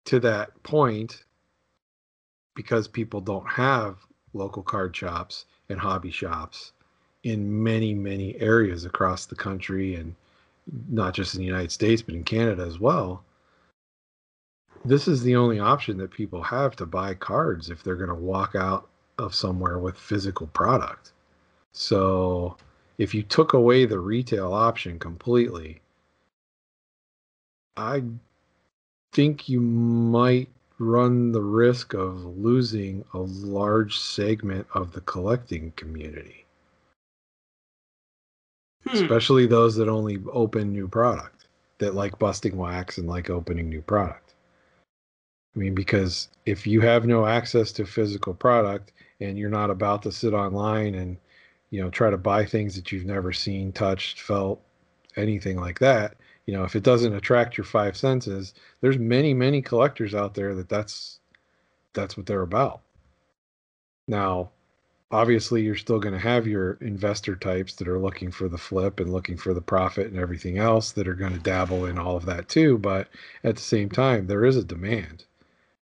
to 0.07 0.21
that 0.21 0.61
point, 0.63 1.25
because 2.55 2.89
people 2.89 3.21
don't 3.21 3.49
have 3.49 3.99
local 4.33 4.63
card 4.63 4.95
shops 4.95 5.47
and 5.69 5.79
hobby 5.79 6.11
shops, 6.11 6.73
in 7.25 7.63
many 7.63 7.95
many 7.95 8.39
areas 8.41 8.85
across 8.85 9.27
the 9.27 9.35
country 9.35 9.97
and 9.97 10.15
not 10.89 11.15
just 11.15 11.35
in 11.35 11.41
the 11.41 11.47
United 11.47 11.73
States 11.73 12.03
but 12.03 12.15
in 12.15 12.23
Canada 12.23 12.63
as 12.63 12.79
well. 12.79 13.25
This 14.85 15.09
is 15.09 15.23
the 15.23 15.35
only 15.35 15.59
option 15.59 15.97
that 15.99 16.11
people 16.11 16.43
have 16.43 16.77
to 16.77 16.87
buy 16.87 17.15
cards 17.15 17.71
if 17.71 17.83
they're 17.83 17.97
going 17.97 18.09
to 18.09 18.15
walk 18.15 18.55
out 18.55 18.87
of 19.19 19.35
somewhere 19.35 19.79
with 19.79 19.97
physical 19.97 20.47
product. 20.49 21.13
So, 21.73 22.57
if 22.99 23.15
you 23.15 23.23
took 23.23 23.55
away 23.55 23.87
the 23.87 23.99
retail 23.99 24.53
option 24.53 24.99
completely, 24.99 25.81
I 27.77 28.03
think 29.13 29.49
you 29.49 29.61
might 29.61 30.49
run 30.79 31.33
the 31.33 31.43
risk 31.43 31.95
of 31.95 32.25
losing 32.37 33.05
a 33.15 33.19
large 33.19 33.99
segment 33.99 34.67
of 34.75 34.93
the 34.93 35.01
collecting 35.03 35.73
community 35.77 36.44
hmm. 38.87 38.97
especially 38.97 39.47
those 39.47 39.77
that 39.77 39.89
only 39.89 40.19
open 40.33 40.73
new 40.73 40.89
product 40.89 41.47
that 41.79 41.95
like 41.95 42.19
busting 42.19 42.57
wax 42.57 42.99
and 42.99 43.09
like 43.09 43.31
opening 43.31 43.69
new 43.69 43.83
product. 43.83 44.35
I 45.55 45.59
mean, 45.59 45.75
because 45.75 46.29
if 46.47 46.67
you 46.67 46.81
have 46.81 47.07
no 47.07 47.27
access 47.27 47.73
to 47.73 47.87
physical 47.87 48.35
product 48.35 48.93
and 49.21 49.39
you're 49.39 49.51
not 49.51 49.71
about 49.71 50.03
to 50.03 50.13
sit 50.13 50.35
online 50.35 50.95
and 50.95 51.17
you 51.71 51.83
know 51.83 51.91
try 51.91 52.11
to 52.11 52.19
buy 52.19 52.45
things 52.45 52.75
that 52.77 52.93
you've 52.93 53.05
never 53.05 53.33
seen, 53.33 53.73
touched, 53.73 54.21
felt, 54.21 54.61
anything 55.17 55.61
like 55.61 55.79
that, 55.79 56.17
you 56.47 56.55
know, 56.55 56.65
if 56.65 56.77
it 56.77 56.83
doesn't 56.83 57.15
attract 57.15 57.57
your 57.57 57.65
five 57.65 57.97
senses, 57.97 58.55
there's 58.81 58.99
many 58.99 59.33
many 59.35 59.63
collectors 59.63 60.15
out 60.15 60.35
there 60.35 60.55
that 60.55 60.69
that's 60.69 61.21
that's 61.93 62.17
what 62.17 62.27
they're 62.27 62.43
about. 62.43 62.81
Now, 64.07 64.51
obviously 65.11 65.63
you're 65.63 65.77
still 65.77 65.99
going 65.99 66.15
to 66.15 66.21
have 66.21 66.47
your 66.47 66.73
investor 66.81 67.37
types 67.37 67.75
that 67.75 67.89
are 67.89 67.99
looking 67.99 68.31
for 68.31 68.49
the 68.49 68.59
flip 68.59 69.01
and 69.01 69.13
looking 69.13 69.37
for 69.37 69.55
the 69.55 69.61
profit 69.61 70.07
and 70.07 70.19
everything 70.19 70.59
else 70.59 70.93
that 70.93 71.07
are 71.07 71.15
going 71.15 71.33
to 71.33 71.39
dabble 71.39 71.87
in 71.87 71.99
all 71.99 72.17
of 72.17 72.27
that 72.27 72.49
too 72.49 72.79
but 72.79 73.09
at 73.43 73.57
the 73.57 73.63
same 73.63 73.89
time 73.89 74.27
there 74.27 74.45
is 74.45 74.57
a 74.57 74.65
demand. 74.65 75.25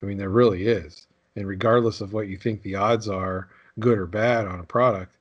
I 0.03 0.07
mean 0.07 0.19
there 0.19 0.31
really 0.31 0.67
is. 0.67 1.07
And 1.37 1.47
regardless 1.47 2.01
of 2.01 2.13
what 2.13 2.29
you 2.29 2.37
think 2.37 2.63
the 2.63 2.75
odds 2.75 3.09
are 3.09 3.49
good 3.79 3.99
or 3.99 4.07
bad 4.07 4.47
on 4.47 4.59
a 4.59 4.65
product 4.65 5.15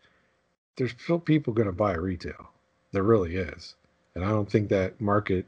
there's 0.77 0.93
still 0.97 1.19
people 1.19 1.53
going 1.53 1.67
to 1.67 1.73
buy 1.73 1.93
retail. 1.93 2.51
There 2.93 3.03
really 3.03 3.35
is. 3.35 3.75
And 4.15 4.23
i 4.23 4.29
don't 4.29 4.49
think 4.49 4.69
that 4.69 4.99
market 4.99 5.45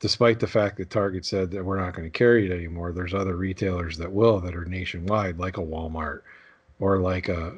despite 0.00 0.40
the 0.40 0.48
fact 0.48 0.76
that 0.76 0.90
target 0.90 1.24
said 1.24 1.52
that 1.52 1.64
we're 1.64 1.78
not 1.78 1.94
going 1.94 2.10
to 2.10 2.18
carry 2.18 2.44
it 2.44 2.52
anymore 2.52 2.92
there's 2.92 3.14
other 3.14 3.36
retailers 3.36 3.96
that 3.98 4.12
will 4.12 4.40
that 4.40 4.54
are 4.54 4.64
nationwide 4.64 5.38
like 5.38 5.56
a 5.56 5.62
walmart 5.62 6.22
or 6.80 6.98
like 6.98 7.28
a 7.28 7.54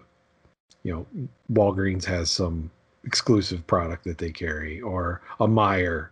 you 0.82 0.92
know 0.92 1.28
Walgreens 1.52 2.04
has 2.04 2.30
some 2.30 2.70
exclusive 3.04 3.66
product 3.66 4.04
that 4.04 4.18
they 4.18 4.30
carry, 4.30 4.80
or 4.80 5.20
a 5.40 5.46
Meijer, 5.46 6.08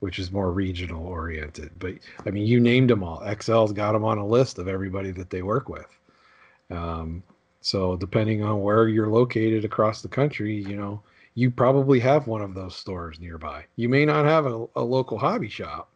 which 0.00 0.18
is 0.18 0.32
more 0.32 0.52
regional 0.52 1.06
oriented. 1.06 1.70
But 1.78 1.94
I 2.26 2.30
mean, 2.30 2.46
you 2.46 2.60
named 2.60 2.90
them 2.90 3.02
all. 3.02 3.20
XL's 3.20 3.72
got 3.72 3.92
them 3.92 4.04
on 4.04 4.18
a 4.18 4.26
list 4.26 4.58
of 4.58 4.68
everybody 4.68 5.12
that 5.12 5.30
they 5.30 5.42
work 5.42 5.68
with. 5.68 5.86
Um, 6.70 7.22
so 7.60 7.96
depending 7.96 8.42
on 8.42 8.62
where 8.62 8.88
you're 8.88 9.08
located 9.08 9.64
across 9.64 10.02
the 10.02 10.08
country, 10.08 10.54
you 10.54 10.76
know, 10.76 11.02
you 11.34 11.50
probably 11.50 12.00
have 12.00 12.26
one 12.26 12.40
of 12.40 12.54
those 12.54 12.76
stores 12.76 13.20
nearby. 13.20 13.64
You 13.76 13.88
may 13.88 14.04
not 14.04 14.24
have 14.24 14.46
a, 14.46 14.66
a 14.76 14.82
local 14.82 15.18
hobby 15.18 15.48
shop, 15.48 15.90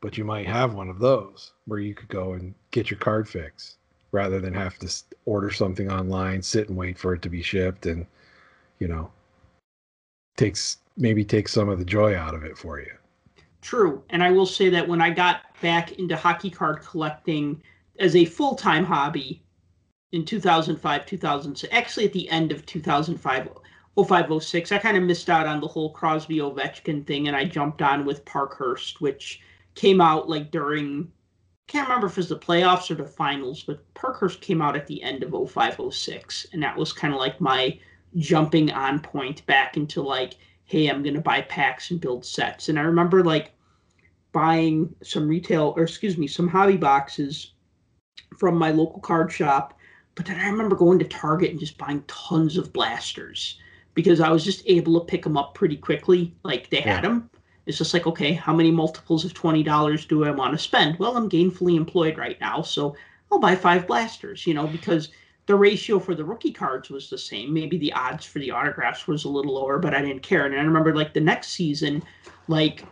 but 0.00 0.18
you 0.18 0.24
might 0.24 0.46
have 0.46 0.74
one 0.74 0.88
of 0.88 0.98
those 0.98 1.52
where 1.66 1.80
you 1.80 1.94
could 1.94 2.08
go 2.08 2.32
and 2.32 2.54
get 2.70 2.90
your 2.90 2.98
card 2.98 3.28
fix 3.28 3.77
rather 4.12 4.40
than 4.40 4.54
have 4.54 4.78
to 4.78 5.02
order 5.24 5.50
something 5.50 5.90
online, 5.90 6.42
sit 6.42 6.68
and 6.68 6.76
wait 6.76 6.98
for 6.98 7.14
it 7.14 7.22
to 7.22 7.28
be 7.28 7.42
shipped, 7.42 7.86
and 7.86 8.06
you 8.78 8.88
know, 8.88 9.10
takes 10.36 10.78
maybe 10.96 11.24
takes 11.24 11.52
some 11.52 11.68
of 11.68 11.78
the 11.78 11.84
joy 11.84 12.16
out 12.16 12.34
of 12.34 12.44
it 12.44 12.56
for 12.56 12.80
you. 12.80 12.92
True, 13.60 14.02
and 14.10 14.22
I 14.22 14.30
will 14.30 14.46
say 14.46 14.68
that 14.70 14.88
when 14.88 15.00
I 15.00 15.10
got 15.10 15.42
back 15.60 15.92
into 15.92 16.16
hockey 16.16 16.50
card 16.50 16.80
collecting 16.80 17.62
as 17.98 18.14
a 18.14 18.24
full 18.24 18.54
time 18.54 18.84
hobby 18.84 19.42
in 20.12 20.24
2005, 20.24 21.06
2006, 21.06 21.74
actually 21.74 22.06
at 22.06 22.12
the 22.12 22.28
end 22.30 22.52
of 22.52 22.64
2005. 22.66 23.48
0506, 24.04 24.70
I 24.70 24.78
kind 24.78 24.96
of 24.96 25.02
missed 25.02 25.28
out 25.28 25.46
on 25.46 25.60
the 25.60 25.66
whole 25.66 25.90
Crosby 25.90 26.36
Ovechkin 26.36 27.04
thing, 27.04 27.26
and 27.26 27.36
I 27.36 27.44
jumped 27.44 27.82
on 27.82 28.04
with 28.04 28.24
Parkhurst, 28.24 29.00
which 29.00 29.40
came 29.74 30.00
out 30.00 30.28
like 30.28 30.52
during 30.52 31.10
can't 31.68 31.86
remember 31.86 32.06
if 32.06 32.14
it 32.14 32.16
was 32.16 32.28
the 32.30 32.38
playoffs 32.38 32.90
or 32.90 32.94
the 32.94 33.04
finals, 33.04 33.62
but 33.62 33.82
Parkhurst 33.94 34.40
came 34.40 34.62
out 34.62 34.74
at 34.74 34.86
the 34.86 35.02
end 35.02 35.22
of 35.22 35.30
0506. 35.30 36.46
And 36.52 36.62
that 36.62 36.76
was 36.76 36.92
kind 36.92 37.12
of 37.12 37.20
like 37.20 37.40
my 37.40 37.78
jumping 38.16 38.72
on 38.72 39.00
point 39.00 39.44
back 39.46 39.76
into 39.76 40.02
like, 40.02 40.34
hey, 40.64 40.88
I'm 40.88 41.02
going 41.02 41.14
to 41.14 41.20
buy 41.20 41.42
packs 41.42 41.90
and 41.90 42.00
build 42.00 42.24
sets. 42.24 42.70
And 42.70 42.78
I 42.78 42.82
remember 42.82 43.22
like 43.22 43.52
buying 44.32 44.94
some 45.02 45.28
retail, 45.28 45.74
or 45.76 45.82
excuse 45.82 46.16
me, 46.16 46.26
some 46.26 46.48
hobby 46.48 46.78
boxes 46.78 47.52
from 48.38 48.56
my 48.56 48.70
local 48.70 49.00
card 49.00 49.30
shop. 49.30 49.78
But 50.14 50.24
then 50.24 50.40
I 50.40 50.48
remember 50.48 50.74
going 50.74 50.98
to 51.00 51.04
Target 51.04 51.50
and 51.50 51.60
just 51.60 51.78
buying 51.78 52.02
tons 52.08 52.56
of 52.56 52.72
blasters 52.72 53.58
because 53.92 54.20
I 54.20 54.30
was 54.30 54.44
just 54.44 54.62
able 54.66 54.98
to 54.98 55.06
pick 55.06 55.22
them 55.22 55.36
up 55.36 55.54
pretty 55.54 55.76
quickly. 55.76 56.34
Like 56.44 56.70
they 56.70 56.80
had 56.80 57.04
them 57.04 57.28
it's 57.68 57.78
just 57.78 57.92
like, 57.92 58.06
okay, 58.06 58.32
how 58.32 58.54
many 58.54 58.70
multiples 58.70 59.26
of 59.26 59.34
$20 59.34 60.08
do 60.08 60.24
I 60.24 60.30
want 60.30 60.52
to 60.52 60.58
spend? 60.58 60.98
Well, 60.98 61.16
I'm 61.18 61.28
gainfully 61.28 61.76
employed 61.76 62.16
right 62.16 62.40
now, 62.40 62.62
so 62.62 62.96
I'll 63.30 63.38
buy 63.38 63.54
five 63.54 63.86
blasters, 63.86 64.46
you 64.46 64.54
know, 64.54 64.66
because 64.66 65.10
the 65.44 65.54
ratio 65.54 65.98
for 65.98 66.14
the 66.14 66.24
rookie 66.24 66.52
cards 66.52 66.88
was 66.88 67.10
the 67.10 67.18
same. 67.18 67.52
Maybe 67.52 67.76
the 67.76 67.92
odds 67.92 68.24
for 68.24 68.38
the 68.38 68.50
autographs 68.50 69.06
was 69.06 69.26
a 69.26 69.28
little 69.28 69.54
lower, 69.54 69.78
but 69.78 69.94
I 69.94 70.00
didn't 70.00 70.22
care. 70.22 70.46
And 70.46 70.54
I 70.54 70.62
remember 70.62 70.94
like 70.94 71.12
the 71.12 71.20
next 71.20 71.48
season, 71.48 72.02
like 72.48 72.84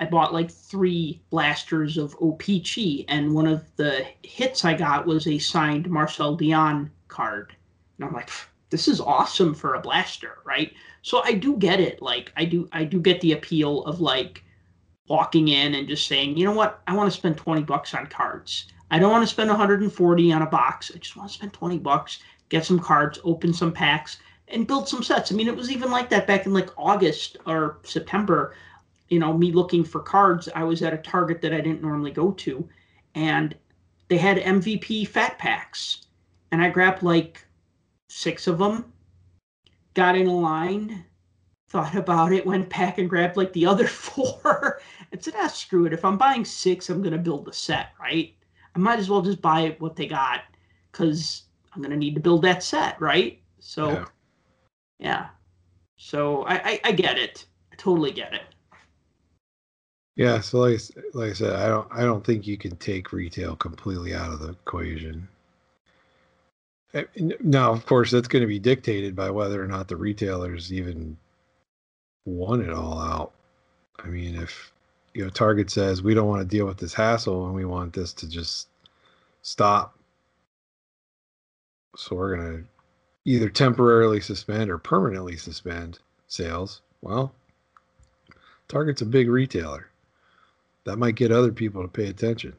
I 0.00 0.06
bought 0.06 0.34
like 0.34 0.50
three 0.50 1.22
blasters 1.30 1.96
of 1.96 2.16
O-Pee-Chee, 2.20 3.04
and 3.08 3.32
one 3.32 3.46
of 3.46 3.64
the 3.76 4.04
hits 4.24 4.64
I 4.64 4.74
got 4.74 5.06
was 5.06 5.28
a 5.28 5.38
signed 5.38 5.88
Marcel 5.88 6.36
Dionne 6.36 6.90
card. 7.06 7.54
And 7.98 8.08
I'm 8.08 8.12
like, 8.12 8.30
this 8.74 8.88
is 8.88 9.00
awesome 9.00 9.54
for 9.54 9.74
a 9.74 9.80
blaster, 9.80 10.38
right? 10.44 10.72
So 11.02 11.22
I 11.22 11.34
do 11.34 11.56
get 11.56 11.78
it. 11.78 12.02
Like 12.02 12.32
I 12.36 12.44
do 12.44 12.68
I 12.72 12.82
do 12.82 13.00
get 13.00 13.20
the 13.20 13.30
appeal 13.30 13.84
of 13.84 14.00
like 14.00 14.42
walking 15.06 15.46
in 15.46 15.76
and 15.76 15.86
just 15.86 16.08
saying, 16.08 16.36
you 16.36 16.44
know 16.44 16.50
what, 16.52 16.82
I 16.88 16.96
want 16.96 17.08
to 17.08 17.16
spend 17.16 17.36
20 17.36 17.62
bucks 17.62 17.94
on 17.94 18.08
cards. 18.08 18.66
I 18.90 18.98
don't 18.98 19.12
want 19.12 19.22
to 19.22 19.32
spend 19.32 19.48
140 19.48 20.32
on 20.32 20.42
a 20.42 20.46
box. 20.46 20.90
I 20.92 20.98
just 20.98 21.14
want 21.14 21.28
to 21.28 21.34
spend 21.34 21.52
20 21.52 21.78
bucks, 21.78 22.18
get 22.48 22.64
some 22.64 22.80
cards, 22.80 23.20
open 23.22 23.54
some 23.54 23.70
packs, 23.70 24.18
and 24.48 24.66
build 24.66 24.88
some 24.88 25.04
sets. 25.04 25.30
I 25.30 25.36
mean, 25.36 25.46
it 25.46 25.54
was 25.54 25.70
even 25.70 25.92
like 25.92 26.08
that 26.10 26.26
back 26.26 26.44
in 26.44 26.52
like 26.52 26.70
August 26.76 27.36
or 27.46 27.78
September. 27.84 28.56
You 29.08 29.20
know, 29.20 29.38
me 29.38 29.52
looking 29.52 29.84
for 29.84 30.00
cards. 30.00 30.48
I 30.52 30.64
was 30.64 30.82
at 30.82 30.92
a 30.92 30.98
Target 30.98 31.40
that 31.42 31.54
I 31.54 31.60
didn't 31.60 31.82
normally 31.82 32.10
go 32.10 32.32
to, 32.32 32.68
and 33.14 33.54
they 34.08 34.18
had 34.18 34.38
MVP 34.38 35.06
fat 35.06 35.38
packs, 35.38 36.08
and 36.50 36.60
I 36.60 36.70
grabbed 36.70 37.04
like 37.04 37.46
six 38.14 38.46
of 38.46 38.58
them 38.58 38.84
got 39.94 40.16
in 40.16 40.28
a 40.28 40.32
line, 40.32 41.04
thought 41.68 41.96
about 41.96 42.32
it, 42.32 42.46
went 42.46 42.70
back 42.70 42.98
and 42.98 43.10
grabbed 43.10 43.36
like 43.36 43.52
the 43.52 43.66
other 43.66 43.86
four, 43.88 44.80
and 45.10 45.22
said, 45.22 45.34
ah, 45.36 45.48
screw 45.48 45.84
it. 45.84 45.92
If 45.92 46.04
I'm 46.04 46.16
buying 46.16 46.44
six, 46.44 46.88
I'm 46.88 47.02
going 47.02 47.12
to 47.12 47.18
build 47.18 47.44
the 47.44 47.52
set, 47.52 47.88
right? 48.00 48.32
I 48.74 48.78
might 48.78 49.00
as 49.00 49.10
well 49.10 49.20
just 49.20 49.42
buy 49.42 49.74
what 49.80 49.96
they 49.96 50.06
got 50.06 50.42
because 50.92 51.42
I'm 51.74 51.82
going 51.82 51.90
to 51.90 51.96
need 51.96 52.14
to 52.14 52.20
build 52.20 52.42
that 52.42 52.62
set, 52.62 53.00
right? 53.00 53.40
So, 53.58 53.90
yeah. 53.90 54.04
yeah. 55.00 55.26
So 55.96 56.44
I, 56.44 56.54
I, 56.54 56.80
I 56.84 56.92
get 56.92 57.18
it. 57.18 57.46
I 57.72 57.74
totally 57.76 58.12
get 58.12 58.32
it. 58.32 58.42
Yeah, 60.16 60.40
so 60.40 60.60
like 60.60 60.80
like 61.12 61.30
I 61.30 61.32
said, 61.32 61.54
I 61.54 61.66
don't 61.66 61.88
I 61.90 62.02
don't 62.02 62.24
think 62.24 62.46
you 62.46 62.56
can 62.56 62.76
take 62.76 63.12
retail 63.12 63.56
completely 63.56 64.14
out 64.14 64.32
of 64.32 64.38
the 64.38 64.50
equation. 64.50 65.26
Now, 67.40 67.72
of 67.72 67.86
course, 67.86 68.10
that's 68.10 68.28
going 68.28 68.42
to 68.42 68.48
be 68.48 68.60
dictated 68.60 69.16
by 69.16 69.30
whether 69.30 69.62
or 69.62 69.66
not 69.66 69.88
the 69.88 69.96
retailers 69.96 70.72
even 70.72 71.16
want 72.24 72.62
it 72.62 72.70
all 72.70 73.00
out. 73.00 73.32
I 73.98 74.06
mean, 74.06 74.36
if 74.36 74.72
you 75.12 75.24
know 75.24 75.30
Target 75.30 75.70
says 75.70 76.02
we 76.02 76.14
don't 76.14 76.28
want 76.28 76.42
to 76.42 76.56
deal 76.56 76.66
with 76.66 76.78
this 76.78 76.94
hassle 76.94 77.46
and 77.46 77.54
we 77.54 77.64
want 77.64 77.92
this 77.92 78.12
to 78.14 78.28
just 78.28 78.68
stop, 79.42 79.98
so 81.96 82.14
we're 82.14 82.36
going 82.36 82.58
to 82.58 82.64
either 83.24 83.48
temporarily 83.48 84.20
suspend 84.20 84.70
or 84.70 84.78
permanently 84.78 85.36
suspend 85.36 85.98
sales. 86.28 86.82
Well, 87.02 87.34
Target's 88.68 89.02
a 89.02 89.06
big 89.06 89.28
retailer. 89.28 89.88
That 90.84 90.98
might 90.98 91.14
get 91.16 91.32
other 91.32 91.52
people 91.52 91.82
to 91.82 91.88
pay 91.88 92.06
attention 92.06 92.54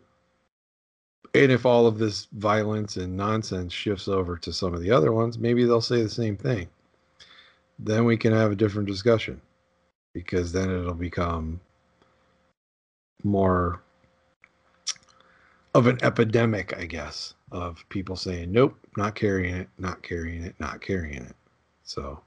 and 1.44 1.52
if 1.52 1.66
all 1.66 1.88
of 1.88 1.98
this 1.98 2.28
violence 2.34 2.98
and 2.98 3.16
nonsense 3.16 3.74
shifts 3.74 4.08
over 4.08 4.38
to 4.38 4.54
some 4.54 4.74
of 4.74 4.82
the 4.82 4.92
other 4.92 5.12
ones, 5.12 5.38
maybe 5.38 5.66
they'll 5.66 5.82
say 5.82 6.02
the 6.02 6.10
same 6.10 6.38
thing. 6.38 6.68
Then 7.78 8.06
we 8.06 8.18
can 8.18 8.32
have 8.32 8.52
a 8.52 8.56
different 8.56 8.88
discussion 8.88 9.42
because 10.14 10.52
then 10.52 10.70
it'll 10.70 10.94
become 10.94 11.60
more 13.24 13.82
of 15.74 15.88
an 15.88 15.98
epidemic, 16.02 16.74
I 16.78 16.86
guess, 16.86 17.34
of 17.52 17.84
people 17.90 18.16
saying, 18.16 18.52
nope, 18.52 18.78
not 18.96 19.16
carrying 19.16 19.56
it, 19.56 19.68
not 19.78 20.02
carrying 20.04 20.44
it, 20.44 20.56
not 20.58 20.80
carrying 20.80 21.24
it. 21.24 21.36
So 21.84 22.22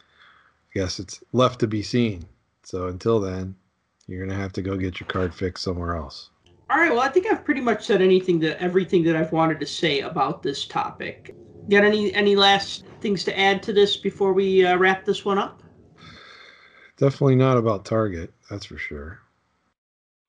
I 0.00 0.78
guess 0.78 0.98
it's 0.98 1.22
left 1.32 1.60
to 1.60 1.68
be 1.68 1.82
seen. 1.82 2.24
So 2.64 2.88
until 2.88 3.20
then, 3.20 3.54
you're 4.08 4.26
going 4.26 4.36
to 4.36 4.42
have 4.42 4.52
to 4.54 4.62
go 4.62 4.76
get 4.76 4.98
your 4.98 5.06
card 5.06 5.32
fixed 5.32 5.62
somewhere 5.62 5.94
else. 5.94 6.30
All 6.72 6.78
right. 6.78 6.90
Well, 6.90 7.02
I 7.02 7.08
think 7.10 7.26
I've 7.26 7.44
pretty 7.44 7.60
much 7.60 7.84
said 7.84 8.00
anything 8.00 8.38
that 8.40 8.58
everything 8.58 9.04
that 9.04 9.14
I've 9.14 9.30
wanted 9.30 9.60
to 9.60 9.66
say 9.66 10.00
about 10.00 10.42
this 10.42 10.64
topic. 10.64 11.34
Got 11.68 11.84
any 11.84 12.14
any 12.14 12.34
last 12.34 12.86
things 13.02 13.24
to 13.24 13.38
add 13.38 13.62
to 13.64 13.74
this 13.74 13.98
before 13.98 14.32
we 14.32 14.64
uh, 14.64 14.78
wrap 14.78 15.04
this 15.04 15.22
one 15.22 15.36
up? 15.36 15.62
Definitely 16.96 17.36
not 17.36 17.58
about 17.58 17.84
Target. 17.84 18.32
That's 18.48 18.64
for 18.64 18.78
sure. 18.78 19.18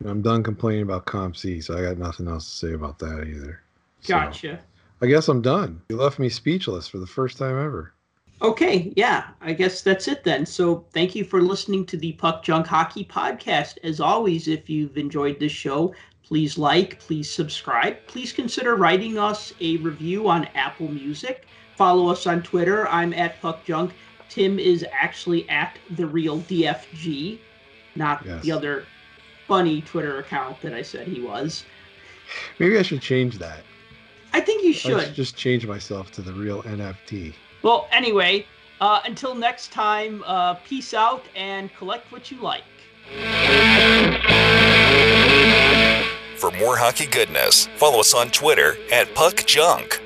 I'm 0.06 0.22
done 0.22 0.44
complaining 0.44 0.82
about 0.82 1.06
COMC, 1.06 1.64
so 1.64 1.78
I 1.78 1.82
got 1.82 1.98
nothing 1.98 2.28
else 2.28 2.46
to 2.46 2.68
say 2.68 2.74
about 2.74 3.00
that 3.00 3.26
either. 3.26 3.62
Gotcha. 4.06 4.60
I 5.02 5.06
guess 5.06 5.30
I'm 5.30 5.42
done. 5.42 5.82
You 5.88 5.96
left 5.96 6.20
me 6.20 6.28
speechless 6.28 6.90
for 6.90 6.98
the 6.98 7.08
first 7.08 7.38
time 7.38 7.58
ever. 7.58 7.94
Okay, 8.42 8.92
yeah, 8.98 9.28
I 9.40 9.54
guess 9.54 9.82
that's 9.82 10.10
it 10.10 10.26
then. 10.26 10.46
So 10.46 10.86
thank 10.92 11.16
you 11.16 11.24
for 11.24 11.42
listening 11.42 11.86
to 11.86 11.96
the 11.96 12.12
Puck 12.14 12.44
Junk 12.44 12.68
Hockey 12.68 13.06
Podcast. 13.06 13.78
As 13.84 14.02
always, 14.02 14.50
if 14.50 14.70
you've 14.70 14.98
enjoyed 14.98 15.40
this 15.40 15.54
show, 15.54 15.94
Please 16.28 16.58
like, 16.58 17.00
please 17.00 17.30
subscribe. 17.30 17.98
Please 18.08 18.32
consider 18.32 18.76
writing 18.76 19.18
us 19.18 19.54
a 19.60 19.78
review 19.78 20.30
on 20.30 20.46
Apple 20.56 20.90
Music. 20.90 21.46
Follow 21.76 22.10
us 22.10 22.26
on 22.28 22.42
Twitter. 22.42 22.88
I'm 22.88 23.14
at 23.14 23.42
Puck 23.42 23.66
Junk. 23.66 23.94
Tim 24.30 24.58
is 24.58 24.86
actually 24.92 25.48
at 25.50 25.78
the 25.92 26.08
real 26.08 26.40
DFG, 26.42 27.40
not 27.96 28.26
yes. 28.26 28.42
the 28.42 28.52
other 28.52 28.86
funny 29.48 29.82
Twitter 29.82 30.20
account 30.20 30.60
that 30.62 30.74
I 30.74 30.82
said 30.82 31.08
he 31.08 31.22
was. 31.22 31.66
Maybe 32.58 32.78
I 32.78 32.82
should 32.82 33.02
change 33.02 33.38
that. 33.40 33.60
I 34.32 34.40
think 34.40 34.64
you 34.64 34.74
should. 34.74 35.00
should 35.02 35.14
just 35.14 35.36
change 35.36 35.68
myself 35.68 36.12
to 36.14 36.22
the 36.22 36.34
real 36.34 36.64
NFT. 36.64 37.36
Well, 37.62 37.88
anyway, 37.92 38.48
uh, 38.82 39.02
until 39.06 39.36
next 39.36 39.72
time, 39.72 40.24
uh, 40.26 40.56
peace 40.56 40.94
out 40.94 41.24
and 41.36 41.74
collect 41.76 42.12
what 42.12 42.32
you 42.32 42.42
like. 42.42 42.64
For 46.44 46.52
more 46.52 46.76
hockey 46.76 47.06
goodness, 47.06 47.70
follow 47.78 48.02
us 48.02 48.14
on 48.14 48.30
Twitter 48.30 48.76
at 48.92 49.08
PuckJunk. 49.16 50.02